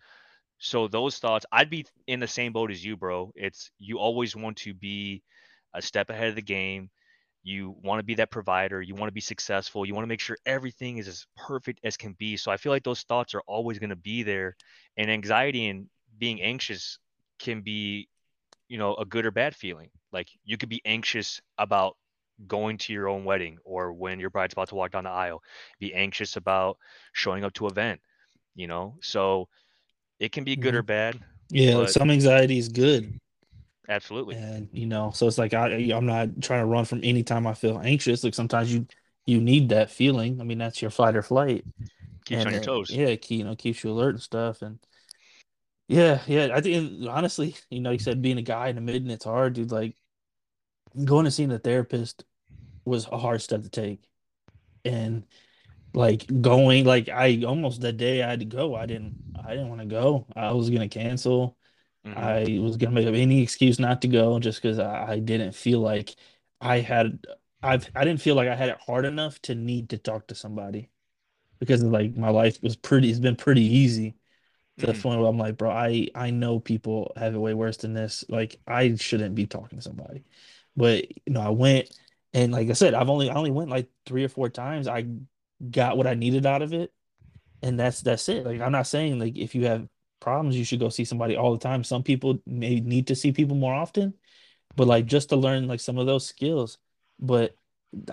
So 0.66 0.88
those 0.88 1.20
thoughts, 1.20 1.46
I'd 1.52 1.70
be 1.70 1.86
in 2.08 2.20
the 2.20 2.28
same 2.28 2.52
boat 2.52 2.72
as 2.72 2.84
you, 2.84 2.98
bro. 2.98 3.32
It's 3.36 3.72
you 3.78 4.00
always 4.00 4.36
want 4.36 4.58
to 4.58 4.74
be 4.74 5.22
a 5.76 5.82
step 5.82 6.10
ahead 6.10 6.30
of 6.30 6.36
the 6.36 6.42
game. 6.42 6.90
You 7.44 7.76
want 7.84 8.00
to 8.00 8.04
be 8.04 8.16
that 8.16 8.32
provider. 8.32 8.82
You 8.82 8.96
want 8.96 9.10
to 9.10 9.14
be 9.14 9.22
successful. 9.22 9.86
You 9.86 9.94
want 9.94 10.06
to 10.06 10.10
make 10.10 10.20
sure 10.20 10.38
everything 10.46 10.98
is 10.98 11.08
as 11.08 11.28
perfect 11.38 11.82
as 11.84 11.98
can 11.98 12.14
be. 12.14 12.38
So 12.38 12.52
I 12.52 12.58
feel 12.58 12.72
like 12.72 12.84
those 12.84 13.04
thoughts 13.04 13.36
are 13.36 13.44
always 13.46 13.78
going 13.78 13.92
to 13.92 13.96
be 13.96 14.24
there, 14.24 14.56
and 14.98 15.12
anxiety 15.12 15.68
and 15.68 15.88
being 16.18 16.42
anxious 16.42 16.98
can 17.40 17.62
be 17.62 18.10
you 18.68 18.78
know, 18.78 18.96
a 18.96 19.06
good 19.06 19.26
or 19.26 19.32
bad 19.32 19.56
feeling. 19.56 19.90
Like 20.12 20.30
you 20.44 20.58
could 20.58 20.70
be 20.70 20.82
anxious 20.86 21.42
about 21.58 21.98
going 22.48 22.78
to 22.80 22.94
your 22.94 23.08
own 23.08 23.24
wedding 23.24 23.58
or 23.64 23.94
when 23.94 24.20
your 24.20 24.30
bride's 24.30 24.54
about 24.54 24.70
to 24.70 24.76
walk 24.76 24.92
down 24.92 25.06
the 25.06 25.10
aisle, 25.10 25.42
be 25.80 25.94
anxious 25.94 26.36
about 26.36 26.78
showing 27.14 27.44
up 27.44 27.54
to 27.54 27.68
event, 27.68 28.02
you 28.56 28.68
know? 28.68 28.98
So 29.02 29.48
it 30.20 30.32
can 30.32 30.44
be 30.44 30.56
good 30.56 30.76
hmm 30.76 30.76
or 30.76 30.84
bad, 30.84 31.20
Yeah. 31.50 31.86
Some 31.86 32.12
anxiety 32.12 32.58
is 32.60 32.70
good. 32.70 33.20
absolutely 33.88 34.38
And 34.38 34.70
you 34.74 34.88
know, 34.88 35.12
so 35.12 35.28
it's 35.28 35.38
like 35.38 35.54
I 35.54 35.68
I'm 35.94 36.06
not 36.08 36.42
trying 36.42 36.62
to 36.62 36.66
run 36.66 36.86
from 36.86 37.02
any 37.04 37.24
time 37.24 37.46
I 37.48 37.54
feel 37.54 37.80
anxious. 37.80 38.24
Like 38.24 38.34
sometimes 38.34 38.74
you 38.74 38.88
you 39.26 39.40
need 39.42 39.70
that 39.70 39.92
feeling. 39.92 40.42
I 40.42 40.44
mean, 40.44 40.58
that's 40.58 40.82
your 40.82 40.92
fight 40.92 41.16
or 41.16 41.22
flight. 41.22 41.68
keeps 42.26 42.44
you 42.44 42.48
And 42.48 42.50
on 42.50 42.54
your 42.54 42.60
toes. 42.62 43.00
yeah, 43.00 43.08
it, 43.08 43.30
you 43.32 43.44
know, 43.46 43.56
keeps 43.56 43.84
you 43.84 43.92
alert 43.92 44.12
and 44.16 44.22
stuff. 44.24 44.62
And 44.62 44.80
yeah, 45.88 46.22
yeah, 46.28 46.50
I 46.54 46.62
think 46.62 47.08
honestly, 47.08 47.56
you 47.70 47.80
know, 47.82 47.92
you 47.92 48.00
said 48.00 48.22
being 48.22 48.38
a 48.38 48.42
guy 48.42 48.70
in 48.70 48.76
the 48.76 48.82
mid 48.82 49.02
and 49.04 49.12
it's 49.12 49.26
hard, 49.26 49.54
dude. 49.54 49.72
Like 49.72 49.96
going 51.04 51.26
to 51.26 51.32
seeing 51.32 51.52
a 51.52 51.60
therapist 51.60 52.24
was 52.86 53.08
a 53.12 53.18
hard 53.18 53.42
step 53.42 53.64
to 53.64 53.70
take. 53.70 54.04
And 54.86 55.26
like 55.96 56.28
going, 56.42 56.86
like 56.86 57.10
I 57.10 57.44
almost 57.46 57.82
the 57.82 57.94
day 57.94 58.24
I 58.24 58.32
had 58.32 58.40
to 58.42 58.46
go, 58.46 58.76
I 58.76 58.88
didn't 58.88 59.18
I 59.36 59.52
didn't 59.52 59.70
want 59.70 59.82
to 59.82 59.88
go. 59.88 60.28
I 60.36 60.54
was 60.54 60.72
gonna 60.72 60.90
cancel. 60.90 61.58
hmm 62.06 62.36
I 62.44 62.60
was 62.62 62.78
gonna 62.78 62.94
make 62.96 63.08
up 63.08 63.16
any 63.16 63.44
excuse 63.44 63.80
not 63.80 64.02
to 64.04 64.10
go 64.10 64.40
just 64.40 64.62
because 64.62 64.80
I, 64.80 65.14
I 65.14 65.20
didn't 65.20 65.54
feel 65.54 65.82
like 65.82 66.16
I 66.62 66.80
had 66.82 67.26
I've 67.64 67.90
I 67.96 68.06
didn't 68.06 68.22
feel 68.22 68.36
like 68.36 68.50
I 68.50 68.56
had 68.56 68.70
it 68.70 68.80
hard 68.82 69.06
enough 69.06 69.42
to 69.44 69.56
need 69.56 69.90
to 69.92 69.98
talk 70.00 70.28
to 70.30 70.36
somebody 70.36 70.92
because 71.60 71.84
like 71.84 72.16
my 72.16 72.30
life 72.30 72.62
was 72.62 72.76
pretty 72.76 73.10
it's 73.10 73.20
been 73.20 73.36
pretty 73.36 73.64
easy 73.64 74.16
to 74.80 74.88
the 74.88 74.94
hmm 74.94 75.02
point 75.02 75.20
where 75.22 75.30
I'm 75.30 75.38
like, 75.38 75.58
bro, 75.58 75.72
I 75.72 76.10
I 76.16 76.32
know 76.32 76.60
people 76.60 77.14
have 77.18 77.36
it 77.36 77.40
way 77.40 77.54
worse 77.54 77.78
than 77.78 77.94
this. 77.94 78.26
Like 78.30 78.60
I 78.68 78.96
shouldn't 78.96 79.36
be 79.36 79.48
talking 79.48 79.80
to 79.80 79.84
somebody. 79.84 80.26
But 80.78 81.06
you 81.28 81.34
know, 81.34 81.42
I 81.42 81.50
went 81.50 81.90
And 82.34 82.52
like 82.54 82.70
I 82.70 82.74
said, 82.74 82.94
I've 82.96 83.10
only 83.10 83.30
I 83.30 83.36
only 83.36 83.52
went 83.52 83.70
like 83.72 83.90
three 84.06 84.24
or 84.26 84.30
four 84.30 84.50
times. 84.50 84.88
I 84.88 85.08
got 85.72 85.98
what 85.98 86.08
I 86.08 86.14
needed 86.16 86.46
out 86.46 86.62
of 86.62 86.74
it, 86.74 86.94
and 87.62 87.80
that's 87.80 88.02
that's 88.02 88.30
it. 88.30 88.46
Like 88.46 88.62
I'm 88.62 88.72
not 88.72 88.88
saying 88.88 89.20
like 89.20 89.38
if 89.38 89.56
you 89.56 89.66
have 89.66 89.88
problems, 90.20 90.58
you 90.58 90.66
should 90.66 90.80
go 90.80 90.90
see 90.90 91.06
somebody 91.06 91.36
all 91.36 91.54
the 91.54 91.60
time. 91.60 91.84
Some 91.84 92.04
people 92.04 92.40
may 92.46 92.80
need 92.80 93.08
to 93.08 93.16
see 93.16 93.32
people 93.32 93.56
more 93.56 93.74
often, 93.74 94.14
but 94.76 94.88
like 94.88 95.06
just 95.06 95.30
to 95.30 95.36
learn 95.36 95.68
like 95.68 95.80
some 95.80 95.98
of 95.98 96.08
those 96.08 96.26
skills. 96.26 96.78
But 97.20 97.56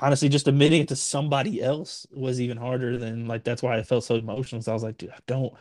honestly, 0.00 0.28
just 0.28 0.48
admitting 0.48 0.82
it 0.82 0.88
to 0.88 0.96
somebody 0.96 1.62
else 1.62 2.06
was 2.12 2.40
even 2.40 2.56
harder 2.56 2.98
than 2.98 3.26
like 3.26 3.44
that's 3.44 3.62
why 3.62 3.76
I 3.78 3.82
felt 3.82 4.04
so 4.04 4.16
emotional. 4.16 4.62
So 4.62 4.72
I 4.72 4.74
was 4.74 4.82
like, 4.82 4.98
dude, 4.98 5.10
I 5.10 5.18
don't 5.26 5.52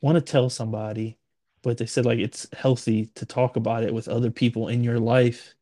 want 0.00 0.16
to 0.16 0.22
tell 0.22 0.50
somebody, 0.50 1.18
but 1.62 1.78
they 1.78 1.86
said 1.86 2.06
like 2.06 2.18
it's 2.18 2.48
healthy 2.52 3.06
to 3.16 3.26
talk 3.26 3.56
about 3.56 3.84
it 3.84 3.94
with 3.94 4.08
other 4.08 4.30
people 4.30 4.68
in 4.68 4.84
your 4.84 4.98
life. 4.98 5.54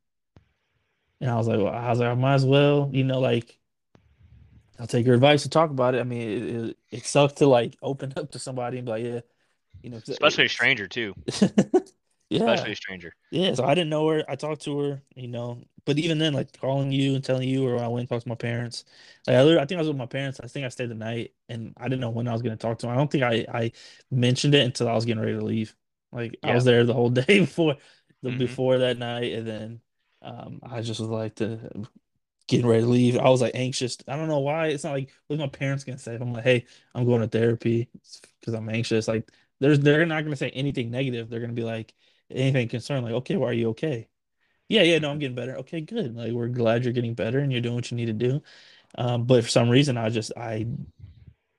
And 1.20 1.30
I 1.30 1.36
was 1.36 1.48
like, 1.48 1.58
well, 1.58 1.68
I 1.68 1.88
was 1.90 1.98
like, 2.00 2.08
I 2.10 2.14
might 2.14 2.34
as 2.34 2.44
well, 2.44 2.90
you 2.92 3.04
know, 3.04 3.20
like 3.20 3.58
I'll 4.78 4.86
take 4.86 5.06
your 5.06 5.14
advice 5.14 5.42
to 5.42 5.48
talk 5.48 5.70
about 5.70 5.94
it. 5.94 6.00
I 6.00 6.04
mean, 6.04 6.20
it, 6.20 6.42
it, 6.42 6.76
it 6.90 7.06
sucks 7.06 7.34
to 7.34 7.46
like 7.46 7.76
open 7.82 8.12
up 8.16 8.30
to 8.32 8.38
somebody 8.38 8.78
and 8.78 8.86
be 8.86 8.90
like, 8.90 9.04
yeah, 9.04 9.20
you 9.82 9.90
know, 9.90 10.00
especially 10.08 10.46
a 10.46 10.48
stranger 10.48 10.86
too. 10.86 11.14
yeah, 12.28 12.40
especially 12.40 12.72
a 12.72 12.76
stranger. 12.76 13.14
Yeah, 13.30 13.54
so 13.54 13.64
I 13.64 13.74
didn't 13.74 13.90
know 13.90 14.08
her. 14.08 14.24
I 14.28 14.36
talked 14.36 14.62
to 14.62 14.78
her, 14.80 15.02
you 15.14 15.28
know, 15.28 15.62
but 15.84 15.98
even 15.98 16.18
then, 16.18 16.34
like 16.34 16.58
calling 16.60 16.92
you 16.92 17.14
and 17.14 17.24
telling 17.24 17.48
you, 17.48 17.66
or 17.66 17.82
I 17.82 17.88
went 17.88 18.00
and 18.00 18.08
talked 18.08 18.24
to 18.24 18.28
my 18.28 18.34
parents. 18.34 18.84
Like 19.26 19.36
I, 19.36 19.62
I 19.62 19.64
think 19.64 19.78
I 19.78 19.82
was 19.82 19.88
with 19.88 19.96
my 19.96 20.06
parents. 20.06 20.40
I 20.42 20.48
think 20.48 20.66
I 20.66 20.68
stayed 20.68 20.90
the 20.90 20.94
night, 20.94 21.32
and 21.48 21.72
I 21.76 21.84
didn't 21.84 22.00
know 22.00 22.10
when 22.10 22.28
I 22.28 22.32
was 22.32 22.42
going 22.42 22.56
to 22.56 22.60
talk 22.60 22.78
to 22.78 22.86
them. 22.86 22.94
I 22.94 22.98
don't 22.98 23.10
think 23.10 23.22
I 23.24 23.46
I 23.52 23.72
mentioned 24.10 24.54
it 24.54 24.64
until 24.64 24.88
I 24.88 24.94
was 24.94 25.04
getting 25.04 25.22
ready 25.22 25.38
to 25.38 25.44
leave. 25.44 25.74
Like 26.12 26.38
yeah. 26.42 26.50
I 26.50 26.54
was 26.54 26.64
there 26.64 26.84
the 26.84 26.94
whole 26.94 27.10
day 27.26 27.40
before 27.40 27.76
the 28.22 28.30
mm-hmm. 28.30 28.38
before 28.38 28.78
that 28.78 28.98
night, 28.98 29.32
and 29.32 29.46
then 29.46 29.80
um 30.22 30.60
I 30.62 30.82
just 30.82 31.00
was 31.00 31.08
like 31.08 31.36
to 31.36 31.86
getting 32.48 32.66
ready 32.66 32.82
to 32.82 32.88
leave. 32.88 33.18
I 33.18 33.28
was 33.28 33.40
like 33.40 33.54
anxious. 33.54 33.96
I 34.06 34.16
don't 34.16 34.28
know 34.28 34.40
why. 34.40 34.68
It's 34.68 34.84
not 34.84 34.92
like 34.92 35.10
what 35.26 35.38
my 35.38 35.48
parents 35.48 35.84
gonna 35.84 35.98
say. 35.98 36.14
I'm 36.16 36.32
like, 36.32 36.44
hey, 36.44 36.66
I'm 36.94 37.04
going 37.04 37.20
to 37.20 37.28
therapy 37.28 37.88
because 38.40 38.54
I'm 38.54 38.68
anxious. 38.68 39.08
Like, 39.08 39.30
there's 39.60 39.80
they're 39.80 40.06
not 40.06 40.22
gonna 40.24 40.36
say 40.36 40.50
anything 40.50 40.90
negative. 40.90 41.28
They're 41.28 41.40
gonna 41.40 41.52
be 41.52 41.64
like 41.64 41.94
anything 42.30 42.68
concerned. 42.68 43.04
Like, 43.04 43.14
okay, 43.14 43.36
why 43.36 43.48
are 43.48 43.52
you 43.52 43.70
okay? 43.70 44.08
Yeah, 44.68 44.82
yeah, 44.82 44.98
no, 44.98 45.10
I'm 45.10 45.18
getting 45.18 45.36
better. 45.36 45.56
Okay, 45.58 45.80
good. 45.80 46.16
Like, 46.16 46.32
we're 46.32 46.48
glad 46.48 46.84
you're 46.84 46.92
getting 46.92 47.14
better 47.14 47.38
and 47.38 47.52
you're 47.52 47.60
doing 47.60 47.76
what 47.76 47.90
you 47.90 47.96
need 47.96 48.06
to 48.06 48.12
do. 48.12 48.42
Um, 48.98 49.24
but 49.24 49.44
for 49.44 49.50
some 49.50 49.68
reason, 49.68 49.96
I 49.96 50.10
just 50.10 50.32
I 50.36 50.66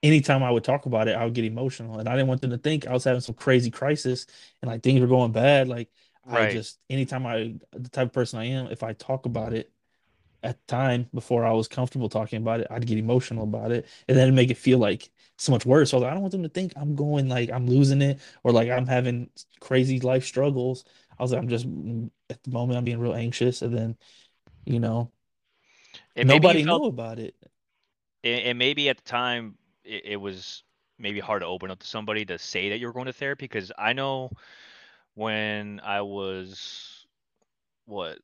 anytime 0.02 0.42
I 0.42 0.50
would 0.50 0.64
talk 0.64 0.86
about 0.86 1.08
it, 1.08 1.16
I 1.16 1.24
would 1.24 1.34
get 1.34 1.44
emotional, 1.44 1.98
and 1.98 2.08
I 2.08 2.12
didn't 2.12 2.28
want 2.28 2.40
them 2.40 2.50
to 2.50 2.58
think 2.58 2.86
I 2.86 2.92
was 2.92 3.04
having 3.04 3.20
some 3.20 3.34
crazy 3.34 3.70
crisis 3.70 4.26
and 4.62 4.70
like 4.70 4.82
things 4.82 5.00
were 5.00 5.06
going 5.06 5.32
bad. 5.32 5.68
Like, 5.68 5.90
right. 6.26 6.48
I 6.48 6.52
just 6.52 6.78
anytime 6.88 7.26
I 7.26 7.54
the 7.72 7.88
type 7.90 8.08
of 8.08 8.12
person 8.12 8.38
I 8.38 8.46
am, 8.46 8.68
if 8.68 8.82
I 8.82 8.92
talk 8.92 9.26
about 9.26 9.52
it 9.52 9.72
at 10.42 10.58
the 10.58 10.66
time 10.66 11.08
before 11.14 11.44
I 11.44 11.52
was 11.52 11.68
comfortable 11.68 12.08
talking 12.08 12.38
about 12.38 12.60
it, 12.60 12.68
I'd 12.70 12.86
get 12.86 12.98
emotional 12.98 13.44
about 13.44 13.72
it 13.72 13.86
and 14.08 14.16
then 14.16 14.34
make 14.34 14.50
it 14.50 14.56
feel 14.56 14.78
like 14.78 15.10
so 15.36 15.52
much 15.52 15.66
worse. 15.66 15.90
So 15.90 15.98
I, 15.98 16.00
like, 16.00 16.10
I 16.10 16.14
don't 16.14 16.22
want 16.22 16.32
them 16.32 16.42
to 16.42 16.48
think 16.48 16.72
I'm 16.76 16.94
going 16.94 17.28
like 17.28 17.50
I'm 17.50 17.66
losing 17.66 18.02
it 18.02 18.20
or 18.44 18.52
like 18.52 18.68
I'm 18.68 18.86
having 18.86 19.30
crazy 19.60 20.00
life 20.00 20.24
struggles. 20.24 20.84
I 21.18 21.22
was 21.22 21.32
like, 21.32 21.42
I'm 21.42 21.48
just 21.48 21.68
mm, 21.68 22.10
at 22.30 22.42
the 22.42 22.50
moment 22.50 22.78
I'm 22.78 22.84
being 22.84 22.98
real 23.00 23.14
anxious, 23.14 23.62
and 23.62 23.76
then 23.76 23.96
you 24.64 24.80
know, 24.80 25.10
and 26.16 26.28
nobody 26.28 26.64
felt, 26.64 26.82
knew 26.82 26.88
about 26.88 27.18
it. 27.18 27.34
And 28.24 28.58
maybe 28.58 28.88
at 28.88 28.98
the 28.98 29.04
time 29.04 29.56
it, 29.84 30.04
it 30.04 30.16
was 30.16 30.62
maybe 30.98 31.20
hard 31.20 31.42
to 31.42 31.46
open 31.46 31.70
up 31.70 31.78
to 31.80 31.86
somebody 31.86 32.24
to 32.26 32.38
say 32.38 32.70
that 32.70 32.78
you 32.78 32.86
were 32.86 32.92
going 32.92 33.06
to 33.06 33.12
therapy 33.12 33.44
because 33.44 33.72
I 33.78 33.92
know 33.92 34.30
when 35.14 35.80
I 35.80 36.02
was 36.02 37.06
what 37.86 38.18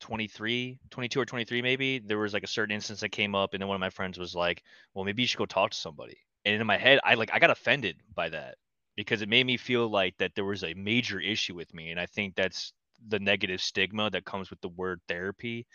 23, 0.00 0.78
22 0.90 1.20
or 1.20 1.24
23 1.26 1.62
maybe, 1.62 1.98
there 1.98 2.18
was 2.18 2.32
like 2.34 2.44
a 2.44 2.48
certain 2.48 2.74
instance 2.74 3.00
that 3.00 3.10
came 3.10 3.34
up 3.34 3.54
and 3.54 3.60
then 3.60 3.68
one 3.68 3.74
of 3.76 3.80
my 3.80 3.90
friends 3.90 4.18
was 4.18 4.34
like, 4.34 4.62
"Well, 4.94 5.04
maybe 5.04 5.22
you 5.22 5.28
should 5.28 5.38
go 5.38 5.46
talk 5.46 5.70
to 5.72 5.76
somebody." 5.76 6.18
And 6.44 6.60
in 6.60 6.66
my 6.66 6.76
head, 6.78 7.00
I 7.04 7.14
like 7.14 7.30
I 7.32 7.38
got 7.38 7.50
offended 7.50 7.96
by 8.14 8.28
that 8.30 8.56
because 8.96 9.22
it 9.22 9.28
made 9.28 9.46
me 9.46 9.56
feel 9.56 9.88
like 9.88 10.16
that 10.18 10.34
there 10.34 10.44
was 10.44 10.64
a 10.64 10.74
major 10.74 11.20
issue 11.20 11.54
with 11.54 11.72
me 11.74 11.90
and 11.90 12.00
I 12.00 12.06
think 12.06 12.34
that's 12.34 12.72
the 13.08 13.20
negative 13.20 13.60
stigma 13.60 14.10
that 14.10 14.24
comes 14.24 14.50
with 14.50 14.60
the 14.60 14.68
word 14.70 15.00
therapy 15.08 15.66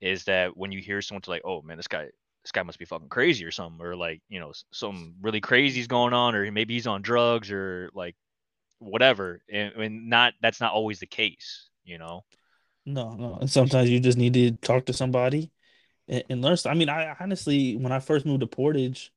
is 0.00 0.24
that 0.24 0.56
when 0.56 0.72
you 0.72 0.80
hear 0.80 1.02
someone 1.02 1.22
to 1.22 1.30
like, 1.30 1.42
"Oh, 1.44 1.62
man, 1.62 1.76
this 1.76 1.88
guy 1.88 2.06
this 2.42 2.52
guy 2.52 2.62
must 2.62 2.78
be 2.78 2.84
fucking 2.84 3.08
crazy 3.08 3.44
or 3.44 3.50
something 3.50 3.84
or 3.84 3.96
like, 3.96 4.22
you 4.28 4.40
know, 4.40 4.52
some 4.72 5.14
really 5.20 5.40
crazy 5.40 5.80
is 5.80 5.86
going 5.88 6.14
on 6.14 6.34
or 6.34 6.50
maybe 6.52 6.74
he's 6.74 6.86
on 6.86 7.02
drugs 7.02 7.50
or 7.50 7.90
like 7.94 8.16
whatever." 8.78 9.42
And, 9.52 9.72
and 9.74 10.10
not 10.10 10.34
that's 10.42 10.60
not 10.60 10.72
always 10.72 11.00
the 11.00 11.06
case, 11.06 11.68
you 11.84 11.98
know. 11.98 12.24
No, 12.88 13.14
no. 13.14 13.36
And 13.40 13.50
sometimes 13.50 13.90
you 13.90 14.00
just 14.00 14.16
need 14.16 14.34
to 14.34 14.52
talk 14.52 14.86
to 14.86 14.94
somebody 14.94 15.50
and, 16.08 16.24
and 16.30 16.42
learn. 16.42 16.56
I 16.64 16.74
mean, 16.74 16.88
I 16.88 17.14
honestly, 17.20 17.76
when 17.76 17.92
I 17.92 18.00
first 18.00 18.24
moved 18.24 18.40
to 18.40 18.46
Portage, 18.46 19.12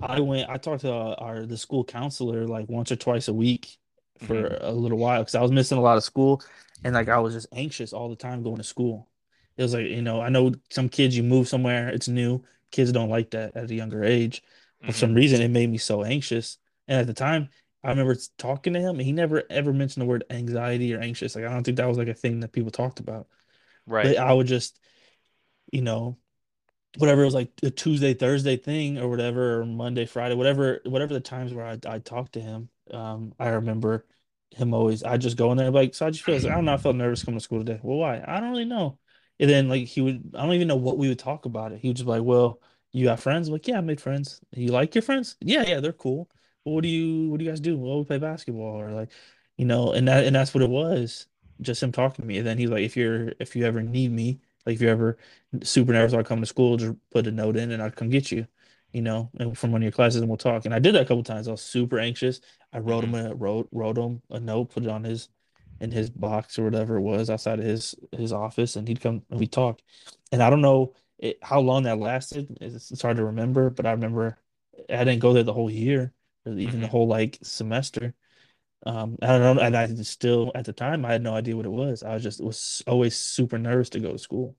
I 0.00 0.20
went. 0.20 0.48
I 0.48 0.56
talked 0.56 0.82
to 0.82 0.92
our, 0.92 1.14
our 1.18 1.46
the 1.46 1.56
school 1.56 1.82
counselor 1.84 2.46
like 2.46 2.68
once 2.68 2.92
or 2.92 2.96
twice 2.96 3.26
a 3.26 3.34
week 3.34 3.76
for 4.20 4.34
mm-hmm. 4.34 4.64
a 4.64 4.70
little 4.70 4.98
while 4.98 5.20
because 5.20 5.34
I 5.34 5.42
was 5.42 5.50
missing 5.50 5.78
a 5.78 5.80
lot 5.82 5.96
of 5.96 6.04
school, 6.04 6.42
and 6.84 6.94
like 6.94 7.08
I 7.08 7.18
was 7.18 7.34
just 7.34 7.48
anxious 7.52 7.92
all 7.92 8.08
the 8.08 8.16
time 8.16 8.44
going 8.44 8.58
to 8.58 8.64
school. 8.64 9.08
It 9.56 9.62
was 9.62 9.74
like 9.74 9.86
you 9.86 10.02
know, 10.02 10.20
I 10.20 10.28
know 10.28 10.52
some 10.70 10.88
kids 10.88 11.16
you 11.16 11.24
move 11.24 11.48
somewhere, 11.48 11.88
it's 11.88 12.08
new. 12.08 12.44
Kids 12.70 12.92
don't 12.92 13.10
like 13.10 13.30
that 13.32 13.56
at 13.56 13.70
a 13.70 13.74
younger 13.74 14.04
age. 14.04 14.42
For 14.80 14.88
mm-hmm. 14.88 14.94
some 14.94 15.14
reason, 15.14 15.42
it 15.42 15.48
made 15.48 15.70
me 15.70 15.78
so 15.78 16.04
anxious. 16.04 16.58
And 16.86 17.00
at 17.00 17.06
the 17.08 17.14
time, 17.14 17.48
I 17.84 17.90
remember 17.90 18.16
talking 18.38 18.74
to 18.74 18.80
him, 18.80 18.96
and 18.96 19.02
he 19.02 19.12
never 19.12 19.42
ever 19.50 19.72
mentioned 19.72 20.02
the 20.02 20.06
word 20.06 20.24
anxiety 20.30 20.94
or 20.94 21.00
anxious. 21.00 21.34
Like 21.34 21.44
I 21.44 21.52
don't 21.52 21.64
think 21.64 21.78
that 21.78 21.88
was 21.88 21.98
like 21.98 22.08
a 22.08 22.14
thing 22.14 22.40
that 22.40 22.52
people 22.52 22.70
talked 22.70 23.00
about. 23.00 23.26
Right. 23.86 24.06
But 24.06 24.18
I 24.18 24.32
would 24.32 24.46
just, 24.46 24.78
you 25.72 25.82
know, 25.82 26.16
whatever 26.98 27.22
it 27.22 27.24
was 27.24 27.34
like 27.34 27.50
a 27.62 27.70
Tuesday, 27.70 28.14
Thursday 28.14 28.56
thing 28.56 28.98
or 28.98 29.08
whatever, 29.08 29.60
or 29.60 29.66
Monday, 29.66 30.06
Friday, 30.06 30.36
whatever, 30.36 30.80
whatever 30.84 31.12
the 31.12 31.20
times 31.20 31.52
where 31.52 31.66
I 31.66 31.78
I 31.86 31.98
talked 31.98 32.34
to 32.34 32.40
him. 32.40 32.68
Um, 32.92 33.34
I 33.38 33.48
remember 33.48 34.06
him 34.52 34.74
always. 34.74 35.02
I 35.02 35.16
just 35.16 35.36
go 35.36 35.50
in 35.50 35.58
there 35.58 35.70
like, 35.70 35.94
so 35.94 36.06
I 36.06 36.10
just 36.10 36.24
feel. 36.24 36.36
Like, 36.36 36.44
I 36.44 36.54
don't 36.54 36.64
know. 36.64 36.74
I 36.74 36.76
felt 36.76 36.94
nervous 36.94 37.24
coming 37.24 37.38
to 37.38 37.44
school 37.44 37.58
today. 37.64 37.80
Well, 37.82 37.98
why? 37.98 38.22
I 38.24 38.38
don't 38.38 38.50
really 38.50 38.64
know. 38.64 38.98
And 39.40 39.50
then 39.50 39.68
like 39.68 39.86
he 39.86 40.00
would. 40.00 40.34
I 40.38 40.42
don't 40.42 40.54
even 40.54 40.68
know 40.68 40.76
what 40.76 40.98
we 40.98 41.08
would 41.08 41.18
talk 41.18 41.46
about 41.46 41.72
it. 41.72 41.80
He 41.80 41.88
would 41.88 41.96
just 41.96 42.06
be 42.06 42.12
like, 42.12 42.22
well, 42.22 42.60
you 42.92 43.06
got 43.06 43.18
friends? 43.18 43.48
I'm 43.48 43.54
like, 43.54 43.66
yeah, 43.66 43.78
I 43.78 43.80
made 43.80 44.00
friends. 44.00 44.40
You 44.52 44.68
like 44.68 44.94
your 44.94 45.02
friends? 45.02 45.36
Yeah, 45.40 45.64
yeah, 45.66 45.80
they're 45.80 45.92
cool 45.92 46.28
what 46.64 46.82
do 46.82 46.88
you 46.88 47.30
what 47.30 47.38
do 47.38 47.44
you 47.44 47.50
guys 47.50 47.60
do? 47.60 47.76
Well, 47.76 47.98
we 47.98 48.04
play 48.04 48.18
basketball 48.18 48.80
or 48.80 48.90
like, 48.92 49.10
you 49.56 49.64
know, 49.64 49.92
and 49.92 50.08
that 50.08 50.24
and 50.24 50.34
that's 50.34 50.54
what 50.54 50.62
it 50.62 50.70
was. 50.70 51.26
Just 51.60 51.82
him 51.82 51.92
talking 51.92 52.22
to 52.22 52.26
me. 52.26 52.38
And 52.38 52.46
then 52.46 52.58
he's 52.58 52.70
like, 52.70 52.82
if 52.82 52.96
you're 52.96 53.32
if 53.40 53.56
you 53.56 53.64
ever 53.64 53.82
need 53.82 54.12
me, 54.12 54.40
like 54.66 54.76
if 54.76 54.80
you're 54.80 54.90
ever 54.90 55.18
super 55.62 55.92
nervous 55.92 56.14
I'll 56.14 56.24
come 56.24 56.40
to 56.40 56.46
school, 56.46 56.76
just 56.76 56.94
put 57.10 57.26
a 57.26 57.32
note 57.32 57.56
in 57.56 57.70
and 57.72 57.82
I'll 57.82 57.90
come 57.90 58.10
get 58.10 58.30
you, 58.32 58.46
you 58.92 59.02
know, 59.02 59.30
and 59.38 59.56
from 59.56 59.72
one 59.72 59.82
of 59.82 59.84
your 59.84 59.92
classes 59.92 60.20
and 60.20 60.28
we'll 60.28 60.38
talk. 60.38 60.64
And 60.64 60.74
I 60.74 60.78
did 60.78 60.94
that 60.94 61.02
a 61.02 61.06
couple 61.06 61.24
times. 61.24 61.48
I 61.48 61.52
was 61.52 61.62
super 61.62 61.98
anxious. 61.98 62.40
I 62.72 62.78
wrote 62.78 63.04
him 63.04 63.12
mm-hmm. 63.12 63.32
a 63.32 63.34
wrote 63.34 63.68
wrote 63.72 63.98
him 63.98 64.22
a 64.30 64.40
note, 64.40 64.70
put 64.70 64.84
it 64.84 64.90
on 64.90 65.04
his 65.04 65.28
in 65.80 65.90
his 65.90 66.10
box 66.10 66.58
or 66.58 66.64
whatever 66.64 66.96
it 66.96 67.02
was 67.02 67.28
outside 67.28 67.58
of 67.58 67.64
his 67.64 67.94
his 68.12 68.32
office, 68.32 68.76
and 68.76 68.86
he'd 68.88 69.00
come 69.00 69.22
and 69.30 69.40
we 69.40 69.46
talk. 69.46 69.80
And 70.30 70.42
I 70.42 70.48
don't 70.50 70.60
know 70.62 70.94
it, 71.18 71.38
how 71.42 71.60
long 71.60 71.84
that 71.84 71.98
lasted. 71.98 72.56
It's, 72.60 72.90
it's 72.90 73.02
hard 73.02 73.16
to 73.16 73.24
remember, 73.26 73.70
but 73.70 73.86
I 73.86 73.92
remember 73.92 74.38
I 74.88 75.04
didn't 75.04 75.20
go 75.20 75.32
there 75.32 75.42
the 75.42 75.52
whole 75.52 75.70
year 75.70 76.12
or 76.46 76.52
even 76.52 76.80
the 76.80 76.86
mm-hmm. 76.86 76.90
whole 76.90 77.06
like 77.06 77.38
semester. 77.42 78.14
Um, 78.84 79.16
I 79.22 79.26
don't 79.26 79.56
know, 79.56 79.62
and 79.62 79.76
I 79.76 79.86
still 80.02 80.50
at 80.54 80.64
the 80.64 80.72
time 80.72 81.04
I 81.04 81.12
had 81.12 81.22
no 81.22 81.34
idea 81.34 81.56
what 81.56 81.66
it 81.66 81.70
was. 81.70 82.02
I 82.02 82.14
was 82.14 82.22
just 82.22 82.42
was 82.42 82.82
always 82.86 83.16
super 83.16 83.58
nervous 83.58 83.90
to 83.90 84.00
go 84.00 84.12
to 84.12 84.18
school, 84.18 84.56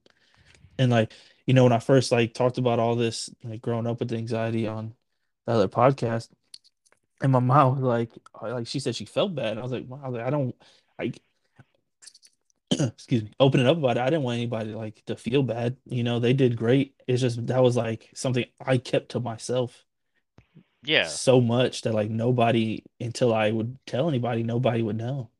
and 0.78 0.90
like 0.90 1.12
you 1.46 1.54
know 1.54 1.64
when 1.64 1.72
I 1.72 1.78
first 1.78 2.10
like 2.10 2.32
talked 2.32 2.58
about 2.58 2.78
all 2.78 2.96
this 2.96 3.28
like 3.42 3.60
growing 3.60 3.86
up 3.86 4.00
with 4.00 4.12
anxiety 4.12 4.66
on 4.66 4.94
the 5.46 5.52
other 5.52 5.68
podcast, 5.68 6.30
and 7.22 7.32
my 7.32 7.40
mom 7.40 7.76
was 7.76 7.82
like 7.82 8.10
like 8.40 8.66
she 8.66 8.80
said 8.80 8.96
she 8.96 9.04
felt 9.04 9.34
bad. 9.34 9.58
I 9.58 9.62
was 9.62 9.72
like, 9.72 9.86
wow, 9.86 10.14
I 10.16 10.30
don't 10.30 10.56
like 10.98 11.20
excuse 12.70 13.22
me, 13.24 13.32
opening 13.38 13.66
up 13.66 13.76
about 13.76 13.96
it. 13.98 14.00
I 14.00 14.06
didn't 14.06 14.22
want 14.22 14.38
anybody 14.38 14.74
like 14.74 15.02
to 15.06 15.16
feel 15.16 15.42
bad. 15.42 15.76
You 15.84 16.02
know, 16.02 16.18
they 16.18 16.32
did 16.32 16.56
great. 16.56 16.94
It's 17.06 17.20
just 17.20 17.46
that 17.46 17.62
was 17.62 17.76
like 17.76 18.10
something 18.14 18.46
I 18.64 18.78
kept 18.78 19.10
to 19.10 19.20
myself 19.20 19.84
yeah 20.84 21.06
so 21.06 21.40
much 21.40 21.82
that 21.82 21.94
like 21.94 22.10
nobody 22.10 22.84
until 23.00 23.34
I 23.34 23.50
would 23.50 23.78
tell 23.86 24.08
anybody, 24.08 24.42
nobody 24.42 24.82
would 24.82 24.96
know. 24.96 25.30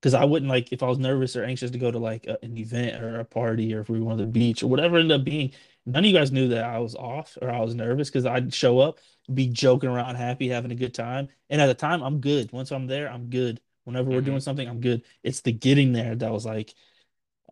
Because 0.00 0.14
I 0.14 0.24
wouldn't 0.24 0.50
like 0.50 0.72
if 0.72 0.82
I 0.82 0.88
was 0.88 0.98
nervous 0.98 1.36
or 1.36 1.44
anxious 1.44 1.70
to 1.70 1.78
go 1.78 1.90
to 1.90 1.98
like 1.98 2.26
a, 2.26 2.38
an 2.44 2.56
event 2.58 3.02
or 3.02 3.18
a 3.18 3.24
party 3.24 3.74
or 3.74 3.80
if 3.80 3.88
we 3.88 4.00
were 4.00 4.12
on 4.12 4.18
the 4.18 4.26
beach 4.26 4.62
or 4.62 4.68
whatever 4.68 4.98
ended 4.98 5.20
up 5.20 5.24
being. 5.24 5.52
None 5.86 6.04
of 6.04 6.10
you 6.10 6.16
guys 6.16 6.32
knew 6.32 6.48
that 6.48 6.64
I 6.64 6.78
was 6.78 6.94
off 6.94 7.38
or 7.40 7.50
I 7.50 7.60
was 7.60 7.74
nervous 7.74 8.08
because 8.08 8.26
I'd 8.26 8.52
show 8.52 8.78
up, 8.78 8.98
be 9.32 9.48
joking 9.48 9.88
around, 9.88 10.16
happy, 10.16 10.48
having 10.48 10.72
a 10.72 10.76
good 10.76 10.94
time. 10.94 11.28
And 11.48 11.60
at 11.60 11.66
the 11.66 11.74
time, 11.74 12.02
I'm 12.02 12.20
good. 12.20 12.52
Once 12.52 12.72
I'm 12.72 12.86
there, 12.86 13.08
I'm 13.08 13.30
good. 13.30 13.60
Whenever 13.84 14.10
we're 14.10 14.18
mm-hmm. 14.18 14.26
doing 14.26 14.40
something, 14.40 14.68
I'm 14.68 14.80
good. 14.80 15.02
It's 15.22 15.40
the 15.42 15.52
getting 15.52 15.92
there 15.92 16.14
that 16.16 16.32
was 16.32 16.44
like, 16.44 16.74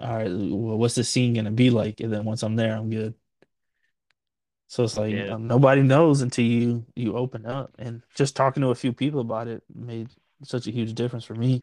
all 0.00 0.16
right, 0.16 0.30
well, 0.30 0.78
what's 0.78 0.96
the 0.96 1.04
scene 1.04 1.34
gonna 1.34 1.52
be 1.52 1.70
like? 1.70 2.00
And 2.00 2.12
then 2.12 2.24
once 2.24 2.42
I'm 2.42 2.56
there, 2.56 2.76
I'm 2.76 2.90
good. 2.90 3.14
So 4.66 4.84
it's 4.84 4.96
like 4.96 5.14
yeah. 5.14 5.28
um, 5.28 5.46
nobody 5.46 5.82
knows 5.82 6.22
until 6.22 6.44
you 6.44 6.84
you 6.96 7.16
open 7.16 7.46
up, 7.46 7.74
and 7.78 8.02
just 8.14 8.34
talking 8.34 8.62
to 8.62 8.70
a 8.70 8.74
few 8.74 8.92
people 8.92 9.20
about 9.20 9.46
it 9.48 9.62
made 9.74 10.08
such 10.42 10.66
a 10.66 10.70
huge 10.70 10.94
difference 10.94 11.24
for 11.24 11.34
me. 11.34 11.62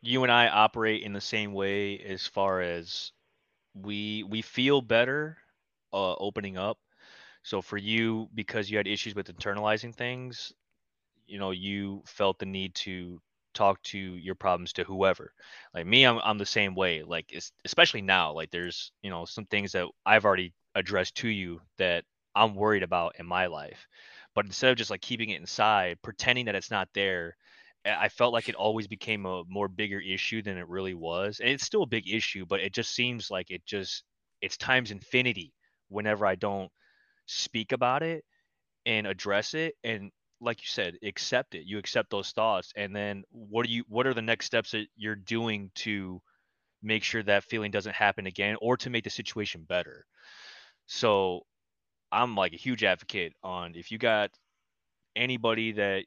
You 0.00 0.22
and 0.22 0.32
I 0.32 0.48
operate 0.48 1.02
in 1.02 1.12
the 1.12 1.20
same 1.20 1.52
way 1.52 1.98
as 2.00 2.26
far 2.26 2.60
as 2.60 3.12
we 3.74 4.24
we 4.24 4.42
feel 4.42 4.80
better 4.80 5.38
uh, 5.92 6.14
opening 6.14 6.56
up. 6.56 6.78
So 7.42 7.60
for 7.60 7.76
you, 7.76 8.28
because 8.34 8.70
you 8.70 8.76
had 8.76 8.86
issues 8.86 9.14
with 9.14 9.34
internalizing 9.34 9.94
things, 9.94 10.52
you 11.26 11.38
know, 11.38 11.50
you 11.50 12.02
felt 12.06 12.38
the 12.38 12.46
need 12.46 12.74
to 12.76 13.20
talk 13.52 13.82
to 13.84 13.98
your 13.98 14.34
problems 14.34 14.72
to 14.74 14.84
whoever. 14.84 15.32
Like 15.74 15.86
me, 15.86 16.04
I'm 16.04 16.18
I'm 16.24 16.38
the 16.38 16.46
same 16.46 16.74
way. 16.74 17.02
Like 17.02 17.26
it's, 17.32 17.52
especially 17.64 18.02
now, 18.02 18.32
like 18.32 18.50
there's 18.50 18.92
you 19.02 19.10
know 19.10 19.24
some 19.24 19.46
things 19.46 19.72
that 19.72 19.86
I've 20.06 20.24
already 20.24 20.54
addressed 20.74 21.16
to 21.16 21.28
you 21.28 21.60
that 21.78 22.04
I'm 22.34 22.54
worried 22.54 22.82
about 22.82 23.16
in 23.18 23.26
my 23.26 23.46
life. 23.46 23.86
But 24.34 24.46
instead 24.46 24.70
of 24.70 24.78
just 24.78 24.90
like 24.90 25.02
keeping 25.02 25.30
it 25.30 25.40
inside, 25.40 26.00
pretending 26.02 26.46
that 26.46 26.54
it's 26.54 26.70
not 26.70 26.88
there, 26.94 27.36
I 27.84 28.08
felt 28.08 28.32
like 28.32 28.48
it 28.48 28.54
always 28.54 28.86
became 28.86 29.26
a 29.26 29.42
more 29.48 29.68
bigger 29.68 30.00
issue 30.00 30.42
than 30.42 30.56
it 30.58 30.68
really 30.68 30.94
was. 30.94 31.40
And 31.40 31.50
it's 31.50 31.64
still 31.64 31.82
a 31.82 31.86
big 31.86 32.08
issue, 32.08 32.46
but 32.46 32.60
it 32.60 32.72
just 32.72 32.94
seems 32.94 33.30
like 33.30 33.50
it 33.50 33.64
just 33.66 34.04
it's 34.40 34.56
times 34.56 34.90
infinity 34.90 35.52
whenever 35.88 36.26
I 36.26 36.36
don't 36.36 36.70
speak 37.26 37.72
about 37.72 38.02
it 38.02 38.24
and 38.86 39.06
address 39.06 39.54
it 39.54 39.74
and 39.84 40.10
like 40.42 40.60
you 40.60 40.66
said, 40.66 40.98
accept 41.02 41.54
it. 41.54 41.64
You 41.64 41.78
accept 41.78 42.10
those 42.10 42.32
thoughts 42.32 42.72
and 42.76 42.94
then 42.94 43.24
what 43.30 43.66
are 43.66 43.70
you 43.70 43.84
what 43.88 44.06
are 44.06 44.14
the 44.14 44.22
next 44.22 44.46
steps 44.46 44.72
that 44.72 44.86
you're 44.96 45.14
doing 45.14 45.70
to 45.76 46.20
make 46.82 47.04
sure 47.04 47.22
that 47.22 47.44
feeling 47.44 47.70
doesn't 47.70 47.94
happen 47.94 48.26
again 48.26 48.56
or 48.60 48.76
to 48.76 48.90
make 48.90 49.04
the 49.04 49.10
situation 49.10 49.64
better. 49.68 50.04
So 50.86 51.42
I'm 52.10 52.34
like 52.34 52.52
a 52.52 52.56
huge 52.56 52.84
advocate 52.84 53.34
on 53.42 53.74
if 53.76 53.90
you 53.90 53.98
got 53.98 54.30
anybody 55.14 55.72
that 55.72 56.04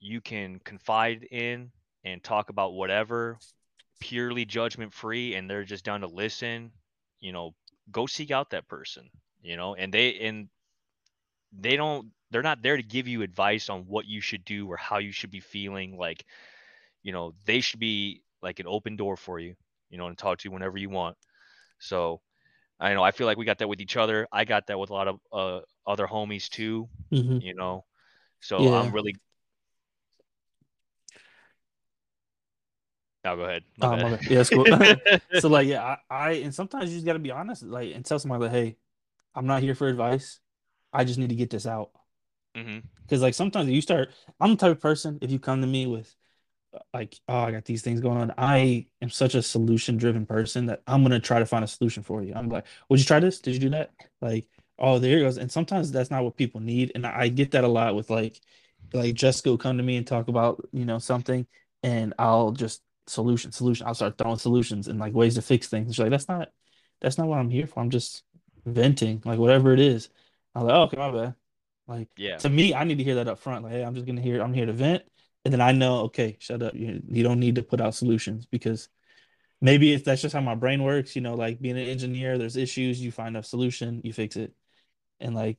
you 0.00 0.20
can 0.20 0.58
confide 0.64 1.26
in 1.30 1.70
and 2.04 2.22
talk 2.22 2.50
about 2.50 2.72
whatever 2.72 3.38
purely 4.00 4.44
judgment 4.44 4.92
free 4.92 5.34
and 5.34 5.48
they're 5.48 5.64
just 5.64 5.84
down 5.84 6.00
to 6.00 6.06
listen, 6.06 6.72
you 7.20 7.32
know, 7.32 7.54
go 7.92 8.06
seek 8.06 8.30
out 8.30 8.50
that 8.50 8.66
person, 8.66 9.10
you 9.42 9.56
know, 9.56 9.74
and 9.74 9.92
they 9.92 10.18
and 10.20 10.48
they 11.52 11.76
don't 11.76 12.08
they're 12.30 12.42
not 12.42 12.62
there 12.62 12.76
to 12.76 12.82
give 12.82 13.08
you 13.08 13.22
advice 13.22 13.68
on 13.68 13.80
what 13.82 14.06
you 14.06 14.20
should 14.20 14.44
do 14.44 14.70
or 14.70 14.76
how 14.76 14.98
you 14.98 15.12
should 15.12 15.30
be 15.30 15.40
feeling 15.40 15.96
like 15.96 16.24
you 17.02 17.12
know 17.12 17.34
they 17.46 17.60
should 17.60 17.80
be 17.80 18.22
like 18.42 18.60
an 18.60 18.66
open 18.66 18.96
door 18.96 19.16
for 19.16 19.38
you 19.38 19.54
you 19.90 19.98
know 19.98 20.06
and 20.06 20.18
talk 20.18 20.38
to 20.38 20.48
you 20.48 20.52
whenever 20.52 20.78
you 20.78 20.90
want 20.90 21.16
so 21.78 22.20
i 22.78 22.92
know 22.94 23.02
i 23.02 23.10
feel 23.10 23.26
like 23.26 23.38
we 23.38 23.44
got 23.44 23.58
that 23.58 23.68
with 23.68 23.80
each 23.80 23.96
other 23.96 24.26
i 24.32 24.44
got 24.44 24.66
that 24.66 24.78
with 24.78 24.90
a 24.90 24.94
lot 24.94 25.08
of 25.08 25.20
uh, 25.32 25.60
other 25.86 26.06
homies 26.06 26.48
too 26.48 26.88
mm-hmm. 27.12 27.38
you 27.38 27.54
know 27.54 27.84
so 28.40 28.60
yeah. 28.60 28.80
i'm 28.80 28.92
really 28.92 29.14
I'll 33.22 33.34
oh, 33.34 33.36
go 33.36 33.42
ahead. 33.42 33.64
My 33.76 33.86
um, 33.86 34.12
bad. 34.12 34.30
Yeah, 34.30 34.44
cool. 34.44 34.64
so 35.40 35.48
like, 35.48 35.66
yeah, 35.66 35.84
I, 35.84 35.96
I, 36.10 36.30
and 36.36 36.54
sometimes 36.54 36.88
you 36.88 36.96
just 36.96 37.04
got 37.04 37.12
to 37.14 37.18
be 37.18 37.30
honest, 37.30 37.62
like, 37.62 37.94
and 37.94 38.02
tell 38.02 38.18
somebody 38.18 38.44
like, 38.44 38.52
hey, 38.52 38.76
I'm 39.34 39.46
not 39.46 39.62
here 39.62 39.74
for 39.74 39.88
advice. 39.88 40.40
I 40.90 41.04
just 41.04 41.18
need 41.18 41.28
to 41.28 41.34
get 41.34 41.50
this 41.50 41.66
out. 41.66 41.90
Because 42.54 42.66
mm-hmm. 42.66 43.16
like 43.16 43.34
sometimes 43.34 43.68
you 43.70 43.80
start, 43.80 44.10
I'm 44.40 44.50
the 44.50 44.56
type 44.56 44.72
of 44.72 44.80
person. 44.80 45.18
If 45.20 45.30
you 45.30 45.38
come 45.38 45.60
to 45.60 45.66
me 45.66 45.86
with 45.86 46.14
like, 46.94 47.18
oh, 47.28 47.38
I 47.38 47.50
got 47.52 47.64
these 47.64 47.82
things 47.82 48.00
going 48.00 48.18
on. 48.18 48.32
I 48.38 48.86
am 49.02 49.10
such 49.10 49.34
a 49.34 49.42
solution 49.42 49.96
driven 49.96 50.26
person 50.26 50.66
that 50.66 50.82
I'm 50.86 51.02
gonna 51.02 51.20
try 51.20 51.38
to 51.38 51.46
find 51.46 51.64
a 51.64 51.68
solution 51.68 52.02
for 52.02 52.22
you. 52.22 52.32
I'm 52.34 52.48
like, 52.48 52.66
would 52.88 52.98
you 52.98 53.04
try 53.04 53.20
this? 53.20 53.40
Did 53.40 53.54
you 53.54 53.60
do 53.60 53.70
that? 53.70 53.90
Like, 54.20 54.46
oh, 54.78 54.98
there 54.98 55.18
it 55.18 55.22
goes. 55.22 55.38
And 55.38 55.50
sometimes 55.50 55.90
that's 55.92 56.10
not 56.10 56.24
what 56.24 56.36
people 56.36 56.60
need. 56.60 56.92
And 56.94 57.06
I 57.06 57.28
get 57.28 57.52
that 57.52 57.64
a 57.64 57.68
lot 57.68 57.94
with 57.94 58.10
like, 58.10 58.40
like 58.92 59.14
Jessica 59.14 59.50
will 59.50 59.58
come 59.58 59.76
to 59.78 59.82
me 59.82 59.96
and 59.96 60.06
talk 60.06 60.28
about 60.28 60.68
you 60.72 60.84
know 60.84 60.98
something, 60.98 61.46
and 61.82 62.14
I'll 62.18 62.52
just 62.52 62.82
solution, 63.06 63.52
solution. 63.52 63.86
I'll 63.86 63.94
start 63.94 64.16
throwing 64.18 64.38
solutions 64.38 64.88
and 64.88 64.98
like 64.98 65.14
ways 65.14 65.34
to 65.34 65.42
fix 65.42 65.68
things. 65.68 65.94
She's 65.94 66.00
like, 66.00 66.10
that's 66.10 66.28
not, 66.28 66.48
that's 67.00 67.18
not 67.18 67.26
what 67.26 67.38
I'm 67.38 67.50
here 67.50 67.66
for. 67.66 67.80
I'm 67.80 67.90
just 67.90 68.22
venting, 68.64 69.22
like 69.24 69.38
whatever 69.38 69.72
it 69.72 69.80
is. 69.80 70.08
I'm 70.54 70.66
like, 70.66 70.74
oh, 70.74 70.82
okay, 70.82 70.96
my 70.96 71.10
bad. 71.10 71.34
Like, 71.90 72.08
yeah. 72.16 72.36
To 72.38 72.48
me, 72.48 72.72
I 72.72 72.84
need 72.84 72.98
to 72.98 73.04
hear 73.04 73.16
that 73.16 73.26
up 73.26 73.40
front. 73.40 73.64
Like, 73.64 73.72
hey, 73.72 73.82
I'm 73.84 73.94
just 73.94 74.06
gonna 74.06 74.20
hear. 74.20 74.40
I'm 74.40 74.54
here 74.54 74.66
to 74.66 74.72
vent, 74.72 75.02
and 75.44 75.52
then 75.52 75.60
I 75.60 75.72
know, 75.72 76.02
okay, 76.02 76.36
shut 76.38 76.62
up. 76.62 76.74
You, 76.74 77.02
you 77.08 77.24
don't 77.24 77.40
need 77.40 77.56
to 77.56 77.64
put 77.64 77.80
out 77.80 77.96
solutions 77.96 78.46
because 78.46 78.88
maybe 79.60 79.92
if 79.92 80.04
that's 80.04 80.22
just 80.22 80.32
how 80.32 80.40
my 80.40 80.54
brain 80.54 80.84
works. 80.84 81.16
You 81.16 81.22
know, 81.22 81.34
like 81.34 81.60
being 81.60 81.76
an 81.76 81.88
engineer, 81.88 82.38
there's 82.38 82.56
issues. 82.56 83.00
You 83.00 83.10
find 83.10 83.36
a 83.36 83.42
solution, 83.42 84.00
you 84.04 84.12
fix 84.12 84.36
it, 84.36 84.54
and 85.18 85.34
like 85.34 85.58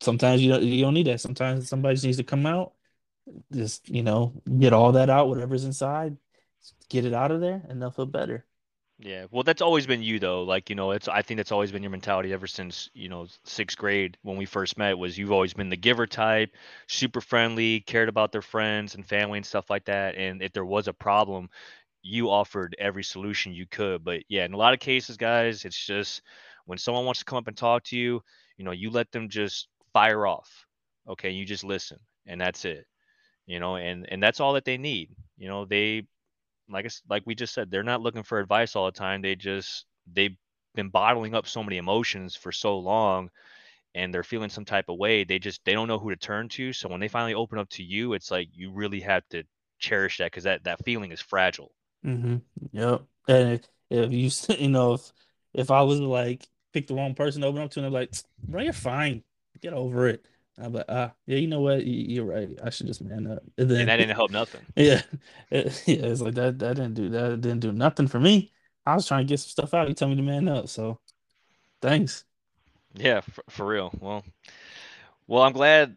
sometimes 0.00 0.40
you 0.40 0.52
don't 0.52 0.62
you 0.62 0.84
don't 0.84 0.94
need 0.94 1.08
that. 1.08 1.20
Sometimes 1.20 1.68
somebody 1.68 1.96
just 1.96 2.04
needs 2.04 2.18
to 2.18 2.24
come 2.24 2.46
out, 2.46 2.74
just 3.52 3.88
you 3.88 4.04
know, 4.04 4.40
get 4.60 4.72
all 4.72 4.92
that 4.92 5.10
out, 5.10 5.28
whatever's 5.28 5.64
inside, 5.64 6.16
get 6.88 7.04
it 7.04 7.12
out 7.12 7.32
of 7.32 7.40
there, 7.40 7.60
and 7.68 7.82
they'll 7.82 7.90
feel 7.90 8.06
better. 8.06 8.46
Yeah, 9.04 9.26
well, 9.32 9.42
that's 9.42 9.62
always 9.62 9.86
been 9.86 10.02
you 10.02 10.20
though. 10.20 10.44
Like 10.44 10.70
you 10.70 10.76
know, 10.76 10.92
it's 10.92 11.08
I 11.08 11.22
think 11.22 11.38
that's 11.38 11.50
always 11.50 11.72
been 11.72 11.82
your 11.82 11.90
mentality 11.90 12.32
ever 12.32 12.46
since 12.46 12.88
you 12.94 13.08
know 13.08 13.26
sixth 13.44 13.76
grade 13.76 14.16
when 14.22 14.36
we 14.36 14.44
first 14.46 14.78
met. 14.78 14.96
Was 14.96 15.18
you've 15.18 15.32
always 15.32 15.54
been 15.54 15.70
the 15.70 15.76
giver 15.76 16.06
type, 16.06 16.54
super 16.86 17.20
friendly, 17.20 17.80
cared 17.80 18.08
about 18.08 18.30
their 18.30 18.42
friends 18.42 18.94
and 18.94 19.04
family 19.04 19.38
and 19.38 19.46
stuff 19.46 19.70
like 19.70 19.86
that. 19.86 20.14
And 20.14 20.40
if 20.40 20.52
there 20.52 20.64
was 20.64 20.86
a 20.86 20.92
problem, 20.92 21.48
you 22.02 22.30
offered 22.30 22.76
every 22.78 23.04
solution 23.04 23.54
you 23.54 23.66
could. 23.66 24.04
But 24.04 24.22
yeah, 24.28 24.44
in 24.44 24.52
a 24.54 24.58
lot 24.58 24.74
of 24.74 24.80
cases, 24.80 25.16
guys, 25.16 25.64
it's 25.64 25.86
just 25.86 26.22
when 26.66 26.78
someone 26.78 27.04
wants 27.06 27.20
to 27.20 27.26
come 27.26 27.38
up 27.38 27.48
and 27.48 27.56
talk 27.56 27.84
to 27.84 27.96
you, 27.98 28.22
you 28.58 28.64
know, 28.64 28.72
you 28.72 28.90
let 28.90 29.12
them 29.12 29.28
just 29.30 29.68
fire 29.94 30.26
off. 30.26 30.66
Okay, 31.08 31.30
you 31.30 31.44
just 31.46 31.64
listen, 31.64 31.98
and 32.26 32.40
that's 32.40 32.64
it. 32.64 32.86
You 33.46 33.60
know, 33.60 33.76
and 33.76 34.06
and 34.10 34.22
that's 34.22 34.40
all 34.40 34.54
that 34.54 34.64
they 34.64 34.78
need. 34.78 35.10
You 35.38 35.48
know, 35.48 35.64
they 35.64 36.04
like 36.72 36.86
I, 36.86 36.90
like 37.08 37.22
we 37.26 37.34
just 37.34 37.54
said, 37.54 37.70
they're 37.70 37.82
not 37.82 38.00
looking 38.00 38.22
for 38.22 38.38
advice 38.38 38.76
all 38.76 38.86
the 38.86 38.92
time. 38.92 39.22
They 39.22 39.34
just 39.34 39.86
they've 40.12 40.36
been 40.74 40.88
bottling 40.88 41.34
up 41.34 41.46
so 41.46 41.62
many 41.62 41.76
emotions 41.76 42.34
for 42.34 42.52
so 42.52 42.78
long 42.78 43.30
and 43.94 44.12
they're 44.12 44.24
feeling 44.24 44.48
some 44.48 44.64
type 44.64 44.88
of 44.88 44.98
way. 44.98 45.24
They 45.24 45.38
just 45.38 45.64
they 45.64 45.72
don't 45.72 45.88
know 45.88 45.98
who 45.98 46.10
to 46.10 46.16
turn 46.16 46.48
to. 46.50 46.72
So 46.72 46.88
when 46.88 47.00
they 47.00 47.08
finally 47.08 47.34
open 47.34 47.58
up 47.58 47.68
to 47.70 47.82
you 47.82 48.14
it's 48.14 48.30
like 48.30 48.48
you 48.52 48.72
really 48.72 49.00
have 49.00 49.28
to 49.30 49.44
cherish 49.78 50.18
that 50.18 50.26
because 50.26 50.44
that 50.44 50.64
that 50.64 50.84
feeling 50.84 51.12
is 51.12 51.20
fragile. 51.20 51.72
Mm-hmm. 52.04 52.36
yep 52.72 53.02
and 53.28 53.60
if, 53.90 54.12
you 54.12 54.30
you 54.58 54.68
know 54.68 54.94
if 54.94 55.12
if 55.54 55.70
i 55.70 55.82
was 55.82 56.00
like 56.00 56.48
pick 56.72 56.88
the 56.88 56.94
wrong 56.94 57.14
person 57.14 57.42
to 57.42 57.46
open 57.46 57.62
up 57.62 57.70
to 57.70 57.78
and 57.78 57.86
i'm 57.86 57.92
like 57.92 58.12
bro 58.42 58.62
you're 58.62 58.72
fine. 58.72 59.22
Get 59.60 59.72
over 59.72 60.08
it 60.08 60.24
I'm 60.58 60.72
like, 60.72 60.84
ah, 60.88 61.12
yeah, 61.26 61.38
you 61.38 61.48
know 61.48 61.60
what? 61.60 61.86
You're 61.86 62.24
right. 62.24 62.50
I 62.62 62.70
should 62.70 62.86
just 62.86 63.02
man 63.02 63.26
up. 63.26 63.42
And, 63.56 63.70
then, 63.70 63.80
and 63.80 63.88
that 63.88 63.96
didn't 63.96 64.14
help 64.14 64.30
nothing. 64.30 64.60
Yeah, 64.76 65.02
it, 65.50 65.82
yeah. 65.86 66.06
It's 66.06 66.20
like 66.20 66.34
that. 66.34 66.58
That 66.58 66.76
didn't 66.76 66.94
do 66.94 67.08
that. 67.10 67.40
Didn't 67.40 67.60
do 67.60 67.72
nothing 67.72 68.08
for 68.08 68.20
me. 68.20 68.52
I 68.84 68.94
was 68.94 69.06
trying 69.06 69.26
to 69.26 69.28
get 69.28 69.40
some 69.40 69.48
stuff 69.48 69.74
out. 69.74 69.88
You 69.88 69.94
tell 69.94 70.08
me 70.08 70.16
to 70.16 70.22
man 70.22 70.48
up. 70.48 70.68
So, 70.68 70.98
thanks. 71.80 72.24
Yeah, 72.94 73.20
for, 73.20 73.44
for 73.48 73.66
real. 73.66 73.92
Well, 73.98 74.24
well, 75.26 75.42
I'm 75.42 75.52
glad 75.52 75.96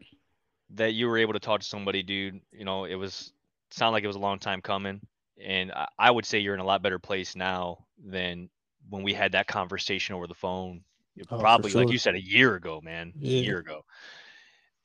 that 0.71 0.93
you 0.93 1.07
were 1.07 1.17
able 1.17 1.33
to 1.33 1.39
talk 1.39 1.59
to 1.59 1.65
somebody, 1.67 2.03
dude. 2.03 2.39
You 2.51 2.63
know, 2.63 2.85
it 2.85 2.95
was 2.95 3.33
sound 3.71 3.93
like 3.93 4.03
it 4.03 4.07
was 4.07 4.15
a 4.15 4.19
long 4.19 4.39
time 4.39 4.61
coming, 4.61 5.01
and 5.43 5.71
I, 5.73 5.87
I 5.99 6.11
would 6.11 6.25
say 6.25 6.39
you're 6.39 6.53
in 6.53 6.61
a 6.61 6.65
lot 6.65 6.81
better 6.81 6.99
place 6.99 7.35
now 7.35 7.85
than 8.03 8.49
when 8.89 9.03
we 9.03 9.13
had 9.13 9.33
that 9.33 9.47
conversation 9.47 10.15
over 10.15 10.27
the 10.27 10.33
phone. 10.33 10.81
Oh, 11.29 11.39
probably, 11.39 11.71
sure. 11.71 11.81
like 11.81 11.91
you 11.91 11.97
said, 11.97 12.15
a 12.15 12.21
year 12.21 12.55
ago, 12.55 12.81
man. 12.83 13.13
Yeah. 13.17 13.39
A 13.39 13.43
year 13.43 13.59
ago. 13.59 13.83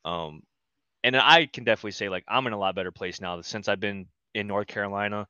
Um, 0.04 0.42
and 1.02 1.16
I 1.16 1.46
can 1.46 1.64
definitely 1.64 1.92
say 1.92 2.08
like 2.08 2.24
I'm 2.28 2.46
in 2.46 2.52
a 2.52 2.58
lot 2.58 2.74
better 2.74 2.92
place 2.92 3.20
now 3.20 3.40
since 3.40 3.68
I've 3.68 3.80
been 3.80 4.06
in 4.34 4.46
North 4.46 4.66
Carolina. 4.66 5.26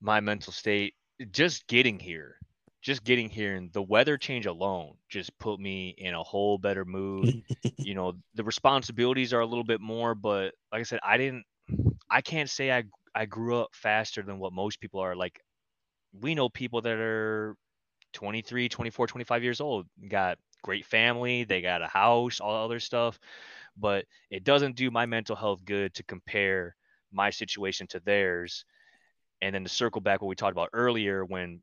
My 0.00 0.20
mental 0.20 0.52
state, 0.52 0.94
just 1.32 1.66
getting 1.66 1.98
here, 1.98 2.36
just 2.82 3.02
getting 3.02 3.28
here, 3.28 3.56
and 3.56 3.72
the 3.72 3.82
weather 3.82 4.16
change 4.16 4.46
alone 4.46 4.94
just 5.08 5.36
put 5.38 5.58
me 5.58 5.94
in 5.98 6.14
a 6.14 6.22
whole 6.22 6.58
better 6.58 6.84
mood. 6.84 7.42
you 7.78 7.94
know, 7.94 8.14
the 8.34 8.44
responsibilities 8.44 9.32
are 9.32 9.40
a 9.40 9.46
little 9.46 9.64
bit 9.64 9.80
more, 9.80 10.14
but 10.14 10.54
like 10.72 10.80
I 10.80 10.84
said, 10.84 11.00
I 11.02 11.16
didn't, 11.16 11.44
I 12.10 12.20
can't 12.20 12.48
say 12.50 12.70
I 12.70 12.84
I 13.14 13.26
grew 13.26 13.60
up 13.60 13.70
faster 13.72 14.22
than 14.22 14.38
what 14.38 14.52
most 14.52 14.80
people 14.80 15.00
are. 15.00 15.16
Like, 15.16 15.40
we 16.20 16.34
know 16.36 16.48
people 16.48 16.80
that 16.82 16.98
are 16.98 17.56
23, 18.12 18.68
24, 18.68 19.06
25 19.08 19.42
years 19.42 19.60
old, 19.60 19.86
got 20.08 20.38
great 20.62 20.86
family, 20.86 21.44
they 21.44 21.60
got 21.60 21.82
a 21.82 21.88
house, 21.88 22.40
all 22.40 22.64
other 22.64 22.80
stuff 22.80 23.18
but 23.78 24.04
it 24.30 24.44
doesn't 24.44 24.76
do 24.76 24.90
my 24.90 25.06
mental 25.06 25.36
health 25.36 25.64
good 25.64 25.94
to 25.94 26.02
compare 26.02 26.74
my 27.12 27.30
situation 27.30 27.86
to 27.88 28.00
theirs. 28.00 28.64
And 29.40 29.54
then 29.54 29.64
to 29.64 29.68
circle 29.70 30.00
back 30.00 30.20
what 30.20 30.28
we 30.28 30.34
talked 30.34 30.52
about 30.52 30.70
earlier, 30.72 31.24
when 31.24 31.62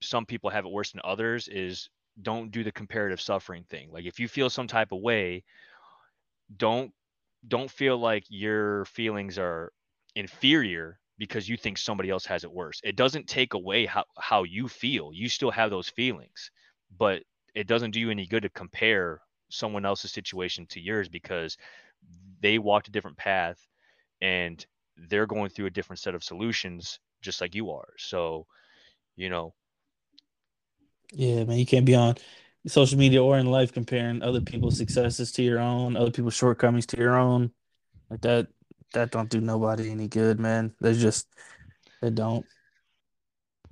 some 0.00 0.24
people 0.24 0.50
have 0.50 0.64
it 0.64 0.70
worse 0.70 0.92
than 0.92 1.00
others, 1.04 1.48
is 1.48 1.90
don't 2.22 2.50
do 2.50 2.62
the 2.62 2.72
comparative 2.72 3.20
suffering 3.20 3.64
thing. 3.68 3.90
Like 3.92 4.04
if 4.04 4.20
you 4.20 4.28
feel 4.28 4.50
some 4.50 4.66
type 4.66 4.92
of 4.92 5.00
way, 5.00 5.44
don't 6.56 6.92
don't 7.48 7.70
feel 7.70 7.96
like 7.98 8.24
your 8.28 8.84
feelings 8.84 9.38
are 9.38 9.72
inferior 10.14 10.98
because 11.18 11.48
you 11.48 11.56
think 11.56 11.78
somebody 11.78 12.10
else 12.10 12.26
has 12.26 12.44
it 12.44 12.52
worse. 12.52 12.80
It 12.84 12.96
doesn't 12.96 13.28
take 13.28 13.54
away 13.54 13.86
how, 13.86 14.04
how 14.18 14.42
you 14.44 14.68
feel. 14.68 15.10
You 15.12 15.28
still 15.28 15.50
have 15.50 15.70
those 15.70 15.88
feelings, 15.88 16.50
but 16.98 17.22
it 17.54 17.66
doesn't 17.66 17.92
do 17.92 18.00
you 18.00 18.10
any 18.10 18.26
good 18.26 18.42
to 18.42 18.48
compare 18.50 19.20
someone 19.50 19.86
else's 19.86 20.12
situation 20.12 20.66
to 20.68 20.80
yours 20.80 21.08
because 21.08 21.58
they 22.40 22.58
walked 22.58 22.88
a 22.88 22.92
different 22.92 23.16
path 23.16 23.66
and 24.20 24.64
they're 24.96 25.26
going 25.26 25.50
through 25.50 25.66
a 25.66 25.70
different 25.70 26.00
set 26.00 26.14
of 26.14 26.24
solutions 26.24 27.00
just 27.22 27.40
like 27.40 27.54
you 27.54 27.70
are. 27.70 27.88
So, 27.98 28.46
you 29.16 29.30
know, 29.30 29.54
Yeah, 31.12 31.44
man, 31.44 31.58
you 31.58 31.66
can't 31.66 31.86
be 31.86 31.94
on 31.94 32.16
social 32.66 32.98
media 32.98 33.22
or 33.22 33.38
in 33.38 33.46
life 33.46 33.72
comparing 33.72 34.22
other 34.22 34.40
people's 34.40 34.76
successes 34.76 35.32
to 35.32 35.42
your 35.42 35.58
own, 35.58 35.96
other 35.96 36.10
people's 36.12 36.34
shortcomings 36.34 36.86
to 36.86 36.96
your 36.98 37.16
own. 37.16 37.52
Like 38.10 38.22
that, 38.22 38.48
that 38.94 39.10
don't 39.12 39.30
do 39.30 39.40
nobody 39.40 39.90
any 39.90 40.08
good, 40.08 40.40
man. 40.40 40.74
They 40.80 40.94
just, 40.94 41.28
they 42.02 42.10
don't. 42.10 42.46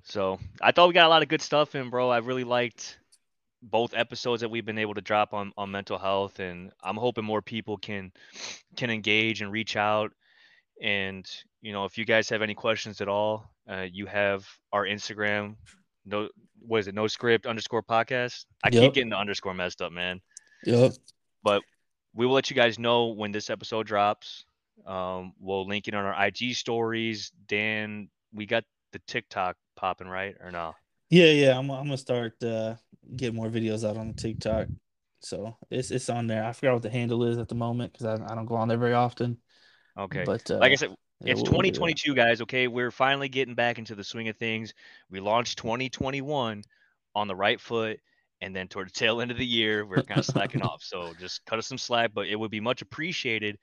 So 0.03 0.39
I 0.61 0.73
thought 0.73 0.89
we 0.89 0.95
got 0.95 1.07
a 1.07 1.09
lot 1.09 1.23
of 1.23 1.29
good 1.29 1.43
stuff 1.43 1.75
in, 1.75 1.91
bro. 1.91 2.11
I 2.11 2.19
really 2.19 2.45
liked 2.45 2.99
both 3.63 3.93
episodes 3.95 4.41
that 4.41 4.49
we've 4.49 4.65
been 4.65 4.79
able 4.79 4.95
to 4.95 5.01
drop 5.01 5.35
on, 5.35 5.53
on 5.57 5.71
mental 5.71 5.99
health 5.99 6.39
and 6.39 6.71
I'm 6.83 6.97
hoping 6.97 7.25
more 7.25 7.43
people 7.43 7.77
can 7.77 8.13
can 8.77 8.91
engage 8.91 9.43
and 9.43 9.51
reach 9.51 9.77
out 9.77 10.13
and 10.81 11.29
you 11.61 11.73
know 11.73 11.85
if 11.85 11.99
you 11.99 12.05
guys 12.05 12.29
have 12.29 12.43
any 12.43 12.55
questions 12.55 13.01
at 13.01 13.09
all 13.09 13.51
uh, 13.71 13.87
you 13.91 14.07
have 14.07 14.47
our 14.73 14.85
Instagram 14.85 15.57
no 16.07 16.29
what 16.61 16.79
is 16.79 16.89
it 16.89 16.95
no 16.95 17.07
script 17.09 17.47
underscore 17.47 17.83
podcast 17.83 18.45
I 18.63 18.69
Yep. 18.71 18.83
keep 18.83 18.95
getting 18.95 19.11
the 19.11 19.19
underscore 19.19 19.55
messed 19.55 19.83
up 19.83 19.91
man 19.93 20.21
Yep. 20.65 20.93
but 21.43 21.63
we 22.15 22.27
will 22.27 22.35
let 22.35 22.51
you 22.51 22.57
guys 22.57 22.79
know 22.79 23.07
when 23.09 23.33
this 23.33 23.51
episode 23.51 23.87
drops 23.87 24.45
um, 24.87 25.33
we'll 25.41 25.67
link 25.67 25.89
it 25.89 25.95
on 25.95 26.05
our 26.05 26.27
IG 26.27 26.55
stories 26.55 27.33
Dan 27.49 28.09
we 28.33 28.47
got 28.47 28.63
the 28.93 29.01
TikTok 29.09 29.57
popping 29.77 30.09
right 30.09 30.37
or 30.41 30.53
no 30.53 30.75
Yeah, 31.11 31.33
yeah. 31.33 31.59
I'm, 31.59 31.71
I'm 31.71 31.85
gonna 31.87 31.99
start 31.99 32.35
uh 32.43 32.75
get 33.17 33.35
more 33.35 33.49
videos 33.49 33.89
out 33.89 33.97
on 33.97 34.15
TikTok. 34.15 34.69
So 35.21 35.57
it's 35.71 35.91
it's 35.91 36.09
on 36.09 36.27
there. 36.27 36.45
I 36.45 36.53
forgot 36.53 36.75
what 36.75 36.83
the 36.83 36.91
handle 36.91 37.25
is 37.25 37.39
at 37.39 37.49
the 37.49 37.55
moment 37.55 37.93
because 37.93 38.07
I, 38.07 38.33
I 38.33 38.35
don't 38.35 38.47
go 38.47 38.55
on 38.55 38.69
there 38.69 38.79
very 38.79 38.95
often. 38.95 39.39
Okay. 39.99 40.23
But 40.25 40.49
Like 40.49 40.71
I 40.71 40.75
uh, 40.75 40.77
said, 40.77 40.95
it's 41.25 41.43
we'll, 41.43 41.53
we'll 41.53 41.63
get 41.63 41.71
it. 41.71 41.75
2022, 41.75 42.15
guys. 42.15 42.41
Okay. 42.43 42.69
We're 42.69 42.91
finally 42.91 43.29
getting 43.29 43.55
back 43.55 43.79
into 43.79 43.95
the 43.95 44.05
swing 44.05 44.29
of 44.29 44.37
things. 44.37 44.73
We 45.11 45.21
launched 45.21 45.59
2021 45.59 46.63
on 47.15 47.29
the 47.29 47.37
right 47.37 47.61
foot. 47.61 47.99
And 48.41 48.55
then 48.55 48.69
toward 48.69 48.87
the 48.87 48.93
tail 48.93 49.21
end 49.21 49.33
of 49.33 49.37
the 49.37 49.47
year, 49.47 49.85
we're 49.85 50.05
kind 50.05 50.21
of 50.21 50.25
slacking 50.27 50.63
off. 50.63 50.83
So 50.83 51.13
just 51.19 51.45
cut 51.45 51.59
us 51.59 51.67
some 51.67 51.79
slack. 51.79 52.13
But 52.15 52.29
it 52.29 52.37
would 52.37 52.53
be 52.53 52.61
much 52.61 52.83
appreciated 52.83 53.59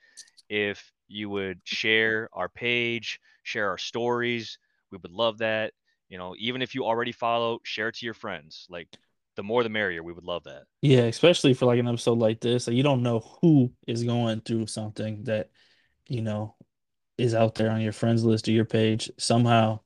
if 0.49 0.91
you 1.07 1.29
would 1.29 1.61
share 1.63 2.29
our 2.33 2.49
page, 2.49 3.19
share 3.43 3.69
our 3.69 3.77
stories. 3.77 4.57
We 4.91 4.97
would 5.01 5.11
love 5.11 5.37
that. 5.37 5.71
You 6.09 6.17
know, 6.17 6.35
even 6.37 6.61
if 6.61 6.75
you 6.75 6.83
already 6.85 7.13
follow, 7.13 7.59
share 7.63 7.87
it 7.87 7.95
to 7.95 8.05
your 8.05 8.13
friends. 8.13 8.67
Like 8.69 8.89
the 9.35 9.43
more 9.43 9.63
the 9.63 9.69
merrier. 9.69 10.03
We 10.03 10.13
would 10.13 10.23
love 10.23 10.43
that. 10.45 10.63
Yeah, 10.81 11.01
especially 11.01 11.53
for 11.53 11.65
like 11.65 11.79
an 11.79 11.87
episode 11.87 12.19
like 12.19 12.41
this. 12.41 12.67
Like 12.67 12.75
you 12.75 12.83
don't 12.83 13.03
know 13.03 13.19
who 13.41 13.71
is 13.87 14.03
going 14.03 14.41
through 14.41 14.67
something 14.67 15.23
that, 15.25 15.49
you 16.07 16.21
know, 16.21 16.55
is 17.17 17.33
out 17.33 17.55
there 17.55 17.71
on 17.71 17.81
your 17.81 17.93
friends 17.93 18.23
list 18.23 18.47
or 18.47 18.51
your 18.51 18.65
page. 18.65 19.09
Somehow, 19.17 19.79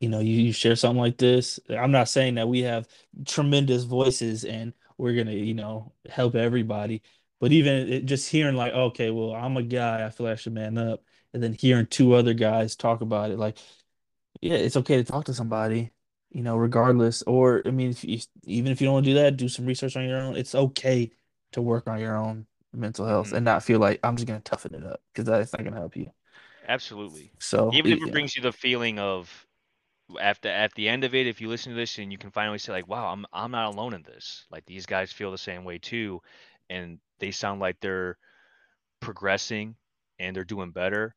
you 0.00 0.08
know, 0.08 0.20
you, 0.20 0.34
you 0.34 0.52
share 0.52 0.76
something 0.76 1.00
like 1.00 1.18
this. 1.18 1.60
I'm 1.68 1.92
not 1.92 2.08
saying 2.08 2.36
that 2.36 2.48
we 2.48 2.60
have 2.60 2.88
tremendous 3.26 3.84
voices 3.84 4.44
and 4.44 4.72
we're 4.98 5.14
gonna, 5.14 5.32
you 5.32 5.54
know, 5.54 5.92
help 6.08 6.34
everybody. 6.34 7.02
But 7.40 7.50
even 7.52 7.92
it, 7.92 8.04
just 8.04 8.28
hearing 8.28 8.54
like, 8.54 8.72
okay, 8.72 9.10
well, 9.10 9.34
I'm 9.34 9.56
a 9.56 9.62
guy, 9.64 10.06
I 10.06 10.10
feel 10.10 10.26
like 10.26 10.34
I 10.34 10.36
should 10.36 10.52
man 10.52 10.78
up, 10.78 11.02
and 11.34 11.42
then 11.42 11.52
hearing 11.52 11.86
two 11.86 12.14
other 12.14 12.34
guys 12.34 12.76
talk 12.76 13.00
about 13.00 13.32
it, 13.32 13.38
like, 13.38 13.58
yeah, 14.40 14.54
it's 14.54 14.76
okay 14.76 14.96
to 14.96 15.04
talk 15.04 15.24
to 15.24 15.34
somebody, 15.34 15.90
you 16.32 16.42
know, 16.42 16.56
regardless. 16.56 17.22
Or 17.22 17.62
I 17.66 17.70
mean, 17.70 17.90
if 17.90 18.04
you, 18.04 18.20
even 18.44 18.72
if 18.72 18.80
you 18.80 18.86
don't 18.86 18.94
want 18.94 19.06
to 19.06 19.12
do 19.12 19.14
that, 19.18 19.36
do 19.36 19.48
some 19.48 19.66
research 19.66 19.96
on 19.96 20.04
your 20.08 20.20
own. 20.20 20.36
It's 20.36 20.54
okay 20.54 21.10
to 21.52 21.62
work 21.62 21.86
on 21.88 22.00
your 22.00 22.16
own 22.16 22.46
mental 22.72 23.06
health 23.06 23.32
Mhm. 23.32 23.34
and 23.34 23.44
not 23.44 23.62
feel 23.64 23.78
like 23.80 24.00
I'm 24.02 24.16
just 24.16 24.26
gonna 24.26 24.40
toughen 24.40 24.74
it 24.74 24.84
up 24.84 25.02
because 25.12 25.26
that's 25.26 25.52
not 25.52 25.64
gonna 25.64 25.76
help 25.76 25.96
you. 25.96 26.10
Absolutely. 26.66 27.32
So 27.38 27.70
Even 27.70 27.92
if 27.92 28.02
it 28.02 28.10
yeah, 28.10 28.12
brings 28.12 28.34
you 28.36 28.42
the 28.42 28.52
feeling 28.52 28.98
of 28.98 29.46
after 30.20 30.48
at 30.48 30.74
the 30.74 30.88
end 30.88 31.04
of 31.04 31.14
it, 31.14 31.26
if 31.26 31.40
you 31.40 31.48
listen 31.48 31.72
to 31.72 31.76
this 31.76 31.98
and 31.98 32.12
you 32.12 32.18
can 32.18 32.30
finally 32.32 32.58
say 32.58 32.72
like, 32.72 32.88
"Wow, 32.88 33.12
I'm 33.12 33.26
I'm 33.32 33.50
not 33.52 33.74
alone 33.74 33.94
in 33.94 34.02
this. 34.02 34.46
Like 34.50 34.66
these 34.66 34.86
guys 34.86 35.12
feel 35.12 35.30
the 35.32 35.38
same 35.38 35.64
way 35.64 35.78
too, 35.78 36.22
and 36.70 37.00
they 37.20 37.30
sound 37.32 37.60
like 37.60 37.80
they're 37.80 38.18
progressing 39.00 39.76
and 40.18 40.36
they're 40.36 40.44
doing 40.44 40.72
better." 40.72 41.14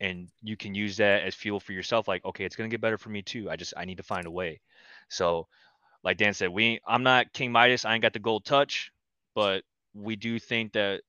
And 0.00 0.28
you 0.42 0.56
can 0.56 0.74
use 0.74 0.96
that 0.98 1.22
as 1.22 1.34
fuel 1.34 1.60
for 1.60 1.72
yourself. 1.72 2.08
Like, 2.08 2.24
okay, 2.24 2.44
it's 2.44 2.56
gonna 2.56 2.68
get 2.68 2.80
better 2.80 2.98
for 2.98 3.08
me 3.10 3.22
too. 3.22 3.50
I 3.50 3.56
just 3.56 3.74
I 3.76 3.84
need 3.84 3.96
to 3.98 4.02
find 4.02 4.26
a 4.26 4.30
way. 4.30 4.60
So, 5.08 5.46
like 6.04 6.18
Dan 6.18 6.34
said, 6.34 6.50
we 6.50 6.80
I'm 6.86 7.02
not 7.02 7.32
King 7.32 7.52
Midas. 7.52 7.84
I 7.84 7.94
ain't 7.94 8.02
got 8.02 8.12
the 8.12 8.18
gold 8.20 8.44
touch, 8.44 8.92
but 9.34 9.62
we 9.94 10.16
do 10.16 10.38
think 10.38 10.72
that 10.74 11.02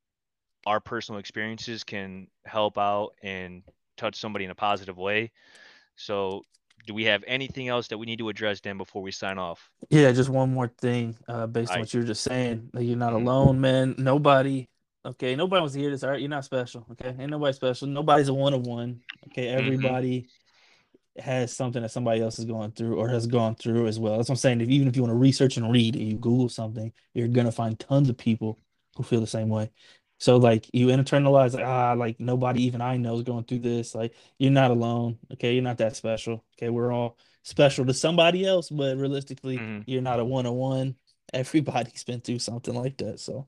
our 0.65 0.79
personal 0.79 1.19
experiences 1.19 1.83
can 1.83 2.27
help 2.45 2.77
out 2.77 3.11
and 3.23 3.63
touch 3.97 4.15
somebody 4.17 4.45
in 4.45 4.51
a 4.51 4.55
positive 4.55 4.97
way. 4.97 5.31
So, 5.95 6.43
do 6.87 6.93
we 6.93 7.05
have 7.05 7.23
anything 7.27 7.67
else 7.69 7.87
that 7.89 7.97
we 7.97 8.05
need 8.05 8.19
to 8.19 8.29
address, 8.29 8.61
Dan, 8.61 8.77
before 8.77 9.01
we 9.01 9.11
sign 9.11 9.37
off? 9.37 9.69
yeah. 9.89 10.11
Just 10.11 10.29
one 10.29 10.53
more 10.53 10.67
thing, 10.67 11.15
uh, 11.27 11.47
based 11.47 11.75
on 11.75 11.79
I 11.79 11.81
what 11.81 11.93
you 11.93 12.01
were 12.01 12.05
just 12.05 12.23
saying, 12.23 12.69
that 12.73 12.83
you're 12.83 12.97
not 12.97 13.13
mhm, 13.13 13.23
alone, 13.25 13.59
man. 13.61 13.95
Nobody, 13.97 14.67
okay, 15.07 15.35
nobody 15.35 15.61
wants 15.61 15.73
to 15.73 15.79
hear 15.79 15.91
this. 15.91 16.03
All 16.03 16.11
right, 16.11 16.19
you're 16.19 16.29
not 16.29 16.45
special. 16.45 16.85
Okay, 16.91 17.15
ain't 17.19 17.31
nobody 17.31 17.53
special. 17.53 17.87
Nobody's 17.87 18.27
a 18.27 18.33
one 18.33 18.53
of 18.53 18.65
one. 18.65 19.01
Okay, 19.27 19.47
mhm, 19.47 19.57
everybody 19.57 20.29
has 21.17 21.55
something 21.55 21.81
that 21.81 21.91
somebody 21.91 22.21
else 22.21 22.37
is 22.37 22.45
going 22.45 22.71
through 22.71 22.95
or 22.95 23.09
has 23.09 23.25
gone 23.25 23.55
through 23.55 23.87
as 23.87 23.99
well. 23.99 24.17
That's 24.17 24.29
what 24.29 24.33
I'm 24.33 24.37
saying. 24.37 24.61
If, 24.61 24.69
even 24.69 24.87
if 24.87 24.95
you 24.95 25.01
want 25.01 25.11
to 25.11 25.17
research 25.17 25.57
and 25.57 25.71
read 25.71 25.95
and 25.95 26.07
you 26.07 26.17
Google 26.17 26.49
something, 26.49 26.91
you're 27.13 27.27
gonna 27.27 27.51
find 27.51 27.79
tons 27.79 28.09
of 28.09 28.17
people 28.17 28.59
who 28.95 29.03
feel 29.03 29.21
the 29.21 29.27
same 29.27 29.49
way. 29.49 29.71
So 30.19 30.37
like 30.37 30.69
you 30.73 30.87
internalize 30.87 31.53
like 31.53 31.65
ah 31.65 31.93
like 31.93 32.19
nobody 32.19 32.63
even 32.63 32.81
I 32.81 32.97
know 32.97 33.15
is 33.15 33.23
going 33.23 33.45
through 33.45 33.59
this. 33.59 33.95
Like 33.95 34.13
you're 34.39 34.51
not 34.51 34.71
alone. 34.71 35.17
Okay, 35.33 35.53
you're 35.53 35.63
not 35.63 35.77
that 35.79 35.95
special. 35.95 36.43
Okay, 36.57 36.69
we're 36.69 36.91
all 36.91 37.17
special 37.43 37.85
to 37.85 37.93
somebody 37.93 38.45
else, 38.45 38.69
but 38.69 38.97
realistically, 38.97 39.57
mhm. 39.59 39.83
you're 39.87 40.01
not 40.01 40.19
a 40.19 40.25
one 40.25 40.45
on 40.45 40.55
one. 40.55 40.95
Everybody's 41.33 42.03
been 42.03 42.21
through 42.21 42.39
something 42.39 42.73
like 42.73 42.97
that. 42.97 43.19
So 43.19 43.47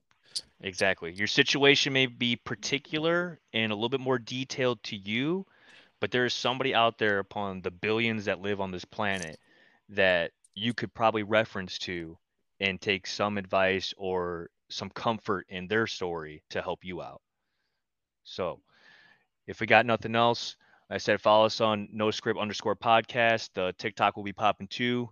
Exactly. 0.61 1.13
Your 1.13 1.27
situation 1.27 1.93
may 1.93 2.05
be 2.05 2.35
particular 2.35 3.39
and 3.53 3.71
a 3.71 3.75
little 3.75 3.89
bit 3.89 4.01
more 4.01 4.19
detailed 4.19 4.83
to 4.83 4.95
you, 4.95 5.45
but 5.99 6.11
there 6.11 6.25
is 6.25 6.33
somebody 6.33 6.75
out 6.75 6.97
there 6.97 7.19
upon 7.19 7.61
the 7.61 7.71
billions 7.71 8.25
that 8.25 8.41
live 8.41 8.59
on 8.59 8.71
this 8.71 8.85
planet 8.85 9.39
that 9.89 10.31
you 10.55 10.73
could 10.73 10.93
probably 10.93 11.23
reference 11.23 11.77
to 11.79 12.17
and 12.59 12.81
take 12.81 13.07
some 13.07 13.37
advice 13.37 13.93
or 13.97 14.49
some 14.69 14.89
comfort 14.89 15.45
in 15.49 15.67
their 15.67 15.87
story 15.87 16.43
to 16.49 16.61
help 16.61 16.83
you 16.83 17.01
out. 17.01 17.21
So, 18.23 18.59
if 19.47 19.59
we 19.59 19.65
got 19.65 19.85
nothing 19.85 20.15
else, 20.15 20.57
I 20.89 20.97
said 20.97 21.21
follow 21.21 21.45
us 21.45 21.61
on 21.61 21.87
no 21.91 22.11
script 22.11 22.39
underscore 22.39 22.75
podcast. 22.75 23.49
The 23.53 23.73
TikTok 23.77 24.15
will 24.17 24.23
be 24.23 24.33
popping 24.33 24.67
too. 24.67 25.09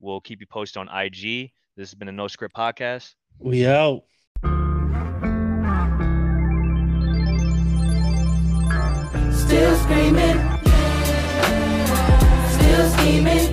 We'll 0.00 0.20
keep 0.20 0.40
you 0.40 0.46
posted 0.46 0.80
on 0.80 0.88
IG. 0.88 1.52
This 1.76 1.90
has 1.90 1.94
been 1.94 2.08
a 2.08 2.12
no 2.12 2.28
script 2.28 2.56
podcast. 2.56 3.14
we 3.38 3.66
out. 3.66 4.04
still 9.56 9.76
screaming, 9.76 10.38
still 12.50 12.90
scheming. 12.90 13.45